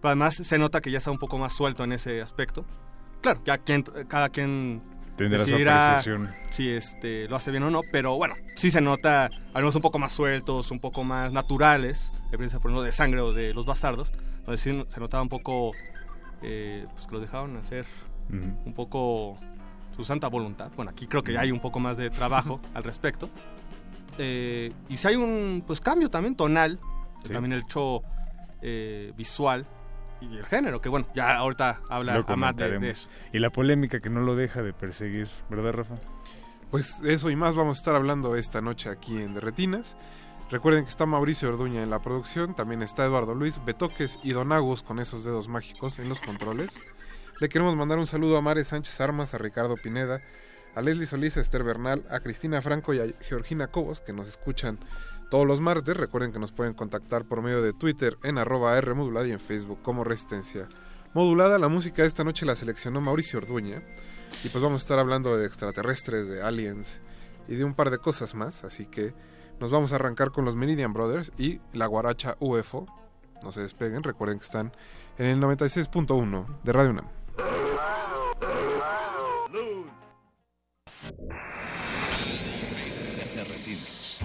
Pero 0.01 0.09
además 0.09 0.35
se 0.35 0.57
nota 0.57 0.81
que 0.81 0.91
ya 0.91 0.97
está 0.97 1.09
un 1.11 1.17
poco 1.19 1.37
más 1.37 1.53
suelto 1.55 1.83
en 1.83 1.93
ese 1.93 2.21
aspecto. 2.21 2.65
Claro, 3.21 3.41
ya 3.45 3.57
quien, 3.57 3.83
cada 4.07 4.29
quien 4.29 4.81
Tendrá 5.15 5.39
su 5.39 5.45
decidirá 5.45 5.85
apreciación. 5.87 6.31
si 6.51 6.69
este, 6.69 7.27
lo 7.27 7.35
hace 7.37 7.49
bien 7.49 7.63
o 7.63 7.71
no, 7.71 7.81
pero 7.91 8.15
bueno, 8.17 8.35
sí 8.55 8.69
se 8.69 8.81
nota, 8.81 9.25
al 9.25 9.31
menos 9.63 9.73
un 9.75 9.81
poco 9.81 9.97
más 9.97 10.11
sueltos, 10.13 10.69
un 10.69 10.79
poco 10.79 11.03
más 11.03 11.31
naturales, 11.31 12.11
de 12.29 12.37
por 12.37 12.45
ejemplo 12.45 12.81
de 12.83 12.91
sangre 12.91 13.21
o 13.21 13.33
de 13.33 13.53
los 13.55 13.65
bastardos, 13.65 14.11
donde 14.45 14.57
sí 14.59 14.71
se 14.89 14.99
notaba 14.99 15.23
un 15.23 15.29
poco 15.29 15.71
eh, 16.43 16.85
pues 16.93 17.07
que 17.07 17.13
lo 17.15 17.19
dejaron 17.21 17.57
hacer 17.57 17.85
Ujú. 18.29 18.37
un 18.65 18.73
poco 18.75 19.39
su 19.97 20.05
santa 20.05 20.27
voluntad. 20.29 20.71
Bueno, 20.75 20.91
aquí 20.91 21.07
creo 21.07 21.23
que 21.23 21.33
ya 21.33 21.41
hay 21.41 21.51
un 21.51 21.59
poco 21.59 21.79
más 21.81 21.97
de 21.97 22.09
trabajo 22.09 22.61
al 22.73 22.83
respecto. 22.83 23.29
Eh, 24.17 24.71
y 24.89 24.97
si 24.97 25.07
hay 25.07 25.15
un 25.15 25.63
pues 25.67 25.81
cambio 25.81 26.09
también 26.09 26.35
tonal, 26.35 26.79
Sí. 27.23 27.33
también 27.33 27.53
el 27.53 27.61
hecho 27.63 28.03
eh, 28.61 29.11
visual 29.17 29.65
y 30.21 30.37
el 30.37 30.45
género, 30.45 30.79
que 30.81 30.87
bueno, 30.89 31.07
ya 31.15 31.35
ahorita 31.37 31.81
habla 31.89 32.23
Amat 32.27 32.55
de, 32.57 32.79
de 32.79 32.89
eso. 32.91 33.09
Y 33.33 33.39
la 33.39 33.49
polémica 33.51 33.99
que 33.99 34.09
no 34.09 34.21
lo 34.21 34.35
deja 34.35 34.61
de 34.61 34.71
perseguir, 34.73 35.27
¿verdad, 35.49 35.73
Rafa? 35.73 35.95
Pues 36.71 36.99
eso 37.03 37.29
y 37.29 37.35
más 37.35 37.55
vamos 37.55 37.77
a 37.77 37.79
estar 37.79 37.95
hablando 37.95 38.35
esta 38.35 38.61
noche 38.61 38.89
aquí 38.89 39.21
en 39.21 39.33
Derretinas. 39.33 39.97
Recuerden 40.49 40.83
que 40.85 40.89
está 40.89 41.05
Mauricio 41.05 41.49
Orduña 41.49 41.83
en 41.83 41.89
la 41.89 41.99
producción, 42.01 42.55
también 42.55 42.81
está 42.81 43.03
Eduardo 43.05 43.35
Luis, 43.35 43.59
Betoques 43.65 44.19
y 44.23 44.31
Don 44.31 44.51
Agus 44.51 44.81
con 44.83 44.99
esos 44.99 45.23
dedos 45.25 45.47
mágicos 45.47 45.99
en 45.99 46.07
los 46.09 46.19
controles. 46.21 46.69
Le 47.39 47.49
queremos 47.49 47.75
mandar 47.75 47.99
un 47.99 48.07
saludo 48.07 48.35
a 48.35 48.41
Mare 48.41 48.65
Sánchez 48.65 48.99
Armas, 48.99 49.35
a 49.35 49.37
Ricardo 49.37 49.75
Pineda, 49.77 50.23
a 50.73 50.81
Leslie 50.81 51.05
Solís, 51.05 51.37
a 51.37 51.41
Esther 51.41 51.63
Bernal, 51.63 52.03
a 52.09 52.19
Cristina 52.19 52.63
Franco 52.63 52.95
y 52.95 52.99
a 52.99 53.13
Georgina 53.21 53.67
Cobos, 53.67 54.01
que 54.01 54.11
nos 54.11 54.27
escuchan 54.27 54.79
todos 55.29 55.45
los 55.45 55.61
martes. 55.61 55.95
Recuerden 55.95 56.31
que 56.31 56.39
nos 56.39 56.51
pueden 56.51 56.73
contactar 56.73 57.25
por 57.25 57.43
medio 57.43 57.61
de 57.61 57.73
Twitter 57.73 58.17
en 58.23 58.39
arroba 58.39 58.75
R 58.79 58.91
modulada 58.95 59.27
y 59.27 59.33
en 59.33 59.39
Facebook 59.39 59.83
como 59.83 60.03
Resistencia 60.03 60.67
Modulada. 61.13 61.59
La 61.59 61.67
música 61.67 62.01
de 62.01 62.07
esta 62.07 62.23
noche 62.23 62.43
la 62.43 62.55
seleccionó 62.55 63.01
Mauricio 63.01 63.37
Orduña. 63.37 63.83
Y 64.43 64.49
pues 64.49 64.63
vamos 64.63 64.81
a 64.81 64.83
estar 64.85 64.97
hablando 64.97 65.37
de 65.37 65.45
extraterrestres, 65.45 66.27
de 66.27 66.41
aliens 66.41 67.01
y 67.47 67.53
de 67.53 67.63
un 67.63 67.75
par 67.75 67.91
de 67.91 67.99
cosas 67.99 68.33
más. 68.33 68.63
Así 68.63 68.87
que 68.87 69.13
nos 69.59 69.69
vamos 69.69 69.91
a 69.91 69.95
arrancar 69.97 70.31
con 70.31 70.43
los 70.43 70.55
Meridian 70.55 70.91
Brothers 70.91 71.31
y 71.37 71.61
la 71.71 71.85
guaracha 71.85 72.35
UFO. 72.39 72.87
No 73.43 73.51
se 73.51 73.61
despeguen, 73.61 74.01
recuerden 74.01 74.39
que 74.39 74.45
están 74.45 74.73
en 75.19 75.27
el 75.27 75.39
96.1 75.39 76.63
de 76.63 76.73
Radio 76.73 76.89
UNAM. 76.89 77.26
Luz. 79.53 79.85
Narrativas. 83.35 84.19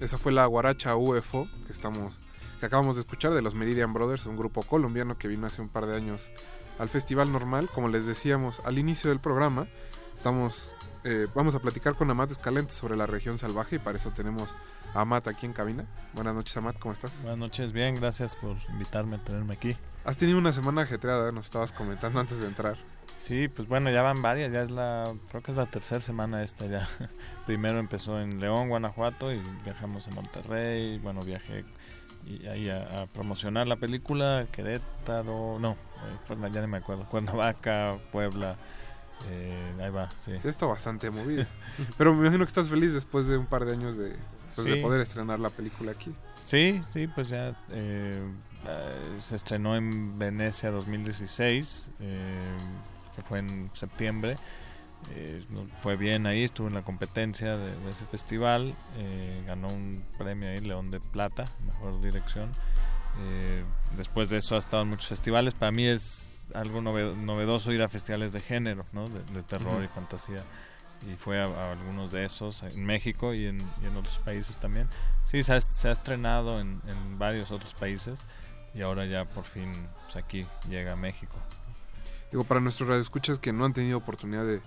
Esa 0.00 0.16
fue 0.16 0.32
la 0.32 0.46
guaracha 0.46 0.96
UFO 0.96 1.48
que 1.66 1.72
estamos 1.72 2.18
que 2.60 2.66
acabamos 2.66 2.96
de 2.96 3.00
escuchar 3.00 3.34
de 3.34 3.42
los 3.42 3.54
Meridian 3.54 3.92
Brothers, 3.92 4.26
un 4.26 4.36
grupo 4.36 4.62
colombiano 4.62 5.18
que 5.18 5.28
vino 5.28 5.46
hace 5.46 5.62
un 5.62 5.68
par 5.68 5.86
de 5.86 5.96
años 5.96 6.30
al 6.78 6.88
Festival 6.88 7.30
Normal. 7.30 7.68
Como 7.72 7.88
les 7.88 8.06
decíamos 8.06 8.60
al 8.64 8.78
inicio 8.78 9.10
del 9.10 9.20
programa, 9.20 9.68
estamos 10.14 10.74
eh, 11.04 11.26
vamos 11.34 11.54
a 11.54 11.60
platicar 11.60 11.94
con 11.94 12.10
Amat 12.10 12.30
Escalente 12.30 12.72
sobre 12.72 12.96
la 12.96 13.06
región 13.06 13.38
salvaje 13.38 13.76
y 13.76 13.78
para 13.78 13.98
eso 13.98 14.10
tenemos 14.10 14.54
a 14.94 15.02
Amat 15.02 15.28
aquí 15.28 15.46
en 15.46 15.52
cabina. 15.52 15.86
Buenas 16.14 16.34
noches, 16.34 16.56
Amat, 16.56 16.78
¿cómo 16.78 16.92
estás? 16.92 17.12
Buenas 17.22 17.38
noches, 17.38 17.72
bien, 17.72 17.94
gracias 17.94 18.36
por 18.36 18.56
invitarme 18.70 19.16
a 19.16 19.24
tenerme 19.24 19.54
aquí. 19.54 19.76
Has 20.04 20.16
tenido 20.16 20.38
una 20.38 20.52
semana 20.52 20.82
ajetreada, 20.82 21.32
nos 21.32 21.46
estabas 21.46 21.72
comentando 21.72 22.20
antes 22.20 22.38
de 22.40 22.46
entrar. 22.46 22.76
Sí, 23.14 23.48
pues 23.48 23.68
bueno, 23.68 23.90
ya 23.90 24.02
van 24.02 24.22
varias, 24.22 24.52
ya 24.52 24.62
es 24.62 24.70
la, 24.70 25.12
creo 25.28 25.42
que 25.42 25.50
es 25.50 25.56
la 25.56 25.66
tercera 25.66 26.00
semana 26.00 26.42
esta 26.42 26.66
ya. 26.66 26.88
Primero 27.46 27.78
empezó 27.78 28.20
en 28.20 28.40
León, 28.40 28.68
Guanajuato 28.68 29.32
y 29.32 29.42
viajamos 29.64 30.06
a 30.08 30.10
Monterrey, 30.12 30.98
bueno, 30.98 31.20
viajé 31.22 31.64
y 32.26 32.46
ahí 32.46 32.68
a, 32.68 33.02
a 33.02 33.06
promocionar 33.06 33.66
la 33.66 33.76
película, 33.76 34.46
Querétaro, 34.52 35.58
no, 35.58 35.72
eh, 35.72 36.50
ya 36.52 36.60
no 36.60 36.68
me 36.68 36.78
acuerdo, 36.78 37.08
Cuernavaca, 37.08 37.98
Puebla, 38.12 38.56
eh, 39.26 39.74
ahí 39.82 39.90
va, 39.90 40.08
sí. 40.24 40.38
Sí, 40.38 40.48
está 40.48 40.66
bastante 40.66 41.10
movido. 41.10 41.44
Pero 41.98 42.14
me 42.14 42.20
imagino 42.22 42.44
que 42.44 42.48
estás 42.48 42.68
feliz 42.68 42.92
después 42.94 43.26
de 43.26 43.36
un 43.36 43.46
par 43.46 43.64
de 43.64 43.72
años 43.72 43.96
de, 43.96 44.16
pues, 44.54 44.66
de 44.66 44.74
Sí. 44.76 44.80
poder 44.82 45.00
estrenar 45.00 45.40
la 45.40 45.50
película 45.50 45.92
aquí. 45.92 46.12
Sí, 46.46 46.80
sí, 46.92 47.06
pues 47.08 47.28
ya 47.28 47.54
eh, 47.70 48.22
eh, 48.66 49.02
se 49.18 49.36
estrenó 49.36 49.76
en 49.76 50.18
Venecia 50.18 50.70
2016, 50.70 51.90
eh, 52.00 52.56
que 53.16 53.22
fue 53.22 53.40
en 53.40 53.70
septiembre. 53.74 54.36
Eh, 55.14 55.44
fue 55.80 55.96
bien 55.96 56.26
ahí, 56.26 56.42
estuvo 56.44 56.66
en 56.68 56.74
la 56.74 56.82
competencia 56.82 57.56
de, 57.56 57.70
de 57.78 57.90
ese 57.90 58.04
festival, 58.06 58.74
eh, 58.96 59.44
ganó 59.46 59.68
un 59.68 60.02
premio 60.18 60.48
ahí, 60.48 60.58
León 60.60 60.90
de 60.90 60.98
Plata, 61.00 61.44
mejor 61.66 62.00
dirección. 62.00 62.50
Después 63.96 64.28
de 64.30 64.36
eso 64.36 64.54
ha 64.54 64.58
estado 64.58 64.82
en 64.84 64.90
muchos 64.90 65.08
festivales. 65.08 65.52
Para 65.54 65.72
mí 65.72 65.84
es 65.84 66.27
algo 66.54 66.80
nove- 66.80 67.14
novedoso 67.16 67.72
ir 67.72 67.82
a 67.82 67.88
festivales 67.88 68.32
de 68.32 68.40
género, 68.40 68.84
¿no? 68.92 69.08
de, 69.08 69.22
de 69.34 69.42
terror 69.42 69.74
Ujú. 69.74 69.82
y 69.84 69.88
fantasía. 69.88 70.42
Y 71.10 71.14
fue 71.16 71.40
a, 71.40 71.44
a 71.44 71.72
algunos 71.72 72.10
de 72.10 72.24
esos 72.24 72.62
en 72.64 72.84
México 72.84 73.32
y 73.32 73.46
en, 73.46 73.58
y 73.82 73.86
en 73.86 73.96
otros 73.96 74.18
países 74.18 74.58
también. 74.58 74.88
Sí, 75.24 75.42
se 75.42 75.54
ha, 75.54 75.60
se 75.60 75.88
ha 75.88 75.92
estrenado 75.92 76.60
en, 76.60 76.80
en 76.88 77.18
varios 77.18 77.50
otros 77.52 77.72
países 77.74 78.20
y 78.74 78.82
ahora 78.82 79.06
ya 79.06 79.24
por 79.24 79.44
fin 79.44 79.72
pues, 80.04 80.16
aquí 80.16 80.46
llega 80.68 80.92
a 80.92 80.96
México. 80.96 81.34
Digo, 82.30 82.44
para 82.44 82.60
nuestros 82.60 82.88
radioescuchas 82.88 83.38
que 83.38 83.52
no 83.52 83.64
han 83.64 83.72
tenido 83.72 83.96
oportunidad 83.98 84.44
de, 84.44 84.60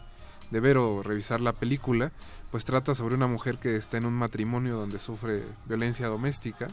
de 0.49 0.59
ver 0.59 0.77
o 0.77 1.03
revisar 1.03 1.41
la 1.41 1.53
película, 1.53 2.11
pues 2.49 2.65
trata 2.65 2.95
sobre 2.95 3.15
una 3.15 3.27
mujer 3.27 3.57
que 3.57 3.75
está 3.75 3.97
en 3.97 4.05
un 4.05 4.13
matrimonio 4.13 4.77
donde 4.77 4.99
sufre 4.99 5.43
violencia 5.65 6.07
doméstica 6.07 6.67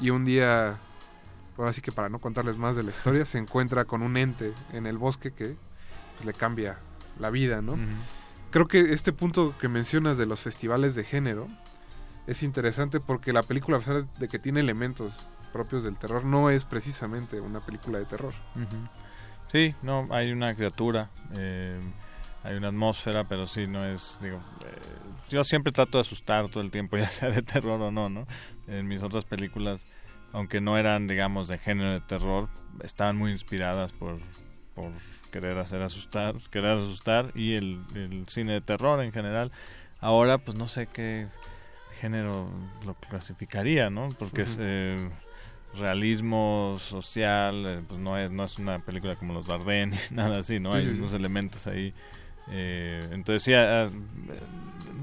y 0.00 0.10
un 0.10 0.24
día, 0.24 0.76
ahora 1.56 1.72
sí 1.72 1.80
que 1.80 1.92
para 1.92 2.08
no 2.08 2.18
contarles 2.18 2.56
más 2.56 2.76
de 2.76 2.82
la 2.82 2.90
historia, 2.90 3.24
se 3.24 3.38
encuentra 3.38 3.84
con 3.84 4.02
un 4.02 4.16
ente 4.16 4.52
en 4.72 4.86
el 4.86 4.98
bosque 4.98 5.32
que 5.32 5.56
pues, 6.14 6.24
le 6.24 6.32
cambia 6.32 6.78
la 7.18 7.30
vida, 7.30 7.62
¿no? 7.62 7.76
Creo 8.50 8.68
que 8.68 8.80
este 8.80 9.12
punto 9.12 9.54
que 9.58 9.68
mencionas 9.68 10.18
de 10.18 10.26
los 10.26 10.40
festivales 10.40 10.94
de 10.94 11.04
género 11.04 11.48
es 12.26 12.42
interesante 12.42 13.00
porque 13.00 13.32
la 13.32 13.42
película, 13.42 13.78
a 13.78 13.80
pesar 13.80 14.06
de 14.06 14.28
que 14.28 14.38
tiene 14.38 14.60
elementos 14.60 15.14
propios 15.52 15.84
del 15.84 15.98
terror, 15.98 16.24
no 16.24 16.50
es 16.50 16.64
precisamente 16.64 17.40
una 17.40 17.60
película 17.60 17.98
de 17.98 18.04
terror. 18.04 18.34
Sí, 19.48 19.74
no, 19.82 20.08
hay 20.10 20.32
una 20.32 20.54
criatura, 20.54 21.10
eh, 21.36 21.78
hay 22.42 22.56
una 22.56 22.68
atmósfera, 22.68 23.24
pero 23.24 23.46
sí, 23.46 23.66
no 23.66 23.84
es, 23.84 24.18
digo, 24.22 24.38
eh, 24.64 24.80
yo 25.28 25.44
siempre 25.44 25.72
trato 25.72 25.98
de 25.98 26.02
asustar 26.02 26.48
todo 26.48 26.62
el 26.62 26.70
tiempo, 26.70 26.96
ya 26.98 27.08
sea 27.08 27.30
de 27.30 27.42
terror 27.42 27.80
o 27.80 27.90
no, 27.90 28.08
¿no? 28.08 28.26
En 28.66 28.88
mis 28.88 29.02
otras 29.02 29.24
películas, 29.24 29.86
aunque 30.32 30.60
no 30.60 30.76
eran, 30.78 31.06
digamos, 31.06 31.48
de 31.48 31.58
género 31.58 31.92
de 31.92 32.00
terror, 32.00 32.48
estaban 32.82 33.16
muy 33.16 33.30
inspiradas 33.32 33.92
por, 33.92 34.18
por 34.74 34.90
querer 35.30 35.58
hacer 35.58 35.82
asustar, 35.82 36.34
querer 36.50 36.78
asustar 36.78 37.30
y 37.34 37.54
el, 37.54 37.80
el 37.94 38.24
cine 38.28 38.52
de 38.54 38.60
terror 38.60 39.02
en 39.02 39.12
general. 39.12 39.50
Ahora, 40.00 40.38
pues 40.38 40.58
no 40.58 40.68
sé 40.68 40.86
qué 40.86 41.28
género 42.00 42.50
lo 42.84 42.94
clasificaría, 42.94 43.88
¿no? 43.90 44.08
Porque 44.18 44.42
es 44.42 44.56
eh, 44.60 44.96
realismo 45.78 46.76
social, 46.78 47.64
eh, 47.66 47.82
pues 47.86 48.00
no 48.00 48.18
es, 48.18 48.30
no 48.30 48.44
es 48.44 48.58
una 48.58 48.78
película 48.80 49.16
como 49.16 49.32
los 49.32 49.46
Dardenne, 49.46 49.96
nada 50.10 50.38
así, 50.40 50.60
¿no? 50.60 50.72
Sí, 50.72 50.78
Hay 50.78 50.84
sí, 50.84 50.92
sí. 50.94 50.98
unos 50.98 51.14
elementos 51.14 51.66
ahí. 51.66 51.94
eh, 52.50 53.00
entonces, 53.12 53.42
sí, 53.42 53.54
ah, 53.54 53.84
ah, 53.86 53.88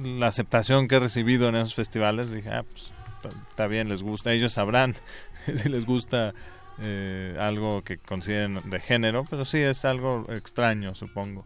la 0.04 0.28
aceptación 0.28 0.88
que 0.88 0.96
he 0.96 1.00
recibido 1.00 1.50
en 1.50 1.56
esos 1.56 1.76
festivales, 1.76 2.32
dije, 2.32 2.50
ah, 2.50 2.64
pues 2.70 2.92
está- 3.24 3.68
bien, 3.68 3.90
les 3.90 4.02
gusta, 4.04 4.32
ellos 4.34 4.54
sabrán 4.54 4.94
si 5.56 5.70
les 5.70 5.86
gusta 5.86 6.34
eh, 6.82 7.36
algo 7.40 7.84
que 7.84 7.98
consideren 7.98 8.60
de 8.70 8.80
género, 8.80 9.26
pero 9.30 9.46
sí 9.46 9.60
es 9.60 9.86
algo 9.86 10.26
extraño, 10.30 10.96
supongo. 10.96 11.46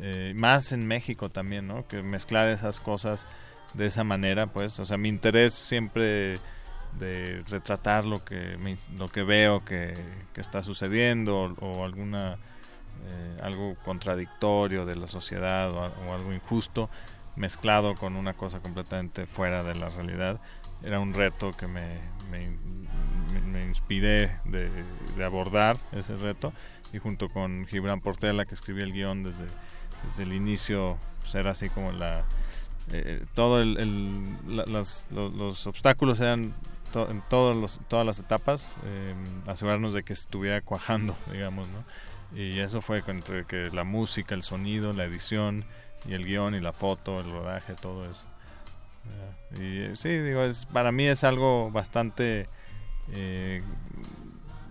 Eh, 0.00 0.32
más 0.36 0.72
en 0.72 0.86
México 0.86 1.30
también, 1.30 1.66
¿no? 1.66 1.86
Que 1.86 2.02
mezclar 2.02 2.48
esas 2.48 2.80
cosas 2.80 3.26
de 3.74 3.86
esa 3.86 4.04
manera, 4.04 4.46
pues, 4.46 4.78
o 4.80 4.86
sea, 4.86 4.96
mi 4.96 5.08
interés 5.08 5.52
siempre 5.54 6.38
de 6.98 7.44
retratar 7.48 8.04
lo 8.04 8.24
que 8.24 8.56
lo 8.96 9.08
que 9.08 9.22
veo 9.22 9.64
que, 9.64 9.94
que 10.32 10.40
está 10.40 10.62
sucediendo 10.62 11.54
o, 11.60 11.84
alguna 11.84 12.34
eh, 13.06 13.36
algo 13.42 13.76
contradictorio 13.84 14.84
de 14.84 14.96
la 14.96 15.06
sociedad 15.06 15.70
o 15.70 16.12
algo 16.12 16.32
injusto 16.32 16.90
mezclado 17.36 17.94
con 17.94 18.16
una 18.16 18.34
cosa 18.34 18.60
completamente 18.60 19.26
fuera 19.26 19.62
de 19.62 19.74
la 19.76 19.88
realidad 19.88 20.40
era 20.82 21.00
un 21.00 21.12
reto 21.14 21.52
que 21.52 21.66
me, 21.66 22.00
me, 22.30 22.48
me- 23.46 23.64
inspiré 23.66 24.38
de, 24.44 24.68
de 25.16 25.24
abordar 25.24 25.76
ese 25.92 26.16
reto 26.16 26.52
y 26.92 26.98
junto 26.98 27.28
con 27.28 27.66
Gibran 27.66 28.00
Portela 28.00 28.44
que 28.44 28.54
escribió 28.54 28.84
el 28.84 28.92
guion 28.92 29.22
desde, 29.22 29.44
desde 30.04 30.22
el 30.24 30.32
inicio 30.32 30.98
pues 31.20 31.34
era 31.36 31.52
así 31.52 31.68
como 31.68 31.92
la 31.92 32.24
eh, 32.92 33.24
todo 33.34 33.60
el, 33.60 34.36
la- 34.48 34.64
las- 34.66 35.06
lo- 35.12 35.28
los 35.28 35.66
obstáculos 35.68 36.18
eran 36.20 36.52
to- 36.92 37.08
en 37.10 37.22
todos 37.28 37.56
los, 37.56 37.80
todas 37.88 38.04
las 38.04 38.18
etapas 38.18 38.74
eh, 38.84 39.14
asegurarnos 39.46 39.94
de 39.94 40.02
que 40.02 40.12
estuviera 40.12 40.60
cuajando 40.62 41.16
digamos 41.32 41.68
no 41.68 41.84
y 42.36 42.58
eso 42.60 42.80
fue 42.80 43.02
entre 43.06 43.44
que 43.44 43.70
la 43.72 43.84
música 43.84 44.34
el 44.34 44.42
sonido 44.42 44.92
la 44.92 45.04
edición 45.04 45.64
y 46.08 46.14
el 46.14 46.24
guion 46.24 46.54
y 46.54 46.60
la 46.60 46.72
foto 46.72 47.20
el 47.20 47.30
rodaje 47.30 47.74
todo 47.74 48.10
eso. 48.10 48.24
Y 49.58 49.78
eh, 49.80 49.92
sí 49.94 50.08
digo 50.08 50.42
es 50.42 50.66
para 50.66 50.92
mí 50.92 51.06
es 51.06 51.24
algo 51.24 51.70
bastante 51.70 52.48
eh, 53.12 53.62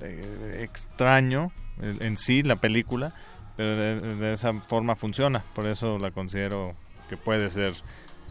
eh, 0.01 0.59
extraño 0.61 1.51
en 1.81 2.15
sí 2.17 2.43
la 2.43 2.55
película 2.57 3.13
pero 3.59 3.75
de, 3.75 4.15
de 4.15 4.31
esa 4.31 4.53
forma 4.53 4.95
funciona. 4.95 5.43
Por 5.53 5.67
eso 5.67 5.99
la 5.99 6.11
considero 6.11 6.75
que 7.09 7.17
puede 7.17 7.49
ser 7.49 7.73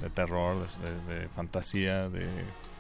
de 0.01 0.09
terror 0.09 0.67
de, 1.07 1.15
de 1.21 1.29
fantasía 1.29 2.09
de 2.09 2.27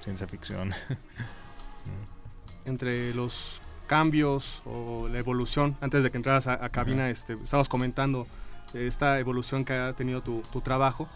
ciencia 0.00 0.26
ficción. 0.26 0.72
Entre 2.64 3.12
los 3.12 3.60
cambios 3.86 4.62
o 4.64 5.08
la 5.08 5.18
evolución, 5.18 5.76
antes 5.82 6.02
de 6.02 6.10
que 6.10 6.16
entraras 6.16 6.46
a, 6.46 6.64
a 6.64 6.70
cabina, 6.70 7.10
este, 7.10 7.34
estabas 7.44 7.68
comentando 7.68 8.26
de 8.72 8.86
esta 8.86 9.20
evolución 9.20 9.66
que 9.66 9.74
ha 9.74 9.92
tenido 9.92 10.22
tu, 10.22 10.40
tu 10.50 10.62
trabajo. 10.62 11.06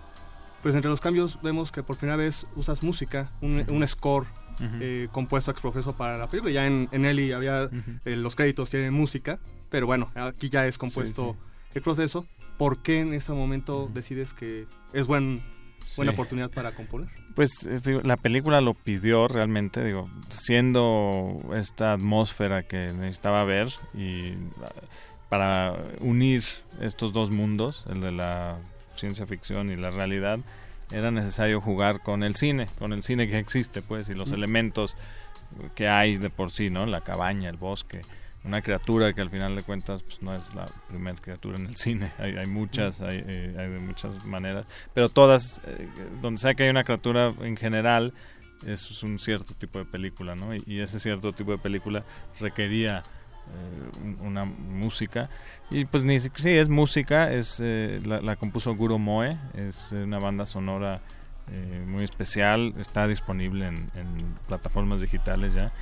Pues 0.62 0.74
entre 0.76 0.90
los 0.90 1.00
cambios 1.00 1.40
vemos 1.42 1.72
que 1.72 1.82
por 1.82 1.96
primera 1.96 2.16
vez 2.16 2.46
usas 2.54 2.82
música, 2.82 3.32
un, 3.40 3.84
score 3.86 4.26
eh, 4.80 5.08
compuesto 5.10 5.50
ex 5.50 5.60
profeso 5.60 5.94
para 5.96 6.16
la 6.16 6.28
película. 6.28 6.52
Ya 6.52 6.66
en, 6.66 6.88
en 6.92 7.04
Eli 7.04 7.32
había 7.32 7.68
eh, 8.04 8.16
los 8.16 8.36
créditos 8.36 8.70
tienen 8.70 8.94
música, 8.94 9.40
pero 9.70 9.86
bueno, 9.86 10.10
aquí 10.14 10.48
ya 10.48 10.66
es 10.66 10.78
compuesto 10.78 11.36
el 11.74 11.82
proceso. 11.82 12.26
¿Por 12.58 12.80
qué 12.80 13.00
en 13.00 13.12
ese 13.12 13.32
momento 13.32 13.90
decides 13.92 14.34
que 14.34 14.66
es 14.92 15.08
buen, 15.08 15.42
buena 15.96 16.12
oportunidad 16.12 16.50
para 16.50 16.72
componer? 16.72 17.08
Pues 17.34 17.50
la 18.04 18.16
película 18.16 18.60
lo 18.60 18.74
pidió 18.74 19.26
realmente, 19.26 19.82
digo, 19.82 20.08
siendo 20.28 21.40
esta 21.54 21.94
atmósfera 21.94 22.62
que 22.62 22.92
necesitaba 22.92 23.42
ver 23.42 23.68
y 23.94 24.34
para 25.28 25.74
unir 26.00 26.44
estos 26.80 27.12
dos 27.12 27.30
mundos, 27.30 27.84
el 27.90 28.00
de 28.02 28.12
la 28.12 28.58
ciencia 28.94 29.26
ficción 29.26 29.70
y 29.70 29.76
la 29.76 29.90
realidad, 29.90 30.38
era 30.90 31.10
necesario 31.10 31.60
jugar 31.60 32.00
con 32.00 32.22
el 32.22 32.34
cine, 32.34 32.66
con 32.78 32.92
el 32.92 33.02
cine 33.02 33.28
que 33.28 33.38
existe, 33.38 33.82
pues, 33.82 34.08
y 34.08 34.14
los 34.14 34.32
elementos 34.32 34.96
que 35.74 35.88
hay 35.88 36.16
de 36.16 36.30
por 36.30 36.50
sí, 36.50 36.70
¿no? 36.70 36.86
La 36.86 37.02
cabaña, 37.02 37.48
el 37.48 37.56
bosque, 37.56 38.02
una 38.44 38.62
criatura 38.62 39.12
que 39.12 39.20
al 39.20 39.30
final 39.30 39.54
de 39.54 39.62
cuentas 39.62 40.02
pues 40.02 40.22
no 40.22 40.34
es 40.34 40.54
la 40.54 40.66
primera 40.88 41.16
criatura 41.20 41.56
en 41.56 41.66
el 41.66 41.76
cine. 41.76 42.12
Hay, 42.18 42.36
hay 42.36 42.46
muchas 42.46 43.00
hay, 43.00 43.22
eh, 43.26 43.54
hay, 43.58 43.70
de 43.70 43.78
muchas 43.78 44.24
maneras 44.24 44.66
pero 44.94 45.08
todas 45.08 45.60
eh, 45.66 45.88
donde 46.20 46.40
sea 46.40 46.54
que 46.54 46.64
hay 46.64 46.70
una 46.70 46.84
criatura 46.84 47.32
en 47.40 47.56
general 47.56 48.12
es 48.66 49.02
un 49.02 49.18
cierto 49.18 49.54
tipo 49.54 49.78
de 49.78 49.84
película 49.84 50.34
no 50.34 50.54
y, 50.54 50.80
ese 50.80 51.00
cierto 51.00 51.32
tipo 51.32 51.52
de 51.52 51.58
película 51.58 52.04
requería 52.40 53.02
una 54.22 54.44
música 54.44 55.28
y 55.70 55.84
pues 55.84 56.04
ni 56.04 56.18
sí 56.18 56.30
es 56.44 56.68
música 56.68 57.32
es 57.32 57.60
la, 57.60 58.20
la, 58.20 58.36
compuso 58.36 58.74
Guro 58.74 58.98
Moe 58.98 59.36
es 59.54 59.92
una 59.92 60.18
banda 60.18 60.46
sonora 60.46 61.00
muy 61.86 62.04
especial 62.04 62.74
está 62.78 63.06
disponible 63.06 63.66
en, 63.66 64.34
plataformas 64.46 65.00
digitales 65.00 65.54
ya 65.54 65.72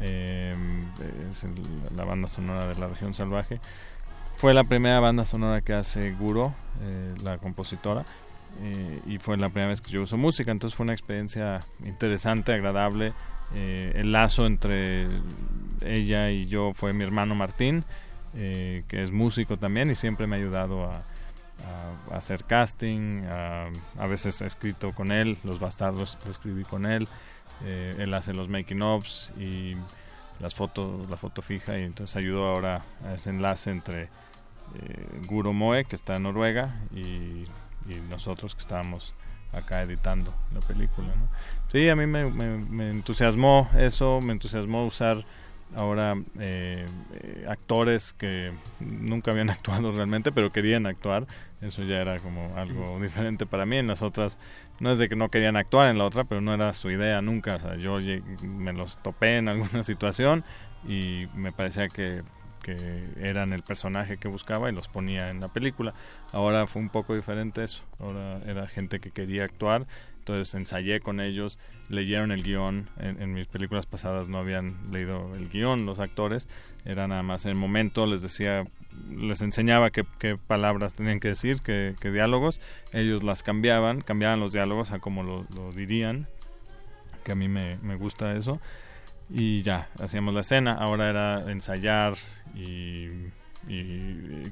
eh, 0.00 0.54
es 1.30 1.46
la 1.94 2.04
banda 2.04 2.28
sonora 2.28 2.66
de 2.66 2.78
la 2.78 2.88
región 2.88 3.14
salvaje. 3.14 3.60
Fue 4.36 4.52
la 4.52 4.64
primera 4.64 5.00
banda 5.00 5.24
sonora 5.24 5.62
que 5.62 5.72
hace 5.72 6.12
Guro, 6.12 6.54
eh, 6.82 7.14
la 7.22 7.38
compositora, 7.38 8.04
eh, 8.60 9.00
y 9.06 9.18
fue 9.18 9.36
la 9.38 9.48
primera 9.48 9.70
vez 9.70 9.80
que 9.80 9.90
yo 9.90 10.02
uso 10.02 10.16
música, 10.18 10.50
entonces 10.50 10.76
fue 10.76 10.84
una 10.84 10.92
experiencia 10.92 11.60
interesante, 11.84 12.52
agradable. 12.52 13.14
Eh, 13.54 13.92
el 13.96 14.12
lazo 14.12 14.46
entre 14.46 15.08
ella 15.82 16.30
y 16.30 16.46
yo 16.46 16.72
fue 16.74 16.92
mi 16.92 17.04
hermano 17.04 17.34
Martín, 17.34 17.84
que 18.34 18.84
es 18.90 19.10
músico 19.10 19.56
también 19.56 19.90
y 19.90 19.94
siempre 19.94 20.26
me 20.26 20.36
ha 20.36 20.38
ayudado 20.38 20.84
a, 20.84 21.02
hacer 22.12 22.44
casting, 22.44 23.22
a, 23.24 24.06
veces 24.06 24.42
he 24.42 24.46
escrito 24.46 24.92
con 24.92 25.10
él, 25.10 25.38
Los 25.42 25.58
Bastardos 25.58 26.18
lo 26.24 26.30
escribí 26.30 26.64
con 26.64 26.84
él, 26.84 27.08
eh, 27.64 27.94
él 27.98 28.12
hace 28.14 28.34
los 28.34 28.48
making 28.48 28.82
ofs 28.82 29.32
y 29.38 29.76
las 30.40 30.54
fotos, 30.54 31.08
la 31.08 31.16
foto 31.16 31.40
fija 31.40 31.78
y 31.78 31.84
entonces 31.84 32.14
ayudó 32.16 32.46
ahora 32.46 32.82
a 33.04 33.14
ese 33.14 33.30
enlace 33.30 33.70
entre 33.70 34.02
eh, 34.02 34.08
Guro 35.26 35.52
Moe 35.52 35.84
que 35.84 35.96
está 35.96 36.16
en 36.16 36.24
Noruega 36.24 36.74
y, 36.94 37.44
nosotros 38.10 38.56
que 38.56 38.62
estábamos 38.62 39.14
acá 39.52 39.82
editando 39.82 40.32
la 40.52 40.60
película. 40.60 41.08
¿no? 41.08 41.28
Sí, 41.70 41.88
a 41.88 41.96
mí 41.96 42.06
me, 42.06 42.24
me, 42.30 42.90
entusiasmó 42.90 43.68
eso, 43.76 44.20
me 44.20 44.32
entusiasmó 44.32 44.86
usar 44.86 45.24
ahora 45.74 46.14
eh, 46.38 46.86
eh, 47.14 47.46
actores 47.48 48.12
que 48.12 48.52
nunca 48.80 49.32
habían 49.32 49.50
actuado 49.50 49.92
realmente, 49.92 50.32
pero 50.32 50.52
querían 50.52 50.86
actuar. 50.86 51.26
Eso 51.62 51.82
ya 51.84 52.00
era 52.00 52.18
como 52.20 52.54
algo 52.56 53.00
diferente 53.00 53.46
para 53.46 53.64
mí. 53.64 53.78
En 53.78 53.86
las 53.86 54.02
otras 54.02 54.38
no 54.78 54.90
es 54.90 54.98
de 54.98 55.08
que 55.08 55.16
no 55.16 55.30
querían 55.30 55.56
actuar 55.56 55.90
en 55.90 55.98
la 55.98 56.04
otra, 56.04 56.24
pero 56.24 56.40
no 56.40 56.52
era 56.52 56.72
su 56.72 56.90
idea 56.90 57.22
nunca. 57.22 57.56
O 57.56 57.58
sea, 57.58 57.76
yo 57.76 57.98
me 58.42 58.72
los 58.72 59.02
topé 59.02 59.38
en 59.38 59.48
alguna 59.48 59.82
situación 59.82 60.44
y 60.86 61.26
me 61.34 61.52
parecía 61.52 61.88
que, 61.88 62.22
que 62.66 63.08
eran 63.20 63.52
el 63.52 63.62
personaje 63.62 64.16
que 64.16 64.28
buscaba 64.28 64.68
y 64.68 64.74
los 64.74 64.88
ponía 64.88 65.30
en 65.30 65.40
la 65.40 65.48
película. 65.48 65.94
Ahora 66.32 66.66
fue 66.66 66.82
un 66.82 66.90
poco 66.90 67.14
diferente 67.14 67.62
eso. 67.62 67.82
Ahora 68.00 68.40
era 68.46 68.66
gente 68.66 68.98
que 68.98 69.12
quería 69.12 69.44
actuar. 69.44 69.86
Entonces 70.18 70.52
ensayé 70.54 70.98
con 70.98 71.20
ellos, 71.20 71.58
leyeron 71.88 72.32
el 72.32 72.42
guion. 72.42 72.90
En, 72.98 73.22
en, 73.22 73.32
mis 73.32 73.46
películas 73.46 73.86
pasadas 73.86 74.28
no 74.28 74.38
habían 74.38 74.90
leído 74.90 75.34
el 75.36 75.48
guion 75.48 75.86
los 75.86 76.00
actores. 76.00 76.48
Era 76.84 77.06
nada 77.06 77.22
más 77.22 77.44
en 77.44 77.52
el 77.52 77.58
momento, 77.58 78.06
les 78.06 78.22
decía 78.22 78.64
les 79.10 79.42
enseñaba 79.42 79.90
qué, 79.90 80.04
palabras 80.36 80.94
tenían 80.94 81.20
que 81.20 81.28
decir, 81.28 81.60
qué, 81.62 81.94
diálogos, 82.02 82.60
ellos 82.92 83.22
las 83.22 83.42
cambiaban, 83.42 84.00
cambiaban 84.00 84.40
los 84.40 84.52
diálogos 84.52 84.92
a 84.92 84.98
como 84.98 85.22
lo, 85.22 85.72
dirían, 85.72 86.26
que 87.24 87.32
a 87.32 87.34
mí 87.34 87.48
me, 87.48 87.96
gusta 87.96 88.34
eso, 88.34 88.60
y 89.28 89.62
ya, 89.62 89.88
hacíamos 90.00 90.34
la 90.34 90.40
escena, 90.40 90.74
ahora 90.74 91.08
era 91.08 91.50
ensayar 91.50 92.14
y, 92.56 93.32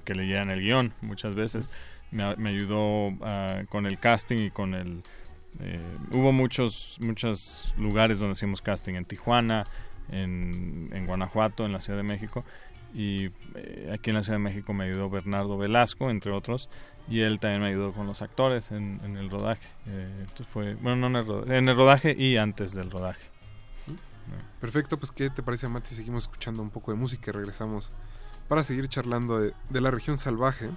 que 0.05 0.14
leyeran 0.14 0.51
el 0.51 0.60
guion 0.60 0.93
muchas 1.01 1.35
veces, 1.35 1.70
me, 2.10 2.48
ayudó 2.48 3.12
ah, 3.22 3.62
con 3.68 3.86
el 3.86 3.98
casting 3.98 4.39
y 4.39 4.51
con 4.51 4.74
el... 4.74 5.02
Eh, 5.60 5.78
hubo 6.10 6.32
muchos, 6.32 6.98
muchos 7.01 7.74
lugares 7.78 8.18
donde 8.18 8.32
hacíamos 8.32 8.60
casting, 8.60 8.94
en 8.94 9.05
Tijuana, 9.05 9.64
en, 10.10 11.06
Guanajuato, 11.06 11.64
en 11.64 11.72
la 11.72 11.81
Ciudad 11.81 11.98
de 11.98 12.02
México, 12.02 12.44
y 12.93 13.31
eh, 13.55 13.90
aquí 13.93 14.10
en 14.10 14.16
la 14.16 14.22
Ciudad 14.22 14.39
de 14.39 14.44
México 14.44 14.72
me 14.72 14.85
ayudó 14.85 15.10
Bernardo 15.10 15.56
Velasco, 15.56 16.10
entre 16.10 16.32
otros, 16.32 16.68
y 17.09 17.20
él 17.20 17.39
también 17.39 17.62
me 17.62 17.68
ayudó 17.68 17.93
con 17.93 18.06
los 18.06 18.22
actores 18.22 18.72
en, 18.72 19.01
el 19.16 19.31
rodaje. 19.31 19.68
Eh, 19.86 20.26
fue, 20.47 20.74
bueno, 20.74 20.97
no 20.97 21.06
en 21.06 21.16
el, 21.16 21.26
rodaje, 21.26 21.56
en 21.56 21.68
el 21.68 21.76
rodaje 21.76 22.14
y 22.18 22.36
antes 22.36 22.74
del 22.74 22.90
rodaje. 22.90 23.34
Perfecto, 24.60 24.98
pues 24.98 25.12
¿qué 25.12 25.30
te 25.30 25.42
parece, 25.42 25.68
Matt, 25.68 25.86
si 25.86 25.94
seguimos 25.94 26.24
escuchando 26.24 26.62
un 26.62 26.70
poco 26.70 26.90
de 26.90 26.96
música 26.96 27.30
y 27.30 27.32
regresamos 27.32 27.92
para 28.48 28.64
seguir 28.64 28.88
charlando 28.88 29.38
de, 29.38 29.80
la 29.80 29.90
región 29.90 30.18
salvaje? 30.18 30.70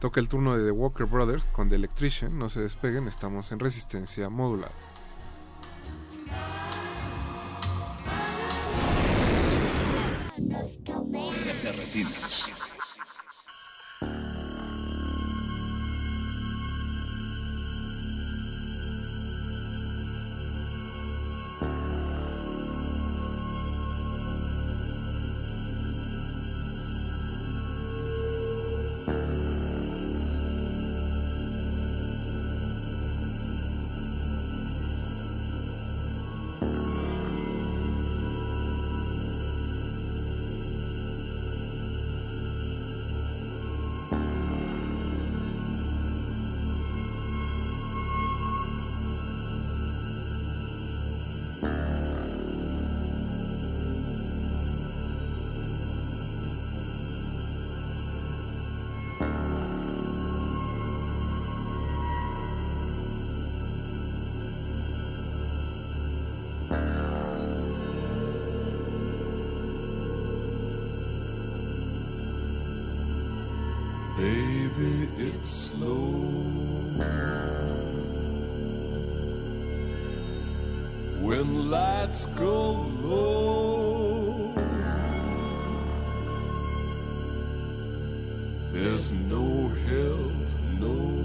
Toca 0.00 0.20
el 0.20 0.28
turno 0.28 0.56
de 0.56 0.64
The 0.64 0.70
Walker 0.70 1.06
Brothers 1.06 1.46
con 1.46 1.68
The 1.68 1.76
Electrician, 1.76 2.38
no 2.38 2.48
se 2.48 2.60
despeguen, 2.60 3.08
estamos 3.08 3.50
en 3.52 3.58
resistencia 3.58 4.28
modulada. 4.28 4.72
Lights 82.16 82.26
go 82.38 82.72
low. 83.02 84.52
There's 88.72 89.12
no 89.12 89.68
help, 89.88 90.32
no. 90.80 91.15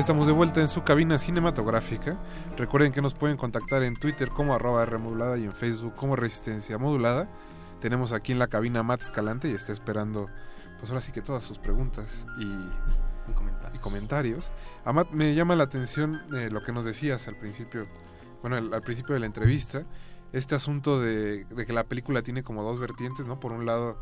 Ya 0.00 0.04
estamos 0.04 0.26
de 0.26 0.32
vuelta 0.32 0.62
en 0.62 0.68
su 0.68 0.82
cabina 0.82 1.18
cinematográfica. 1.18 2.18
Recuerden 2.56 2.90
que 2.90 3.02
nos 3.02 3.12
pueden 3.12 3.36
contactar 3.36 3.82
en 3.82 3.96
Twitter 3.96 4.30
como 4.30 4.54
arroba 4.54 4.82
R 4.82 4.96
modulada 4.96 5.36
y 5.36 5.44
en 5.44 5.52
Facebook 5.52 5.94
como 5.94 6.16
Resistencia 6.16 6.78
Modulada. 6.78 7.28
Tenemos 7.82 8.12
aquí 8.12 8.32
en 8.32 8.38
la 8.38 8.46
cabina 8.46 8.80
a 8.80 8.82
Matt 8.82 9.02
Escalante 9.02 9.50
y 9.50 9.52
está 9.52 9.72
esperando, 9.74 10.30
pues 10.78 10.88
ahora 10.88 11.02
sí 11.02 11.12
que 11.12 11.20
todas 11.20 11.44
sus 11.44 11.58
preguntas 11.58 12.24
y, 12.38 12.44
y 13.74 13.78
comentarios. 13.78 14.50
A 14.86 14.94
Matt 14.94 15.10
me 15.10 15.34
llama 15.34 15.54
la 15.54 15.64
atención 15.64 16.22
eh, 16.34 16.48
lo 16.50 16.62
que 16.62 16.72
nos 16.72 16.86
decías 16.86 17.28
al 17.28 17.36
principio, 17.36 17.86
bueno, 18.40 18.56
al, 18.56 18.72
al 18.72 18.80
principio 18.80 19.12
de 19.12 19.20
la 19.20 19.26
entrevista, 19.26 19.84
este 20.32 20.54
asunto 20.54 20.98
de, 20.98 21.44
de 21.44 21.66
que 21.66 21.74
la 21.74 21.84
película 21.84 22.22
tiene 22.22 22.42
como 22.42 22.62
dos 22.62 22.80
vertientes, 22.80 23.26
¿no? 23.26 23.38
Por 23.38 23.52
un 23.52 23.66
lado, 23.66 23.98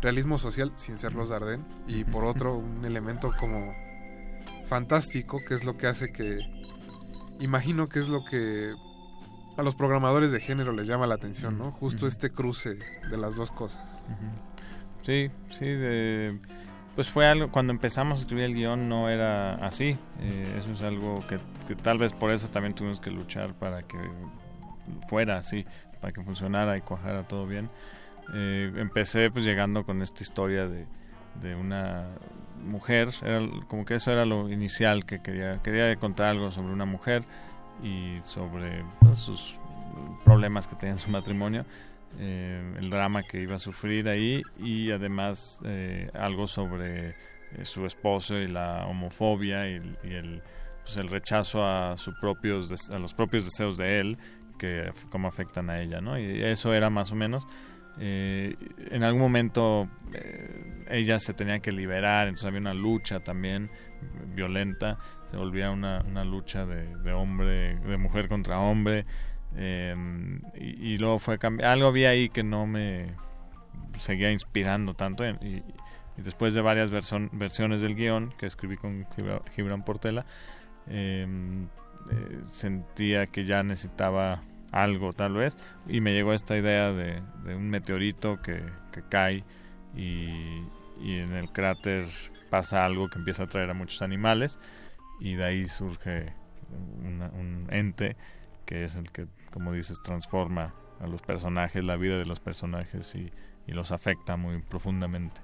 realismo 0.00 0.40
social 0.40 0.72
sin 0.74 0.98
ser 0.98 1.14
los 1.14 1.28
Dardenne 1.28 1.64
y 1.86 2.02
por 2.02 2.24
otro, 2.24 2.56
un 2.56 2.84
elemento 2.84 3.32
como 3.38 3.85
fantástico, 4.66 5.40
que 5.46 5.54
es 5.54 5.64
lo 5.64 5.76
que 5.76 5.86
hace 5.86 6.12
que, 6.12 6.38
imagino 7.40 7.88
que 7.88 8.00
es 8.00 8.08
lo 8.08 8.24
que 8.24 8.72
a 9.56 9.62
los 9.62 9.74
programadores 9.74 10.32
de 10.32 10.40
género 10.40 10.72
les 10.72 10.86
llama 10.86 11.06
la 11.06 11.14
atención, 11.14 11.56
¿no? 11.58 11.72
Justo 11.72 12.06
este 12.06 12.30
cruce 12.30 12.78
de 13.10 13.16
las 13.16 13.36
dos 13.36 13.50
cosas. 13.50 13.80
Sí, 15.04 15.30
sí, 15.50 15.64
de- 15.64 16.38
pues 16.94 17.08
fue 17.10 17.26
algo, 17.26 17.50
cuando 17.50 17.72
empezamos 17.72 18.18
a 18.18 18.20
escribir 18.22 18.44
el 18.46 18.54
guion 18.54 18.88
no 18.88 19.08
era 19.10 19.54
así, 19.56 19.98
eh, 20.20 20.54
eso 20.58 20.72
es 20.72 20.80
algo 20.82 21.22
que, 21.26 21.38
que 21.68 21.76
tal 21.76 21.98
vez 21.98 22.12
por 22.14 22.30
eso 22.30 22.48
también 22.48 22.74
tuvimos 22.74 23.00
que 23.00 23.10
luchar 23.10 23.52
para 23.54 23.82
que 23.82 23.98
fuera 25.06 25.36
así, 25.38 25.64
para 26.00 26.12
que 26.12 26.22
funcionara 26.22 26.76
y 26.76 26.80
cuajara 26.80 27.28
todo 27.28 27.46
bien. 27.46 27.68
Eh, 28.34 28.72
empecé 28.76 29.30
pues 29.30 29.44
llegando 29.44 29.84
con 29.84 30.02
esta 30.02 30.22
historia 30.22 30.66
de, 30.66 30.86
de 31.42 31.54
una 31.54 32.06
mujer, 32.64 33.10
era 33.22 33.40
como 33.68 33.84
que 33.84 33.94
eso 33.94 34.12
era 34.12 34.24
lo 34.24 34.48
inicial 34.50 35.04
que 35.06 35.20
quería, 35.20 35.60
quería 35.62 35.94
contar 35.96 36.28
algo 36.28 36.50
sobre 36.52 36.72
una 36.72 36.84
mujer 36.84 37.24
y 37.82 38.16
sobre 38.24 38.84
pues, 39.00 39.18
sus 39.18 39.56
problemas 40.24 40.66
que 40.66 40.76
tenía 40.76 40.92
en 40.94 40.98
su 40.98 41.10
matrimonio, 41.10 41.64
eh, 42.18 42.74
el 42.78 42.90
drama 42.90 43.22
que 43.22 43.40
iba 43.40 43.56
a 43.56 43.58
sufrir 43.58 44.08
ahí 44.08 44.42
y 44.58 44.90
además 44.90 45.60
eh, 45.64 46.10
algo 46.14 46.46
sobre 46.46 47.10
eh, 47.10 47.14
su 47.62 47.84
esposo 47.86 48.38
y 48.38 48.46
la 48.48 48.86
homofobia 48.86 49.68
y, 49.68 49.74
el- 50.04 50.42
pues, 50.84 50.96
el 50.96 51.08
rechazo 51.08 51.66
a, 51.66 51.96
sus 51.96 52.14
propios, 52.18 52.90
a 52.90 52.98
los 52.98 53.12
propios 53.12 53.44
deseos 53.44 53.76
de 53.76 53.98
él 53.98 54.18
que 54.58 54.90
cómo 55.10 55.28
afectan 55.28 55.68
a 55.68 55.80
ella, 55.82 56.00
¿no? 56.00 56.18
Y 56.18 56.42
eso 56.42 56.72
era 56.72 56.88
más 56.90 57.12
o 57.12 57.14
menos. 57.14 57.46
Eh, 57.98 58.56
en 58.90 59.02
algún 59.02 59.20
momento 59.20 59.88
eh, 60.12 60.84
ella 60.88 61.18
se 61.18 61.34
tenía 61.34 61.60
que 61.60 61.72
liberar, 61.72 62.28
entonces 62.28 62.46
había 62.46 62.60
una 62.60 62.74
lucha 62.74 63.20
también 63.20 63.70
violenta, 64.34 64.98
se 65.30 65.36
volvía 65.36 65.70
una, 65.70 66.02
una 66.06 66.24
lucha 66.24 66.66
de, 66.66 67.12
hombre, 67.12 67.76
de 67.76 67.96
mujer 67.96 68.28
contra 68.28 68.58
hombre, 68.60 69.04
eh, 69.56 69.94
y, 70.54 70.92
y 70.92 70.98
luego 70.98 71.18
fue 71.18 71.38
cambi- 71.38 71.64
algo 71.64 71.88
había 71.88 72.10
ahí 72.10 72.28
que 72.28 72.42
no 72.42 72.66
me 72.66 73.14
seguía 73.98 74.30
inspirando 74.30 74.94
tanto, 74.94 75.26
y, 75.26 75.62
y 76.18 76.22
después 76.22 76.54
de 76.54 76.60
varias 76.60 76.90
versiones 76.90 77.80
del 77.80 77.94
guion 77.94 78.32
que 78.38 78.46
escribí 78.46 78.76
con 78.76 79.06
Gibra- 79.16 79.42
Gibran 79.54 79.84
Portela, 79.84 80.24
eh, 80.88 81.26
eh, 82.10 82.40
sentía 82.46 83.26
que 83.26 83.44
ya 83.44 83.62
necesitaba 83.62 84.42
algo 84.72 85.12
tal 85.12 85.34
vez 85.34 85.56
y 85.86 86.00
me 86.00 86.12
llegó 86.12 86.32
esta 86.32 86.56
idea 86.56 86.92
de, 86.92 87.22
de 87.44 87.54
un 87.54 87.70
meteorito 87.70 88.40
que, 88.42 88.62
que 88.92 89.02
cae 89.08 89.44
y, 89.94 90.62
en 90.98 91.32
el 91.32 91.50
cráter 91.52 92.06
pasa 92.50 92.84
algo 92.84 93.08
que 93.08 93.18
empieza 93.18 93.42
a 93.42 93.46
atraer 93.46 93.70
a 93.70 93.74
muchos 93.74 94.02
animales 94.02 94.58
y 95.20 95.34
de 95.34 95.44
ahí 95.44 95.68
surge 95.68 96.32
un 96.70 97.66
ente 97.70 98.16
que 98.66 98.84
es 98.84 98.96
el 98.96 99.10
que, 99.10 99.26
como 99.50 99.72
dices, 99.72 100.02
transforma 100.02 100.74
a 101.00 101.06
los 101.06 101.22
personajes, 101.22 101.82
la 101.84 101.96
vida 101.96 102.18
de 102.18 102.26
los 102.26 102.40
personajes 102.40 103.14
y, 103.14 103.32
los 103.68 103.90
afecta 103.90 104.36
muy 104.36 104.62
profundamente. 104.62 105.40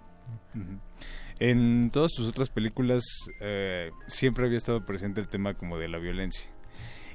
En 1.40 1.90
todas 1.90 2.12
tus 2.12 2.28
otras 2.28 2.50
películas 2.50 3.02
eh, 3.40 3.90
siempre 4.06 4.46
había 4.46 4.56
estado 4.56 4.86
presente 4.86 5.20
el 5.20 5.28
tema 5.28 5.54
como 5.54 5.76
de 5.76 5.88
la 5.88 5.98
violencia. 5.98 6.48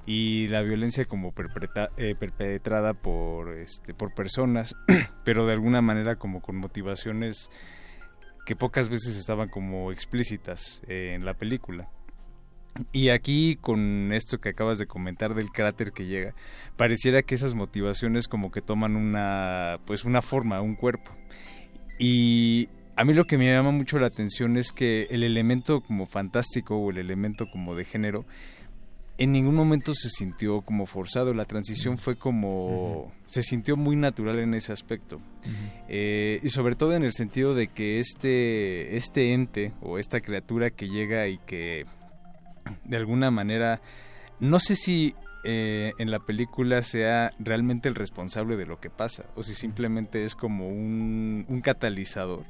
Y 0.07 0.47
la 0.47 0.63
violencia 0.63 1.05
como 1.05 1.33
perpetra- 1.33 1.91
eh, 1.97 2.15
perpetrada 2.17 2.93
por 2.95 3.53
este 3.57 3.93
por 3.93 4.15
personas 4.15 4.73
pero 5.23 5.45
de 5.45 5.53
alguna 5.53 5.81
manera 5.81 6.15
como 6.15 6.41
con 6.41 6.55
motivaciones 6.55 7.51
que 8.45 8.55
pocas 8.55 8.89
veces 8.89 9.17
estaban 9.17 9.49
como 9.49 9.91
explícitas 9.91 10.81
eh, 10.87 11.11
en 11.13 11.25
la 11.25 11.33
película 11.35 11.89
y 12.91 13.09
aquí 13.09 13.57
con 13.59 14.13
esto 14.13 14.39
que 14.39 14.49
acabas 14.49 14.77
de 14.77 14.87
comentar 14.87 15.33
del 15.33 15.49
cráter 15.49 15.91
que 15.91 16.05
llega, 16.05 16.33
pareciera 16.75 17.23
que 17.23 17.35
esas 17.35 17.55
motivaciones 17.55 18.27
como 18.27 18.51
que 18.51 18.61
toman 18.61 18.95
una 18.95 19.79
pues 19.85 20.05
una 20.05 20.21
forma, 20.21 20.61
un 20.61 20.75
cuerpo. 20.75 21.11
Y 21.97 22.69
a 22.95 23.03
mí 23.03 23.13
lo 23.13 23.25
que 23.25 23.37
me 23.37 23.51
llama 23.51 23.71
mucho 23.71 23.97
la 23.99 24.07
atención 24.07 24.57
es 24.57 24.71
que 24.71 25.07
el 25.09 25.23
elemento 25.23 25.81
como 25.81 26.05
fantástico 26.05 26.77
o 26.77 26.91
el 26.91 26.97
elemento 26.97 27.49
como 27.49 27.75
de 27.75 27.85
género 27.85 28.25
en 29.17 29.31
ningún 29.31 29.55
momento 29.55 29.93
se 29.95 30.09
sintió 30.09 30.61
como 30.61 30.85
forzado, 30.85 31.33
la 31.33 31.45
transición 31.45 31.97
fue 31.97 32.17
como 32.17 33.11
se 33.27 33.41
sintió 33.41 33.75
muy 33.75 33.95
natural 33.95 34.39
en 34.39 34.53
ese 34.53 34.71
aspecto. 34.71 35.19
Eh, 35.87 36.39
y 36.43 36.49
sobre 36.49 36.75
todo 36.75 36.93
en 36.93 37.03
el 37.03 37.13
sentido 37.13 37.55
de 37.55 37.67
que 37.67 37.99
este 37.99 38.95
este 38.95 39.33
ente 39.33 39.73
o 39.81 39.97
esta 39.97 40.19
criatura 40.19 40.69
que 40.69 40.89
llega 40.89 41.27
y 41.27 41.37
que 41.39 41.85
de 42.83 42.97
alguna 42.97 43.31
manera, 43.31 43.81
no 44.39 44.59
sé 44.59 44.75
si 44.75 45.15
eh, 45.43 45.93
en 45.97 46.11
la 46.11 46.19
película 46.19 46.81
sea 46.81 47.31
realmente 47.39 47.87
el 47.87 47.95
responsable 47.95 48.57
de 48.57 48.65
lo 48.65 48.79
que 48.79 48.89
pasa 48.89 49.25
o 49.35 49.43
si 49.43 49.55
simplemente 49.55 50.25
es 50.25 50.35
como 50.35 50.67
un, 50.67 51.45
un 51.47 51.61
catalizador 51.61 52.43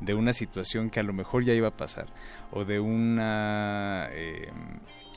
de 0.00 0.14
una 0.14 0.32
situación 0.32 0.90
que 0.90 1.00
a 1.00 1.02
lo 1.02 1.12
mejor 1.12 1.44
ya 1.44 1.52
iba 1.54 1.68
a 1.68 1.76
pasar 1.76 2.06
o 2.52 2.64
de 2.64 2.78
una 2.78 4.08
eh, 4.12 4.52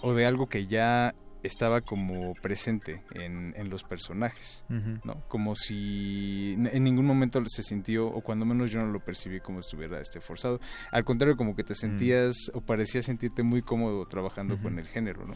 o 0.02 0.14
de 0.14 0.26
algo 0.26 0.48
que 0.48 0.68
ya 0.68 1.14
estaba 1.44 1.82
como 1.82 2.34
presente 2.36 3.04
en, 3.14 3.54
en 3.58 3.70
los 3.70 3.84
personajes. 3.84 4.64
¿no? 4.70 5.24
Como 5.28 5.56
si 5.56 6.54
en 6.54 6.84
ningún 6.84 7.06
momento 7.06 7.42
se 7.48 7.64
sintió, 7.64 8.08
o 8.08 8.22
cuando 8.22 8.46
menos 8.46 8.72
yo 8.72 8.80
no 8.80 8.92
lo 8.92 9.00
percibí 9.00 9.40
como 9.40 9.60
estuviera 9.60 10.00
este 10.00 10.22
forzado. 10.22 10.60
Al 10.92 11.04
contrario, 11.04 11.36
como 11.38 11.56
que 11.56 11.64
te 11.64 11.76
sentías 11.76 12.36
o 12.54 12.62
parecías 12.62 13.06
sentirte 13.06 13.44
muy 13.44 13.62
cómodo 13.62 14.06
trabajando 14.06 14.62
con 14.62 14.80
el 14.80 14.88
género, 14.88 15.26
¿no? 15.26 15.36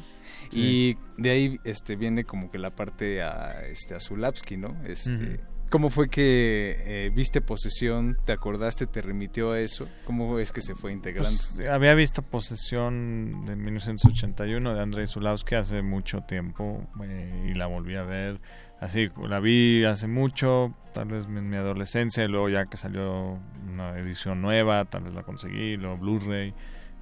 Sí. 0.50 0.98
Y 1.18 1.22
de 1.22 1.30
ahí 1.30 1.60
este 1.64 1.96
viene 1.96 2.24
como 2.24 2.52
que 2.52 2.60
la 2.60 2.76
parte 2.76 3.22
a 3.22 3.66
este 3.68 3.96
a 3.96 4.00
Zulapsky, 4.00 4.58
¿no? 4.58 4.78
Este. 4.86 5.40
¿Cómo 5.70 5.90
fue 5.90 6.10
que 6.10 6.78
eh, 6.86 7.12
viste 7.14 7.42
posesión? 7.42 8.18
¿Te 8.24 8.34
acordaste? 8.34 8.86
¿Te 8.86 9.02
remitió 9.02 9.52
a 9.52 9.60
eso? 9.60 9.88
¿Cómo 10.06 10.40
es 10.40 10.52
que 10.52 10.62
se 10.62 10.76
fue 10.76 10.94
integrando? 10.94 11.38
Pues, 11.56 11.68
había 11.68 11.94
visto 11.96 12.22
Posesión 12.22 13.46
de 13.46 13.56
1981 13.56 14.74
de 14.74 14.82
Andrei 14.82 15.08
Zulawski 15.08 15.56
hace 15.56 15.82
mucho 15.82 16.22
tiempo 16.22 16.88
eh, 17.04 17.50
y 17.52 17.56
la 17.56 17.66
volví 17.66 17.96
a 17.96 18.04
ver. 18.04 18.40
Así, 18.80 19.10
la 19.28 19.40
vi 19.40 19.84
hace 19.86 20.08
mucho, 20.08 20.76
tal 20.94 21.08
vez 21.08 21.26
en 21.26 21.50
mi 21.50 21.56
adolescencia, 21.56 22.24
y 22.24 22.28
luego 22.28 22.50
ya 22.50 22.66
que 22.66 22.78
salió 22.78 23.40
una 23.68 23.98
edición 23.98 24.42
nueva, 24.42 24.86
tal 24.86 25.04
vez 25.04 25.14
la 25.14 25.24
conseguí, 25.24 25.78
luego 25.78 25.98
Blu-ray, 25.98 26.54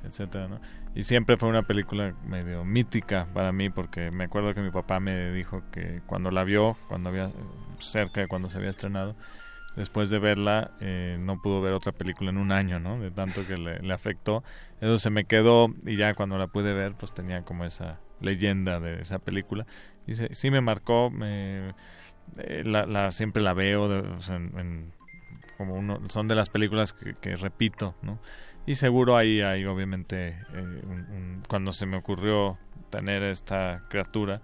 etcétera, 0.03 0.47
¿no? 0.47 0.61
Y 0.95 1.03
siempre 1.03 1.37
fue 1.37 1.49
una 1.49 1.63
película 1.63 2.13
medio 2.27 2.63
mítica 2.63 3.27
para 3.33 3.51
mí 3.51 3.69
porque 3.69 4.11
me 4.11 4.25
acuerdo 4.25 4.53
que 4.53 4.61
mi 4.61 4.69
papá 4.69 4.99
me 4.99 5.31
dijo 5.31 5.63
que 5.71 6.01
cuando 6.05 6.29
la 6.29 6.43
vio, 6.43 6.77
cuando 6.87 7.09
había 7.09 7.31
cerca 7.89 8.21
de 8.21 8.27
cuando 8.27 8.49
se 8.49 8.57
había 8.57 8.69
estrenado, 8.69 9.15
después 9.75 10.09
de 10.09 10.19
verla 10.19 10.71
eh, 10.79 11.17
no 11.19 11.41
pudo 11.41 11.61
ver 11.61 11.73
otra 11.73 11.91
película 11.91 12.29
en 12.29 12.37
un 12.37 12.51
año, 12.51 12.79
¿no? 12.79 12.99
De 12.99 13.11
tanto 13.11 13.45
que 13.47 13.57
le, 13.57 13.79
le 13.79 13.93
afectó. 13.93 14.43
Eso 14.81 14.97
se 14.99 15.09
me 15.09 15.25
quedó 15.25 15.67
y 15.85 15.95
ya 15.95 16.13
cuando 16.13 16.37
la 16.37 16.47
pude 16.47 16.73
ver 16.73 16.93
pues 16.95 17.13
tenía 17.13 17.41
como 17.43 17.65
esa 17.65 17.99
leyenda 18.19 18.79
de 18.79 19.01
esa 19.01 19.19
película. 19.19 19.65
Y 20.07 20.15
se- 20.15 20.33
sí 20.35 20.51
me 20.51 20.61
marcó, 20.61 21.09
me, 21.09 21.69
eh, 22.37 22.63
la, 22.65 22.85
la- 22.85 23.11
siempre 23.11 23.41
la 23.41 23.53
veo, 23.53 23.87
de- 23.89 23.99
o 24.09 24.21
sea, 24.21 24.35
en- 24.37 24.57
en- 24.59 24.93
como 25.57 25.75
uno, 25.75 25.99
son 26.09 26.27
de 26.27 26.35
las 26.35 26.49
películas 26.49 26.93
que, 26.93 27.13
que 27.13 27.35
repito, 27.35 27.95
¿no? 28.01 28.19
Y 28.65 28.75
seguro 28.75 29.17
ahí 29.17 29.41
hay 29.41 29.65
obviamente, 29.65 30.29
eh, 30.53 30.81
un- 30.85 31.05
un- 31.11 31.43
cuando 31.47 31.71
se 31.73 31.85
me 31.85 31.97
ocurrió 31.97 32.57
tener 32.89 33.23
esta 33.23 33.81
criatura 33.89 34.41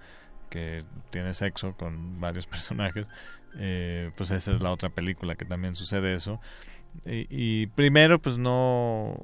que 0.49 0.84
tiene 1.11 1.34
sexo 1.34 1.73
con 1.73 2.19
varios 2.19 2.47
personajes, 2.47 3.07
eh, 3.57 4.11
pues 4.15 4.31
esa 4.31 4.53
es 4.53 4.61
la 4.61 4.71
otra 4.71 4.89
película 4.89 5.35
que 5.35 5.45
también 5.45 5.76
sucede 5.76 6.15
eso. 6.15 6.39
Y, 7.05 7.67
primero, 7.67 8.19
pues 8.19 8.39
no, 8.39 9.15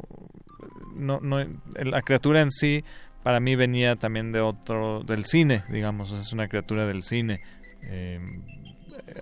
no, 0.95 1.19
no, 1.19 1.43
la 1.83 2.01
criatura 2.03 2.41
en 2.41 2.51
sí 2.51 2.83
para 3.23 3.39
mí 3.39 3.55
venía 3.55 3.95
también 3.95 4.31
de 4.31 4.39
otro, 4.39 5.01
del 5.03 5.25
cine, 5.25 5.63
digamos, 5.69 6.11
es 6.11 6.31
una 6.31 6.47
criatura 6.47 6.85
del 6.85 7.01
cine. 7.01 7.41
Eh, 7.81 8.19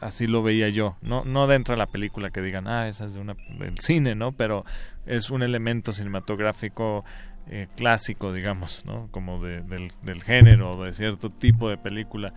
así 0.02 0.28
lo 0.28 0.44
veía 0.44 0.68
yo, 0.68 0.98
no, 1.02 1.24
no 1.24 1.48
dentro 1.48 1.74
de 1.74 1.80
la 1.80 1.88
película 1.88 2.30
que 2.30 2.42
digan, 2.42 2.68
ah, 2.68 2.90
esa 2.90 3.06
es 3.06 3.14
de 3.14 3.22
una, 3.22 3.36
del 3.60 3.78
cine, 3.80 4.14
¿no? 4.14 4.34
Pero 4.34 4.66
es 5.06 5.30
un 5.30 5.42
elemento 5.42 5.94
cinematográfico 5.94 7.06
eh, 7.50 7.68
clásico, 7.76 8.32
digamos, 8.34 8.86
¿no? 8.86 9.08
Como 9.12 9.44
de- 9.44 9.62
del, 9.62 9.92
del 10.02 10.24
género, 10.24 10.82
de 10.84 10.94
cierto 10.94 11.30
tipo 11.30 11.70
de 11.70 11.78
película. 11.78 12.34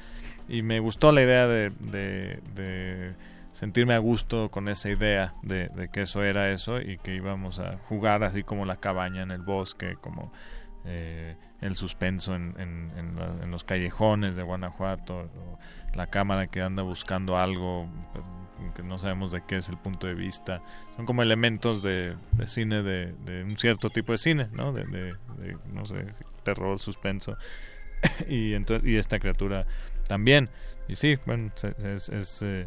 Y 0.48 0.62
me 0.62 0.80
gustó 0.80 1.12
la 1.12 1.22
idea 1.22 1.46
de, 1.46 1.70
de, 1.80 2.40
de 2.54 3.14
sentirme 3.52 3.94
a 3.94 3.98
gusto 3.98 4.50
con 4.50 4.68
esa 4.68 4.90
idea 4.90 5.34
de, 5.42 5.68
de 5.68 5.88
que 5.88 6.02
eso 6.02 6.22
era 6.22 6.50
eso 6.50 6.80
y 6.80 6.98
que 6.98 7.14
íbamos 7.14 7.58
a 7.58 7.78
jugar 7.88 8.22
así 8.24 8.42
como 8.42 8.64
la 8.66 8.76
cabaña 8.76 9.22
en 9.22 9.30
el 9.30 9.42
bosque, 9.42 9.96
como 10.00 10.32
eh, 10.84 11.36
el 11.60 11.74
suspenso 11.74 12.34
en, 12.36 12.54
en, 12.58 12.92
en 13.42 13.50
los 13.50 13.64
callejones 13.64 14.36
de 14.36 14.42
Guanajuato, 14.42 15.30
la 15.94 16.06
cámara 16.08 16.46
que 16.48 16.60
anda 16.62 16.82
buscando 16.82 17.38
algo 17.38 17.88
que 18.74 18.82
no 18.82 18.98
sabemos 18.98 19.30
de 19.30 19.42
qué 19.46 19.56
es 19.56 19.68
el 19.68 19.76
punto 19.78 20.06
de 20.06 20.14
vista. 20.14 20.62
Son 20.96 21.06
como 21.06 21.22
elementos 21.22 21.82
de, 21.82 22.16
de 22.32 22.46
cine, 22.46 22.82
de, 22.82 23.12
de 23.24 23.44
un 23.44 23.56
cierto 23.58 23.90
tipo 23.90 24.12
de 24.12 24.18
cine, 24.18 24.48
¿no? 24.52 24.72
De, 24.72 24.84
no 25.72 25.84
sé, 25.86 26.06
terror, 26.42 26.78
suspenso. 26.78 27.36
y, 28.28 28.54
entonces, 28.54 28.88
y 28.88 28.96
esta 28.96 29.18
criatura 29.18 29.66
también. 30.08 30.48
Y 30.88 30.96
sí, 30.96 31.16
bueno, 31.26 31.50
es... 31.82 32.08
es, 32.08 32.42
eh, 32.42 32.64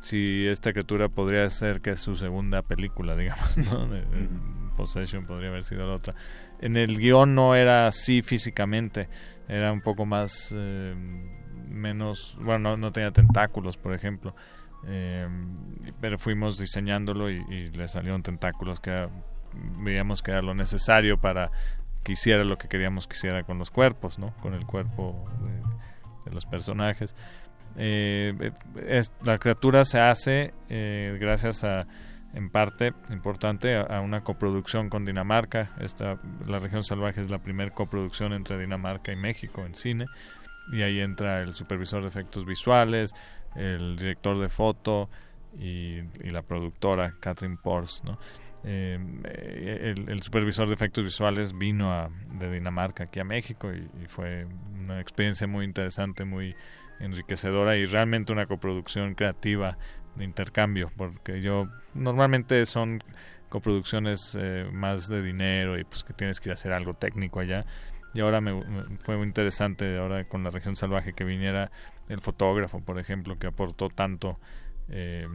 si 0.00 0.48
esta 0.48 0.72
criatura 0.72 1.08
podría 1.08 1.48
ser 1.48 1.80
que 1.80 1.90
es 1.90 2.00
su 2.00 2.16
segunda 2.16 2.62
película, 2.62 3.14
digamos, 3.16 3.56
¿no? 3.56 3.86
De- 3.86 4.00
de 4.00 4.28
Possession 4.76 5.26
podría 5.26 5.50
haber 5.50 5.64
sido 5.64 5.86
la 5.86 5.94
otra. 5.94 6.14
En 6.60 6.76
el 6.76 6.98
guion 6.98 7.34
no 7.36 7.54
era 7.54 7.86
así 7.86 8.22
físicamente, 8.22 9.08
era 9.48 9.70
un 9.72 9.80
poco 9.80 10.04
más, 10.04 10.52
eh, 10.56 10.94
menos, 11.68 12.36
bueno, 12.40 12.70
no, 12.70 12.76
no 12.76 12.92
tenía 12.92 13.12
tentáculos, 13.12 13.76
por 13.76 13.94
ejemplo, 13.94 14.34
eh, 14.86 15.28
pero 16.00 16.18
fuimos 16.18 16.58
diseñándolo 16.58 17.30
y, 17.30 17.70
le 17.70 17.88
salieron 17.88 18.22
tentáculos 18.22 18.80
que 18.80 19.08
veíamos 19.78 20.22
que 20.22 20.32
era 20.32 20.42
lo 20.42 20.54
necesario 20.54 21.18
para 21.18 21.50
que 22.02 22.12
hiciera 22.12 22.44
lo 22.44 22.58
que 22.58 22.68
queríamos 22.68 23.06
que 23.06 23.16
hiciera 23.16 23.44
con 23.44 23.58
los 23.58 23.70
cuerpos, 23.70 24.18
¿no? 24.18 24.34
Con 24.40 24.54
el 24.54 24.66
cuerpo 24.66 25.24
de, 26.24 26.32
los 26.32 26.46
personajes. 26.46 27.14
Eh, 27.76 28.52
eh, 28.76 29.02
la 29.22 29.38
criatura 29.38 29.84
se 29.84 30.00
hace 30.00 30.54
eh, 30.68 31.16
gracias 31.20 31.64
a, 31.64 31.86
en 32.34 32.50
parte 32.50 32.92
importante, 33.10 33.76
a, 33.76 33.82
a 33.82 34.00
una 34.00 34.22
coproducción 34.22 34.88
con 34.88 35.04
Dinamarca. 35.04 35.70
Esta, 35.80 36.18
la 36.46 36.58
región 36.58 36.84
salvaje 36.84 37.20
es 37.20 37.30
la 37.30 37.38
primera 37.38 37.70
coproducción 37.70 38.32
entre 38.32 38.58
Dinamarca 38.58 39.12
y 39.12 39.16
México 39.16 39.64
en 39.64 39.74
cine. 39.74 40.06
Y 40.72 40.82
ahí 40.82 41.00
entra 41.00 41.42
el 41.42 41.54
supervisor 41.54 42.02
de 42.02 42.08
efectos 42.08 42.46
visuales, 42.46 43.14
el 43.54 43.96
director 43.96 44.38
de 44.40 44.48
foto 44.48 45.08
y, 45.58 45.98
y 46.22 46.30
la 46.30 46.42
productora 46.42 47.14
Catherine 47.20 47.58
Pors, 47.62 48.02
¿no? 48.04 48.18
Eh, 48.64 48.96
eh, 49.24 49.94
el, 49.96 50.08
el 50.08 50.22
supervisor 50.22 50.68
de 50.68 50.74
efectos 50.74 51.02
visuales 51.04 51.56
vino 51.58 51.92
a, 51.92 52.08
de 52.38 52.50
Dinamarca 52.50 53.04
aquí 53.04 53.18
a 53.20 53.24
México 53.24 53.72
y, 53.72 53.78
y 54.02 54.06
fue 54.06 54.46
una 54.84 55.00
experiencia 55.00 55.46
muy 55.48 55.64
interesante, 55.64 56.24
muy 56.24 56.54
enriquecedora 57.00 57.76
y 57.76 57.86
realmente 57.86 58.32
una 58.32 58.46
coproducción 58.46 59.14
creativa 59.14 59.76
de 60.14 60.24
intercambio, 60.24 60.92
porque 60.96 61.40
yo 61.40 61.66
normalmente 61.94 62.64
son 62.66 63.02
coproducciones 63.48 64.36
eh, 64.40 64.68
más 64.72 65.08
de 65.08 65.22
dinero 65.22 65.78
y 65.78 65.84
pues 65.84 66.04
que 66.04 66.12
tienes 66.14 66.40
que 66.40 66.48
ir 66.48 66.52
a 66.52 66.54
hacer 66.54 66.72
algo 66.72 66.94
técnico 66.94 67.40
allá. 67.40 67.64
Y 68.14 68.20
ahora 68.20 68.40
me, 68.40 68.52
me- 68.54 68.98
fue 68.98 69.16
muy 69.16 69.26
interesante 69.26 69.98
ahora 69.98 70.24
con 70.24 70.44
la 70.44 70.50
región 70.50 70.76
salvaje 70.76 71.14
que 71.14 71.24
viniera 71.24 71.70
el 72.12 72.20
fotógrafo, 72.20 72.80
por 72.80 72.98
ejemplo, 72.98 73.38
que 73.38 73.46
aportó 73.48 73.88
tanto. 73.88 74.38
eh, 74.88 75.26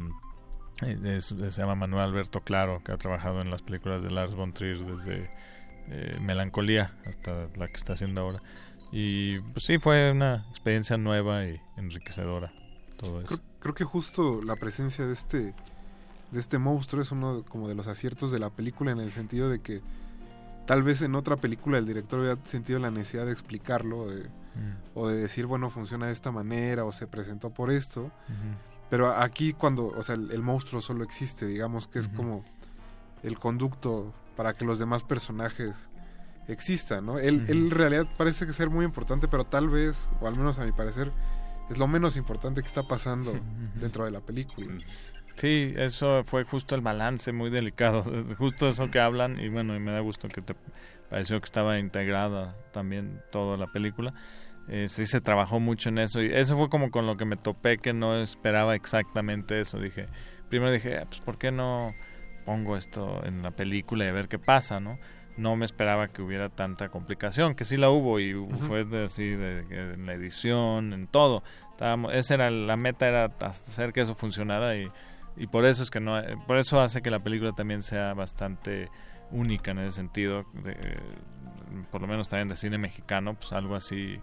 es- 1.04 1.26
se 1.50 1.62
llama 1.62 1.76
Manuel 1.76 2.04
Alberto 2.04 2.42
Claro, 2.42 2.82
que 2.84 2.92
ha 2.92 2.98
trabajado 2.98 3.42
en 3.42 3.50
las 3.50 3.62
películas 3.64 4.04
de 4.04 4.12
Lars 4.12 4.36
von 4.36 4.54
Trier 4.54 4.80
desde 4.86 5.30
eh, 5.90 6.18
Melancolía 6.22 6.94
hasta 7.06 7.48
la 7.56 7.68
que 7.68 7.74
está 7.76 7.94
haciendo 7.94 8.22
ahora. 8.22 8.42
Y 8.92 9.40
pues 9.52 9.64
sí, 9.66 9.80
fue 9.80 10.12
una 10.12 10.46
experiencia 10.52 10.98
nueva 10.98 11.46
y 11.46 11.60
enriquecedora. 11.78 12.52
Creo, 13.60 13.74
que 13.74 13.84
justo 13.86 14.42
la 14.44 14.56
presencia 14.58 15.06
de 15.06 15.14
este 15.14 15.54
de 16.32 16.40
este 16.42 16.58
monstruo 16.58 17.02
es 17.02 17.12
uno 17.12 17.44
como 17.48 17.70
de 17.70 17.76
los 17.76 17.88
aciertos 17.88 18.32
de 18.34 18.40
la 18.40 18.50
película 18.50 18.92
en 18.92 19.00
el 19.00 19.12
sentido 19.12 19.50
de 19.50 19.60
que 19.62 19.82
tal 20.66 20.84
vez 20.84 21.02
en 21.02 21.16
otra 21.16 21.38
película 21.38 21.78
el 21.78 21.86
director 21.86 22.20
hubiera 22.20 22.38
sentido 22.46 22.80
la 22.80 22.92
necesidad 22.92 23.26
de 23.26 23.32
explicarlo 23.32 24.08
de- 24.08 24.28
o 24.94 25.08
de 25.08 25.18
decir, 25.18 25.46
bueno, 25.46 25.70
funciona 25.70 26.08
de 26.08 26.14
esta 26.14 26.32
manera 26.32 26.86
o 26.86 26.92
se 26.92 27.08
presentó 27.08 27.50
por 27.50 27.72
esto. 27.72 28.12
Pero 28.90 29.10
aquí 29.10 29.54
cuando, 29.54 29.88
o 29.88 30.04
sea, 30.04 30.16
el, 30.16 30.32
el 30.32 30.42
monstruo 30.42 30.82
solo 30.82 31.04
existe, 31.04 31.46
digamos 31.46 31.88
que 31.88 32.00
es 32.00 32.08
como 32.08 32.44
el 33.24 33.38
conducto 33.38 34.14
para 34.36 34.54
que 34.54 34.66
los 34.66 34.80
demás 34.80 35.04
personajes 35.04 35.90
existan, 36.48 37.06
¿no? 37.06 37.20
Él, 37.20 37.46
él 37.48 37.66
en 37.66 37.72
realidad 37.72 38.08
parece 38.18 38.46
que 38.46 38.54
ser 38.54 38.70
muy 38.70 38.86
importante, 38.86 39.28
pero 39.28 39.44
tal 39.44 39.68
vez, 39.68 40.10
o 40.22 40.28
al 40.28 40.38
menos 40.38 40.60
a 40.60 40.66
mi 40.66 40.72
parecer, 40.72 41.12
es 41.70 41.78
lo 41.78 41.88
menos 41.88 42.16
importante 42.18 42.62
que 42.62 42.68
está 42.68 42.84
pasando 42.84 43.34
dentro 43.76 44.06
de 44.06 44.12
la 44.12 44.22
película. 44.22 44.68
Sí, 45.36 45.74
eso 45.76 46.24
fue 46.24 46.46
justo 46.46 46.74
el 46.74 46.82
balance 46.82 47.32
muy 47.32 47.50
delicado, 47.50 48.04
justo 48.38 48.70
eso 48.70 48.90
que 48.90 49.00
hablan 49.00 49.40
y 49.40 49.50
bueno, 49.50 49.76
y 49.76 49.80
me 49.80 49.92
da 49.92 50.00
gusto 50.00 50.28
que 50.30 50.42
te 50.42 50.56
pareció 51.10 51.40
que 51.40 51.46
estaba 51.46 51.78
integrada 51.80 52.56
también 52.72 53.22
toda 53.32 53.58
la 53.58 53.68
película. 53.68 54.14
Eh, 54.70 54.88
sí 54.90 55.06
se 55.06 55.22
trabajó 55.22 55.60
mucho 55.62 55.90
en 55.90 55.98
eso 55.98 56.22
y 56.22 56.28
eso 56.34 56.58
fue 56.58 56.70
como 56.70 56.92
con 56.92 57.06
lo 57.08 57.16
que 57.16 57.24
me 57.26 57.38
topé 57.38 57.78
que 57.78 57.94
no 57.94 58.16
esperaba 58.22 58.76
exactamente 58.76 59.60
eso. 59.62 59.80
Dije, 59.80 60.08
primero 60.50 60.72
dije, 60.72 60.98
"Ah, 61.00 61.06
pues 61.08 61.22
¿por 61.22 61.38
qué 61.38 61.52
no 61.52 61.94
pongo 62.46 62.76
esto 62.78 63.24
en 63.26 63.42
la 63.44 63.52
película 63.52 64.06
y 64.06 64.08
a 64.10 64.12
ver 64.14 64.28
qué 64.28 64.40
pasa, 64.40 64.80
¿no? 64.80 64.98
No 65.38 65.56
me 65.56 65.66
esperaba 65.66 66.08
que 66.08 66.22
hubiera 66.22 66.50
tanta 66.50 66.90
complicación, 66.90 67.56
que 67.56 67.64
sí 67.64 67.78
la 67.78 67.90
hubo 67.90 68.20
y 68.20 68.34
fue 68.68 68.84
de, 68.86 69.04
así 69.06 69.24
de, 69.30 69.64
de- 69.64 69.94
en 69.94 70.06
la 70.06 70.14
edición, 70.14 70.92
en 70.94 71.08
todo. 71.08 71.44
Estábamos, 71.72 72.14
esa 72.14 72.34
era 72.34 72.50
la 72.52 72.76
meta 72.76 73.08
era 73.08 73.26
hacer 73.42 73.94
que 73.94 74.02
eso 74.02 74.16
funcionara 74.16 74.76
y, 74.76 74.90
y 75.38 75.48
por 75.48 75.66
eso 75.66 75.84
es 75.84 75.90
que 75.92 76.00
no, 76.00 76.20
por 76.48 76.58
eso 76.58 76.82
hace 76.82 77.02
que 77.02 77.12
la 77.12 77.20
película 77.20 77.52
también 77.54 77.84
sea 77.84 78.14
bastante 78.16 78.90
única 79.32 79.72
en 79.72 79.80
ese 79.80 79.92
sentido, 79.98 80.46
de, 80.64 80.76
por 81.92 82.02
lo 82.02 82.08
menos 82.08 82.28
también 82.28 82.48
de 82.48 82.56
cine 82.56 82.78
mexicano, 82.78 83.36
pues 83.36 83.52
algo 83.54 83.76
así 83.76 84.20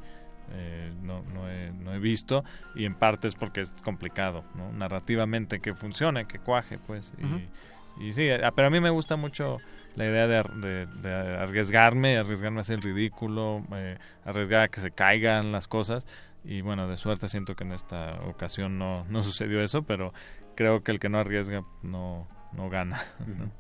eh, 0.53 0.93
no, 1.03 1.23
no, 1.33 1.49
he, 1.51 1.73
no 1.73 1.93
he 1.95 1.99
visto 1.99 2.45
y 2.75 2.85
en 2.85 2.95
parte 2.95 3.29
es 3.29 3.35
porque 3.35 3.61
es 3.62 3.73
complicado, 3.83 4.45
¿no? 4.55 4.73
narrativamente 4.73 5.61
que 5.61 5.75
funcione, 5.75 6.27
que 6.27 6.39
cuaje, 6.39 6.79
pues. 6.79 7.12
Y, 7.19 7.25
Ujú. 7.25 7.41
y 8.01 8.12
sí, 8.12 8.31
a- 8.31 8.51
pero 8.53 8.69
a 8.69 8.71
mí 8.71 8.81
me 8.81 8.91
gusta 8.91 9.16
mucho 9.16 9.59
la 9.97 10.05
idea 10.07 10.27
de, 10.27 10.43
de- 10.61 10.87
de 10.87 11.37
arriesgarme, 11.39 12.16
arriesgarme 12.19 12.59
a 12.59 12.61
hacer 12.62 12.77
el 12.77 12.83
ridículo, 12.83 13.62
eh, 13.73 13.97
arriesgar 14.25 14.62
a 14.65 14.69
que 14.69 14.81
se 14.81 14.91
caigan 14.91 15.53
las 15.53 15.69
cosas. 15.69 16.07
Y 16.45 16.61
bueno, 16.61 16.89
de 16.89 16.97
suerte 16.97 17.29
siento 17.29 17.55
que 17.57 17.65
en 17.65 17.73
esta 17.73 18.21
ocasión 18.27 18.77
no, 18.79 19.05
no 19.09 19.23
sucedió 19.23 19.62
eso, 19.62 19.83
pero 19.85 20.12
creo 20.57 20.83
que 20.83 20.93
el 20.93 20.99
que 20.99 21.09
no 21.09 21.19
arriesga 21.19 21.62
no, 21.83 22.27
no 22.53 22.69
gana. 22.69 23.03
¿no? 23.27 23.51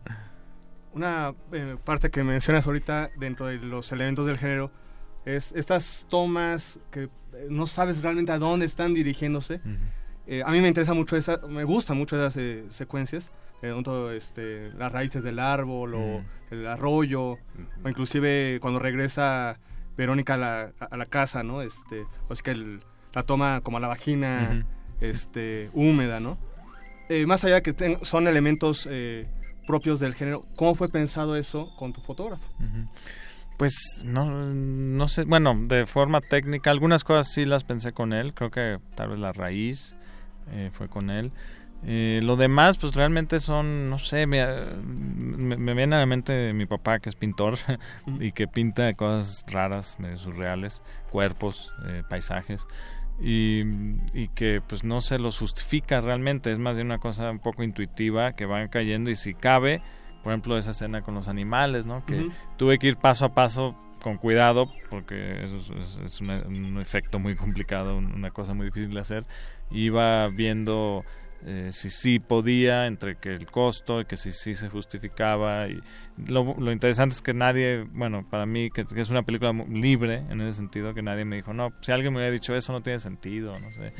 Una 0.92 1.34
eh, 1.52 1.76
parte 1.82 2.10
que 2.10 2.22
mencionas 2.22 2.66
ahorita 2.66 3.10
dentro 3.16 3.46
de 3.46 3.56
los 3.58 3.90
elementos 3.90 4.26
del 4.26 4.38
género 4.38 4.70
es 5.24 5.52
estas 5.52 6.06
tomas 6.08 6.78
que 6.90 7.04
eh, 7.04 7.10
no 7.50 7.66
sabes 7.66 8.02
realmente 8.02 8.32
a 8.32 8.38
dónde 8.38 8.66
están 8.66 8.94
dirigiéndose. 8.94 9.60
Eh, 10.26 10.42
a 10.44 10.50
mí 10.50 10.60
me 10.60 10.68
interesa 10.68 10.94
mucho 10.94 11.16
esa, 11.16 11.38
me 11.48 11.64
gustan 11.64 11.98
mucho 11.98 12.16
esas 12.16 12.36
eh, 12.38 12.64
secuencias, 12.70 13.30
eh, 13.62 13.72
todo, 13.84 14.10
este, 14.12 14.70
las 14.74 14.90
raíces 14.92 15.22
del 15.22 15.38
árbol 15.38 15.94
o 15.94 16.24
el 16.50 16.66
arroyo, 16.66 17.22
o 17.82 17.88
inclusive 17.88 18.58
cuando 18.60 18.78
regresa 18.78 19.58
Verónica 19.96 20.34
a 20.34 20.36
la, 20.38 20.72
a 20.90 20.96
la 20.96 21.06
casa, 21.06 21.42
¿no? 21.42 21.62
Este, 21.62 22.04
o 22.28 22.32
es 22.32 22.42
que 22.42 22.52
el- 22.52 22.80
la 23.14 23.22
toma 23.22 23.60
como 23.62 23.76
a 23.76 23.80
la 23.80 23.88
vagina, 23.88 24.64
este, 25.00 25.70
húmeda, 25.72 26.20
¿no? 26.20 26.36
Más 27.26 27.44
allá 27.44 27.56
de 27.56 27.62
que 27.62 27.72
ten- 27.74 27.98
son 28.02 28.26
elementos 28.26 28.88
propios 29.66 30.00
del 30.00 30.14
género, 30.14 30.44
¿cómo 30.56 30.74
fue 30.74 30.88
pensado 30.88 31.36
eso 31.36 31.70
con 31.76 31.92
tu 31.92 32.00
fotógrafo? 32.00 32.44
Pues 33.56 34.02
no, 34.04 34.24
no 34.26 35.08
sé, 35.08 35.24
bueno, 35.24 35.56
de 35.68 35.86
forma 35.86 36.20
técnica, 36.20 36.70
algunas 36.70 37.04
cosas 37.04 37.32
sí 37.32 37.44
las 37.44 37.64
pensé 37.64 37.92
con 37.92 38.12
él, 38.12 38.34
creo 38.34 38.50
que 38.50 38.78
tal 38.96 39.10
vez 39.10 39.18
la 39.18 39.32
raíz 39.32 39.96
eh, 40.50 40.70
fue 40.72 40.88
con 40.88 41.10
él. 41.10 41.30
Eh, 41.86 42.20
lo 42.22 42.36
demás, 42.36 42.78
pues 42.78 42.94
realmente 42.94 43.40
son, 43.40 43.90
no 43.90 43.98
sé, 43.98 44.26
me, 44.26 44.44
me, 44.82 45.56
me 45.56 45.74
viene 45.74 45.96
a 45.96 45.98
la 46.00 46.06
mente 46.06 46.52
mi 46.54 46.66
papá 46.66 46.98
que 46.98 47.10
es 47.10 47.14
pintor 47.14 47.58
y 48.20 48.32
que 48.32 48.48
pinta 48.48 48.92
cosas 48.94 49.44
raras, 49.46 50.00
medio 50.00 50.16
surreales, 50.16 50.82
cuerpos, 51.10 51.72
eh, 51.86 52.02
paisajes 52.08 52.66
y, 53.20 53.62
y 54.12 54.28
que 54.34 54.60
pues 54.66 54.84
no 54.84 55.00
se 55.00 55.18
los 55.18 55.38
justifica 55.38 56.00
realmente, 56.00 56.50
es 56.50 56.58
más 56.58 56.76
de 56.76 56.82
una 56.82 56.98
cosa 56.98 57.30
un 57.30 57.38
poco 57.38 57.62
intuitiva 57.62 58.32
que 58.32 58.46
van 58.46 58.68
cayendo 58.68 59.10
y 59.10 59.16
si 59.16 59.34
cabe, 59.34 59.82
por 60.24 60.32
ejemplo 60.32 60.58
esa 60.58 60.72
escena 60.72 61.02
con 61.02 61.14
los 61.14 61.28
animales, 61.28 61.86
¿no? 61.86 62.04
Que 62.06 62.22
tuve 62.56 62.78
que 62.78 62.88
ir 62.88 62.96
paso 62.96 63.26
a 63.26 63.34
paso 63.34 63.76
con 64.02 64.16
cuidado 64.18 64.66
porque 64.90 65.44
eso 65.44 65.58
es, 66.04 66.20
una- 66.20 66.42
un 66.42 66.80
efecto 66.80 67.18
muy 67.20 67.36
complicado, 67.36 67.96
un- 67.96 68.12
una 68.12 68.30
cosa 68.32 68.52
muy 68.54 68.66
difícil 68.66 68.92
de 68.92 69.00
hacer. 69.00 69.24
Iba 69.70 70.26
viendo 70.28 71.04
eh, 71.46 71.68
si 71.72 71.90
sí 71.90 72.20
podía, 72.20 72.86
entre 72.86 73.16
que 73.16 73.34
el 73.34 73.44
costo 73.46 74.00
y 74.00 74.06
que 74.06 74.16
si 74.16 74.32
sí 74.32 74.54
se 74.54 74.70
justificaba. 74.70 75.68
Y 75.68 75.78
lo, 76.16 76.54
lo 76.58 76.72
interesante 76.72 77.14
es 77.14 77.20
que 77.20 77.34
nadie, 77.34 77.84
bueno, 77.92 78.26
para 78.30 78.46
mí, 78.46 78.70
que, 78.70 78.86
que 78.86 79.00
es 79.02 79.10
una 79.10 79.24
película 79.24 79.52
libre 79.68 80.22
en 80.30 80.40
ese 80.40 80.54
sentido, 80.54 80.94
que 80.94 81.02
nadie 81.02 81.26
me 81.26 81.36
dijo, 81.36 81.52
no, 81.52 81.70
si 81.82 81.92
alguien 81.92 82.14
me 82.14 82.20
hubiera 82.20 82.32
dicho 82.32 82.54
eso 82.56 82.72
no 82.72 82.80
tiene 82.80 82.98
sentido, 82.98 83.58
no 83.58 83.70
sé. 83.72 83.92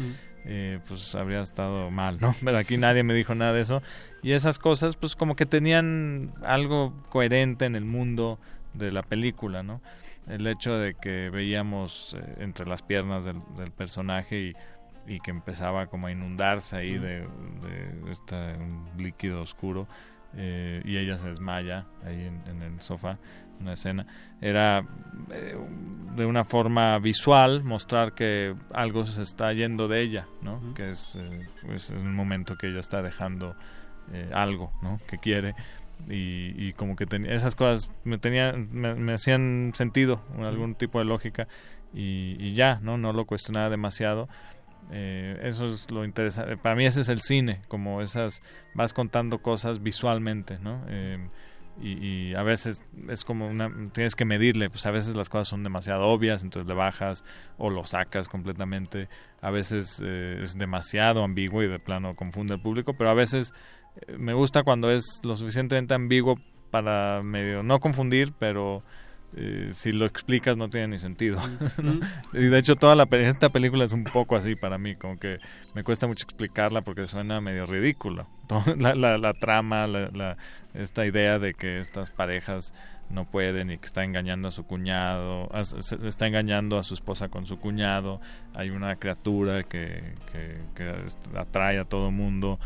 Eh, 0.45 0.79
pues 0.89 1.15
habría 1.15 1.41
estado 1.41 1.91
mal, 1.91 2.19
¿no? 2.21 2.35
Pero 2.45 2.59
aquí 2.59 2.77
nadie 2.77 3.03
me 3.03 3.15
dijo 3.15 3.35
nada 3.35 3.53
de 3.53 3.61
eso. 3.62 3.83
Y 4.23 4.33
esas 4.33 4.59
cosas, 4.59 4.97
pues 4.97 5.16
como 5.16 5.37
que 5.37 5.47
tenían 5.47 6.33
algo 6.43 6.93
coherente 7.11 7.65
en 7.65 7.77
el 7.77 7.85
mundo 7.85 8.39
de 8.73 8.93
la 8.93 9.03
película, 9.03 9.62
¿no? 9.62 9.81
El 10.27 10.47
hecho 10.47 10.79
de 10.79 10.95
que 10.95 11.31
veíamos 11.31 12.16
eh, 12.19 12.37
entre 12.39 12.66
las 12.66 12.83
piernas 12.83 13.25
del, 13.25 13.41
del 13.57 13.71
personaje 13.71 14.41
y, 14.41 14.57
y 15.07 15.21
que 15.21 15.31
empezaba 15.31 15.87
como 15.87 16.07
a 16.07 16.12
inundarse 16.12 16.77
ahí 16.77 16.97
de, 16.99 17.21
de 17.21 18.11
este 18.11 18.35
un 18.55 18.89
líquido 18.97 19.43
oscuro 19.43 19.87
eh, 20.37 20.83
y 20.85 20.97
ella 20.97 21.16
se 21.16 21.29
desmaya 21.29 21.87
ahí 22.05 22.25
en, 22.25 22.43
en 22.49 22.62
el 22.62 22.81
sofá, 22.81 23.19
una 23.60 23.72
escena, 23.72 24.06
era 24.40 24.85
eh, 25.31 25.56
de 26.16 26.26
una 26.26 26.44
forma 26.44 26.98
visual 26.98 27.64
mostrar 27.64 28.12
que 28.12 28.55
algo 28.72 29.05
se 29.05 29.22
está 29.22 29.52
yendo 29.52 29.89
de 29.89 30.02
ella, 30.02 30.26
¿no? 30.43 30.74
Que 30.74 30.90
es, 30.90 31.16
eh, 31.16 31.48
pues, 31.64 31.90
es 31.90 32.02
un 32.02 32.14
momento 32.14 32.56
que 32.56 32.68
ella 32.68 32.81
está 32.81 33.02
dejando 33.02 33.56
eh, 34.12 34.31
algo, 34.32 34.72
¿no? 34.82 35.01
Que 35.09 35.18
quiere. 35.18 35.55
Y, 36.09 36.52
y 36.56 36.72
como 36.72 36.97
que 36.97 37.06
tenía 37.06 37.32
esas 37.32 37.55
cosas 37.55 37.89
me 38.02 38.18
tenían 38.18 38.68
me, 38.72 38.94
me 38.94 39.12
hacían 39.12 39.70
sentido 39.74 40.20
algún 40.39 40.74
tipo 40.74 40.98
de 40.98 41.05
lógica. 41.05 41.48
Y, 41.93 42.36
y 42.40 42.52
ya 42.52 42.81
no 42.82 42.98
no 42.98 43.12
lo 43.12 43.24
cuestionaba 43.26 43.70
demasiado. 43.70 44.28
Eso 44.90 45.68
es 45.68 45.90
lo 45.90 46.05
interesante 46.05 46.59
para 46.59 46.74
mí 46.74 46.85
ese 46.85 47.01
es 47.01 47.09
el 47.09 47.22
cine 47.22 47.62
como 47.68 48.02
esas 48.02 48.43
vas 48.74 48.93
contando 48.93 49.40
cosas 49.40 49.82
visualmente 49.82 50.59
no 50.59 50.85
y, 51.80 52.30
y 52.30 52.34
a 52.34 52.42
veces 52.42 52.82
es 53.09 53.24
como 53.24 53.48
una 53.48 53.70
tienes 53.92 54.14
que 54.14 54.24
medirle 54.24 54.70
pues 54.70 54.86
a 54.86 54.90
veces 54.90 55.16
las 55.16 55.28
cosas 55.28 55.48
son 55.48 55.62
demasiado 55.64 56.05
obvias 56.06 56.42
entonces 56.42 56.68
le 56.68 56.74
bajas 56.74 57.24
o 57.59 57.70
lo 57.70 57.84
sacas 57.84 58.28
completamente. 58.28 59.09
A 59.40 59.51
veces 59.51 60.01
eh, 60.05 60.40
es 60.42 60.56
demasiado 60.56 61.24
ambiguo 61.24 61.62
y 61.62 61.68
de 61.68 61.78
plano 61.80 62.14
confunde 62.14 62.55
al 62.55 62.60
público 62.60 62.94
pero 62.94 63.10
a 63.10 63.14
veces 63.14 63.52
eh, 64.06 64.16
me 64.18 64.34
gusta 64.34 64.62
cuando 64.62 64.90
es 64.90 65.20
lo 65.24 65.36
suficientemente 65.36 65.94
ambiguo 65.94 66.38
para 66.70 67.22
medio 67.22 67.62
no 67.62 67.80
confundir 67.80 68.32
pero 68.38 68.82
eh, 69.36 69.70
si 69.72 69.90
lo 69.90 70.06
explicas 70.06 70.56
no 70.56 70.68
tiene 70.70 70.86
ni 70.88 70.98
sentido 70.98 71.40
¿no? 71.82 71.98
y 72.32 72.46
de 72.46 72.59
hecho 72.59 72.76
toda 72.76 72.94
la 72.94 73.06
pe- 73.06 73.26
esta 73.26 73.48
película 73.51 73.84
es 73.84 73.92
un 73.92 74.05
poco 74.05 74.36
así 74.36 74.55
para 74.55 74.78
mí 74.78 74.94
como 74.94 75.18
que 75.18 75.38
me 75.74 75.82
cuesta 75.82 76.06
mucho 76.06 76.22
explicarla 76.24 76.82
porque 76.82 77.09
suena 77.09 77.40
medio 77.40 77.66
ridículo 77.66 78.28
Todo- 78.46 78.74
la, 78.78 78.94
la, 78.94 79.18
la 79.18 79.32
trama 79.34 79.88
la, 79.88 80.09
la- 80.12 80.36
esta 80.74 81.06
idea 81.06 81.38
de 81.38 81.55
que 81.55 81.78
estas 81.80 82.10
parejas 82.10 82.74
no 83.10 83.24
pueden 83.26 83.70
y 83.70 83.78
que 83.78 83.86
está 83.86 84.02
engañando 84.05 84.48
a 84.48 84.51
su 84.51 84.64
cuñado 84.66 85.48
a- 85.55 85.64
se- 85.64 86.06
está 86.09 86.26
engañando 86.26 86.78
a 86.78 86.82
su 86.82 86.94
esposa 86.94 87.28
con 87.28 87.46
su 87.46 87.59
cuñado 87.59 88.20
hay 88.55 88.70
una 88.70 88.96
criatura 88.96 89.62
que, 89.62 90.02
que, 90.32 90.56
que 90.74 90.94
atrae 91.38 91.78
a 91.78 91.84
todo 91.84 92.10
mundo 92.10 92.59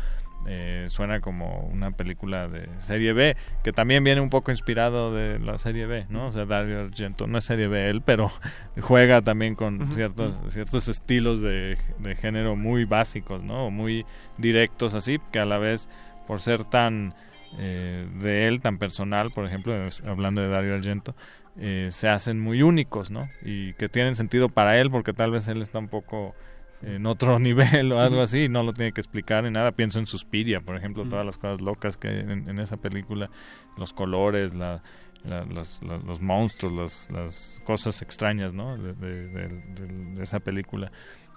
eh, 0.47 0.85
suena 0.87 1.19
como 1.19 1.67
una 1.67 1.91
película 1.91 2.47
de 2.47 2.69
serie 2.77 3.11
B, 3.11 3.35
que 3.61 3.73
también 3.73 4.05
viene 4.05 4.21
un 4.21 4.29
poco 4.29 4.51
inspirado 4.51 5.13
de 5.13 5.37
la 5.37 5.57
serie 5.57 5.85
B, 5.85 6.05
¿no? 6.07 6.27
O 6.27 6.31
sea, 6.31 6.45
Dario 6.45 6.79
Argento 6.79 7.27
no 7.27 7.37
es 7.37 7.43
serie 7.43 7.67
B 7.67 7.89
él, 7.89 8.01
pero 8.01 8.31
juega 8.79 9.21
también 9.21 9.55
con 9.55 9.93
ciertos, 9.93 10.39
ciertos 10.47 10.87
estilos 10.87 11.41
de, 11.41 11.77
de 11.99 12.15
género 12.15 12.55
muy 12.55 12.85
básicos, 12.85 13.43
¿no? 13.43 13.69
Muy 13.69 14.05
directos 14.37 14.93
así, 14.93 15.19
que 15.33 15.39
a 15.39 15.45
la 15.45 15.57
vez, 15.57 15.89
por 16.25 16.39
ser 16.39 16.63
tan 16.63 17.13
eh, 17.57 18.07
de 18.21 18.47
él, 18.47 18.61
tan 18.61 18.77
personal, 18.77 19.31
por 19.31 19.45
ejemplo, 19.45 19.73
hablando 20.05 20.41
de 20.41 20.49
Dario 20.49 20.75
Argento, 20.75 21.15
eh, 21.57 21.89
se 21.91 22.07
hacen 22.07 22.39
muy 22.39 22.61
únicos, 22.61 23.11
¿no? 23.11 23.27
Y 23.43 23.73
que 23.73 23.89
tienen 23.89 24.15
sentido 24.15 24.49
para 24.49 24.79
él, 24.79 24.91
porque 24.91 25.13
tal 25.13 25.31
vez 25.31 25.47
él 25.47 25.61
está 25.61 25.79
un 25.79 25.87
poco 25.87 26.35
en 26.81 27.05
otro 27.05 27.39
nivel 27.39 27.91
o 27.91 27.99
algo 27.99 28.21
así, 28.21 28.49
no 28.49 28.63
lo 28.63 28.73
tiene 28.73 28.91
que 28.91 29.01
explicar 29.01 29.43
ni 29.43 29.51
nada. 29.51 29.71
Pienso 29.71 29.99
en 29.99 30.07
Suspiria, 30.07 30.61
por 30.61 30.77
ejemplo, 30.77 31.05
todas 31.05 31.25
las 31.25 31.37
cosas 31.37 31.61
locas 31.61 31.97
que 31.97 32.07
hay 32.07 32.19
en, 32.19 32.49
en 32.49 32.59
esa 32.59 32.77
película, 32.77 33.29
los 33.77 33.93
colores, 33.93 34.53
la, 34.53 34.81
los, 35.23 36.21
monstruos, 36.21 37.07
las 37.11 37.61
cosas 37.65 38.01
extrañas, 38.01 38.53
¿no? 38.53 38.77
De, 38.77 40.21
esa 40.21 40.39
película. 40.39 40.91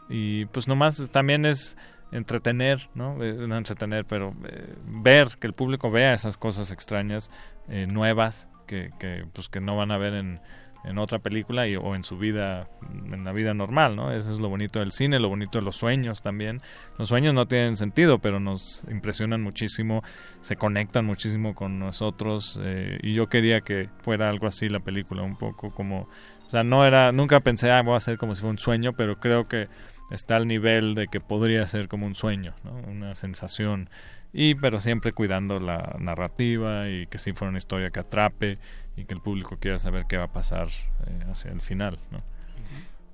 Y 0.08 0.46
pues 0.46 0.68
nomás 0.68 1.08
también 1.10 1.46
es 1.46 1.76
entretener, 2.12 2.88
¿no? 2.94 3.22
Eh, 3.22 3.34
no 3.48 3.56
entretener, 3.56 4.04
pero 4.04 4.34
eh, 4.48 4.74
ver, 4.86 5.28
que 5.40 5.46
el 5.46 5.54
público 5.54 5.90
vea 5.90 6.14
esas 6.14 6.36
cosas 6.36 6.70
extrañas, 6.70 7.30
eh, 7.68 7.86
nuevas, 7.90 8.48
que, 8.66 8.90
que, 8.98 9.24
pues 9.32 9.48
que 9.48 9.60
no 9.60 9.76
van 9.76 9.90
a 9.90 9.98
ver 9.98 10.14
en, 10.14 10.40
en 10.84 10.98
otra 10.98 11.20
película 11.20 11.68
y, 11.68 11.76
o 11.76 11.94
en 11.94 12.02
su 12.02 12.18
vida, 12.18 12.68
en 12.90 13.24
la 13.24 13.32
vida 13.32 13.54
normal, 13.54 13.94
¿no? 13.96 14.12
Eso 14.12 14.32
es 14.32 14.38
lo 14.38 14.48
bonito 14.48 14.80
del 14.80 14.92
cine, 14.92 15.20
lo 15.20 15.28
bonito 15.28 15.58
de 15.58 15.64
los 15.64 15.76
sueños 15.76 16.22
también. 16.22 16.60
Los 16.98 17.08
sueños 17.08 17.34
no 17.34 17.46
tienen 17.46 17.76
sentido, 17.76 18.18
pero 18.18 18.40
nos 18.40 18.84
impresionan 18.90 19.42
muchísimo, 19.42 20.02
se 20.40 20.56
conectan 20.56 21.04
muchísimo 21.04 21.54
con 21.54 21.78
nosotros 21.78 22.58
eh, 22.62 22.98
y 23.02 23.14
yo 23.14 23.28
quería 23.28 23.60
que 23.60 23.88
fuera 24.00 24.28
algo 24.28 24.46
así 24.46 24.68
la 24.68 24.80
película, 24.80 25.22
un 25.22 25.36
poco 25.36 25.70
como, 25.72 26.08
o 26.46 26.50
sea, 26.50 26.64
no 26.64 26.84
era, 26.84 27.12
nunca 27.12 27.40
pensé, 27.40 27.70
ah, 27.70 27.82
voy 27.82 27.94
a 27.94 27.98
hacer 27.98 28.18
como 28.18 28.34
si 28.34 28.40
fuera 28.40 28.52
un 28.52 28.58
sueño, 28.58 28.92
pero 28.94 29.20
creo 29.20 29.46
que 29.46 29.68
está 30.10 30.36
al 30.36 30.46
nivel 30.46 30.94
de 30.94 31.08
que 31.08 31.20
podría 31.20 31.66
ser 31.66 31.88
como 31.88 32.06
un 32.06 32.14
sueño. 32.14 32.54
Una 32.88 33.14
sensación 33.14 33.88
y 34.32 34.54
pero 34.54 34.80
siempre 34.80 35.12
cuidando 35.12 35.60
la 35.60 35.96
narrativa 35.98 36.88
y 36.88 37.06
que 37.06 37.18
sí 37.18 37.32
fuera 37.32 37.50
una 37.50 37.58
historia 37.58 37.90
que 37.90 38.00
atrape 38.00 38.58
y 38.96 39.04
que 39.04 39.14
el 39.14 39.20
público 39.20 39.58
quiera 39.60 39.78
saber 39.78 40.06
qué 40.08 40.16
va 40.16 40.24
a 40.24 40.32
pasar 40.32 40.68
eh, 41.06 41.26
hacia 41.30 41.50
el 41.52 41.60
final. 41.60 41.98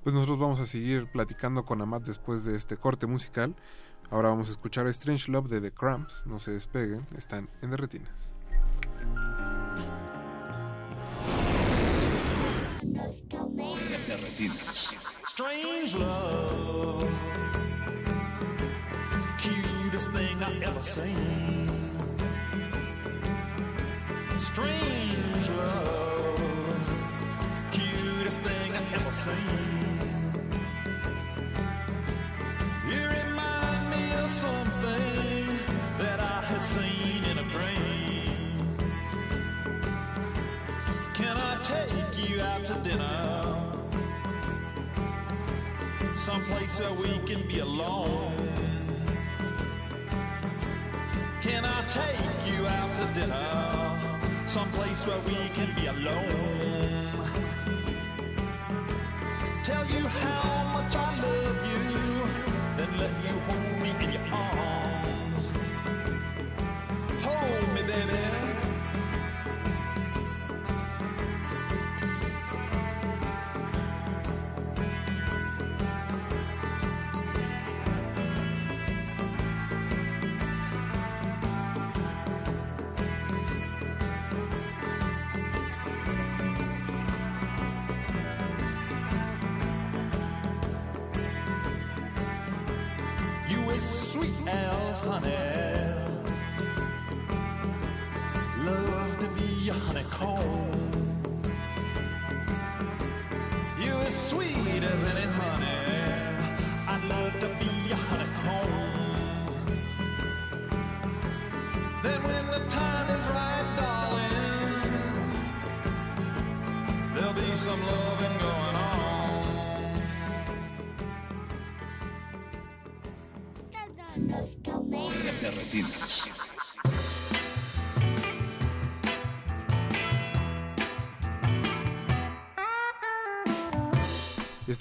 Pues 0.02 0.14
nosotros 0.14 0.38
vamos 0.38 0.60
a 0.60 0.66
seguir 0.66 1.06
platicando 1.10 1.64
con 1.64 1.82
Amat 1.82 2.04
después 2.04 2.44
de 2.44 2.56
este 2.56 2.76
corte 2.76 3.06
musical. 3.06 3.54
Ahora 4.10 4.30
vamos 4.30 4.48
a 4.48 4.52
escuchar 4.52 4.86
Strange 4.86 5.30
Love 5.30 5.48
de 5.48 5.60
The 5.60 5.72
Cramps. 5.72 6.24
No 6.24 6.38
se 6.38 6.52
despeguen, 6.52 7.06
están 7.16 7.48
en 7.62 7.70
Derretinas. 7.70 8.30
Derretinas. 14.06 14.94
Strange 15.26 15.94
love, 15.96 17.10
cutest 19.38 20.10
thing 20.10 20.42
I 20.42 20.60
ever 20.62 20.82
seen. 20.82 21.68
Strange 24.38 25.48
love, 25.50 26.40
cutest 27.72 28.38
thing 28.38 28.72
I 28.72 28.82
ever 28.94 29.12
seen. 29.12 29.88
You 32.88 33.00
remind 33.08 33.90
me 33.90 34.12
of 34.22 34.30
something 34.30 34.77
you 42.38 42.44
out 42.44 42.64
to 42.64 42.74
dinner? 42.88 43.56
Someplace 46.18 46.80
where 46.80 46.92
we 46.92 47.18
can 47.26 47.46
be 47.48 47.58
alone. 47.58 48.36
Can 51.42 51.64
I 51.64 51.84
take 51.88 52.16
you 52.46 52.66
out 52.66 52.94
to 52.94 53.04
dinner? 53.18 54.46
Someplace 54.46 55.06
where 55.06 55.20
we 55.20 55.48
can 55.54 55.74
be 55.74 55.86
alone. 55.86 57.28
Tell 59.64 59.84
you 59.86 60.06
how 60.06 60.67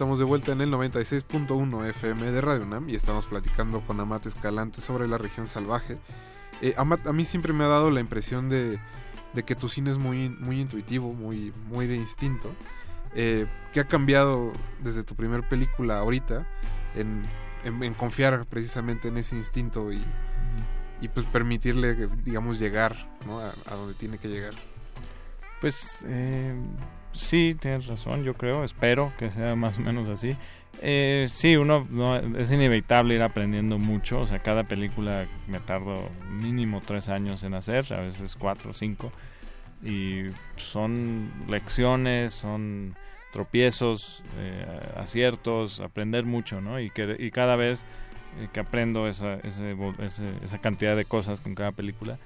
estamos 0.07 0.19
de 0.19 0.23
vuelta 0.25 0.53
en 0.53 0.61
el 0.61 0.71
96.1 0.71 1.85
FM 1.89 2.31
de 2.31 2.39
Radio 2.39 2.63
UNAM 2.63 2.87
y 2.87 2.95
estamos 2.95 3.25
platicando 3.25 3.81
con 3.81 3.99
Amat 3.99 4.25
Escalante 4.25 4.79
sobre 4.79 5.05
la 5.05 5.17
región 5.17 5.49
salvaje. 5.49 5.97
Eh, 6.61 6.73
Amat, 6.77 7.05
a 7.07 7.11
mí 7.11 7.25
siempre 7.25 7.51
me 7.51 7.65
ha 7.65 7.67
dado 7.67 7.91
la 7.91 7.99
impresión 7.99 8.47
de, 8.47 8.79
de 9.33 9.43
que 9.43 9.53
tu 9.53 9.67
cine 9.67 9.91
es 9.91 9.97
muy, 9.97 10.29
muy 10.29 10.61
intuitivo, 10.61 11.11
muy, 11.13 11.51
muy 11.67 11.87
de 11.87 11.97
instinto. 11.97 12.49
Eh, 13.15 13.47
¿Qué 13.73 13.81
ha 13.81 13.83
cambiado 13.83 14.53
desde 14.81 15.03
tu 15.03 15.13
primer 15.13 15.45
película 15.49 15.99
ahorita 15.99 16.47
en, 16.95 17.23
en- 17.65 17.83
en 17.83 17.93
confiar 17.93 18.45
precisamente 18.45 19.09
en 19.09 19.17
ese 19.17 19.35
instinto 19.35 19.91
y, 19.91 20.01
y 21.01 21.09
pues 21.09 21.25
permitirle, 21.25 22.07
digamos, 22.23 22.59
llegar 22.59 22.95
¿no? 23.25 23.41
a, 23.41 23.51
a 23.69 23.75
donde 23.75 23.93
tiene 23.93 24.19
que 24.19 24.29
llegar? 24.29 24.53
Pues 25.59 25.99
eh, 26.05 26.55
sí, 27.17 27.55
tienes 27.59 27.87
razón, 27.87 28.23
yo 28.23 28.33
creo, 28.33 28.63
espero 28.63 29.11
que 29.17 29.29
sea 29.29 29.55
más 29.55 29.77
o 29.77 29.81
menos 29.81 30.07
así. 30.09 30.35
Eh, 30.81 31.25
sí, 31.27 31.55
uno 31.57 31.87
no, 31.89 32.15
es 32.17 32.51
inevitable 32.51 33.15
ir 33.15 33.21
aprendiendo 33.23 33.79
mucho, 33.79 34.19
o 34.19 34.27
sea, 34.27 34.39
cada 34.39 34.63
película 34.63 35.25
me 35.47 35.59
tardo 35.59 36.09
mínimo 36.29 36.81
tres 36.85 37.09
años 37.09 37.43
en 37.43 37.55
hacer, 37.55 37.91
a 37.93 38.01
veces 38.01 38.35
cuatro 38.35 38.71
o 38.71 38.73
cinco, 38.73 39.11
y 39.83 40.25
son 40.57 41.31
lecciones, 41.47 42.33
son 42.33 42.95
tropiezos, 43.31 44.23
eh, 44.37 44.65
aciertos, 44.97 45.79
aprender 45.79 46.25
mucho, 46.25 46.61
¿no? 46.61 46.79
Y, 46.79 46.89
que, 46.91 47.15
y 47.19 47.31
cada 47.31 47.55
vez 47.55 47.83
que 48.53 48.59
aprendo 48.59 49.07
esa, 49.07 49.35
ese 49.35 49.75
ese- 49.99 50.33
esa 50.43 50.59
cantidad 50.59 50.95
de 50.95 51.05
cosas 51.05 51.41
con 51.41 51.55
cada 51.55 51.71
película, 51.71 52.17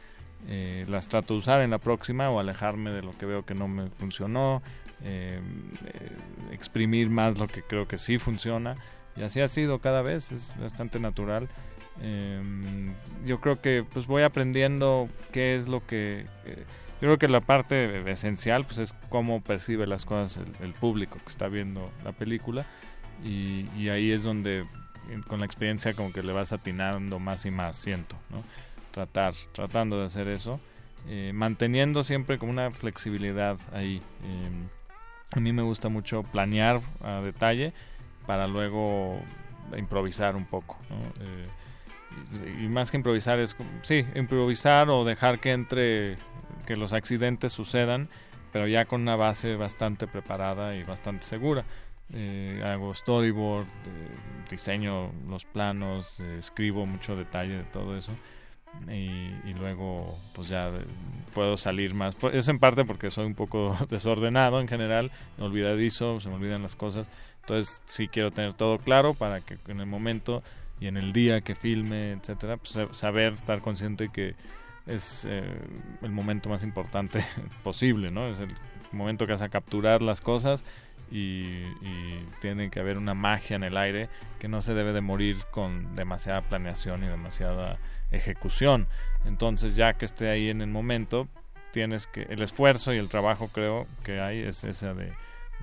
eh, 0.47 0.85
las 0.89 1.07
trato 1.07 1.33
de 1.35 1.39
usar 1.39 1.61
en 1.61 1.69
la 1.71 1.77
próxima 1.77 2.29
o 2.29 2.39
alejarme 2.39 2.91
de 2.91 3.01
lo 3.01 3.11
que 3.11 3.25
veo 3.25 3.45
que 3.45 3.53
no 3.53 3.67
me 3.67 3.89
funcionó, 3.91 4.61
eh, 5.03 5.39
eh, 5.85 6.15
exprimir 6.51 7.09
más 7.09 7.39
lo 7.39 7.47
que 7.47 7.63
creo 7.63 7.87
que 7.87 7.97
sí 7.97 8.17
funciona 8.19 8.75
y 9.15 9.23
así 9.23 9.41
ha 9.41 9.47
sido 9.47 9.79
cada 9.79 10.01
vez, 10.01 10.31
es 10.31 10.55
bastante 10.59 10.99
natural. 10.99 11.49
Eh, 12.01 12.41
yo 13.25 13.41
creo 13.41 13.61
que 13.61 13.85
pues 13.91 14.07
voy 14.07 14.23
aprendiendo 14.23 15.09
qué 15.31 15.55
es 15.55 15.67
lo 15.67 15.85
que... 15.85 16.25
eh, 16.45 16.65
yo 17.01 17.07
creo 17.07 17.17
que 17.17 17.27
la 17.27 17.41
parte 17.41 18.09
esencial 18.11 18.65
pues 18.65 18.77
es 18.77 18.93
cómo 19.09 19.41
percibe 19.41 19.87
las 19.87 20.05
cosas 20.05 20.43
el, 20.61 20.73
público 20.73 21.17
que 21.17 21.29
está 21.29 21.47
viendo 21.47 21.91
la 22.03 22.11
película 22.11 22.67
y, 23.23 23.89
ahí 23.89 24.11
es 24.11 24.21
donde 24.23 24.65
con 25.27 25.39
la 25.39 25.47
experiencia 25.47 25.93
como 25.93 26.13
que 26.13 26.21
le 26.21 26.31
vas 26.31 26.53
atinando 26.53 27.19
más 27.19 27.45
y 27.45 27.51
más, 27.51 27.75
siento, 27.75 28.15
¿no? 28.29 28.43
Tratar, 28.91 29.33
tratando 29.51 29.99
de 29.99 30.05
hacer 30.05 30.27
eso, 30.27 30.59
eh, 31.07 31.31
manteniendo 31.33 32.03
siempre 32.03 32.37
como 32.37 32.51
una 32.51 32.69
flexibilidad 32.71 33.57
ahí. 33.73 34.01
Eh, 34.23 34.49
a 35.31 35.39
mí 35.39 35.53
me 35.53 35.61
gusta 35.61 35.89
mucho 35.89 36.23
planear 36.23 36.81
a 37.01 37.21
detalle 37.21 37.73
para 38.25 38.47
luego 38.47 39.19
improvisar 39.77 40.35
un 40.35 40.45
poco. 40.45 40.77
Eh, 41.19 42.63
y, 42.63 42.67
más 42.67 42.91
que 42.91 42.97
improvisar 42.97 43.39
es, 43.39 43.55
sí, 43.83 44.05
improvisar 44.15 44.89
o 44.89 45.05
dejar 45.05 45.39
que 45.39 45.53
entre, 45.53 46.17
que 46.65 46.75
los 46.75 46.93
accidentes 46.93 47.53
sucedan, 47.53 48.09
pero 48.51 48.67
ya 48.67 48.85
con 48.85 49.01
una 49.01 49.15
base 49.15 49.55
bastante 49.55 50.07
preparada 50.07 50.75
y 50.75 50.83
bastante 50.83 51.25
segura. 51.25 51.63
Eh, 52.13 52.61
hago 52.65 52.93
storyboard, 52.93 53.67
eh, 53.67 54.49
diseño 54.49 55.11
los 55.29 55.45
planos, 55.45 56.19
escribo 56.19 56.85
mucho 56.85 57.15
detalle 57.15 57.57
de 57.57 57.63
todo 57.63 57.97
eso 57.97 58.11
y, 58.87 59.53
luego 59.53 60.17
pues 60.33 60.47
ya 60.47 60.71
puedo 61.33 61.57
salir 61.57 61.93
más. 61.93 62.15
Eso 62.33 62.51
en 62.51 62.59
parte 62.59 62.85
porque 62.85 63.11
soy 63.11 63.25
un 63.25 63.35
poco 63.35 63.75
desordenado 63.89 64.59
en 64.59 64.67
general, 64.67 65.11
olvidadizo, 65.39 66.19
se 66.19 66.29
me 66.29 66.35
olvidan 66.35 66.61
las 66.61 66.75
cosas. 66.75 67.07
Entonces 67.41 67.81
sí 67.85 68.07
quiero 68.07 68.31
tener 68.31 68.53
todo 68.53 68.77
claro 68.79 69.13
para 69.13 69.41
que 69.41 69.57
en 69.67 69.79
el 69.79 69.87
momento 69.87 70.43
y 70.79 70.87
en 70.87 70.97
el 70.97 71.13
día 71.13 71.41
que 71.41 71.55
filme, 71.55 72.13
etcétera, 72.13 72.57
pues 72.57 72.77
saber, 72.97 73.33
estar 73.33 73.61
consciente 73.61 74.09
que 74.09 74.35
es 74.87 75.25
eh, 75.25 75.43
el 76.01 76.11
momento 76.11 76.49
más 76.49 76.63
importante 76.63 77.23
posible, 77.63 78.09
¿no? 78.09 78.27
Es 78.27 78.39
el 78.39 78.53
momento 78.91 79.25
que 79.25 79.31
vas 79.31 79.43
a 79.43 79.49
capturar 79.49 80.01
las 80.01 80.21
cosas 80.21 80.65
y, 81.11 81.63
tiene 82.39 82.71
que 82.71 82.79
haber 82.79 82.97
una 82.97 83.13
magia 83.13 83.55
en 83.55 83.63
el 83.63 83.77
aire 83.77 84.09
que 84.39 84.47
no 84.47 84.61
se 84.61 84.73
debe 84.73 84.93
de 84.93 85.01
morir 85.01 85.37
con 85.51 85.95
demasiada 85.95 86.41
planeación 86.41 87.03
y 87.03 87.07
demasiada 87.07 87.77
ejecución. 88.11 88.87
Entonces 89.25 89.75
ya 89.75 89.93
que 89.93 90.05
esté 90.05 90.29
ahí 90.29 90.49
en 90.49 90.61
el 90.61 90.69
momento, 90.69 91.27
tienes 91.71 92.07
que 92.07 92.23
el 92.23 92.41
esfuerzo 92.41 92.93
y 92.93 92.97
el 92.97 93.09
trabajo 93.09 93.49
creo 93.49 93.87
que 94.03 94.19
hay 94.19 94.39
es 94.39 94.63
ese 94.63 94.93
de, 94.93 95.13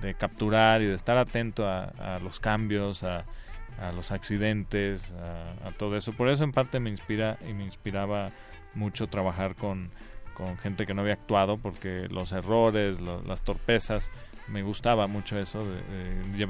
de 0.01 0.13
capturar 0.15 0.81
y 0.81 0.85
de 0.85 0.95
estar 0.95 1.17
atento 1.17 1.67
a, 1.67 2.19
los 2.23 2.39
cambios, 2.39 3.03
a, 3.03 3.25
los 3.93 4.11
accidentes, 4.11 5.13
a, 5.13 5.71
todo 5.77 5.95
eso. 5.95 6.13
Por 6.13 6.29
eso 6.29 6.43
en 6.43 6.51
parte 6.51 6.79
me 6.79 6.89
inspira 6.89 7.37
y 7.47 7.53
me 7.53 7.63
inspiraba 7.63 8.31
mucho 8.75 9.07
trabajar 9.07 9.55
con, 9.55 9.91
con 10.33 10.57
gente 10.57 10.85
que 10.85 10.93
no 10.93 11.01
había 11.01 11.13
actuado 11.13 11.57
porque 11.57 12.07
los 12.09 12.31
errores, 12.31 13.01
las 13.01 13.43
torpezas, 13.43 14.11
me 14.47 14.63
gustaba 14.63 15.07
mucho 15.07 15.37
eso, 15.39 15.63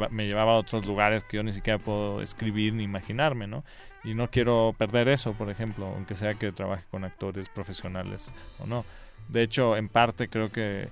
me 0.10 0.26
llevaba 0.26 0.54
a 0.54 0.56
otros 0.56 0.86
lugares 0.86 1.24
que 1.24 1.38
yo 1.38 1.44
ni 1.44 1.52
siquiera 1.52 1.80
puedo 1.80 2.22
escribir 2.22 2.74
ni 2.74 2.84
imaginarme, 2.84 3.46
¿no? 3.46 3.66
Y 4.04 4.14
no 4.14 4.30
quiero 4.30 4.74
perder 4.78 5.10
eso, 5.10 5.34
por 5.34 5.50
ejemplo, 5.50 5.88
aunque 5.88 6.16
sea 6.16 6.36
que 6.36 6.52
trabaje 6.52 6.84
con 6.90 7.04
actores 7.04 7.50
profesionales 7.50 8.32
o 8.60 8.66
no. 8.66 8.86
De 9.28 9.44
hecho, 9.44 9.76
en 9.76 9.90
parte 9.90 10.30
creo 10.30 10.52
que 10.52 10.90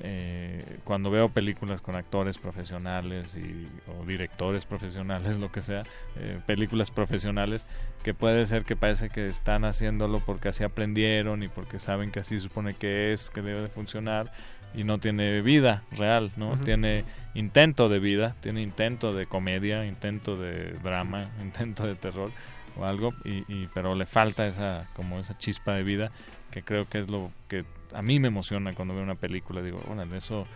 eh, 0.00 0.78
cuando 0.84 1.10
veo 1.10 1.28
películas 1.28 1.80
con 1.80 1.94
actores 1.94 2.38
profesionales 2.38 3.36
y, 3.36 3.66
o 3.90 4.04
directores 4.04 4.64
profesionales, 4.64 5.38
lo 5.40 5.52
que 5.52 5.60
sea, 5.60 5.84
eh, 6.16 6.40
películas 6.46 6.90
profesionales, 6.90 7.66
que 8.02 8.14
puede 8.14 8.46
ser 8.46 8.64
que 8.64 8.76
parece 8.76 9.10
que 9.10 9.28
están 9.28 9.64
haciéndolo 9.64 10.20
porque 10.20 10.48
así 10.48 10.64
aprendieron 10.64 11.42
y 11.42 11.48
porque 11.48 11.78
saben 11.78 12.10
que 12.10 12.20
así 12.20 12.38
supone 12.38 12.74
que 12.74 13.12
es, 13.12 13.30
que 13.30 13.42
debe 13.42 13.62
de 13.62 13.68
funcionar 13.68 14.32
y 14.74 14.84
no 14.84 14.98
tiene 14.98 15.40
vida 15.42 15.82
real, 15.92 16.32
¿no? 16.36 16.56
Tiene 16.58 17.04
intento 17.34 17.88
de 17.88 17.98
vida, 17.98 18.36
tiene 18.40 18.62
intento 18.62 19.12
de 19.12 19.26
comedia, 19.26 19.86
intento 19.86 20.36
de 20.36 20.72
drama, 20.82 21.30
intento 21.42 21.86
de 21.86 21.94
terror 21.94 22.30
o 22.76 22.84
algo, 22.84 23.14
y, 23.24 23.44
y 23.52 23.68
pero 23.72 23.94
le 23.94 24.06
falta 24.06 24.46
esa 24.46 24.86
como 24.94 25.18
esa 25.18 25.38
chispa 25.38 25.74
de 25.74 25.84
vida 25.84 26.10
que 26.50 26.62
creo 26.62 26.88
que 26.88 26.98
es 26.98 27.10
lo 27.10 27.32
que 27.48 27.64
a 27.92 28.02
mí 28.02 28.20
me 28.20 28.28
emociona 28.28 28.74
cuando 28.74 28.94
veo 28.94 29.02
una 29.02 29.16
película. 29.16 29.60
Digo, 29.60 29.80
bueno, 29.86 30.02
eso 30.14 30.46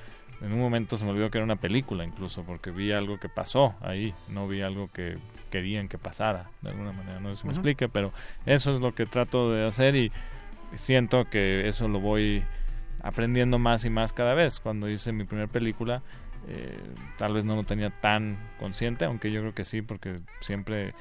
en 0.41 0.53
un 0.53 0.61
momento 0.61 0.97
se 0.97 1.05
me 1.05 1.11
olvidó 1.11 1.31
que 1.31 1.39
era 1.39 1.45
una 1.45 1.57
película 1.57 2.05
incluso, 2.05 2.45
porque 2.45 2.71
vi 2.71 2.93
algo 2.93 3.19
que 3.19 3.29
pasó 3.29 3.75
ahí, 3.81 4.15
no 4.29 4.47
vi 4.47 4.63
algo 4.63 4.89
que 4.93 5.19
querían 5.51 5.89
que 5.89 5.99
pasara, 5.99 6.51
de 6.63 6.71
alguna 6.71 6.93
manera, 6.93 7.19
no 7.19 7.31
sé 7.31 7.41
si 7.41 7.47
me 7.47 7.53
explique, 7.53 7.89
pero 7.89 8.13
eso 8.47 8.71
es 8.71 8.81
lo 8.81 8.95
que 8.95 9.07
trato 9.07 9.51
de 9.51 9.67
hacer 9.67 9.97
y 9.97 10.13
siento 10.77 11.25
que 11.25 11.67
eso 11.67 11.89
lo 11.89 11.99
voy 11.99 12.45
aprendiendo 13.03 13.59
más 13.59 13.85
y 13.85 13.91
más 13.91 14.13
cada 14.13 14.35
vez. 14.35 14.61
Cuando 14.61 14.89
hice 14.89 15.13
mi 15.13 15.25
primera 15.25 15.49
película, 15.49 16.03
eh, 16.49 16.79
tal 17.19 17.35
vez 17.35 17.45
no 17.45 17.57
lo 17.57 17.65
tenía 17.65 17.91
tan 17.91 18.39
consciente, 18.59 19.05
aunque 19.05 19.31
yo 19.31 19.41
creo 19.41 19.55
que 19.55 19.65
sí, 19.65 19.83
porque 19.83 20.21
siempre, 20.41 20.89
eh, 20.89 20.93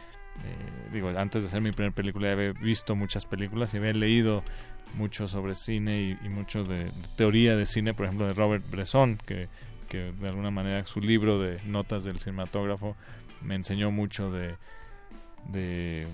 digo, 0.91 1.10
antes 1.10 1.44
de 1.44 1.48
hacer 1.48 1.61
mi 1.61 1.72
primera 1.72 1.95
película 1.95 2.32
había 2.32 2.52
visto 2.53 2.95
muchas 2.95 3.26
películas 3.26 3.74
y 3.74 3.78
había 3.78 3.94
leído 3.94 4.44
mucho 4.95 5.28
sobre 5.28 5.56
cine 5.56 6.18
y, 6.22 6.30
mucho 6.30 6.64
de, 6.64 6.91
teoría 7.15 7.56
de 7.56 7.65
cine, 7.65 7.94
por 7.94 8.06
ejemplo, 8.06 8.28
de 8.28 8.34
Robert 8.34 8.64
Bresson, 8.69 9.18
que, 9.26 9.48
que 9.90 10.11
de 10.11 10.28
alguna 10.28 10.52
manera 10.52 10.86
su 10.86 11.02
libro 11.02 11.40
de 11.40 11.60
notas 11.65 12.03
del 12.03 12.19
cinematógrafo 12.19 12.95
me 13.41 13.56
enseñó 13.56 13.91
mucho 13.91 14.32
de 14.32 14.56
de 15.52 16.07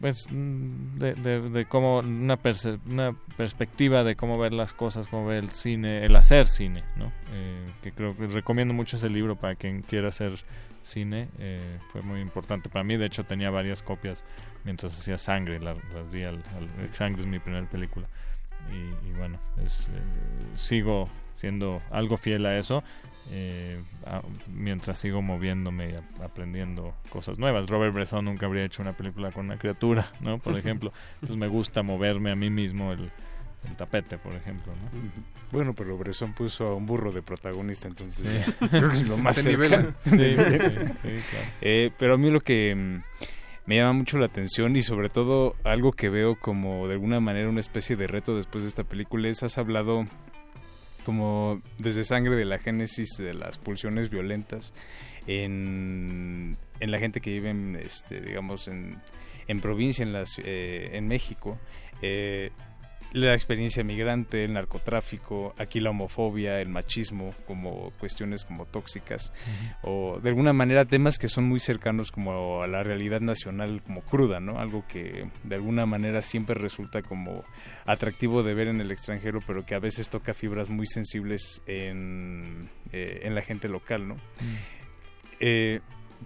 pues 0.00 0.28
de, 0.30 1.14
de, 1.14 1.66
cómo 1.66 2.00
una, 2.00 2.38
una 2.86 3.16
perspectiva 3.36 4.04
de 4.04 4.14
cómo 4.14 4.38
ver 4.38 4.52
las 4.52 4.74
cosas 4.74 5.08
cómo 5.08 5.26
ver 5.26 5.44
el 5.44 5.50
cine 5.50 6.04
el 6.04 6.14
hacer 6.16 6.46
cine 6.46 6.84
no 6.96 7.10
eh, 7.32 7.64
que 7.82 7.92
creo 7.92 8.14
que 8.16 8.26
recomiendo 8.26 8.74
mucho 8.74 8.96
ese 8.96 9.08
libro 9.08 9.36
para 9.36 9.54
quien 9.54 9.80
quiera 9.82 10.08
hacer 10.08 10.44
cine 10.84 11.28
eh, 11.38 11.78
fue 11.88 12.02
muy 12.02 12.20
importante 12.20 12.68
para 12.68 12.84
mí. 12.84 12.96
De 12.96 13.06
hecho 13.06 13.24
tenía 13.24 13.50
varias 13.50 13.82
copias 13.82 14.24
mientras 14.64 14.98
hacía 14.98 15.18
Sangre, 15.18 15.58
las 15.60 16.12
di 16.12 16.22
al, 16.22 16.42
Sangre 16.92 17.22
es 17.22 17.26
mi 17.26 17.38
primera 17.38 17.66
película. 17.68 18.06
Y, 18.70 19.10
bueno, 19.18 19.38
es, 19.62 19.88
eh, 19.88 19.92
sigo 20.54 21.08
siendo 21.34 21.82
algo 21.90 22.16
fiel 22.16 22.46
a 22.46 22.56
eso 22.56 22.82
eh, 23.30 23.80
mientras 24.48 24.98
sigo 24.98 25.22
moviéndome 25.22 25.90
y 25.90 25.94
aprendiendo 26.22 26.94
cosas 27.08 27.38
nuevas. 27.38 27.68
Robert 27.68 27.94
Bresson 27.94 28.24
nunca 28.24 28.46
habría 28.46 28.64
hecho 28.64 28.82
una 28.82 28.92
película 28.92 29.32
con 29.32 29.46
una 29.46 29.56
criatura, 29.56 30.10
¿no? 30.20 30.38
Por 30.38 30.58
ejemplo. 30.58 30.92
Entonces 31.14 31.36
me 31.36 31.48
gusta 31.48 31.82
moverme 31.82 32.30
a 32.30 32.36
mí 32.36 32.50
mismo 32.50 32.92
el, 32.92 33.10
tapete, 33.78 34.18
por 34.18 34.34
ejemplo, 34.34 34.74
¿no? 34.74 34.90
Bueno, 35.50 35.72
pero 35.74 35.96
Bresson 35.96 36.34
puso 36.34 36.66
a 36.66 36.74
un 36.74 36.84
burro 36.84 37.12
de 37.12 37.22
protagonista, 37.22 37.88
entonces 37.88 38.44
creo 38.70 38.90
que 38.90 38.96
es 38.96 39.08
lo 39.08 39.16
más 39.16 39.36
pero 41.98 42.14
a 42.14 42.18
mí 42.18 42.30
lo 42.30 42.40
que 42.40 42.74
mm, 42.74 43.02
me 43.66 43.76
llama 43.76 43.94
mucho 43.94 44.18
la 44.18 44.26
atención 44.26 44.76
y 44.76 44.82
sobre 44.82 45.08
todo 45.08 45.56
algo 45.64 45.92
que 45.92 46.10
veo 46.10 46.38
como 46.38 46.88
de 46.88 46.94
alguna 46.94 47.20
manera 47.20 47.48
una 47.48 47.60
especie 47.60 47.96
de 47.96 48.06
reto 48.06 48.36
después 48.36 48.64
de 48.64 48.68
esta 48.68 48.84
película 48.84 49.28
es 49.28 49.42
has 49.42 49.56
hablado 49.56 50.06
como 51.04 51.62
desde 51.78 52.04
sangre 52.04 52.36
de 52.36 52.44
la 52.44 52.58
génesis 52.58 53.10
de 53.18 53.34
las 53.34 53.58
pulsiones 53.58 54.10
violentas 54.10 54.74
en, 55.26 56.56
en 56.80 56.90
la 56.90 56.98
gente 56.98 57.20
que 57.20 57.30
vive 57.30 57.50
en, 57.50 57.76
este, 57.76 58.20
digamos 58.20 58.68
en, 58.68 59.00
en 59.46 59.60
provincia 59.60 60.02
en 60.02 60.12
las 60.12 60.38
eh, 60.38 60.90
en 60.92 61.06
México 61.08 61.58
eh, 62.02 62.50
la 63.14 63.32
experiencia 63.32 63.84
migrante, 63.84 64.44
el 64.44 64.54
narcotráfico, 64.54 65.54
aquí 65.56 65.78
la 65.78 65.90
homofobia, 65.90 66.60
el 66.60 66.68
machismo, 66.68 67.32
como 67.46 67.92
cuestiones 68.00 68.44
como 68.44 68.66
tóxicas, 68.66 69.32
o 69.82 70.18
de 70.20 70.30
alguna 70.30 70.52
manera 70.52 70.84
temas 70.84 71.16
que 71.16 71.28
son 71.28 71.44
muy 71.44 71.60
cercanos 71.60 72.10
como 72.10 72.62
a 72.62 72.66
la 72.66 72.82
realidad 72.82 73.20
nacional, 73.20 73.82
como 73.86 74.00
cruda, 74.00 74.40
¿no? 74.40 74.58
Algo 74.58 74.84
que 74.88 75.28
de 75.44 75.54
alguna 75.54 75.86
manera 75.86 76.22
siempre 76.22 76.56
resulta 76.56 77.02
como 77.02 77.44
atractivo 77.86 78.42
de 78.42 78.54
ver 78.54 78.66
en 78.66 78.80
el 78.80 78.90
extranjero, 78.90 79.40
pero 79.46 79.64
que 79.64 79.76
a 79.76 79.78
veces 79.78 80.08
toca 80.08 80.34
fibras 80.34 80.68
muy 80.68 80.86
sensibles 80.88 81.62
en, 81.66 82.68
eh, 82.90 83.20
en 83.22 83.36
la 83.36 83.42
gente 83.42 83.68
local, 83.68 84.08
¿no? 84.08 84.16
Eh, 85.38 85.82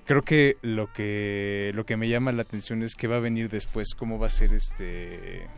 creo 0.07 0.23
que 0.23 0.57
lo 0.63 0.91
que 0.91 1.71
lo 1.75 1.85
que 1.85 1.99
me 1.99 2.09
llama 2.09 2.33
la 2.33 2.43
atención 2.43 2.83
es 2.83 2.95
qué 2.95 3.09
va 3.09 3.17
a 3.17 3.21
venir 3.21 3.51
después, 3.51 3.89
cómo 3.95 4.19
va 4.19 4.29
a 4.29 4.31
ser 4.31 4.55
este 4.55 5.49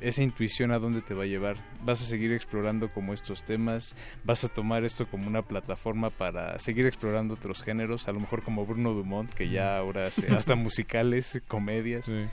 esa 0.00 0.22
intuición 0.22 0.70
a 0.72 0.78
dónde 0.78 1.02
te 1.02 1.14
va 1.14 1.24
a 1.24 1.26
llevar. 1.26 1.56
Vas 1.84 2.00
a 2.00 2.04
seguir 2.04 2.32
explorando 2.32 2.90
como 2.90 3.12
estos 3.12 3.44
temas, 3.44 3.94
vas 4.24 4.42
a 4.44 4.48
tomar 4.48 4.84
esto 4.84 5.06
como 5.06 5.26
una 5.26 5.42
plataforma 5.42 6.10
para 6.10 6.58
seguir 6.58 6.86
explorando 6.86 7.34
otros 7.34 7.62
géneros, 7.62 8.08
a 8.08 8.12
lo 8.12 8.20
mejor 8.20 8.42
como 8.42 8.64
Bruno 8.64 8.94
Dumont, 8.94 9.32
que 9.32 9.50
ya 9.50 9.76
ahora 9.76 10.06
hace 10.06 10.32
hasta 10.32 10.54
musicales, 10.56 11.42
comedias. 11.46 12.06
Sí. 12.06 12.26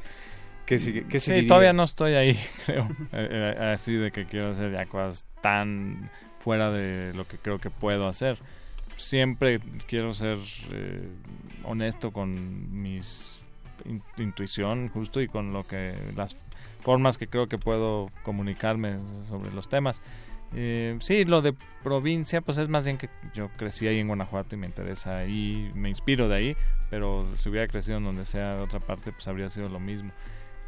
¿Qué 0.65 0.80
sí, 0.80 1.45
todavía 1.47 1.73
no 1.73 1.84
estoy 1.84 2.13
ahí, 2.13 2.39
creo. 2.65 2.89
Eh, 3.11 3.53
eh, 3.57 3.72
así 3.73 3.93
de 3.93 4.11
que 4.11 4.26
quiero 4.26 4.49
hacer 4.49 4.72
ya 4.72 4.85
cosas 4.88 5.27
tan 5.41 6.09
fuera 6.39 6.72
de 6.72 7.13
lo 7.13 7.27
que 7.27 7.38
creo 7.38 7.59
que 7.59 7.69
puedo 7.69 8.07
hacer. 8.07 8.39
Siempre 8.97 9.59
quiero 9.88 10.13
ser 10.13 10.39
eh, 10.72 11.07
honesto 11.63 12.11
con 12.11 12.81
mis 12.81 13.39
intuición 14.17 14.89
justo 14.89 15.22
y 15.22 15.27
con 15.27 15.53
lo 15.53 15.67
que 15.67 15.95
las 16.15 16.35
formas 16.85 17.17
que 17.17 17.27
creo 17.27 17.47
que 17.47 17.57
puedo 17.57 18.11
comunicarme 18.21 18.99
sobre 19.27 19.51
los 19.51 19.67
temas. 19.67 20.03
Eh, 20.53 20.95
sí, 20.99 21.25
lo 21.25 21.41
de 21.41 21.55
provincia, 21.83 22.41
pues 22.41 22.59
es 22.59 22.69
más 22.69 22.85
bien 22.85 22.99
que 22.99 23.09
yo 23.33 23.49
crecí 23.57 23.87
ahí 23.87 23.99
en 23.99 24.07
Guanajuato 24.07 24.55
y 24.55 24.59
me 24.59 24.67
interesa 24.67 25.17
ahí, 25.17 25.71
me 25.73 25.89
inspiro 25.89 26.29
de 26.29 26.35
ahí, 26.35 26.57
pero 26.91 27.27
si 27.35 27.49
hubiera 27.49 27.67
crecido 27.67 27.97
en 27.97 28.03
donde 28.03 28.23
sea 28.23 28.53
de 28.53 28.61
otra 28.61 28.79
parte, 28.79 29.11
pues 29.11 29.27
habría 29.27 29.49
sido 29.49 29.67
lo 29.67 29.79
mismo. 29.79 30.11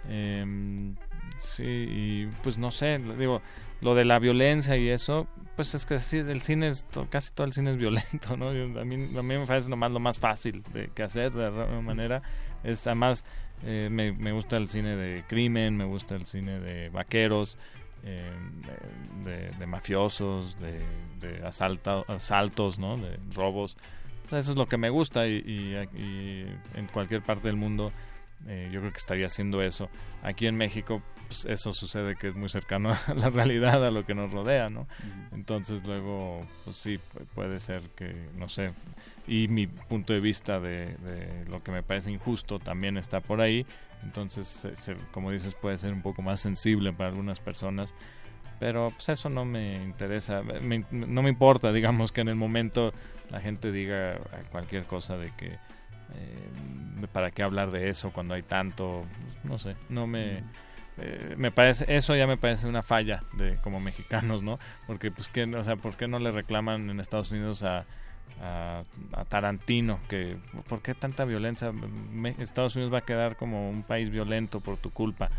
Em, 0.10 0.96
sí, 1.38 1.64
y 1.64 2.26
pues 2.42 2.58
no 2.58 2.72
sé, 2.72 2.98
digo, 2.98 3.44
lo 3.82 3.94
de 3.94 4.04
la 4.04 4.18
violencia 4.18 4.76
y 4.76 4.90
eso, 4.90 5.28
pues 5.56 5.76
es 5.76 5.86
que 5.86 5.94
el 5.96 6.42
cine 6.42 6.68
es, 6.68 6.88
casi 7.12 7.32
todo 7.32 7.46
el 7.46 7.54
cine 7.54 7.72
es 7.72 7.78
violento, 7.78 8.36
¿no? 8.38 8.50
a, 8.50 8.86
mí, 8.86 9.18
a 9.18 9.22
mí 9.22 9.38
me 9.38 9.46
parece 9.46 9.70
nomás 9.70 9.92
lo 9.92 10.00
más 10.00 10.18
fácil 10.18 10.64
de 10.74 10.88
que 10.96 11.04
hacer 11.04 11.32
de 11.32 11.46
alguna 11.46 11.82
manera, 11.82 12.24
es 12.64 12.88
además 12.88 13.24
eh, 13.64 13.90
me, 13.92 14.12
me, 14.12 14.32
gusta 14.32 14.58
el 14.58 14.68
cine 14.68 14.96
de 14.96 15.24
crimen, 15.24 15.76
me 15.76 15.86
gusta 15.86 16.16
el 16.16 16.26
cine 16.26 16.60
de 16.60 16.90
vaqueros, 16.90 17.58
eh, 18.04 18.32
de, 19.60 19.66
mafiosos, 19.66 20.60
de, 20.60 20.82
de 21.20 21.46
asaltos, 21.46 22.80
¿no? 22.80 22.98
de 22.98 23.18
robos. 23.34 23.76
Eso 24.28 24.52
es 24.52 24.58
lo 24.58 24.68
que 24.68 24.78
me 24.78 24.90
gusta 24.90 25.28
y, 25.28 25.38
y, 25.38 26.46
en 26.76 26.88
cualquier 26.88 27.22
parte 27.22 27.48
del 27.48 27.56
mundo 27.56 27.92
eh, 28.46 28.70
yo 28.72 28.80
creo 28.80 28.92
que 28.92 29.00
estaría 29.00 29.26
haciendo 29.26 29.62
eso. 29.62 29.90
Aquí 30.22 30.48
en 30.48 30.56
México, 30.56 31.02
pues 31.28 31.46
eso 31.46 31.74
sucede 31.74 32.16
que 32.16 32.28
es 32.28 32.36
muy 32.36 32.50
cercano 32.50 32.92
a 33.08 33.14
la 33.14 33.30
realidad, 33.30 33.84
a 33.86 33.92
lo 33.92 34.06
que 34.06 34.16
nos 34.16 34.32
rodea, 34.32 34.70
¿no? 34.70 34.88
Entonces 35.32 35.86
luego, 35.86 36.46
pues 36.64 36.78
sí, 36.78 37.00
puede 37.34 37.60
ser 37.60 37.90
que, 37.96 38.30
no 38.36 38.48
sé, 38.48 38.74
y 39.28 39.50
mi 39.50 39.68
punto 39.68 40.14
de 40.14 40.22
vista 40.22 40.60
de, 40.60 40.96
lo 41.50 41.62
que 41.62 41.72
me 41.72 41.84
parece 41.84 42.12
injusto 42.12 42.60
también 42.60 42.98
está 42.98 43.20
por 43.20 43.42
ahí, 43.42 43.66
entonces, 44.04 44.68
como 45.12 45.32
dices, 45.32 45.54
puede 45.54 45.78
ser 45.78 45.94
un 45.94 46.02
poco 46.02 46.22
más 46.22 46.40
sensible 46.40 46.94
para 46.94 47.10
algunas 47.10 47.40
personas, 47.40 47.94
pero 48.60 48.92
pues 48.92 49.10
eso 49.10 49.30
no 49.30 49.44
me 49.46 49.76
interesa, 49.84 50.42
no 50.92 51.22
me 51.22 51.30
importa, 51.30 51.72
digamos, 51.72 52.12
que 52.12 52.22
en 52.22 52.30
el 52.30 52.36
momento 52.36 52.94
la 53.30 53.42
gente 53.42 53.72
diga 53.72 54.18
cualquier 54.52 54.86
cosa 54.86 55.18
de 55.18 55.32
que 55.36 55.58
eh, 56.16 57.08
para 57.12 57.32
qué 57.32 57.44
hablar 57.44 57.72
de 57.72 57.90
eso 57.90 58.12
cuando 58.12 58.34
hay 58.34 58.44
tanto, 58.44 59.04
no 59.44 59.58
sé, 59.58 59.76
no 59.90 60.08
me... 60.08 60.44
Eh, 61.00 61.36
me 61.38 61.52
parece 61.52 61.96
eso 61.96 62.16
ya 62.16 62.26
me 62.26 62.38
parece 62.38 62.66
una 62.66 62.82
falla 62.82 63.22
de 63.34 63.58
como 63.58 63.80
mexicanos 63.80 64.42
no 64.42 64.58
porque 64.88 65.12
pues 65.12 65.28
que 65.28 65.44
o 65.44 65.64
sea 65.64 65.76
por 65.76 65.96
qué 65.96 66.08
no 66.08 66.18
le 66.18 66.32
reclaman 66.32 66.90
en 66.90 67.00
Estados 67.00 67.30
Unidos 67.30 67.62
a, 67.62 67.86
a, 68.42 68.84
Tarantino 69.30 70.00
que 70.08 70.38
por 70.68 70.82
qué 70.82 70.94
tanta 70.94 71.26
violencia 71.26 71.72
Estados 72.40 72.76
Unidos 72.76 72.94
va 72.94 73.00
a 73.00 73.06
quedar 73.06 73.36
como 73.36 73.70
un 73.70 73.84
país 73.84 74.10
violento 74.10 74.60
por 74.60 74.78
tu 74.78 74.92
culpa. 74.92 75.30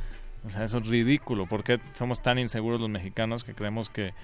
O 0.44 0.50
sea 0.50 0.64
eso 0.64 0.78
es 0.78 0.88
ridículo. 0.88 1.46
Por 1.46 1.64
qué 1.64 1.80
somos 1.92 2.22
tan 2.22 2.38
inseguros 2.38 2.80
los 2.80 2.90
mexicanos 2.90 3.44
que 3.44 3.54
creemos 3.54 3.88
que 3.88 4.14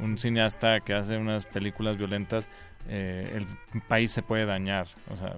un 0.00 0.18
cineasta 0.18 0.80
que 0.80 0.94
hace 0.94 1.16
unas 1.16 1.46
películas 1.46 1.96
violentas 1.96 2.48
eh, 2.88 3.40
el 3.72 3.80
país 3.82 4.10
se 4.10 4.22
puede 4.22 4.44
dañar 4.44 4.88
o 5.08 5.14
sea 5.14 5.36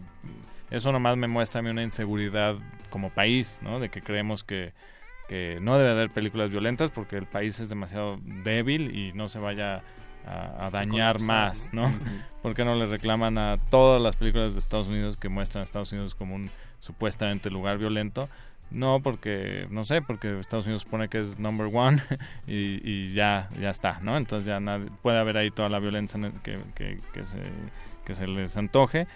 eso 0.71 0.93
nomás 0.93 1.17
me 1.17 1.29
muestra 1.29 1.61
a 1.61 1.63
mí 1.63 1.71
una 1.71 1.83
inseguridad 1.83 2.57
como 2.91 3.11
país, 3.11 3.61
¿no? 3.63 3.79
De 3.79 3.89
que 3.89 4.03
creemos 4.03 4.43
que, 4.43 4.73
que 5.29 5.59
no 5.61 5.79
debe 5.79 5.91
haber 5.91 6.11
películas 6.11 6.51
violentas 6.51 6.91
porque 6.91 7.17
el 7.17 7.27
país 7.27 7.61
es 7.61 7.69
demasiado 7.69 8.19
débil 8.23 8.97
y 8.97 9.13
no 9.13 9.29
se 9.29 9.39
vaya 9.39 9.83
a, 10.27 10.71
dañar 10.71 11.21
más, 11.21 11.71
¿no? 11.73 11.91
¿Por 12.43 12.55
qué 12.55 12.65
no 12.65 12.75
le 12.75 12.87
reclaman 12.87 13.39
a 13.39 13.59
todas 13.71 14.01
las 14.01 14.17
películas 14.17 14.55
de 14.55 14.59
Estados 14.59 14.89
Unidos 14.89 15.17
que 15.17 15.29
muestran 15.29 15.61
a 15.61 15.65
Estados 15.65 15.93
Unidos 15.93 16.15
como 16.15 16.35
un 16.35 16.51
supuestamente 16.81 17.51
lugar 17.51 17.79
violento? 17.79 18.29
No, 18.71 19.01
porque, 19.01 19.69
no 19.71 19.85
sé, 19.85 20.03
porque 20.03 20.41
Estados 20.41 20.67
Unidos 20.67 20.83
supone 20.83 21.09
que 21.09 21.21
es 21.21 21.39
number 21.39 21.71
one 21.73 22.03
y, 22.47 22.81
y 22.83 23.13
ya, 23.13 23.49
ya 23.61 23.71
está, 23.71 24.01
¿no? 24.01 24.17
Entonces 24.17 24.47
ya 24.47 24.59
nadie, 24.59 24.91
puede 25.03 25.19
haber 25.19 25.37
ahí 25.37 25.51
toda 25.51 25.69
la 25.69 25.79
violencia 25.79 26.21
que, 26.43 26.59
que, 26.75 27.01
que, 27.13 27.25
se, 27.25 27.39
que 28.05 28.15
se 28.15 28.27
les 28.27 28.57
antoje, 28.57 29.07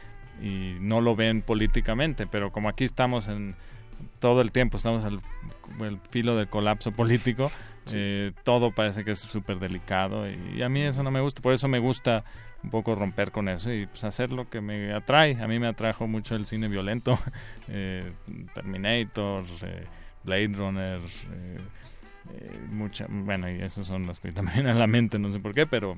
y 0.40 0.76
no 0.80 1.00
lo 1.00 1.16
ven 1.16 1.42
políticamente, 1.42 2.26
pero 2.26 2.50
como 2.50 2.68
aquí 2.68 2.84
estamos 2.84 3.28
en 3.28 3.56
todo 4.18 4.40
el 4.40 4.52
tiempo, 4.52 4.76
estamos 4.76 5.04
al 5.04 5.20
el 5.80 5.98
filo 6.10 6.36
del 6.36 6.48
colapso 6.48 6.92
político, 6.92 7.50
eh, 7.93 8.32
todo 8.44 8.70
parece 8.70 9.05
que 9.05 9.12
es 9.12 9.19
súper 9.19 9.59
delicado 9.59 10.28
y, 10.28 10.62
a 10.62 10.69
mí 10.69 10.82
eso 10.82 11.02
no 11.02 11.11
me 11.11 11.20
gusta, 11.20 11.43
por 11.43 11.52
eso 11.52 11.69
me 11.69 11.78
gusta 11.78 12.24
un 12.62 12.70
poco 12.70 12.94
romper 12.94 13.32
con 13.32 13.48
eso 13.48 13.73
y 13.73 13.86
pues 13.86 14.05
hacer 14.05 14.32
lo 14.32 14.51
que 14.51 14.61
me 14.61 14.93
atrae. 14.93 15.40
A 15.43 15.48
mí 15.48 15.59
me 15.59 15.66
atrajo 15.66 16.07
mucho 16.07 16.36
el 16.36 16.47
cine 16.47 16.69
violento, 16.69 17.19
eh, 17.69 18.12
Terminator, 18.55 19.44
eh, 19.62 19.86
Blade 20.24 20.48
Runner, 20.48 21.01
mucha, 22.70 23.07
bueno, 23.09 23.51
y 23.51 23.61
esos 23.61 23.86
son 23.86 24.07
los 24.07 24.20
que 24.20 24.31
también 24.32 24.66
a 24.66 24.74
la 24.74 24.86
mente, 24.86 25.19
no 25.19 25.31
sé 25.31 25.40
por 25.40 25.55
qué, 25.55 25.66
pero 25.66 25.97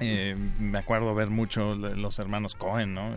me 0.00 0.78
acuerdo 0.78 1.14
ver 1.14 1.30
mucho 1.30 1.74
los 1.74 2.18
hermanos 2.18 2.54
Cohen, 2.54 2.94
¿no? 2.94 3.14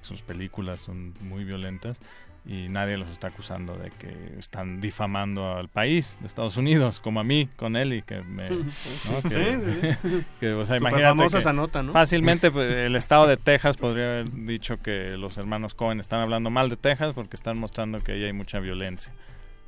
Sus 0.00 0.22
películas 0.22 0.80
son 0.80 1.12
muy 1.20 1.44
violentas 1.44 2.00
y 2.44 2.68
nadie 2.68 2.96
los 2.96 3.08
está 3.10 3.28
acusando 3.28 3.76
de 3.76 3.90
que 3.90 4.34
están 4.38 4.80
difamando 4.80 5.54
al 5.54 5.68
país 5.68 6.16
de 6.20 6.26
Estados 6.26 6.56
Unidos, 6.56 6.98
como 7.00 7.20
a 7.20 7.24
mí, 7.24 7.48
con 7.56 7.76
Eli, 7.76 8.02
que 8.02 8.22
me... 8.22 8.48
Que, 10.40 10.52
o 10.52 10.64
sea, 10.64 10.76
imagínate 10.76 11.38
esa 11.38 11.52
nota, 11.52 11.82
¿no? 11.82 11.92
Fácilmente 11.92 12.50
pues, 12.50 12.72
el 12.86 12.96
estado 12.96 13.26
de 13.26 13.36
Texas 13.36 13.76
podría 13.76 14.04
haber 14.04 14.30
dicho 14.30 14.80
que 14.80 15.16
los 15.16 15.36
hermanos 15.38 15.74
Cohen 15.74 16.00
están 16.00 16.20
hablando 16.20 16.50
mal 16.50 16.68
de 16.68 16.76
Texas 16.76 17.14
porque 17.14 17.36
están 17.36 17.58
mostrando 17.58 18.02
que 18.02 18.12
ahí 18.12 18.24
hay 18.24 18.32
mucha 18.32 18.60
violencia. 18.60 19.12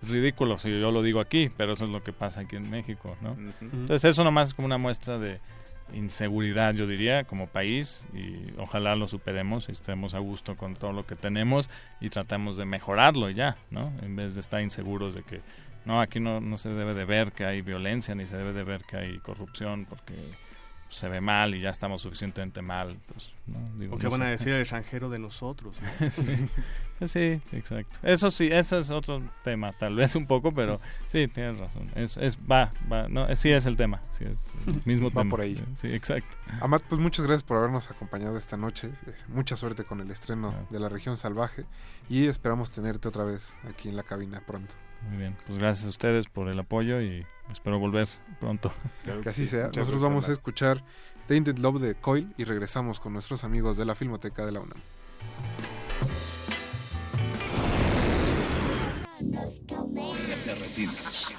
Es 0.02 0.08
ridículo 0.08 0.58
si 0.58 0.70
yo 0.80 0.90
lo 0.90 1.02
digo 1.02 1.20
aquí, 1.20 1.50
pero 1.54 1.74
eso 1.74 1.84
es 1.84 1.90
lo 1.90 2.02
que 2.02 2.12
pasa 2.12 2.40
aquí 2.40 2.56
en 2.56 2.70
México, 2.70 3.16
¿no? 3.20 3.36
Entonces 3.60 4.04
eso 4.04 4.24
nomás 4.24 4.48
es 4.48 4.54
como 4.54 4.64
una 4.64 4.78
muestra 4.78 5.18
de 5.18 5.40
inseguridad, 5.94 6.74
yo 6.74 6.86
diría, 6.86 7.24
como 7.24 7.46
país 7.46 8.06
y 8.12 8.52
ojalá 8.58 8.96
lo 8.96 9.08
superemos 9.08 9.68
y 9.68 9.72
estemos 9.72 10.14
a 10.14 10.18
gusto 10.18 10.56
con 10.56 10.74
todo 10.74 10.92
lo 10.92 11.06
que 11.06 11.16
tenemos 11.16 11.68
y 12.00 12.10
tratemos 12.10 12.56
de 12.56 12.64
mejorarlo 12.64 13.30
ya, 13.30 13.56
¿no? 13.70 13.92
En 14.02 14.16
vez 14.16 14.34
de 14.34 14.40
estar 14.40 14.60
inseguros 14.60 15.14
de 15.14 15.22
que 15.22 15.40
no, 15.84 16.00
aquí 16.00 16.20
no, 16.20 16.40
no 16.40 16.56
se 16.56 16.68
debe 16.68 16.94
de 16.94 17.04
ver 17.04 17.32
que 17.32 17.44
hay 17.44 17.62
violencia 17.62 18.14
ni 18.14 18.26
se 18.26 18.36
debe 18.36 18.52
de 18.52 18.64
ver 18.64 18.82
que 18.82 18.96
hay 18.96 19.18
corrupción 19.18 19.86
porque 19.86 20.14
se 20.90 21.08
ve 21.08 21.20
mal 21.20 21.54
y 21.54 21.60
ya 21.60 21.70
estamos 21.70 22.02
suficientemente 22.02 22.60
mal. 22.62 22.98
Pues, 23.06 23.30
¿no? 23.46 23.96
qué 23.98 24.08
van 24.08 24.22
a 24.22 24.28
decir 24.28 24.48
el 24.52 24.60
extranjero 24.60 25.08
de 25.08 25.18
nosotros? 25.18 25.74
Pues 27.00 27.12
sí. 27.12 27.40
exacto. 27.52 27.98
Eso 28.02 28.30
sí, 28.30 28.50
eso 28.52 28.76
es 28.76 28.90
otro 28.90 29.22
tema, 29.42 29.72
tal 29.72 29.96
vez 29.96 30.14
un 30.16 30.26
poco, 30.26 30.52
pero 30.52 30.82
sí, 31.08 31.28
tienes 31.28 31.58
razón. 31.58 31.90
Es, 31.94 32.18
es 32.18 32.36
va, 32.38 32.74
va, 32.92 33.08
no, 33.08 33.34
sí 33.36 33.48
es 33.48 33.64
el 33.64 33.78
tema, 33.78 34.02
sí 34.10 34.24
es 34.24 34.52
el 34.66 34.82
mismo 34.84 35.08
va 35.08 35.22
tema. 35.22 35.30
por 35.30 35.40
ahí. 35.40 35.64
Sí, 35.76 35.90
exacto. 35.90 36.36
Amat, 36.60 36.82
pues 36.90 37.00
muchas 37.00 37.24
gracias 37.24 37.42
por 37.42 37.56
habernos 37.56 37.90
acompañado 37.90 38.36
esta 38.36 38.58
noche. 38.58 38.90
Mucha 39.28 39.56
suerte 39.56 39.84
con 39.84 40.02
el 40.02 40.10
estreno 40.10 40.54
de 40.68 40.78
La 40.78 40.90
Región 40.90 41.16
Salvaje 41.16 41.64
y 42.10 42.26
esperamos 42.26 42.70
tenerte 42.70 43.08
otra 43.08 43.24
vez 43.24 43.54
aquí 43.66 43.88
en 43.88 43.96
la 43.96 44.02
cabina 44.02 44.42
pronto. 44.46 44.74
Muy 45.08 45.18
bien, 45.18 45.36
pues 45.46 45.58
gracias 45.58 45.86
a 45.86 45.90
ustedes 45.90 46.26
por 46.28 46.48
el 46.48 46.58
apoyo 46.58 47.00
y 47.00 47.26
espero 47.50 47.78
volver 47.78 48.08
pronto. 48.38 48.72
Que 49.22 49.28
así 49.28 49.46
sea. 49.46 49.70
Nosotros 49.74 50.02
vamos 50.02 50.28
a 50.28 50.32
escuchar 50.32 50.84
Tainted 51.26 51.58
Love 51.58 51.80
de 51.80 51.94
Coil 51.94 52.32
y 52.36 52.44
regresamos 52.44 53.00
con 53.00 53.12
nuestros 53.12 53.44
amigos 53.44 53.76
de 53.76 53.84
la 53.84 53.94
Filmoteca 53.94 54.44
de 54.44 54.52
la 54.52 54.60
UNAM. 54.60 54.78
Retinas. 60.60 61.34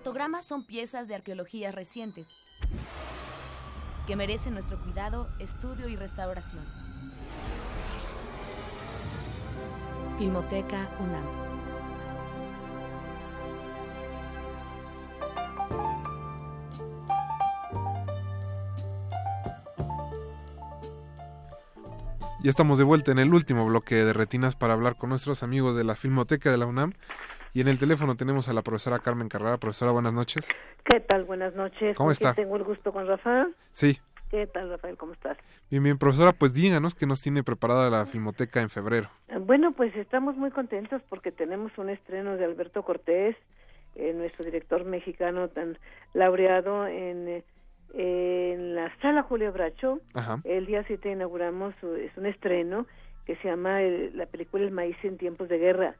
Fotogramas 0.00 0.46
son 0.46 0.64
piezas 0.64 1.08
de 1.08 1.14
arqueología 1.14 1.72
recientes 1.72 2.26
que 4.06 4.16
merecen 4.16 4.54
nuestro 4.54 4.80
cuidado, 4.80 5.28
estudio 5.38 5.90
y 5.90 5.96
restauración. 5.96 6.64
Filmoteca 10.16 10.88
UNAM. 11.00 11.50
Ya 22.42 22.48
estamos 22.48 22.78
de 22.78 22.84
vuelta 22.84 23.12
en 23.12 23.18
el 23.18 23.34
último 23.34 23.66
bloque 23.66 23.96
de 23.96 24.14
Retinas 24.14 24.56
para 24.56 24.72
hablar 24.72 24.96
con 24.96 25.10
nuestros 25.10 25.42
amigos 25.42 25.76
de 25.76 25.84
la 25.84 25.94
Filmoteca 25.94 26.50
de 26.50 26.56
la 26.56 26.64
UNAM. 26.64 26.94
Y 27.52 27.60
en 27.60 27.68
el 27.68 27.78
teléfono 27.78 28.16
tenemos 28.16 28.48
a 28.48 28.52
la 28.52 28.62
profesora 28.62 28.98
Carmen 29.00 29.28
Carrera. 29.28 29.56
Profesora, 29.58 29.90
buenas 29.92 30.12
noches. 30.12 30.46
¿Qué 30.84 31.00
tal? 31.00 31.24
Buenas 31.24 31.54
noches. 31.54 31.96
¿Cómo 31.96 32.08
¿Con 32.08 32.12
está? 32.12 32.34
Tengo 32.34 32.56
el 32.56 32.64
gusto 32.64 32.92
con 32.92 33.06
Rafael. 33.06 33.54
Sí, 33.72 33.98
¿Qué 34.30 34.46
tal, 34.46 34.70
Rafael? 34.70 34.96
¿Cómo 34.96 35.12
estás? 35.12 35.36
bien, 35.70 35.82
bien. 35.82 35.98
Profesora, 35.98 36.32
pues 36.32 36.54
díganos 36.54 36.94
qué 36.94 37.04
nos 37.04 37.20
tiene 37.20 37.42
preparada 37.42 37.90
la 37.90 38.06
Filmoteca 38.06 38.60
en 38.60 38.70
febrero. 38.70 39.08
Bueno, 39.40 39.72
pues 39.72 39.94
estamos 39.96 40.36
muy 40.36 40.52
contentos 40.52 41.02
porque 41.08 41.32
tenemos 41.32 41.76
un 41.78 41.88
estreno 41.90 42.36
de 42.36 42.44
Alberto 42.44 42.84
Cortés, 42.84 43.34
eh, 43.96 44.12
nuestro 44.14 44.44
director 44.44 44.84
mexicano 44.84 45.48
tan 45.48 45.76
laureado 46.14 46.86
en, 46.86 47.26
eh, 47.28 47.44
en 47.94 48.76
la 48.76 48.92
sala 49.02 49.24
Julio 49.24 49.52
Bracho. 49.52 49.98
Ajá. 50.14 50.38
El 50.44 50.66
día 50.66 50.84
7 50.86 51.10
inauguramos, 51.10 51.74
es 51.82 52.16
un 52.16 52.26
estreno 52.26 52.86
que 53.26 53.34
se 53.36 53.48
llama 53.48 53.82
el- 53.82 54.16
la 54.16 54.26
película 54.26 54.62
El 54.62 54.70
maíz 54.70 54.96
en 55.02 55.18
tiempos 55.18 55.48
de 55.48 55.58
guerra. 55.58 55.96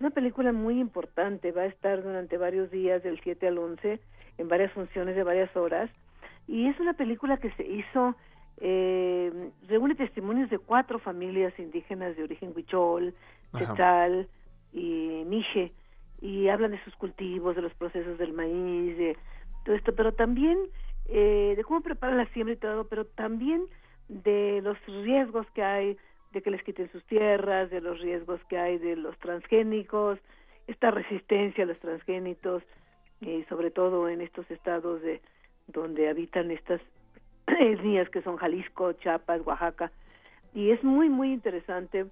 Una 0.00 0.10
película 0.10 0.50
muy 0.52 0.80
importante, 0.80 1.52
va 1.52 1.62
a 1.62 1.66
estar 1.66 2.02
durante 2.02 2.38
varios 2.38 2.70
días, 2.70 3.02
del 3.02 3.20
7 3.20 3.48
al 3.48 3.58
11, 3.58 4.00
en 4.38 4.48
varias 4.48 4.72
funciones 4.72 5.14
de 5.14 5.22
varias 5.22 5.54
horas. 5.54 5.90
Y 6.48 6.68
es 6.68 6.80
una 6.80 6.94
película 6.94 7.36
que 7.36 7.50
se 7.52 7.66
hizo, 7.66 8.16
eh, 8.62 9.50
reúne 9.68 9.94
testimonios 9.94 10.48
de 10.48 10.58
cuatro 10.58 10.98
familias 11.00 11.52
indígenas 11.58 12.16
de 12.16 12.22
origen 12.22 12.54
huichol, 12.56 13.14
quetzal 13.56 14.26
y 14.72 15.22
mije, 15.26 15.72
y 16.22 16.48
hablan 16.48 16.70
de 16.70 16.82
sus 16.84 16.96
cultivos, 16.96 17.54
de 17.54 17.62
los 17.62 17.74
procesos 17.74 18.16
del 18.16 18.32
maíz, 18.32 18.96
de 18.96 19.18
todo 19.66 19.74
esto, 19.74 19.94
pero 19.94 20.12
también 20.12 20.58
eh, 21.08 21.52
de 21.56 21.64
cómo 21.64 21.82
preparan 21.82 22.16
la 22.16 22.26
siembra 22.32 22.54
y 22.54 22.58
todo, 22.58 22.88
pero 22.88 23.04
también 23.04 23.66
de 24.08 24.60
los 24.62 24.78
riesgos 24.86 25.46
que 25.50 25.62
hay 25.62 25.98
de 26.32 26.42
que 26.42 26.50
les 26.50 26.62
quiten 26.62 26.90
sus 26.92 27.04
tierras, 27.04 27.70
de 27.70 27.80
los 27.80 28.00
riesgos 28.00 28.40
que 28.48 28.58
hay 28.58 28.78
de 28.78 28.96
los 28.96 29.18
transgénicos, 29.18 30.18
esta 30.66 30.90
resistencia 30.90 31.64
a 31.64 31.66
los 31.66 31.78
transgénitos, 31.80 32.62
y 33.20 33.42
sobre 33.44 33.70
todo 33.70 34.08
en 34.08 34.20
estos 34.20 34.50
estados 34.50 35.02
de 35.02 35.20
donde 35.66 36.08
habitan 36.08 36.50
estas 36.50 36.80
etnias 37.46 38.08
que 38.10 38.22
son 38.22 38.36
Jalisco, 38.36 38.92
Chiapas, 38.94 39.40
Oaxaca, 39.44 39.90
y 40.54 40.70
es 40.70 40.82
muy 40.82 41.08
muy 41.08 41.32
interesante, 41.32 42.06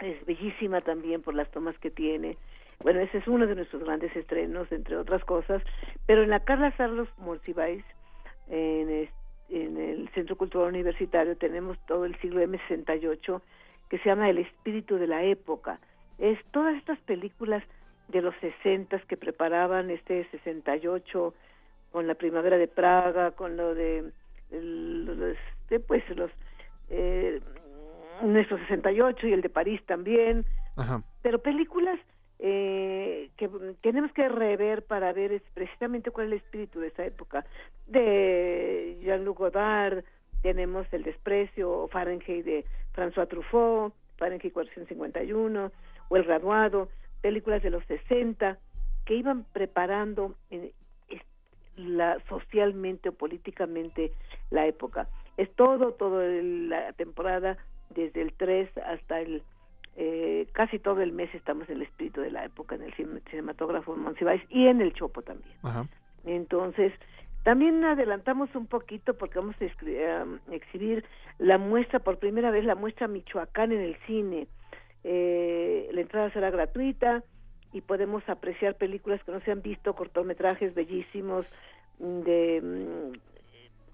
es 0.00 0.24
bellísima 0.26 0.80
también 0.80 1.22
por 1.22 1.34
las 1.34 1.50
tomas 1.50 1.78
que 1.78 1.90
tiene. 1.90 2.36
Bueno, 2.82 3.00
ese 3.00 3.18
es 3.18 3.28
uno 3.28 3.46
de 3.46 3.54
nuestros 3.54 3.82
grandes 3.84 4.14
estrenos, 4.16 4.70
entre 4.72 4.96
otras 4.96 5.22
cosas, 5.24 5.62
pero 6.06 6.22
en 6.22 6.30
la 6.30 6.40
Carla 6.44 6.74
Sarlos 6.76 7.08
Monsiváis, 7.18 7.84
en, 8.48 8.88
es- 8.88 9.10
en 9.50 9.76
el 9.76 10.08
Centro 10.10 10.36
Cultural 10.36 10.68
Universitario, 10.68 11.36
tenemos 11.36 11.78
todo 11.86 12.04
el 12.04 12.16
siglo 12.20 12.42
M68, 12.42 13.40
que 13.88 13.98
se 13.98 14.08
llama 14.08 14.30
El 14.30 14.38
espíritu 14.38 14.96
de 14.96 15.06
la 15.06 15.24
época. 15.24 15.80
Es 16.18 16.38
todas 16.52 16.76
estas 16.76 16.98
películas 17.00 17.62
de 18.08 18.22
los 18.22 18.34
60 18.40 18.98
que 19.00 19.16
preparaban 19.16 19.90
este 19.90 20.26
68 20.30 21.34
con 21.90 22.06
la 22.06 22.14
primavera 22.14 22.56
de 22.58 22.68
Praga, 22.68 23.32
con 23.32 23.56
lo 23.56 23.74
de 23.74 24.12
los, 24.50 25.36
de, 25.68 25.80
pues 25.80 26.08
los 26.16 26.30
eh, 26.88 27.40
nuestro 28.22 28.58
68 28.58 29.26
y 29.28 29.32
el 29.32 29.42
de 29.42 29.48
París 29.48 29.80
también, 29.86 30.44
Ajá. 30.76 31.02
pero 31.22 31.40
películas 31.40 31.98
eh, 32.42 33.30
que 33.36 33.48
tenemos 33.82 34.12
que 34.12 34.28
rever 34.28 34.82
para 34.84 35.12
ver 35.12 35.32
es 35.32 35.42
precisamente 35.54 36.10
cuál 36.10 36.26
es 36.26 36.32
el 36.32 36.38
espíritu 36.38 36.80
de 36.80 36.88
esa 36.88 37.04
época. 37.04 37.44
De 37.86 38.98
Jean-Luc 39.02 39.38
Godard, 39.38 40.04
tenemos 40.42 40.86
El 40.92 41.02
desprecio, 41.02 41.88
Fahrenheit 41.88 42.44
de 42.44 42.64
François 42.94 43.28
Truffaut, 43.28 43.92
Fahrenheit 44.16 44.52
451, 44.52 45.70
o 46.08 46.16
El 46.16 46.24
graduado, 46.24 46.88
películas 47.20 47.62
de 47.62 47.70
los 47.70 47.84
60 47.86 48.58
que 49.04 49.14
iban 49.14 49.44
preparando 49.52 50.34
eh, 50.50 50.72
es- 51.08 51.22
la 51.76 52.18
socialmente 52.28 53.10
o 53.10 53.12
políticamente 53.12 54.12
la 54.50 54.66
época. 54.66 55.08
Es 55.36 55.50
todo, 55.56 55.92
el- 56.22 56.68
la 56.70 56.92
temporada, 56.94 57.58
desde 57.90 58.22
el 58.22 58.32
3 58.34 58.70
hasta 58.78 59.20
el 59.20 59.42
eh, 60.02 60.46
casi 60.52 60.78
todo 60.78 61.02
el 61.02 61.12
mes 61.12 61.28
estamos 61.34 61.68
en 61.68 61.76
el 61.76 61.82
espíritu 61.82 62.22
de 62.22 62.30
la 62.30 62.46
época 62.46 62.74
en 62.74 62.82
el 62.82 62.94
cine- 62.94 63.20
cinematógrafo 63.30 63.94
Monsiváis 63.94 64.42
y 64.48 64.66
en 64.66 64.80
el 64.80 64.94
Chopo 64.94 65.20
también. 65.20 65.54
Ajá. 65.62 65.86
Entonces, 66.24 66.92
también 67.44 67.84
adelantamos 67.84 68.54
un 68.54 68.66
poquito 68.66 69.12
porque 69.14 69.38
vamos 69.38 69.56
a 69.60 69.64
a 69.64 70.54
exhibir 70.54 71.04
la 71.38 71.58
muestra, 71.58 71.98
por 71.98 72.18
primera 72.18 72.50
vez, 72.50 72.64
la 72.64 72.74
muestra 72.74 73.08
Michoacán 73.08 73.72
en 73.72 73.80
el 73.80 73.96
cine. 74.06 74.46
Eh, 75.04 75.88
la 75.92 76.00
entrada 76.00 76.30
será 76.32 76.50
gratuita 76.50 77.22
y 77.72 77.82
podemos 77.82 78.26
apreciar 78.28 78.76
películas 78.76 79.22
que 79.24 79.32
no 79.32 79.40
se 79.40 79.50
han 79.52 79.60
visto, 79.62 79.94
cortometrajes 79.94 80.74
bellísimos 80.74 81.46
de, 81.98 82.60
mm, 82.62 83.18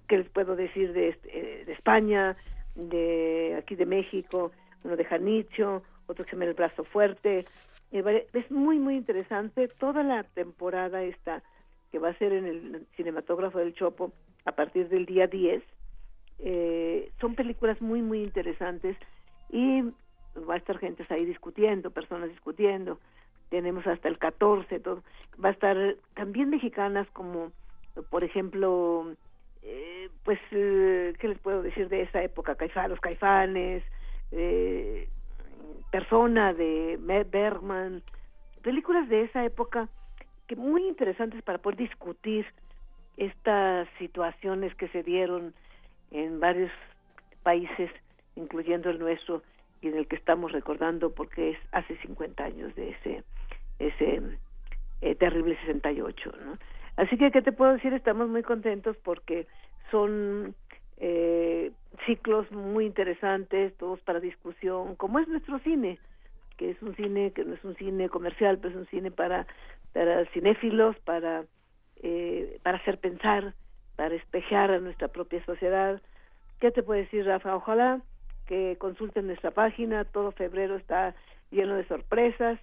¿qué 0.08 0.18
les 0.18 0.28
puedo 0.28 0.54
decir? 0.54 0.92
De, 0.92 1.18
eh, 1.24 1.64
de 1.66 1.72
España, 1.72 2.36
de 2.76 3.56
aquí 3.58 3.74
de 3.74 3.86
México, 3.86 4.52
uno 4.84 4.96
de 4.96 5.04
Janicho, 5.04 5.82
otro 6.06 6.24
que 6.24 6.30
se 6.30 6.36
llama 6.36 6.46
El 6.46 6.54
Brazo 6.54 6.84
Fuerte. 6.84 7.44
Eh, 7.92 8.26
Es 8.32 8.50
muy, 8.50 8.78
muy 8.78 8.96
interesante. 8.96 9.68
Toda 9.68 10.02
la 10.02 10.24
temporada 10.24 11.02
esta 11.02 11.42
que 11.90 11.98
va 11.98 12.10
a 12.10 12.18
ser 12.18 12.32
en 12.32 12.46
el 12.46 12.86
cinematógrafo 12.96 13.58
del 13.58 13.74
Chopo 13.74 14.12
a 14.44 14.52
partir 14.52 14.88
del 14.88 15.06
día 15.06 15.26
10. 15.26 15.62
Eh, 16.38 17.10
son 17.20 17.34
películas 17.34 17.80
muy, 17.80 18.02
muy 18.02 18.22
interesantes 18.22 18.96
y 19.50 19.82
va 20.48 20.54
a 20.54 20.58
estar 20.58 20.78
gente 20.78 21.06
ahí 21.08 21.24
discutiendo, 21.24 21.90
personas 21.90 22.28
discutiendo. 22.30 22.98
Tenemos 23.48 23.86
hasta 23.86 24.08
el 24.08 24.18
14, 24.18 24.80
todo. 24.80 25.02
Va 25.42 25.50
a 25.50 25.52
estar 25.52 25.96
también 26.14 26.50
mexicanas 26.50 27.08
como, 27.12 27.52
por 28.10 28.24
ejemplo, 28.24 29.14
eh, 29.62 30.10
pues, 30.24 30.38
eh, 30.50 31.14
¿qué 31.18 31.28
les 31.28 31.38
puedo 31.38 31.62
decir 31.62 31.88
de 31.88 32.02
esa 32.02 32.22
época? 32.22 32.56
Caifa, 32.56 32.88
los 32.88 33.00
caifanes, 33.00 33.82
eh, 34.32 35.08
Persona 35.90 36.52
de 36.52 36.98
Bergman, 37.30 38.02
películas 38.62 39.08
de 39.08 39.22
esa 39.22 39.44
época 39.44 39.88
que 40.46 40.56
muy 40.56 40.86
interesantes 40.86 41.42
para 41.42 41.58
poder 41.58 41.78
discutir 41.78 42.46
estas 43.16 43.88
situaciones 43.98 44.74
que 44.74 44.88
se 44.88 45.02
dieron 45.02 45.54
en 46.10 46.38
varios 46.40 46.70
países, 47.42 47.90
incluyendo 48.34 48.90
el 48.90 48.98
nuestro 48.98 49.42
y 49.80 49.88
en 49.88 49.96
el 49.96 50.06
que 50.06 50.16
estamos 50.16 50.52
recordando 50.52 51.14
porque 51.14 51.50
es 51.50 51.58
hace 51.72 51.96
50 51.98 52.44
años 52.44 52.74
de 52.74 52.90
ese 52.90 53.24
ese 53.78 54.22
eh, 55.02 55.14
terrible 55.16 55.56
68, 55.60 56.32
¿no? 56.44 56.58
Así 56.96 57.18
que 57.18 57.30
qué 57.30 57.42
te 57.42 57.52
puedo 57.52 57.74
decir, 57.74 57.92
estamos 57.92 58.28
muy 58.28 58.42
contentos 58.42 58.96
porque 59.04 59.46
son 59.90 60.54
eh, 60.96 61.72
ciclos 62.04 62.50
muy 62.52 62.86
interesantes, 62.86 63.76
todos 63.76 64.00
para 64.00 64.20
discusión, 64.20 64.96
como 64.96 65.18
es 65.18 65.28
nuestro 65.28 65.58
cine, 65.60 65.98
que 66.56 66.70
es 66.70 66.82
un 66.82 66.94
cine 66.96 67.32
que 67.32 67.44
no 67.44 67.54
es 67.54 67.64
un 67.64 67.76
cine 67.76 68.08
comercial, 68.08 68.58
pero 68.58 68.70
es 68.70 68.76
un 68.76 68.86
cine 68.86 69.10
para 69.10 69.46
para 69.92 70.24
cinéfilos, 70.26 70.96
para 71.00 71.44
eh, 72.02 72.58
para 72.62 72.78
hacer 72.78 72.98
pensar, 72.98 73.54
para 73.96 74.14
espejar 74.14 74.70
a 74.70 74.80
nuestra 74.80 75.08
propia 75.08 75.44
sociedad. 75.44 76.00
¿Qué 76.60 76.70
te 76.70 76.82
puedo 76.82 77.00
decir, 77.00 77.24
Rafa? 77.24 77.56
Ojalá 77.56 78.00
que 78.46 78.76
consulten 78.78 79.26
nuestra 79.26 79.50
página, 79.50 80.04
todo 80.04 80.32
febrero 80.32 80.76
está 80.76 81.14
lleno 81.50 81.76
de 81.76 81.86
sorpresas 81.88 82.58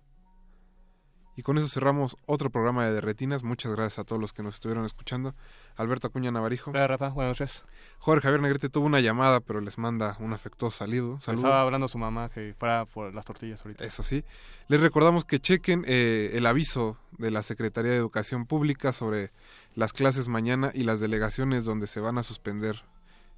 Y 1.38 1.44
con 1.44 1.58
eso 1.58 1.68
cerramos 1.68 2.18
otro 2.26 2.50
programa 2.50 2.86
de 2.86 2.94
Derretinas. 2.94 3.44
Muchas 3.44 3.74
gracias 3.74 4.00
a 4.00 4.04
todos 4.06 4.22
los 4.22 4.32
que 4.32 4.42
nos 4.42 4.56
estuvieron 4.56 4.86
escuchando. 4.86 5.36
Alberto 5.76 6.08
Acuña 6.08 6.32
Navarijo. 6.32 6.72
Hola, 6.72 6.88
Rafa. 6.88 7.10
Buenas 7.10 7.40
noches. 7.40 7.66
Jorge 8.00 8.24
Javier 8.24 8.42
Negrete 8.42 8.70
tuvo 8.70 8.86
una 8.86 9.02
llamada, 9.02 9.42
pero 9.42 9.60
les 9.60 9.78
manda 9.78 10.16
un 10.20 10.32
afectuoso 10.32 10.78
saludo. 10.78 11.18
Estaba 11.18 11.62
hablando 11.62 11.86
a 11.86 11.90
su 11.90 11.98
mamá 11.98 12.30
que 12.30 12.54
fuera 12.58 12.86
por 12.86 13.14
las 13.14 13.26
tortillas 13.26 13.66
ahorita. 13.66 13.84
Eso 13.84 14.04
sí. 14.04 14.24
Les 14.70 14.80
recordamos 14.80 15.26
que 15.26 15.40
chequen 15.40 15.84
eh, 15.88 16.32
el 16.34 16.46
aviso 16.46 16.98
de 17.18 17.32
la 17.32 17.44
Secretaría 17.44 17.92
de 17.92 17.98
Educación 17.98 18.46
Pública 18.46 18.94
sobre 18.94 19.32
las 19.74 19.92
clases 19.92 20.30
mañana 20.30 20.72
y 20.74 20.84
las 20.84 21.02
delegaciones 21.02 21.66
donde 21.66 21.88
se 21.88 22.00
van 22.00 22.18
a 22.18 22.24
suspender 22.24 22.84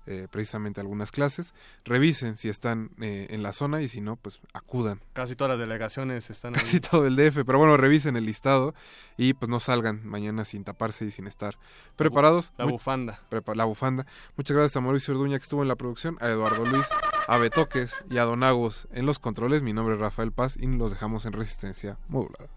eh, 0.07 0.27
precisamente 0.31 0.79
algunas 0.79 1.11
clases. 1.11 1.53
Revisen 1.85 2.37
si 2.37 2.49
están 2.49 2.91
eh, 3.01 3.27
en 3.29 3.43
la 3.43 3.53
zona 3.53 3.81
y 3.81 3.87
si 3.89 4.01
no, 4.01 4.15
pues 4.15 4.39
acudan. 4.53 5.01
Casi 5.13 5.35
todas 5.35 5.51
las 5.51 5.59
delegaciones 5.59 6.29
están 6.29 6.55
ahí. 6.55 6.61
Casi 6.61 6.79
todo 6.79 7.05
el 7.05 7.15
DF, 7.15 7.43
pero 7.45 7.57
bueno, 7.59 7.77
revisen 7.77 8.15
el 8.15 8.25
listado 8.25 8.73
y 9.17 9.33
pues 9.33 9.49
no 9.49 9.59
salgan 9.59 10.01
mañana 10.07 10.45
sin 10.45 10.63
taparse 10.63 11.05
y 11.05 11.11
sin 11.11 11.27
estar 11.27 11.57
preparados. 11.95 12.53
La 12.57 12.65
bufanda. 12.65 13.19
la 13.53 13.65
bufanda. 13.65 14.05
Muchas 14.37 14.55
gracias 14.55 14.77
a 14.77 14.81
Mauricio 14.81 15.13
Orduña 15.13 15.37
que 15.37 15.43
estuvo 15.43 15.61
en 15.61 15.67
la 15.67 15.75
producción, 15.75 16.17
a 16.21 16.29
Eduardo 16.29 16.65
Luis, 16.65 16.87
a 17.27 17.37
Betoques 17.37 18.03
y 18.09 18.17
a 18.17 18.23
Don 18.23 18.43
Agos 18.43 18.87
en 18.91 19.05
los 19.05 19.19
controles. 19.19 19.61
Mi 19.61 19.73
nombre 19.73 19.95
es 19.95 20.01
Rafael 20.01 20.31
Paz 20.31 20.57
y 20.57 20.67
los 20.67 20.91
dejamos 20.91 21.25
en 21.25 21.33
resistencia 21.33 21.97
modulada. 22.07 22.49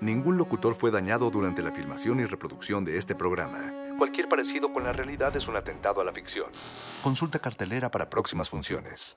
Ningún 0.00 0.36
locutor 0.36 0.74
fue 0.74 0.90
dañado 0.90 1.30
durante 1.30 1.62
la 1.62 1.72
filmación 1.72 2.20
y 2.20 2.24
reproducción 2.26 2.84
de 2.84 2.98
este 2.98 3.14
programa. 3.14 3.83
Cualquier 3.98 4.28
parecido 4.28 4.72
con 4.72 4.84
la 4.84 4.92
realidad 4.92 5.36
es 5.36 5.46
un 5.48 5.56
atentado 5.56 6.00
a 6.00 6.04
la 6.04 6.12
ficción. 6.12 6.46
Consulta 7.02 7.38
cartelera 7.38 7.90
para 7.90 8.10
próximas 8.10 8.48
funciones. 8.48 9.16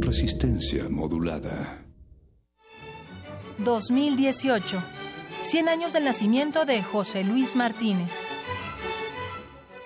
Resistencia 0.00 0.88
modulada. 0.88 1.84
2018. 3.58 4.82
100 5.42 5.68
años 5.68 5.92
del 5.92 6.04
nacimiento 6.04 6.64
de 6.64 6.82
José 6.82 7.24
Luis 7.24 7.56
Martínez. 7.56 8.18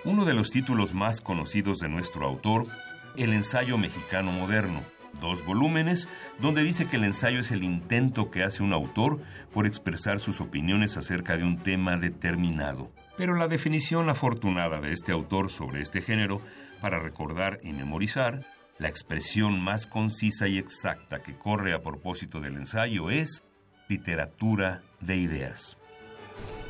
Uno 0.03 0.25
de 0.25 0.33
los 0.33 0.51
títulos 0.51 0.93
más 0.93 1.21
conocidos 1.21 1.79
de 1.79 1.89
nuestro 1.89 2.25
autor, 2.25 2.67
El 3.15 3.31
ensayo 3.31 3.77
mexicano 3.77 4.31
moderno 4.31 4.94
dos 5.19 5.45
volúmenes, 5.45 6.07
donde 6.39 6.63
dice 6.63 6.87
que 6.87 6.97
el 6.97 7.03
ensayo 7.03 7.39
es 7.39 7.51
el 7.51 7.63
intento 7.63 8.31
que 8.31 8.43
hace 8.43 8.63
un 8.63 8.73
autor 8.73 9.19
por 9.53 9.65
expresar 9.65 10.19
sus 10.19 10.41
opiniones 10.41 10.97
acerca 10.97 11.37
de 11.37 11.43
un 11.43 11.57
tema 11.57 11.97
determinado. 11.97 12.91
Pero 13.17 13.35
la 13.35 13.47
definición 13.47 14.09
afortunada 14.09 14.81
de 14.81 14.93
este 14.93 15.11
autor 15.11 15.49
sobre 15.49 15.81
este 15.81 16.01
género, 16.01 16.41
para 16.81 16.99
recordar 16.99 17.59
y 17.63 17.71
memorizar, 17.71 18.45
la 18.77 18.89
expresión 18.89 19.61
más 19.61 19.87
concisa 19.87 20.47
y 20.47 20.57
exacta 20.57 21.21
que 21.21 21.37
corre 21.37 21.73
a 21.73 21.81
propósito 21.81 22.41
del 22.41 22.57
ensayo 22.57 23.09
es 23.09 23.43
literatura 23.87 24.83
de 24.99 25.15
ideas. 25.15 25.77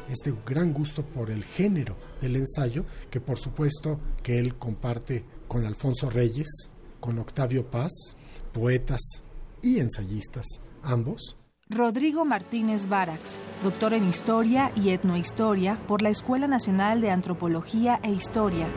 Este 0.08 0.32
gran 0.46 0.72
gusto 0.72 1.04
por 1.04 1.32
el 1.32 1.44
género 1.44 1.98
del 2.22 2.36
ensayo, 2.36 2.86
que 3.10 3.20
por 3.20 3.40
supuesto 3.40 4.00
que 4.22 4.38
él 4.38 4.56
comparte 4.56 5.26
con 5.48 5.66
Alfonso 5.66 6.12
Reyes, 6.12 6.70
con 7.00 7.18
Octavio 7.18 7.72
Paz, 7.72 8.16
poetas 8.56 9.22
y 9.62 9.80
ensayistas, 9.82 10.62
ambos. 10.82 11.38
Rodrigo 11.68 12.24
Martínez 12.24 12.88
Barax, 12.88 13.42
doctor 13.64 13.94
en 13.94 14.08
Historia 14.08 14.72
y 14.76 14.92
Etnohistoria 14.92 15.78
por 15.88 16.02
la 16.02 16.10
Escuela 16.10 16.48
Nacional 16.48 17.02
de 17.02 17.12
Antropología 17.12 18.00
e 18.02 18.12
Historia. 18.12 18.68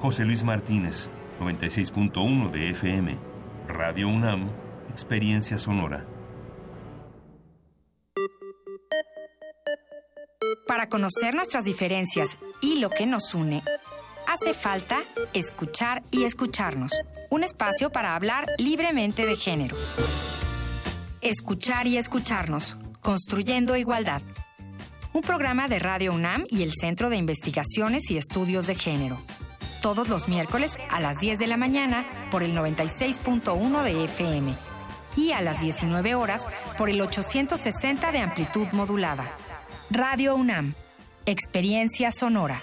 José 0.00 0.26
Luis 0.26 0.44
Martínez, 0.44 1.10
96.1 1.40 2.50
de 2.50 2.70
FM, 2.70 3.18
Radio 3.68 4.08
UNAM, 4.08 4.50
Experiencia 4.90 5.56
Sonora. 5.56 6.06
Para 10.66 10.88
conocer 10.88 11.34
nuestras 11.34 11.64
diferencias 11.64 12.36
y 12.60 12.80
lo 12.80 12.90
que 12.90 13.06
nos 13.06 13.34
une, 13.34 13.62
hace 14.30 14.54
falta 14.54 15.02
escuchar 15.32 16.02
y 16.12 16.22
escucharnos. 16.22 16.92
Un 17.30 17.42
espacio 17.42 17.90
para 17.90 18.14
hablar 18.14 18.46
libremente 18.58 19.26
de 19.26 19.34
género. 19.34 19.76
Escuchar 21.20 21.88
y 21.88 21.96
escucharnos. 21.96 22.76
Construyendo 23.02 23.76
igualdad. 23.76 24.22
Un 25.12 25.22
programa 25.22 25.66
de 25.66 25.80
Radio 25.80 26.12
UNAM 26.12 26.44
y 26.48 26.62
el 26.62 26.70
Centro 26.72 27.10
de 27.10 27.16
Investigaciones 27.16 28.08
y 28.10 28.18
Estudios 28.18 28.68
de 28.68 28.76
Género. 28.76 29.18
Todos 29.82 30.08
los 30.08 30.28
miércoles 30.28 30.78
a 30.90 31.00
las 31.00 31.18
10 31.18 31.40
de 31.40 31.46
la 31.48 31.56
mañana 31.56 32.06
por 32.30 32.44
el 32.44 32.54
96.1 32.54 33.82
de 33.82 34.04
FM 34.04 34.54
y 35.16 35.32
a 35.32 35.40
las 35.40 35.60
19 35.60 36.14
horas 36.14 36.46
por 36.78 36.88
el 36.88 37.00
860 37.00 38.12
de 38.12 38.18
amplitud 38.20 38.68
modulada. 38.72 39.24
Radio 39.90 40.36
UNAM. 40.36 40.74
Experiencia 41.26 42.12
sonora. 42.12 42.62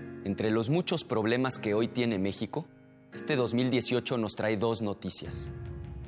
Entre 0.23 0.51
los 0.51 0.69
muchos 0.69 1.03
problemas 1.03 1.57
que 1.57 1.73
hoy 1.73 1.87
tiene 1.87 2.19
México, 2.19 2.67
este 3.11 3.35
2018 3.35 4.19
nos 4.19 4.35
trae 4.35 4.55
dos 4.55 4.83
noticias. 4.83 5.49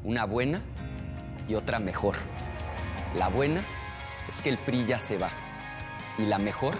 Una 0.03 0.25
buena 0.25 0.61
y 1.49 1.55
otra 1.55 1.79
mejor. 1.79 2.15
La 3.17 3.29
buena 3.29 3.63
es 4.29 4.41
que 4.41 4.49
el 4.49 4.57
PRI 4.57 4.85
ya 4.85 4.99
se 4.99 5.17
va. 5.17 5.29
Y 6.19 6.25
la 6.27 6.37
mejor 6.37 6.75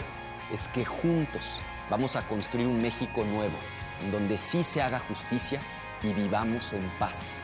es 0.53 0.67
que 0.67 0.85
juntos 0.85 1.59
vamos 1.89 2.15
a 2.15 2.27
construir 2.27 2.67
un 2.67 2.79
México 2.79 3.25
nuevo, 3.25 3.55
en 4.03 4.11
donde 4.11 4.37
sí 4.37 4.63
se 4.63 4.83
haga 4.83 4.99
justicia 4.99 5.59
y 6.03 6.13
vivamos 6.13 6.73
en 6.73 6.83
paz. 6.99 7.35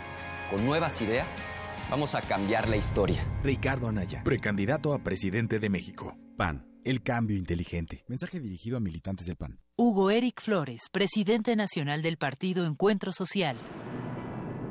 Con 0.52 0.66
nuevas 0.66 1.02
ideas, 1.02 1.44
vamos 1.90 2.14
a 2.14 2.22
cambiar 2.22 2.70
la 2.70 2.78
historia. 2.78 3.26
Ricardo 3.44 3.88
Anaya, 3.88 4.24
precandidato 4.24 4.94
a 4.94 5.00
presidente 5.00 5.58
de 5.58 5.70
México. 5.70 6.16
PAN. 6.38 6.68
El 6.84 7.02
cambio 7.02 7.38
inteligente. 7.38 8.06
Mensaje 8.08 8.40
dirigido 8.40 8.78
a 8.78 8.80
militantes 8.80 9.26
del 9.26 9.36
PAN. 9.36 9.60
Hugo 9.82 10.12
Eric 10.12 10.42
Flores, 10.42 10.90
presidente 10.92 11.56
nacional 11.56 12.02
del 12.02 12.18
partido 12.18 12.66
Encuentro 12.66 13.14
Social. 13.14 13.56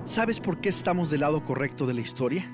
¿Sabes 0.04 0.38
por 0.38 0.60
qué 0.60 0.68
estamos 0.68 1.08
del 1.08 1.22
lado 1.22 1.42
correcto 1.42 1.86
de 1.86 1.94
la 1.94 2.02
historia? 2.02 2.52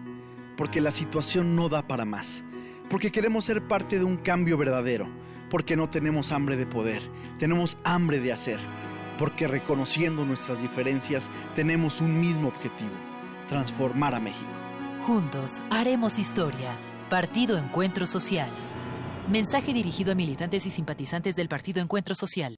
Porque 0.56 0.80
la 0.80 0.92
situación 0.92 1.56
no 1.56 1.68
da 1.68 1.88
para 1.88 2.04
más. 2.04 2.44
Porque 2.88 3.10
queremos 3.10 3.44
ser 3.44 3.66
parte 3.66 3.98
de 3.98 4.04
un 4.04 4.18
cambio 4.18 4.56
verdadero. 4.56 5.08
Porque 5.50 5.74
no 5.74 5.90
tenemos 5.90 6.30
hambre 6.30 6.56
de 6.56 6.64
poder. 6.64 7.02
Tenemos 7.40 7.76
hambre 7.82 8.20
de 8.20 8.30
hacer. 8.30 8.60
Porque 9.18 9.48
reconociendo 9.48 10.24
nuestras 10.24 10.62
diferencias 10.62 11.30
tenemos 11.56 12.00
un 12.00 12.20
mismo 12.20 12.46
objetivo. 12.46 12.94
Transformar 13.48 14.14
a 14.14 14.20
México. 14.20 14.52
Juntos 15.02 15.60
haremos 15.70 16.20
historia. 16.20 16.78
Partido 17.10 17.58
Encuentro 17.58 18.06
Social. 18.06 18.48
Mensaje 19.28 19.72
dirigido 19.72 20.12
a 20.12 20.14
militantes 20.14 20.66
y 20.66 20.70
simpatizantes 20.70 21.34
del 21.34 21.48
Partido 21.48 21.80
Encuentro 21.80 22.14
Social. 22.14 22.56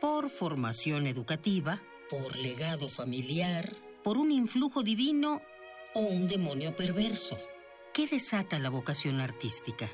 Por 0.00 0.30
formación 0.30 1.08
educativa, 1.08 1.82
por 2.08 2.38
legado 2.38 2.88
familiar, 2.88 3.68
por 4.04 4.18
un 4.18 4.30
influjo 4.30 4.84
divino 4.84 5.42
o 5.94 6.00
un 6.00 6.28
demonio 6.28 6.76
perverso. 6.76 7.36
¿Qué 7.92 8.06
desata 8.06 8.60
la 8.60 8.70
vocación 8.70 9.20
artística? 9.20 9.90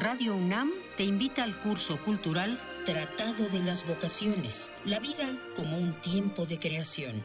Radio 0.00 0.36
UNAM 0.36 0.70
te 0.96 1.02
invita 1.02 1.42
al 1.42 1.60
curso 1.60 2.00
cultural 2.04 2.60
Tratado 2.86 3.48
de 3.48 3.58
las 3.58 3.84
Vocaciones, 3.84 4.70
la 4.84 5.00
vida 5.00 5.26
como 5.56 5.76
un 5.78 5.94
tiempo 5.94 6.46
de 6.46 6.60
creación. 6.60 7.24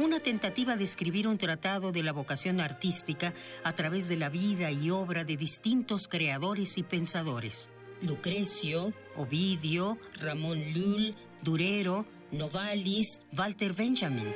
Una 0.00 0.18
tentativa 0.18 0.76
de 0.76 0.84
escribir 0.84 1.28
un 1.28 1.36
tratado 1.36 1.92
de 1.92 2.02
la 2.02 2.12
vocación 2.12 2.58
artística 2.62 3.34
a 3.64 3.74
través 3.74 4.08
de 4.08 4.16
la 4.16 4.30
vida 4.30 4.70
y 4.70 4.88
obra 4.88 5.24
de 5.24 5.36
distintos 5.36 6.08
creadores 6.08 6.78
y 6.78 6.82
pensadores. 6.82 7.68
Lucrecio, 8.00 8.94
Ovidio, 9.16 9.98
Ramón 10.22 10.58
Lull, 10.72 11.14
Durero, 11.42 12.06
Novalis, 12.32 13.20
Walter 13.36 13.74
Benjamin. 13.74 14.32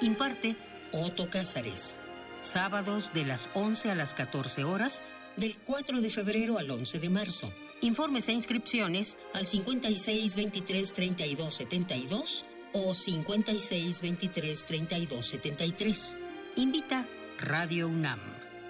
Imparte 0.00 0.56
Otto 0.94 1.28
Cázares. 1.28 2.00
Sábados 2.40 3.12
de 3.12 3.26
las 3.26 3.50
11 3.52 3.90
a 3.90 3.94
las 3.94 4.14
14 4.14 4.64
horas, 4.64 5.02
del 5.36 5.58
4 5.58 6.00
de 6.00 6.08
febrero 6.08 6.58
al 6.58 6.70
11 6.70 6.98
de 6.98 7.10
marzo. 7.10 7.52
Informes 7.82 8.26
e 8.28 8.32
inscripciones 8.32 9.18
al 9.34 9.46
56 9.46 10.34
23 10.34 10.92
32 10.94 11.52
72 11.52 12.46
o 12.72 12.94
56 12.94 14.00
23 14.00 14.64
32 14.64 15.26
73. 15.26 16.18
Invita 16.56 17.06
Radio 17.38 17.88
UNAM. 17.88 18.20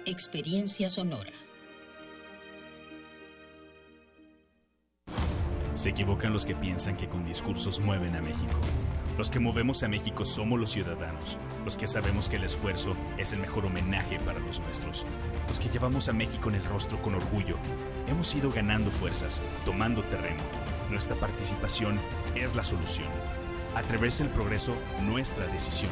Experiencia 0.05 0.89
sonora. 0.89 1.31
Se 5.73 5.91
equivocan 5.91 6.33
los 6.33 6.45
que 6.45 6.55
piensan 6.55 6.97
que 6.97 7.07
con 7.07 7.25
discursos 7.25 7.79
mueven 7.79 8.15
a 8.15 8.21
México. 8.21 8.59
Los 9.17 9.29
que 9.29 9.39
movemos 9.39 9.81
a 9.83 9.87
México 9.87 10.25
somos 10.25 10.59
los 10.59 10.71
ciudadanos, 10.71 11.37
los 11.63 11.77
que 11.77 11.87
sabemos 11.87 12.27
que 12.27 12.35
el 12.35 12.43
esfuerzo 12.43 12.95
es 13.17 13.33
el 13.33 13.39
mejor 13.39 13.65
homenaje 13.65 14.19
para 14.19 14.39
los 14.39 14.59
nuestros, 14.59 15.05
los 15.47 15.59
que 15.59 15.69
llevamos 15.69 16.09
a 16.09 16.13
México 16.13 16.49
en 16.49 16.55
el 16.55 16.65
rostro 16.65 17.01
con 17.01 17.15
orgullo. 17.15 17.55
Hemos 18.07 18.35
ido 18.35 18.51
ganando 18.51 18.91
fuerzas, 18.91 19.41
tomando 19.65 20.03
terreno. 20.03 20.41
Nuestra 20.89 21.15
participación 21.15 21.99
es 22.35 22.55
la 22.55 22.63
solución. 22.63 23.07
Atreverse 23.75 24.23
el 24.23 24.29
progreso, 24.29 24.75
nuestra 25.03 25.45
decisión. 25.47 25.91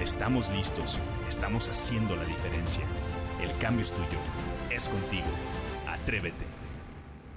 Estamos 0.00 0.50
listos, 0.50 0.98
estamos 1.28 1.68
haciendo 1.68 2.14
la 2.16 2.24
diferencia. 2.24 2.84
El 3.42 3.56
cambio 3.58 3.84
es 3.84 3.92
tuyo, 3.92 4.18
es 4.70 4.88
contigo. 4.88 5.26
Atrévete. 5.86 6.57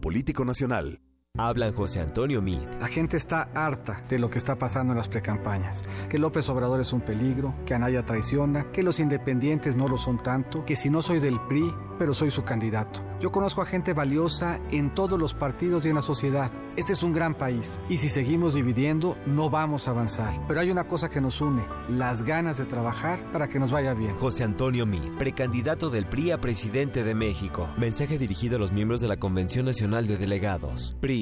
Político 0.00 0.44
Nacional. 0.44 1.00
Hablan 1.38 1.72
José 1.72 1.98
Antonio 2.00 2.42
Mid. 2.42 2.60
La 2.78 2.88
gente 2.88 3.16
está 3.16 3.48
harta 3.54 4.02
de 4.10 4.18
lo 4.18 4.28
que 4.28 4.36
está 4.36 4.58
pasando 4.58 4.92
en 4.92 4.98
las 4.98 5.08
precampañas. 5.08 5.82
Que 6.10 6.18
López 6.18 6.46
Obrador 6.50 6.78
es 6.82 6.92
un 6.92 7.00
peligro, 7.00 7.54
que 7.64 7.72
Anaya 7.72 8.04
traiciona, 8.04 8.70
que 8.70 8.82
los 8.82 9.00
independientes 9.00 9.74
no 9.74 9.88
lo 9.88 9.96
son 9.96 10.22
tanto, 10.22 10.62
que 10.66 10.76
si 10.76 10.90
no 10.90 11.00
soy 11.00 11.20
del 11.20 11.40
PRI, 11.48 11.72
pero 11.98 12.12
soy 12.12 12.30
su 12.30 12.44
candidato. 12.44 13.00
Yo 13.18 13.32
conozco 13.32 13.62
a 13.62 13.66
gente 13.66 13.94
valiosa 13.94 14.60
en 14.70 14.92
todos 14.92 15.18
los 15.18 15.32
partidos 15.32 15.86
y 15.86 15.88
en 15.88 15.94
la 15.94 16.02
sociedad. 16.02 16.50
Este 16.76 16.92
es 16.92 17.02
un 17.02 17.12
gran 17.12 17.34
país 17.34 17.80
y 17.88 17.98
si 17.98 18.08
seguimos 18.08 18.54
dividiendo 18.54 19.16
no 19.26 19.48
vamos 19.50 19.86
a 19.86 19.92
avanzar. 19.92 20.34
Pero 20.48 20.60
hay 20.60 20.70
una 20.70 20.88
cosa 20.88 21.08
que 21.08 21.20
nos 21.20 21.40
une, 21.40 21.62
las 21.88 22.24
ganas 22.24 22.58
de 22.58 22.64
trabajar 22.64 23.20
para 23.32 23.48
que 23.48 23.60
nos 23.60 23.70
vaya 23.70 23.94
bien. 23.94 24.16
José 24.16 24.42
Antonio 24.42 24.84
Mid, 24.84 25.16
precandidato 25.18 25.88
del 25.90 26.06
PRI 26.06 26.32
a 26.32 26.40
presidente 26.40 27.04
de 27.04 27.14
México. 27.14 27.68
Mensaje 27.78 28.18
dirigido 28.18 28.56
a 28.56 28.58
los 28.58 28.72
miembros 28.72 29.00
de 29.00 29.08
la 29.08 29.18
Convención 29.18 29.64
Nacional 29.64 30.06
de 30.06 30.16
Delegados. 30.16 30.96
PRI. 31.00 31.21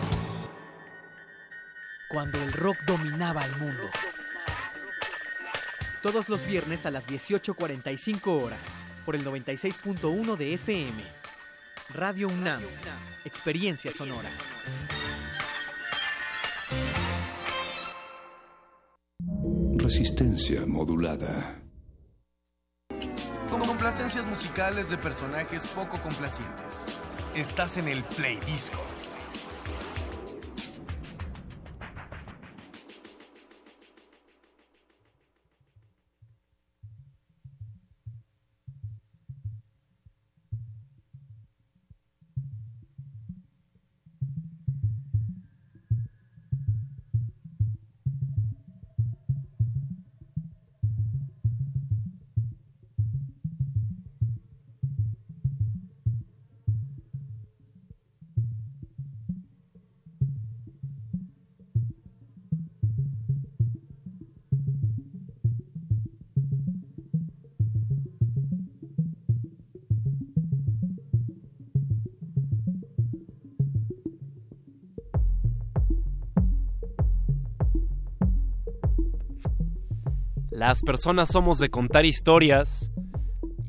Cuando 2.11 2.41
el 2.43 2.51
rock 2.51 2.77
dominaba 2.85 3.45
el 3.45 3.55
mundo. 3.55 3.89
Todos 6.01 6.27
los 6.27 6.45
viernes 6.45 6.85
a 6.85 6.91
las 6.91 7.07
18.45 7.07 8.27
horas, 8.27 8.81
por 9.05 9.15
el 9.15 9.23
96.1 9.23 10.35
de 10.35 10.53
FM. 10.55 11.03
Radio 11.93 12.27
UNAM, 12.27 12.61
Experiencia 13.23 13.93
Sonora. 13.93 14.29
Resistencia 19.77 20.65
modulada. 20.65 21.61
Con 23.49 23.65
complacencias 23.65 24.25
musicales 24.25 24.89
de 24.89 24.97
personajes 24.97 25.65
poco 25.67 26.01
complacientes. 26.01 26.85
Estás 27.35 27.77
en 27.77 27.87
el 27.87 28.03
Play 28.03 28.37
Disco. 28.45 28.81
Las 80.61 80.83
personas 80.83 81.29
somos 81.29 81.57
de 81.57 81.71
contar 81.71 82.05
historias 82.05 82.91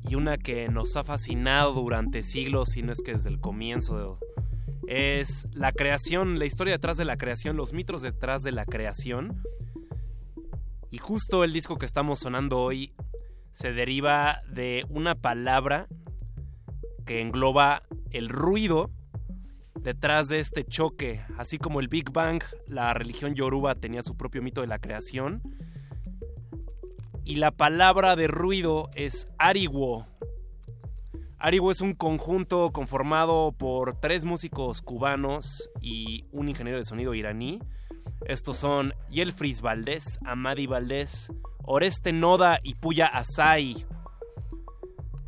y 0.06 0.14
una 0.14 0.36
que 0.36 0.68
nos 0.68 0.94
ha 0.94 1.04
fascinado 1.04 1.72
durante 1.72 2.22
siglos, 2.22 2.76
y 2.76 2.82
no 2.82 2.92
es 2.92 3.00
que 3.00 3.12
desde 3.12 3.30
el 3.30 3.40
comienzo, 3.40 4.18
es 4.86 5.48
la 5.52 5.72
creación, 5.72 6.38
la 6.38 6.44
historia 6.44 6.74
detrás 6.74 6.98
de 6.98 7.06
la 7.06 7.16
creación, 7.16 7.56
los 7.56 7.72
mitos 7.72 8.02
detrás 8.02 8.42
de 8.42 8.52
la 8.52 8.66
creación. 8.66 9.42
Y 10.90 10.98
justo 10.98 11.44
el 11.44 11.54
disco 11.54 11.78
que 11.78 11.86
estamos 11.86 12.18
sonando 12.18 12.58
hoy 12.58 12.92
se 13.52 13.72
deriva 13.72 14.42
de 14.50 14.84
una 14.90 15.14
palabra 15.14 15.86
que 17.06 17.22
engloba 17.22 17.84
el 18.10 18.28
ruido 18.28 18.90
detrás 19.80 20.28
de 20.28 20.40
este 20.40 20.62
choque, 20.62 21.24
así 21.38 21.56
como 21.56 21.80
el 21.80 21.88
Big 21.88 22.12
Bang, 22.12 22.42
la 22.66 22.92
religión 22.92 23.34
yoruba 23.34 23.76
tenía 23.76 24.02
su 24.02 24.14
propio 24.14 24.42
mito 24.42 24.60
de 24.60 24.66
la 24.66 24.78
creación 24.78 25.40
y 27.24 27.36
la 27.36 27.50
palabra 27.50 28.16
de 28.16 28.26
ruido 28.26 28.90
es 28.94 29.28
Ariwo. 29.38 30.06
Ariwo 31.38 31.70
es 31.70 31.80
un 31.80 31.94
conjunto 31.94 32.70
conformado 32.70 33.52
por 33.52 33.98
tres 34.00 34.24
músicos 34.24 34.80
cubanos 34.80 35.70
y 35.80 36.24
un 36.32 36.48
ingeniero 36.48 36.78
de 36.78 36.84
sonido 36.84 37.14
iraní. 37.14 37.60
Estos 38.26 38.56
son 38.56 38.94
Yelfris 39.10 39.60
Valdés, 39.60 40.20
Amadi 40.24 40.66
Valdés, 40.66 41.32
Oreste 41.64 42.12
Noda 42.12 42.60
y 42.62 42.74
Puya 42.76 43.06
Asai. 43.06 43.86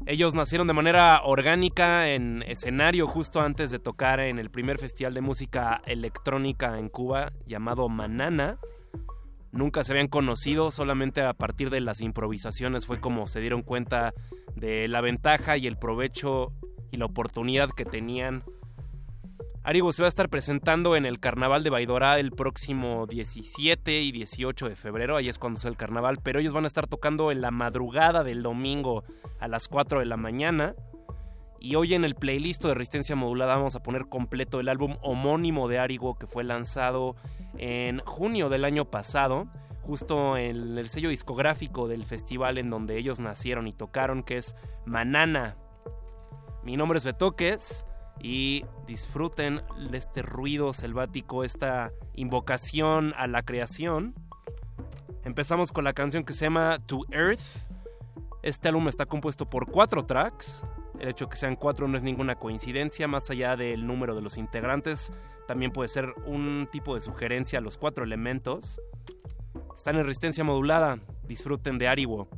Ellos 0.07 0.35
nacieron 0.35 0.67
de 0.67 0.75
manera 0.75 1.23
orgánica 1.25 2.11
en 2.11 2.43
escenario 2.43 3.07
justo 3.07 3.41
antes 3.41 3.71
de 3.71 3.79
tocar 3.79 4.21
en 4.21 4.39
el 4.39 4.51
primer 4.51 4.79
festival 4.79 5.15
de 5.15 5.23
música 5.23 5.81
electrónica 5.87 6.79
en 6.79 6.91
Cuba 6.91 7.33
llamado 7.47 7.89
Manana 7.89 8.59
nunca 9.55 9.85
se 9.85 9.93
habían 9.93 10.09
conocido, 10.09 10.71
solamente 10.71 11.23
a 11.23 11.33
partir 11.33 11.71
de 11.71 11.81
las 11.81 12.01
improvisaciones 12.01 12.87
fue 12.87 13.01
como 13.01 13.27
se 13.27 13.41
dieron 13.41 13.63
cuenta 13.63 14.13
de 14.57 14.89
la 14.89 15.01
ventaja 15.01 15.57
y 15.57 15.67
el 15.67 15.77
provecho 15.77 16.53
y 16.91 16.97
la 16.97 17.07
oportunidad 17.07 17.71
que 17.71 17.85
tenían. 17.85 18.43
Arigo 19.63 19.93
se 19.93 20.03
va 20.03 20.09
a 20.09 20.11
estar 20.11 20.29
presentando 20.29 20.95
en 20.95 21.07
el 21.07 21.21
Carnaval 21.21 21.63
de 21.63 21.71
Baidora 21.71 22.19
el 22.19 22.33
próximo 22.33 23.07
17 23.07 24.03
y 24.03 24.13
18 24.13 24.69
de 24.69 24.77
febrero, 24.77 25.17
ahí 25.17 25.31
es 25.31 25.39
cuando 25.39 25.59
es 25.59 25.65
el 25.65 25.79
carnaval, 25.79 26.19
pero 26.23 26.39
ellos 26.39 26.53
van 26.53 26.65
a 26.65 26.67
estar 26.67 26.87
tocando 26.87 27.33
en 27.33 27.41
la 27.41 27.51
madrugada 27.51 28.25
del 28.25 28.43
domingo 28.43 29.05
a 29.41 29.49
las 29.49 29.69
4 29.69 30.01
de 30.01 30.05
la 30.05 30.19
mañana. 30.19 30.75
Y 31.65 31.77
hoy 31.77 31.95
en 31.95 32.05
el 32.05 32.15
playlist 32.15 32.63
de 32.63 32.75
Resistencia 32.75 33.17
Modulada 33.17 33.57
vamos 33.57 33.75
a 33.75 33.83
poner 33.83 34.07
completo 34.07 34.61
el 34.61 34.69
álbum 34.69 34.99
homónimo 35.01 35.67
de 35.67 35.79
Arigo 35.79 36.15
que 36.19 36.27
fue 36.27 36.45
lanzado 36.45 37.17
en 37.57 38.01
junio 38.01 38.51
del 38.51 38.67
año 38.67 38.85
pasado, 38.85 39.47
justo 39.81 40.37
en 40.37 40.77
el 40.77 40.91
sello 40.91 41.09
discográfico 41.09 41.89
del 41.89 42.05
festival 42.05 42.59
en 42.59 42.69
donde 42.69 42.99
ellos 42.99 43.19
nacieron 43.19 43.67
y 43.67 43.73
tocaron, 43.73 44.23
que 44.23 44.37
es 44.37 44.55
Manana. 44.85 45.57
Mi 46.65 46.77
nombre 46.77 46.99
es 46.99 47.05
Betoques 47.07 47.87
y 48.21 48.67
disfruten 48.87 49.63
de 49.91 49.97
este 49.97 50.21
ruido 50.21 50.75
selvático, 50.75 51.45
esta 51.45 51.93
invocación 52.13 53.15
a 53.17 53.27
la 53.27 53.43
creación. 53.43 54.15
Empezamos 55.25 55.73
con 55.73 55.85
la 55.85 55.95
canción 55.95 56.25
que 56.25 56.35
se 56.35 56.45
llama 56.45 56.79
To 56.85 57.07
Earth. 57.11 57.71
Este 58.43 58.69
álbum 58.69 58.87
está 58.89 59.07
compuesto 59.07 59.49
por 59.49 59.71
cuatro 59.71 60.05
tracks. 60.05 60.63
El 60.99 61.09
hecho 61.09 61.27
de 61.27 61.31
que 61.31 61.37
sean 61.37 61.57
cuatro 61.57 61.89
no 61.89 61.97
es 61.97 62.03
ninguna 62.03 62.37
coincidencia, 62.37 63.09
más 63.09 63.31
allá 63.31 63.57
del 63.57 63.87
número 63.87 64.15
de 64.15 64.23
los 64.23 64.39
integrantes, 64.39 65.13
también 65.47 65.73
puede 65.73 65.89
ser 65.89 66.15
un 66.25 66.69
tipo 66.71 66.95
de 66.95 67.01
sugerencia 67.01 67.59
a 67.59 67.63
los 67.63 67.77
cuatro 67.77 68.05
elementos. 68.05 68.81
Están 69.77 69.97
en 69.97 70.07
resistencia 70.07 70.45
modulada, 70.45 70.99
disfruten 71.27 71.79
de 71.79 71.89
Ariwo. 71.89 72.29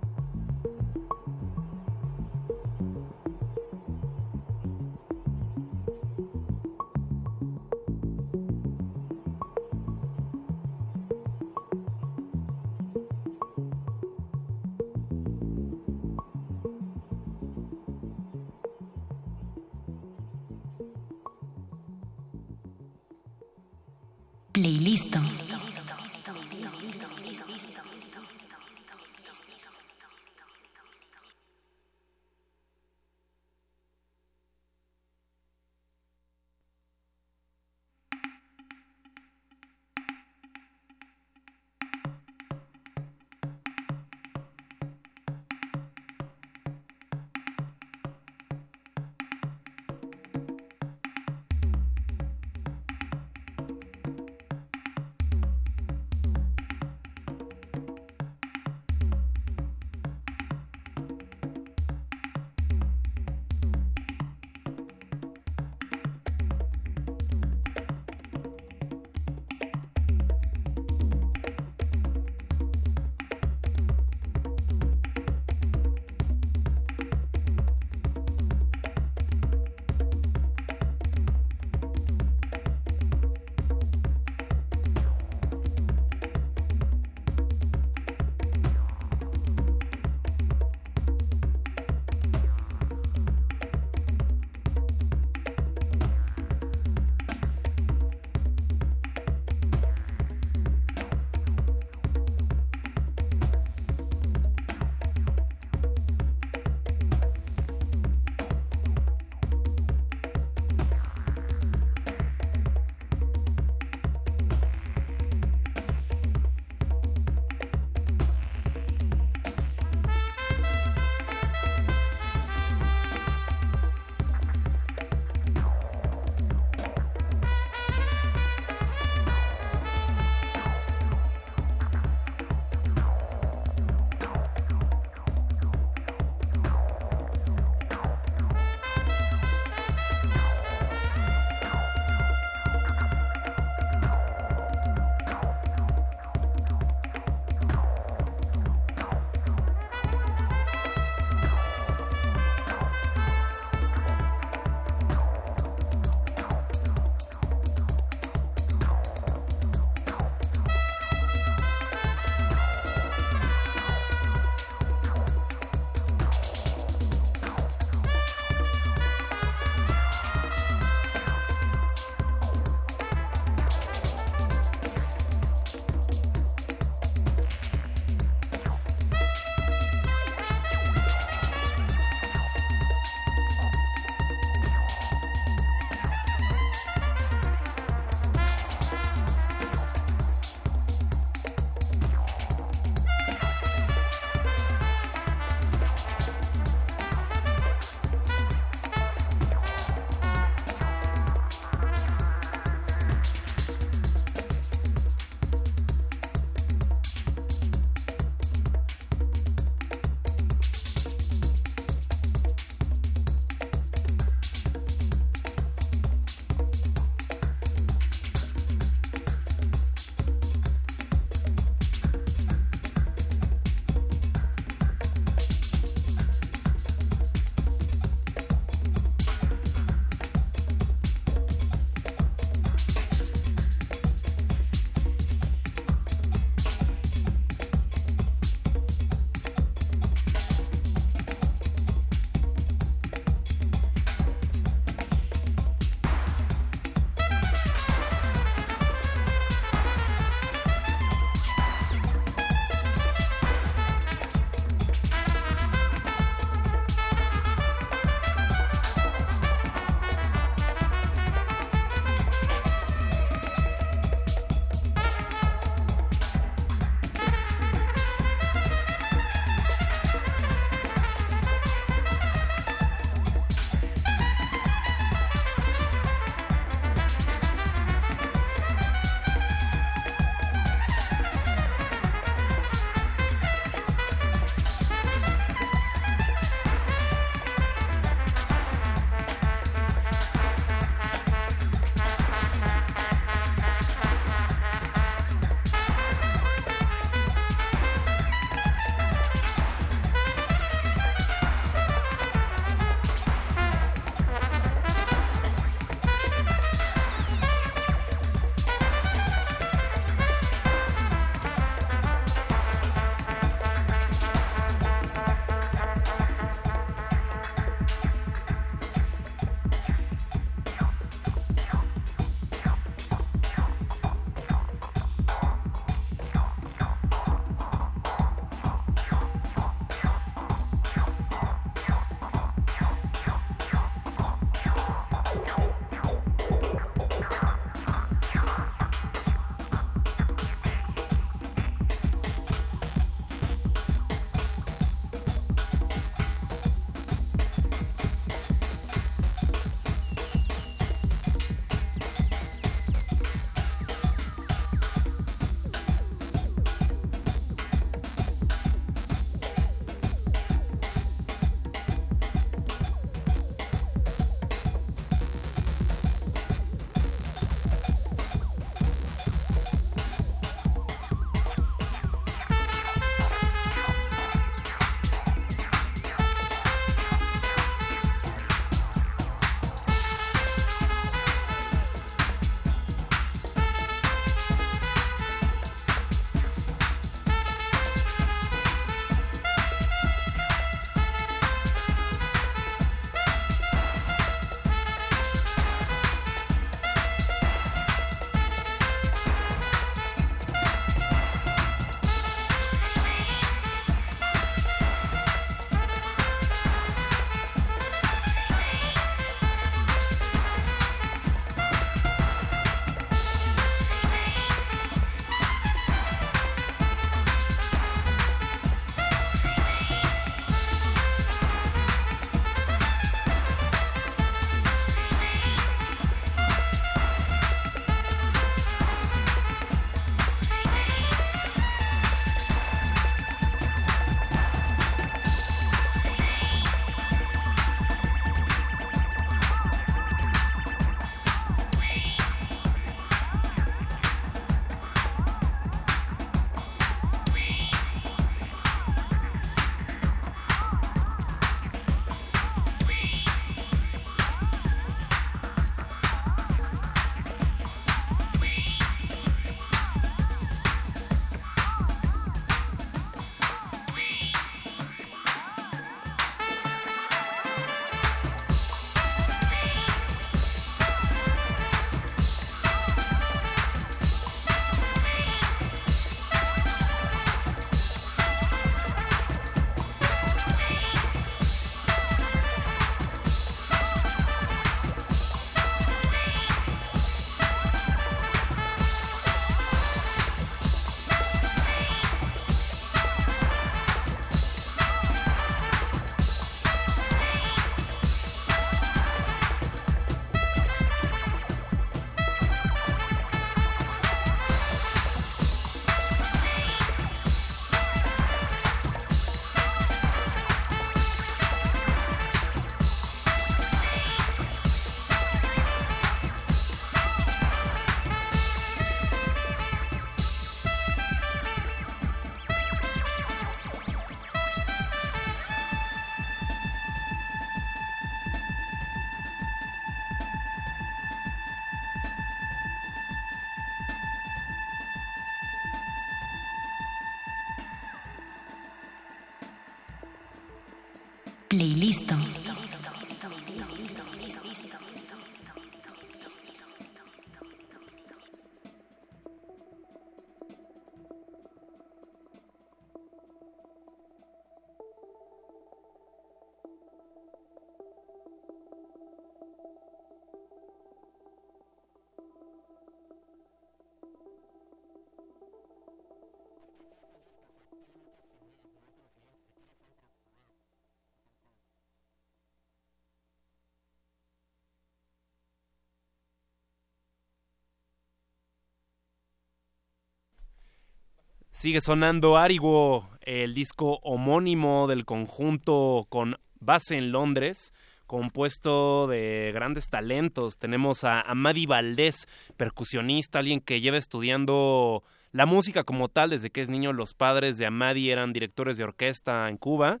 Sigue 581.62 581.80
sonando 581.80 582.38
Arigo, 582.38 583.08
el 583.20 583.54
disco 583.54 584.00
homónimo 584.02 584.88
del 584.88 585.04
conjunto 585.04 586.08
con 586.08 586.36
base 586.58 586.96
en 586.96 587.12
Londres, 587.12 587.72
compuesto 588.08 589.06
de 589.06 589.52
grandes 589.54 589.88
talentos. 589.88 590.58
Tenemos 590.58 591.04
a 591.04 591.20
Amadi 591.20 591.66
Valdés, 591.66 592.26
percusionista, 592.56 593.38
alguien 593.38 593.60
que 593.60 593.80
lleva 593.80 593.96
estudiando 593.96 595.04
la 595.30 595.46
música 595.46 595.84
como 595.84 596.08
tal 596.08 596.30
desde 596.30 596.50
que 596.50 596.62
es 596.62 596.68
niño. 596.68 596.92
Los 596.92 597.14
padres 597.14 597.58
de 597.58 597.66
Amadi 597.66 598.10
eran 598.10 598.32
directores 598.32 598.76
de 598.76 598.82
orquesta 598.82 599.48
en 599.48 599.56
Cuba. 599.56 600.00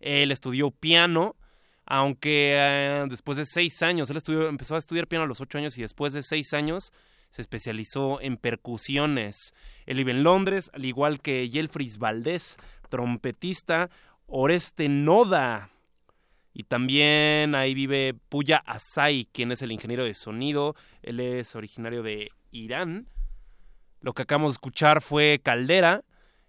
Él 0.00 0.32
estudió 0.32 0.70
piano, 0.70 1.36
aunque 1.84 2.54
eh, 2.56 3.04
después 3.10 3.36
de 3.36 3.44
seis 3.44 3.82
años, 3.82 4.08
él 4.08 4.16
estudió, 4.16 4.48
empezó 4.48 4.76
a 4.76 4.78
estudiar 4.78 5.06
piano 5.08 5.26
a 5.26 5.28
los 5.28 5.42
ocho 5.42 5.58
años 5.58 5.76
y 5.76 5.82
después 5.82 6.14
de 6.14 6.22
seis 6.22 6.54
años 6.54 6.90
se 7.32 7.40
especializó 7.40 8.20
en 8.20 8.36
percusiones. 8.36 9.54
Él 9.86 9.96
vive 9.96 10.12
en 10.12 10.22
Londres, 10.22 10.70
al 10.74 10.84
igual 10.84 11.20
que 11.22 11.48
Yelfris 11.48 11.96
Valdés, 11.96 12.58
trompetista, 12.90 13.88
Oreste 14.26 14.90
Noda. 14.90 15.70
Y 16.52 16.64
también 16.64 17.54
ahí 17.54 17.72
vive 17.72 18.14
Puya 18.28 18.58
Asai, 18.58 19.26
quien 19.32 19.50
es 19.50 19.62
el 19.62 19.72
ingeniero 19.72 20.04
de 20.04 20.12
sonido. 20.12 20.76
Él 21.02 21.20
es 21.20 21.56
originario 21.56 22.02
de 22.02 22.28
Irán. 22.50 23.08
Lo 24.02 24.12
que 24.12 24.22
acabamos 24.22 24.52
de 24.52 24.56
escuchar 24.56 25.00
fue 25.00 25.40
Caldera. 25.42 26.04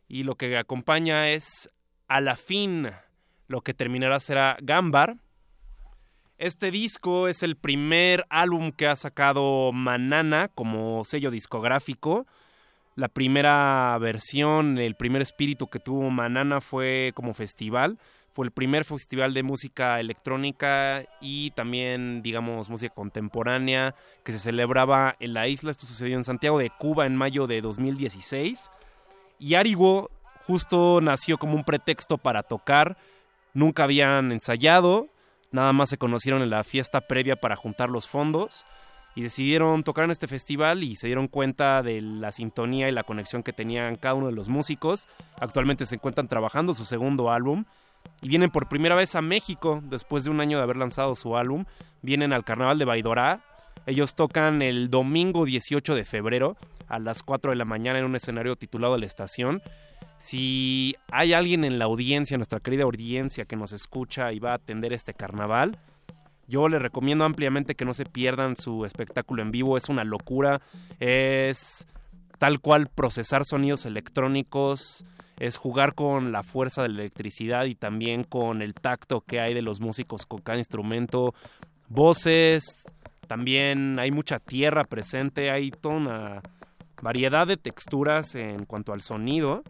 Y 0.10 0.24
lo 0.24 0.36
que 0.36 0.58
acompaña 0.58 1.30
es 1.30 1.70
A 2.10 2.20
la 2.20 2.36
fin. 2.36 2.92
Lo 3.48 3.62
que 3.62 3.74
terminará 3.74 4.20
será 4.20 4.58
Gambar. 4.62 5.16
Este 6.44 6.72
disco 6.72 7.30
es 7.30 7.42
el 7.42 7.56
primer 7.56 8.26
álbum 8.28 8.74
que 8.74 8.86
ha 8.86 8.98
sacado 8.98 9.72
Manana 9.72 10.50
como 10.50 11.06
sello 11.06 11.32
discográfico. 11.32 12.28
La 12.98 13.08
primera 13.08 13.98
versión, 13.98 14.78
el 14.78 14.96
primer 14.96 15.22
espíritu 15.22 15.68
que 15.68 15.80
tuvo 15.80 16.10
Manana 16.10 16.60
fue 16.60 17.14
como 17.16 17.34
festival. 17.34 17.98
Fue 18.34 18.46
el 18.46 18.52
primer 18.52 18.84
festival 18.84 19.34
de 19.34 19.42
música 19.42 20.02
electrónica 20.02 21.06
y 21.22 21.52
también, 21.52 22.22
digamos, 22.22 22.70
música 22.70 22.94
contemporánea 22.94 23.96
que 24.26 24.34
se 24.34 24.40
celebraba 24.40 25.16
en 25.22 25.34
la 25.34 25.48
isla. 25.48 25.72
Esto 25.72 25.88
sucedió 25.88 26.18
en 26.18 26.26
Santiago 26.26 26.60
de 26.60 26.72
Cuba 26.72 27.06
en 27.06 27.16
mayo 27.16 27.48
de 27.48 27.62
2016. 27.62 28.70
Y 29.40 29.54
Arigo 29.54 30.12
justo 30.46 31.00
nació 31.00 31.38
como 31.38 31.56
un 31.56 31.64
pretexto 31.64 32.18
para 32.18 32.44
tocar. 32.44 32.98
Nunca 33.54 33.86
habían 33.86 34.34
ensayado, 34.34 35.08
Nada 35.54 35.72
más 35.72 35.92
se 35.92 36.00
conocieron 36.00 36.42
en 36.42 36.50
la 36.50 36.64
fiesta 36.64 37.02
previa 37.02 37.36
para 37.36 37.56
juntar 37.56 37.92
los 37.92 38.10
fondos 38.10 38.66
y 39.14 39.22
decidieron 39.22 39.84
tocar 39.84 40.06
en 40.06 40.12
este 40.12 40.28
festival 40.28 40.84
y 40.84 40.96
se 40.96 41.06
dieron 41.06 41.28
cuenta 41.28 41.84
de 41.84 42.02
la 42.02 42.32
sintonía 42.32 42.90
y 42.90 42.92
la 42.92 43.04
conexión 43.04 43.44
que 43.44 43.54
tenían 43.54 43.96
cada 43.96 44.16
uno 44.16 44.26
de 44.26 44.34
los 44.34 44.50
músicos. 44.50 45.08
Actualmente 45.40 45.86
se 45.86 45.94
encuentran 45.94 46.28
trabajando 46.28 46.74
su 46.74 46.86
segundo 46.86 47.32
álbum 47.32 47.66
y 48.24 48.30
vienen 48.30 48.50
por 48.50 48.68
primera 48.68 48.96
vez 48.96 49.14
a 49.14 49.22
México 49.22 49.80
después 49.84 50.24
de 50.24 50.32
un 50.32 50.42
año 50.42 50.58
de 50.58 50.64
haber 50.64 50.78
lanzado 50.78 51.14
su 51.14 51.38
álbum. 51.38 51.66
Vienen 52.02 52.34
al 52.34 52.44
Carnaval 52.44 52.80
de 52.80 52.86
Baidorá. 52.86 53.42
Ellos 53.86 54.16
tocan 54.16 54.64
el 54.64 54.90
domingo 54.90 55.46
18 55.46 55.94
de 55.94 56.04
febrero 56.04 56.58
a 56.88 56.98
las 56.98 57.22
4 57.22 57.52
de 57.52 57.58
la 57.58 57.66
mañana 57.66 58.00
en 58.00 58.06
un 58.06 58.16
escenario 58.16 58.56
titulado 58.56 58.98
La 58.98 59.06
Estación 59.06 59.62
si 60.24 60.96
hay 61.12 61.34
alguien 61.34 61.66
en 61.66 61.80
la 61.80 61.84
audiencia, 61.84 62.38
nuestra 62.38 62.62
querida 62.62 62.84
audiencia 62.84 63.44
que 63.44 63.58
nos 63.58 63.74
escucha 63.74 64.32
y 64.32 64.40
va 64.40 64.52
a 64.52 64.56
atender 64.56 64.94
este 64.94 65.14
carnaval, 65.14 65.78
yo 66.48 66.70
les 66.70 66.82
recomiendo 66.82 67.26
ampliamente 67.26 67.76
que 67.76 67.84
no 67.84 67.94
se 67.94 68.06
pierdan 68.06 68.56
su 68.56 68.86
espectáculo 68.86 69.42
en 69.42 69.52
vivo. 69.52 69.76
Es 69.76 69.90
una 69.90 70.06
locura. 70.06 70.62
Es 71.02 71.86
tal 72.38 72.62
cual 72.62 72.88
procesar 72.88 73.44
sonidos 73.44 73.86
electrónicos. 73.86 75.04
Es 75.40 75.58
jugar 75.58 75.94
con 75.94 76.32
la 76.32 76.42
fuerza 76.42 76.84
de 76.84 76.88
la 76.88 77.02
electricidad 77.02 77.66
y 77.66 77.76
también 77.76 78.24
con 78.24 78.62
el 78.62 78.76
tacto 78.76 79.26
que 79.28 79.42
hay 79.42 79.54
de 79.54 79.62
los 79.62 79.82
músicos 79.82 80.26
con 80.26 80.40
cada 80.40 80.58
instrumento. 80.58 81.36
Voces. 81.90 82.64
También 83.28 84.00
hay 84.00 84.12
mucha 84.12 84.40
tierra 84.40 84.86
presente. 84.86 85.52
Hay 85.52 85.72
toda 85.72 85.96
una 85.96 86.42
variedad 87.02 87.46
de 87.46 87.58
texturas 87.58 88.36
en 88.36 88.64
cuanto 88.64 88.94
al 88.94 89.02
sonido. 89.02 89.64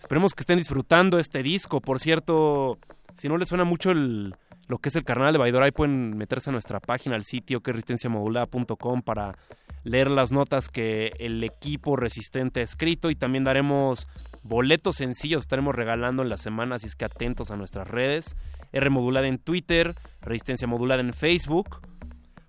Esperemos 0.00 0.34
que 0.34 0.42
estén 0.42 0.58
disfrutando 0.58 1.18
este 1.18 1.42
disco. 1.42 1.80
Por 1.80 2.00
cierto, 2.00 2.78
si 3.16 3.28
no 3.28 3.36
les 3.36 3.48
suena 3.48 3.64
mucho 3.64 3.92
lo 3.94 4.78
que 4.78 4.88
es 4.88 4.96
el 4.96 5.04
carnal 5.04 5.32
de 5.32 5.38
Baidora, 5.38 5.66
ahí 5.66 5.70
pueden 5.70 6.16
meterse 6.16 6.50
a 6.50 6.52
nuestra 6.52 6.80
página, 6.80 7.14
al 7.14 7.24
sitio 7.24 7.60
que 7.60 7.70
es 7.70 7.76
resistenciamodulada.com 7.76 9.02
para 9.02 9.36
leer 9.84 10.10
las 10.10 10.32
notas 10.32 10.68
que 10.68 11.12
el 11.18 11.44
equipo 11.44 11.96
resistente 11.96 12.60
ha 12.60 12.64
escrito 12.64 13.10
y 13.10 13.14
también 13.14 13.44
daremos 13.44 14.08
boletos 14.42 14.96
sencillos, 14.96 15.42
estaremos 15.42 15.74
regalando 15.74 16.22
en 16.22 16.28
la 16.28 16.38
semana, 16.38 16.76
así 16.76 16.86
es 16.86 16.96
que 16.96 17.04
atentos 17.04 17.50
a 17.50 17.56
nuestras 17.56 17.86
redes. 17.86 18.36
R 18.72 18.90
modulada 18.90 19.28
en 19.28 19.38
Twitter, 19.38 19.94
Resistencia 20.22 20.66
modulada 20.66 21.02
en 21.02 21.12
Facebook. 21.12 21.80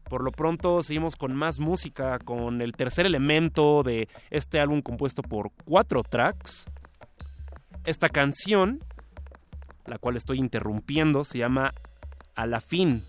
Por 0.09 0.23
lo 0.23 0.31
pronto 0.31 0.83
seguimos 0.83 1.15
con 1.15 1.35
más 1.35 1.59
música, 1.59 2.19
con 2.19 2.61
el 2.61 2.73
tercer 2.73 3.05
elemento 3.05 3.83
de 3.83 4.07
este 4.29 4.59
álbum 4.59 4.81
compuesto 4.81 5.21
por 5.21 5.51
cuatro 5.65 6.03
tracks. 6.03 6.65
Esta 7.85 8.09
canción, 8.09 8.79
la 9.85 9.97
cual 9.97 10.15
estoy 10.15 10.37
interrumpiendo, 10.37 11.23
se 11.23 11.39
llama 11.39 11.73
A 12.35 12.45
la 12.45 12.61
fin. 12.61 13.03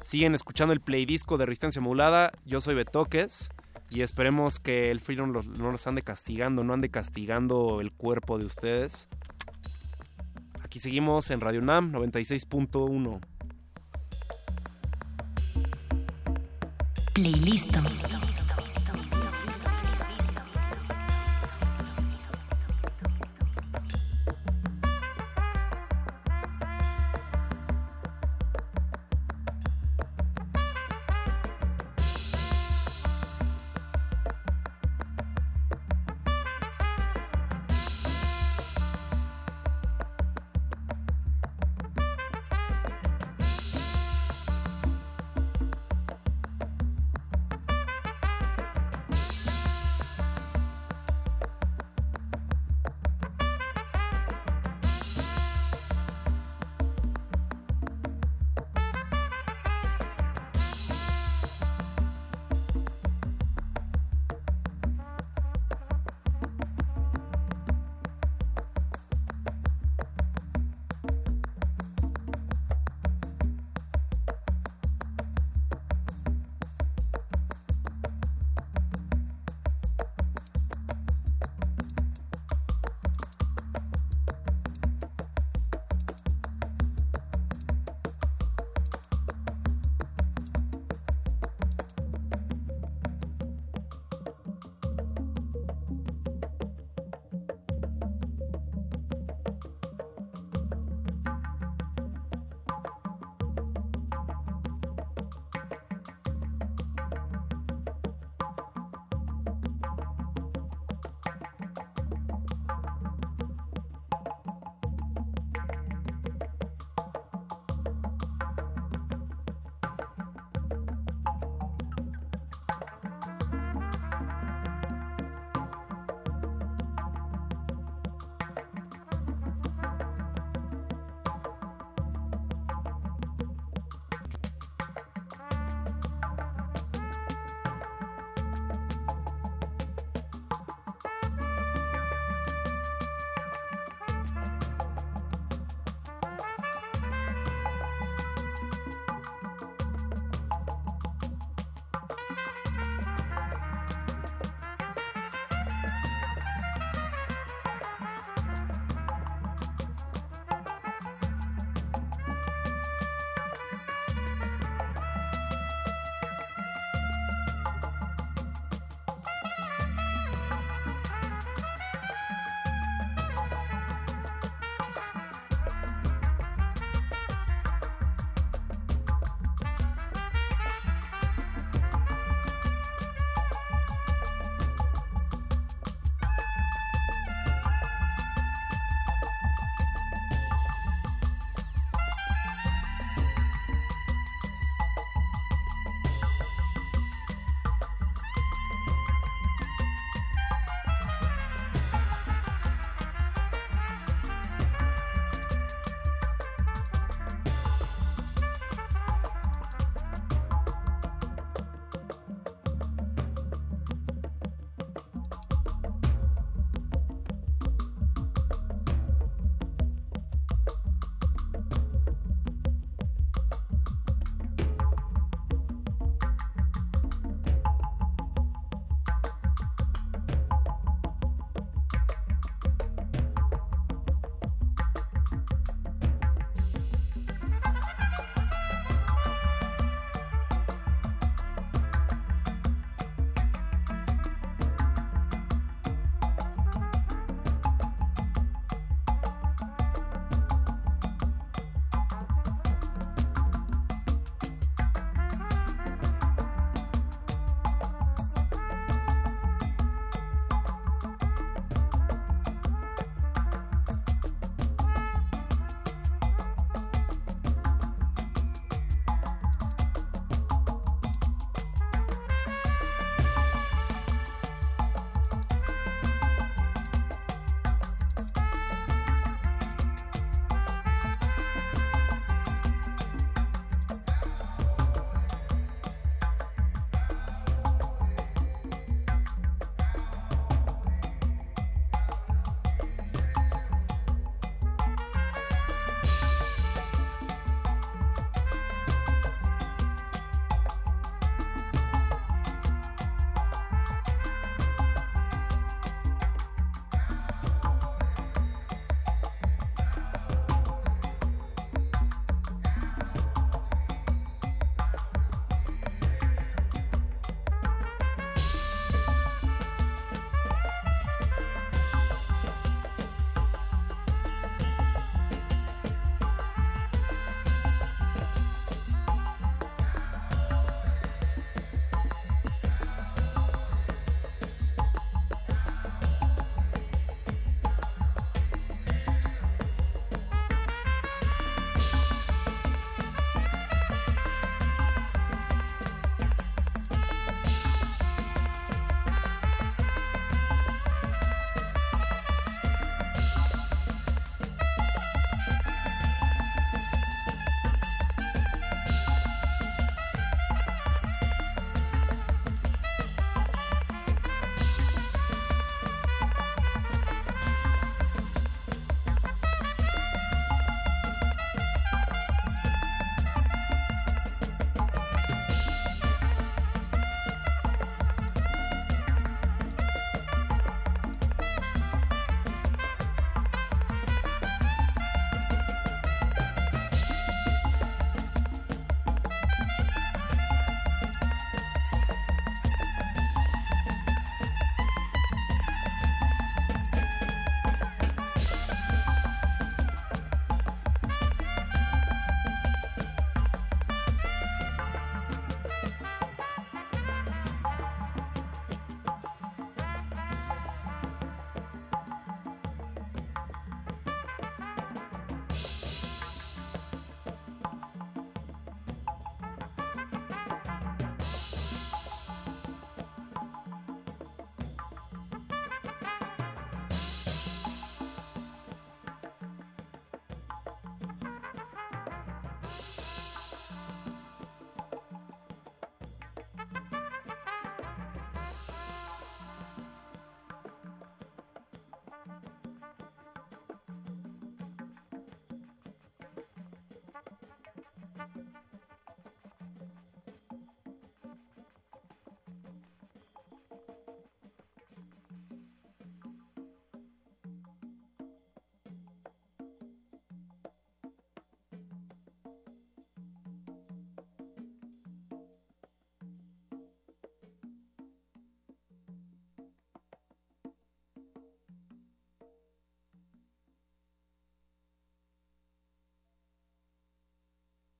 Siguen 0.00 0.34
escuchando 0.34 0.72
el 0.72 0.80
playdisco 0.80 1.38
de 1.38 1.46
Resistencia 1.46 1.82
Modulada. 1.82 2.32
Yo 2.44 2.60
soy 2.60 2.74
Betoques. 2.74 3.50
Y 3.90 4.00
esperemos 4.00 4.58
que 4.58 4.90
el 4.90 5.00
frío 5.00 5.26
no 5.26 5.42
los, 5.42 5.86
ande 5.86 6.00
castigando, 6.00 6.64
no 6.64 6.72
ande 6.72 6.88
castigando 6.88 7.82
el 7.82 7.92
cuerpo 7.92 8.38
de 8.38 8.46
ustedes. 8.46 9.10
Aquí 10.62 10.80
seguimos 10.80 11.30
en 11.30 11.42
Radio 11.42 11.60
Nam 11.60 11.92
96.1. 11.92 13.20
Playlist. 17.12 17.76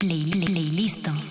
Play, 0.03 0.21
play. 0.21 1.23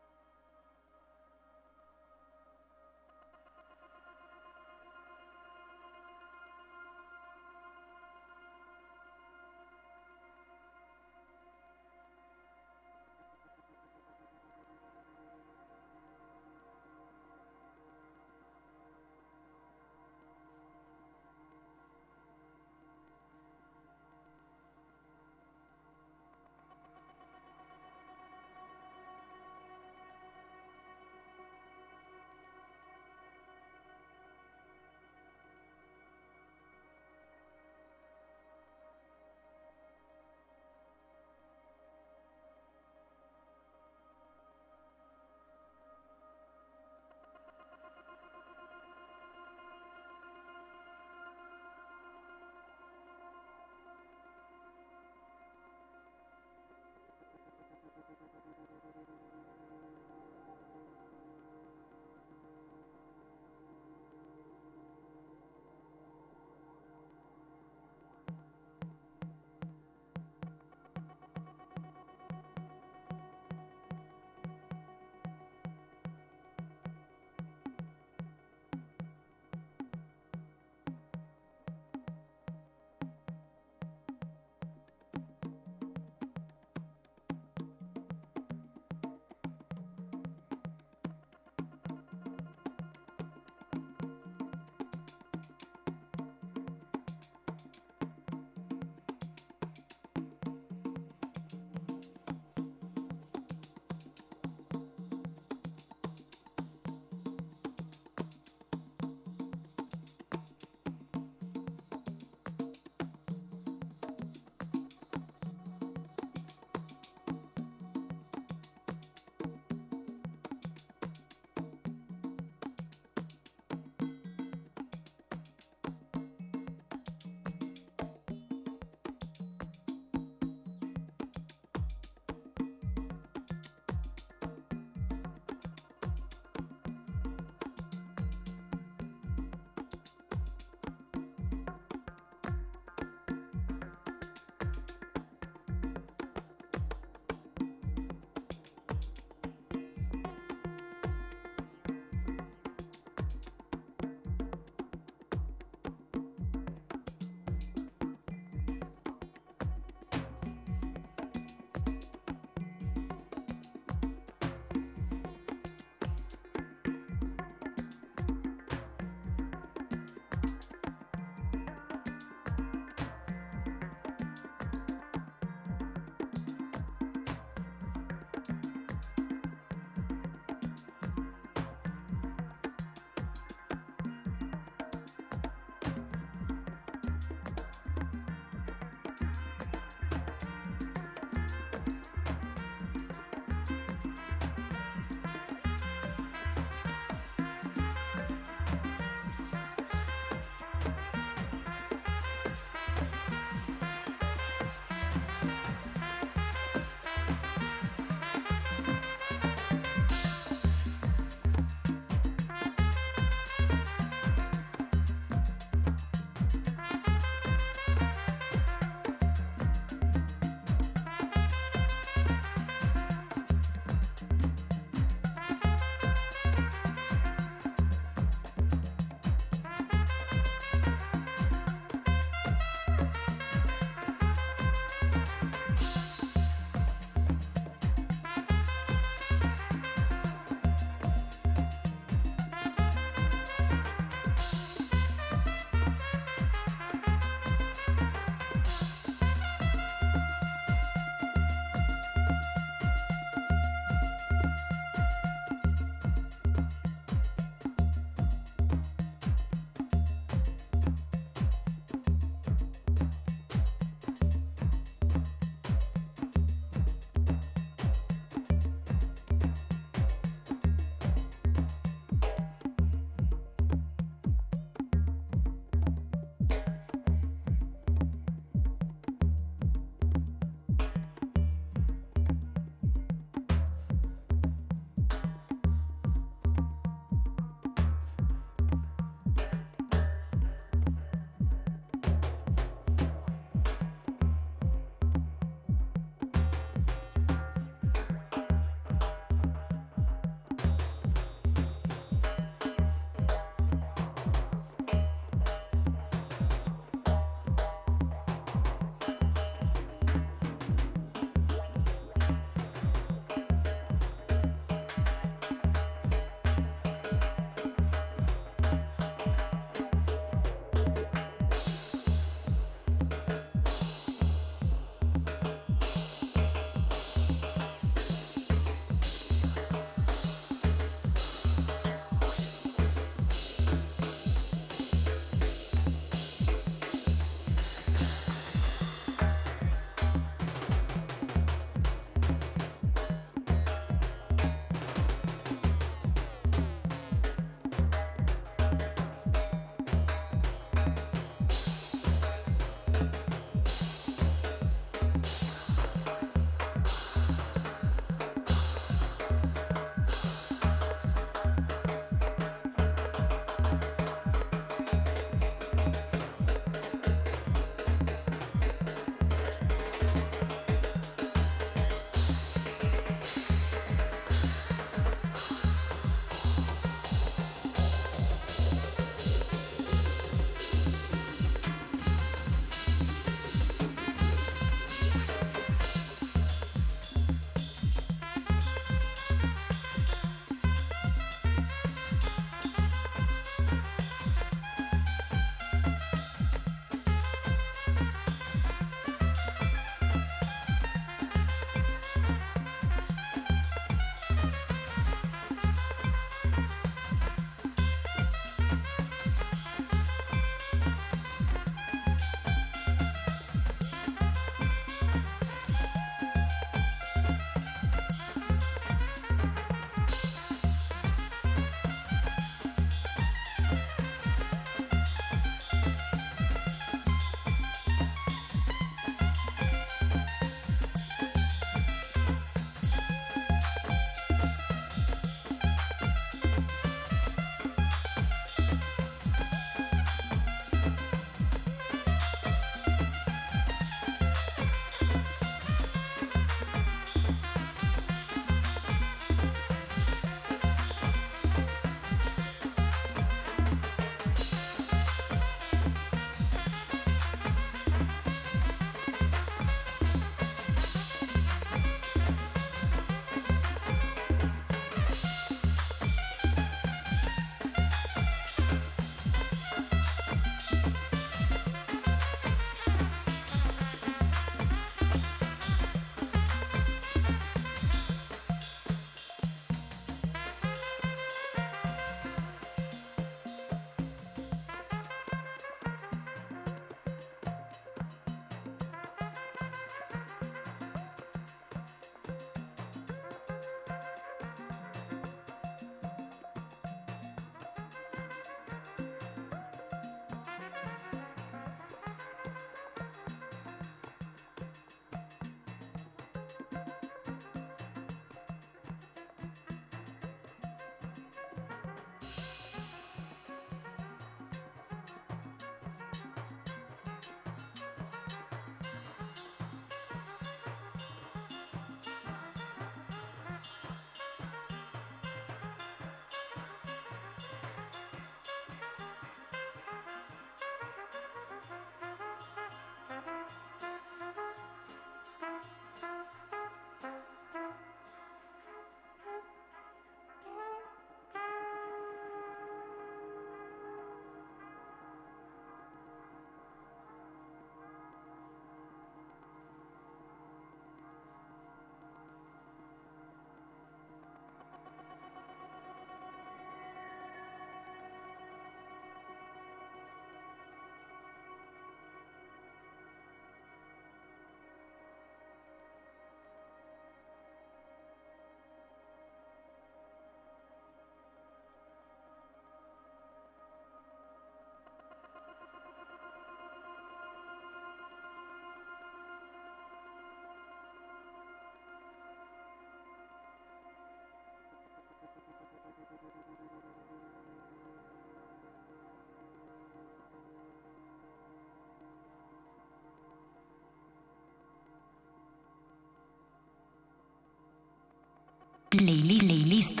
Playlist. 598.90 600.00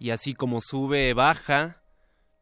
Y 0.00 0.10
así 0.10 0.34
como 0.34 0.60
sube, 0.60 1.14
baja, 1.14 1.76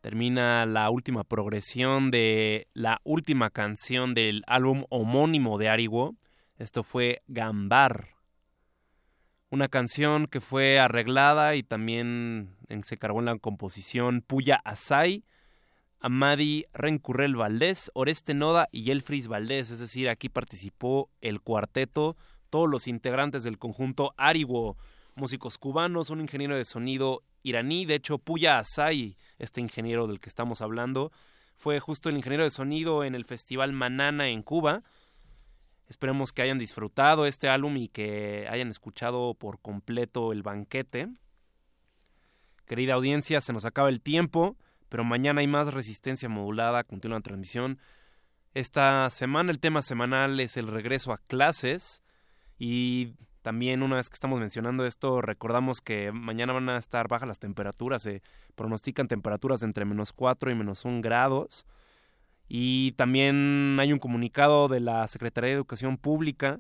termina 0.07 0.67
la 0.67 0.89
última 0.89 1.25
progresión 1.25 2.13
de 2.13 2.69
la 2.75 3.01
última 3.03 3.51
canción 3.51 4.15
del 4.15 4.45
álbum 4.47 4.85
homónimo 4.89 5.59
de 5.59 5.69
Ariwo. 5.69 6.15
Esto 6.59 6.85
fue 6.85 7.23
Gambar. 7.27 8.11
Una 9.51 9.67
canción 9.67 10.29
que 10.29 10.41
fue 10.41 10.79
arreglada 10.79 11.57
y 11.57 11.65
también 11.65 12.55
se 12.85 12.97
cargó 12.99 13.19
en 13.19 13.25
la 13.25 13.37
composición 13.39 14.23
Puya 14.25 14.61
Asai, 14.65 15.25
Amadi 15.99 16.67
Rencurrel 16.73 17.35
Valdés, 17.35 17.91
Oreste 17.93 18.33
Noda 18.33 18.69
y 18.71 18.93
Elfris 18.93 19.27
Valdés. 19.27 19.73
Es 19.73 19.81
decir, 19.81 20.09
aquí 20.09 20.29
participó 20.29 21.11
el 21.21 21.41
cuarteto, 21.41 22.17
todos 22.49 22.71
los 22.71 22.87
integrantes 22.87 23.43
del 23.43 23.59
conjunto 23.59 24.15
Ariwo, 24.17 24.77
músicos 25.17 25.59
cubanos, 25.59 26.11
un 26.11 26.21
ingeniero 26.21 26.57
de 26.57 26.65
sonido 26.65 27.25
iraní. 27.43 27.87
De 27.87 27.97
hecho, 27.97 28.19
Puya 28.19 28.61
Asai, 28.61 29.17
este 29.39 29.61
ingeniero 29.61 30.07
del 30.07 30.21
que 30.21 30.29
estamos 30.29 30.63
hablando, 30.63 31.13
fue 31.57 31.81
justo 31.81 32.09
el 32.09 32.17
ingeniero 32.17 32.45
de 32.45 32.51
sonido 32.51 33.05
en 33.05 33.15
el 33.15 33.25
Festival 33.25 33.73
Manana 33.73 34.29
en 34.29 34.43
Cuba. 34.43 34.83
Esperemos 35.89 36.33
que 36.33 36.43
hayan 36.43 36.59
disfrutado 36.59 37.27
este 37.27 37.49
álbum 37.49 37.77
y 37.77 37.89
que 37.89 38.47
hayan 38.51 38.69
escuchado 38.69 39.35
por 39.35 39.61
completo 39.61 40.33
el 40.33 40.43
banquete. 40.43 41.09
Querida 42.67 42.95
audiencia, 42.95 43.41
se 43.41 43.53
nos 43.53 43.65
acaba 43.65 43.89
el 43.89 44.01
tiempo, 44.01 44.57
pero 44.89 45.05
mañana 45.05 45.41
hay 45.41 45.47
más 45.47 45.73
resistencia 45.73 46.29
modulada, 46.29 46.85
continúa 46.85 47.19
la 47.19 47.23
transmisión. 47.23 47.79
Esta 48.55 49.09
semana 49.11 49.51
el 49.51 49.61
tema 49.61 49.83
semanal 49.83 50.41
es 50.41 50.57
el 50.57 50.67
regreso 50.67 51.13
a 51.13 51.19
clases 51.19 52.03
y 52.59 53.15
también 53.47 53.85
una 53.85 53.95
vez 53.95 54.11
que 54.11 54.15
estamos 54.15 54.41
mencionando 54.41 54.85
esto, 54.85 55.21
recordamos 55.21 55.81
que 55.81 56.11
mañana 56.11 56.53
van 56.53 56.69
a 56.69 56.79
estar 56.79 57.07
bajas 57.07 57.29
las 57.29 57.39
temperaturas, 57.39 58.03
se 58.03 58.21
pronostican 58.57 59.07
temperaturas 59.07 59.63
entre 59.63 59.85
menos 59.85 60.13
4 60.13 60.51
y 60.51 60.57
menos 60.57 60.85
1 60.85 61.01
grados. 61.01 61.65
Y 62.49 62.91
también 62.97 63.77
hay 63.79 63.93
un 63.93 64.01
comunicado 64.01 64.67
de 64.67 64.81
la 64.81 65.07
Secretaría 65.07 65.51
de 65.51 65.55
Educación 65.55 65.97
Pública 65.97 66.59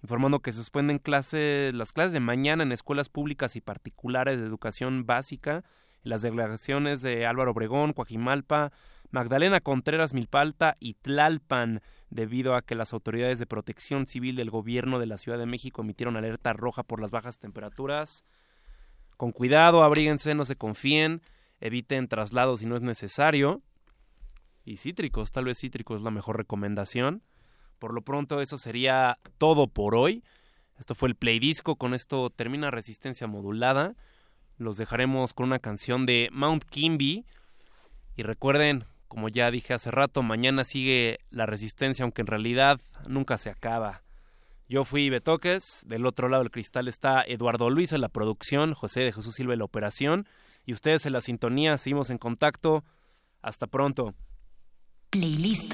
informando 0.00 0.38
que 0.38 0.52
suspenden 0.52 1.00
las 1.04 1.92
clases 1.92 2.12
de 2.12 2.20
mañana 2.20 2.62
en 2.62 2.70
escuelas 2.70 3.08
públicas 3.08 3.56
y 3.56 3.60
particulares 3.60 4.38
de 4.38 4.46
educación 4.46 5.06
básica, 5.06 5.64
en 6.04 6.10
las 6.10 6.22
delegaciones 6.22 7.02
de 7.02 7.26
Álvaro 7.26 7.50
Obregón, 7.50 7.94
Coajimalpa, 7.94 8.70
Magdalena 9.10 9.60
Contreras 9.60 10.12
Milpalta 10.12 10.76
y 10.80 10.94
Tlalpan, 10.94 11.80
debido 12.10 12.54
a 12.54 12.62
que 12.62 12.74
las 12.74 12.92
autoridades 12.92 13.38
de 13.38 13.46
protección 13.46 14.06
civil 14.06 14.36
del 14.36 14.50
gobierno 14.50 14.98
de 14.98 15.06
la 15.06 15.16
Ciudad 15.16 15.38
de 15.38 15.46
México 15.46 15.82
emitieron 15.82 16.16
alerta 16.16 16.52
roja 16.52 16.82
por 16.82 17.00
las 17.00 17.10
bajas 17.10 17.38
temperaturas. 17.38 18.24
Con 19.16 19.32
cuidado, 19.32 19.82
abríguense, 19.82 20.34
no 20.34 20.44
se 20.44 20.56
confíen, 20.56 21.22
eviten 21.60 22.08
traslados 22.08 22.60
si 22.60 22.66
no 22.66 22.76
es 22.76 22.82
necesario. 22.82 23.62
Y 24.64 24.76
cítricos, 24.76 25.32
tal 25.32 25.46
vez 25.46 25.58
cítricos 25.58 26.00
es 26.00 26.04
la 26.04 26.10
mejor 26.10 26.36
recomendación. 26.36 27.22
Por 27.78 27.94
lo 27.94 28.02
pronto, 28.02 28.40
eso 28.40 28.58
sería 28.58 29.18
todo 29.38 29.66
por 29.66 29.94
hoy. 29.94 30.22
Esto 30.78 30.94
fue 30.94 31.08
el 31.08 31.16
Play 31.16 31.38
Disco, 31.38 31.76
con 31.76 31.94
esto 31.94 32.30
termina 32.30 32.70
Resistencia 32.70 33.26
Modulada. 33.26 33.96
Los 34.58 34.76
dejaremos 34.76 35.34
con 35.34 35.46
una 35.46 35.58
canción 35.58 36.06
de 36.06 36.28
Mount 36.32 36.64
Kimby. 36.64 37.24
Y 38.16 38.22
recuerden, 38.22 38.84
como 39.08 39.28
ya 39.28 39.50
dije 39.50 39.74
hace 39.74 39.90
rato, 39.90 40.22
mañana 40.22 40.64
sigue 40.64 41.18
la 41.30 41.46
resistencia, 41.46 42.04
aunque 42.04 42.22
en 42.22 42.26
realidad 42.26 42.80
nunca 43.08 43.38
se 43.38 43.50
acaba. 43.50 44.02
Yo 44.68 44.84
fui 44.84 45.08
Betoques, 45.08 45.82
del 45.86 46.04
otro 46.04 46.28
lado 46.28 46.42
del 46.42 46.52
cristal 46.52 46.88
está 46.88 47.22
Eduardo 47.26 47.70
Luis 47.70 47.92
en 47.92 48.02
la 48.02 48.10
producción, 48.10 48.74
José 48.74 49.00
de 49.00 49.12
Jesús 49.12 49.34
Silva 49.34 49.54
en 49.54 49.60
la 49.60 49.64
operación, 49.64 50.28
y 50.66 50.74
ustedes 50.74 51.06
en 51.06 51.14
la 51.14 51.22
sintonía, 51.22 51.78
seguimos 51.78 52.10
en 52.10 52.18
contacto. 52.18 52.84
Hasta 53.40 53.66
pronto. 53.66 54.14
Playlist. 55.08 55.72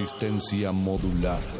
resistencia 0.00 0.72
modular. 0.72 1.59